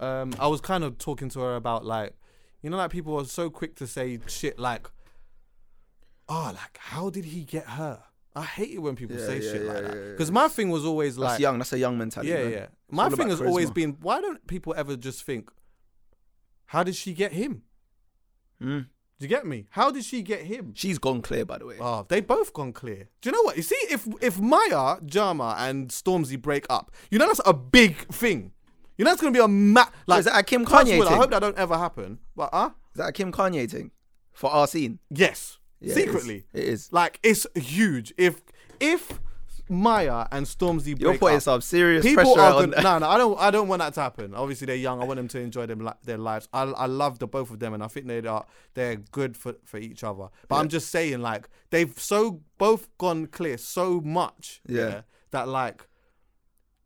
um, 0.07 0.35
I 0.39 0.47
was 0.49 0.61
kind 0.61 0.85
of 0.85 0.99
talking 0.99 1.29
to 1.31 1.41
her 1.41 1.57
about 1.57 1.85
like, 1.85 2.13
you 2.63 2.69
know, 2.71 2.77
like 2.77 2.91
people 2.91 3.19
are 3.19 3.25
so 3.25 3.49
quick 3.49 3.75
to 3.77 3.87
say 3.87 4.19
shit 4.27 4.59
like, 4.59 4.91
oh, 6.29 6.53
like 6.55 6.79
how 6.79 7.09
did 7.11 7.25
he 7.27 7.45
get 7.45 7.65
her? 7.67 8.03
I 8.37 8.43
hate 8.43 8.71
it 8.73 8.79
when 8.79 8.97
people 8.97 9.17
Yeah, 9.17 9.27
say 9.27 9.35
yeah, 9.41 9.53
shit 9.53 9.63
yeah, 9.63 9.73
like 9.73 9.83
yeah, 9.83 9.89
that. 9.89 9.97
yeah. 9.97 10.11
Because 10.11 10.31
my 10.33 10.49
thing 10.49 10.71
was 10.71 10.85
always 10.85 11.17
That's 11.17 11.33
like, 11.35 11.41
young. 11.41 11.59
That's 11.59 11.73
a 11.73 11.79
young 11.79 11.97
mentality. 11.97 12.31
yeah, 12.33 12.43
man. 12.43 12.53
yeah. 12.53 12.67
My 12.91 13.05
all 13.05 13.11
thing 13.11 13.21
about 13.21 13.31
has 13.31 13.41
always 13.41 13.71
charisma. 13.71 13.75
been, 13.75 13.97
why 14.01 14.21
don't 14.21 14.47
people 14.47 14.75
ever 14.77 14.97
just 14.97 15.23
think, 15.23 15.51
how 16.67 16.83
did 16.83 16.97
she 16.97 17.15
get 17.15 17.33
him? 17.33 17.63
Mm. 18.61 18.87
Do 19.25 19.31
you 19.31 19.37
get 19.37 19.47
me? 19.47 19.65
How 19.71 19.91
did 19.91 20.05
she 20.05 20.21
get 20.21 20.43
him? 20.43 20.73
She's 20.77 20.99
gone 20.99 21.23
clear, 21.23 21.47
by 21.47 21.57
the 21.57 21.65
way. 21.65 21.77
Oh, 21.81 22.05
they 22.07 22.21
both 22.21 22.53
gone 22.53 22.75
clear. 22.75 23.09
Do 23.23 23.31
you 23.31 23.33
know 23.33 23.41
what? 23.43 23.57
You 23.57 23.63
see, 23.63 23.77
if 23.91 24.07
if 24.21 24.39
Maya, 24.39 24.99
Jama, 25.07 25.57
and 25.59 25.89
Stormzy 25.89 26.39
break 26.41 26.67
up, 26.69 26.91
you 27.11 27.19
know 27.19 27.27
that's 27.27 27.41
a 27.47 27.55
big 27.55 27.97
thing. 28.13 28.53
You 28.99 29.07
know 29.07 29.11
that's 29.13 29.23
gonna 29.23 29.33
be 29.33 29.39
a 29.39 29.49
ma- 29.49 29.87
like. 30.07 30.19
is 30.19 30.25
that 30.27 30.39
a 30.39 30.43
Kim 30.43 30.67
Kanye 30.67 30.99
wood, 30.99 31.09
I 31.09 31.17
hope 31.17 31.31
that 31.31 31.39
don't 31.41 31.57
ever 31.57 31.79
happen. 31.79 32.19
But 32.37 32.51
uh 32.53 32.71
Is 32.93 32.99
that 32.99 33.09
a 33.09 33.13
Kim 33.13 33.33
Kanye 33.33 33.71
thing 33.71 33.93
for 34.35 34.51
our 34.51 34.67
scene? 34.67 34.99
yes, 35.09 35.57
Yeah, 35.81 35.87
it 35.87 35.97
is. 35.97 36.05
secretly, 36.05 36.45
it 36.53 36.65
is. 36.65 36.93
like 36.93 37.19
it's 37.23 37.47
huge. 37.55 38.13
If 38.19 38.43
if 38.79 39.21
Maya 39.69 40.27
and 40.31 40.45
Stormzy 40.47 40.93
break 40.93 41.01
You're 41.01 41.19
putting 41.19 41.37
up, 41.37 41.43
some 41.43 41.61
serious 41.61 42.05
people 42.05 42.25
pressure 42.25 42.41
are 42.41 42.63
on. 42.63 42.71
gonna, 42.71 42.83
no, 42.83 42.99
no, 42.99 43.09
I 43.09 43.19
don't, 43.19 43.41
I 43.41 43.51
don't 43.51 43.69
want 43.69 43.81
that 43.81 43.95
to 43.95 44.01
happen. 44.01 44.35
Obviously, 44.35 44.67
they're 44.67 44.77
young. 44.77 45.01
I 45.01 45.05
want 45.05 45.17
them 45.17 45.29
to 45.29 45.39
enjoy 45.41 45.67
them 45.67 45.89
their 46.05 46.19
lives. 46.19 46.49
I, 46.53 46.63
I 46.65 46.87
love 46.87 47.19
the 47.19 47.27
both 47.27 47.51
of 47.51 47.59
them, 47.61 47.73
and 47.75 47.83
I 47.83 47.87
think 47.89 48.07
they 48.07 48.25
are, 48.27 48.45
they're 48.75 48.97
good 48.97 49.37
for 49.37 49.55
for 49.65 49.79
each 49.79 50.05
other. 50.05 50.29
But 50.49 50.57
I'm 50.57 50.69
just 50.69 50.91
saying, 50.91 51.21
like, 51.21 51.49
they've 51.71 51.99
so 51.99 52.43
both 52.59 52.89
gone 52.99 53.27
clear 53.27 53.57
so 53.59 54.01
much, 54.01 54.61
Yeah. 54.69 55.03
that 55.31 55.49
like, 55.49 55.89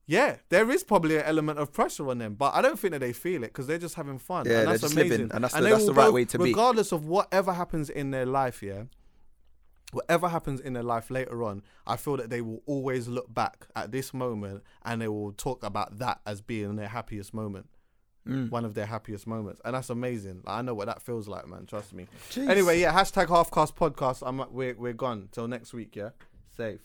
yeah, 0.06 0.36
there 0.48 0.70
is 0.70 0.82
probably 0.84 1.16
an 1.18 1.24
element 1.24 1.58
of 1.58 1.70
pressure 1.72 2.08
on 2.08 2.16
them, 2.18 2.34
but 2.34 2.54
I 2.54 2.62
don't 2.62 2.78
think 2.78 2.92
that 2.92 3.00
they 3.00 3.12
feel 3.12 3.42
it 3.44 3.48
because 3.48 3.66
they're 3.66 3.76
just 3.76 3.94
having 3.96 4.18
fun. 4.18 4.46
Yeah, 4.46 4.52
and 4.52 4.58
they're 4.60 4.66
that's 4.68 4.80
just 4.82 4.94
amazing. 4.94 5.10
living, 5.10 5.30
and 5.34 5.44
that's 5.44 5.52
the- 5.54 5.60
that's 5.60 5.84
the 5.84 5.92
right 5.92 6.04
both- 6.06 6.14
way 6.14 6.24
to 6.24 6.38
be. 6.38 6.44
regardless 6.44 6.92
of 6.92 7.06
whatever 7.06 7.52
happens 7.52 7.90
in 7.90 8.10
their 8.10 8.24
life. 8.24 8.62
Yeah, 8.62 8.84
whatever 9.92 10.28
happens 10.28 10.60
in 10.60 10.72
their 10.74 10.82
life 10.82 11.10
later 11.10 11.42
on, 11.42 11.62
I 11.86 11.96
feel 11.96 12.16
that 12.18 12.30
they 12.30 12.40
will 12.40 12.62
always 12.66 13.08
look 13.08 13.32
back 13.32 13.66
at 13.74 13.92
this 13.92 14.12
moment 14.12 14.62
and 14.84 15.00
they 15.00 15.08
will 15.08 15.32
talk 15.32 15.64
about 15.64 15.98
that 15.98 16.20
as 16.26 16.40
being 16.40 16.76
their 16.76 16.88
happiest 16.88 17.32
moment. 17.32 17.68
Mm. 18.26 18.50
One 18.50 18.66
of 18.66 18.74
their 18.74 18.86
happiest 18.86 19.26
moments. 19.26 19.60
And 19.64 19.74
that's 19.74 19.88
amazing. 19.88 20.42
I 20.46 20.60
know 20.60 20.74
what 20.74 20.86
that 20.86 21.00
feels 21.00 21.28
like, 21.28 21.48
man. 21.48 21.64
Trust 21.64 21.94
me. 21.94 22.06
Jeez. 22.30 22.48
Anyway, 22.48 22.78
yeah, 22.78 22.92
hashtag 22.92 23.26
halfcast 23.26 23.74
podcast. 23.74 24.22
I'm 24.26 24.44
we're 24.52 24.74
we're 24.74 24.92
gone. 24.92 25.28
Till 25.32 25.48
next 25.48 25.72
week, 25.72 25.96
yeah? 25.96 26.10
Safe. 26.54 26.80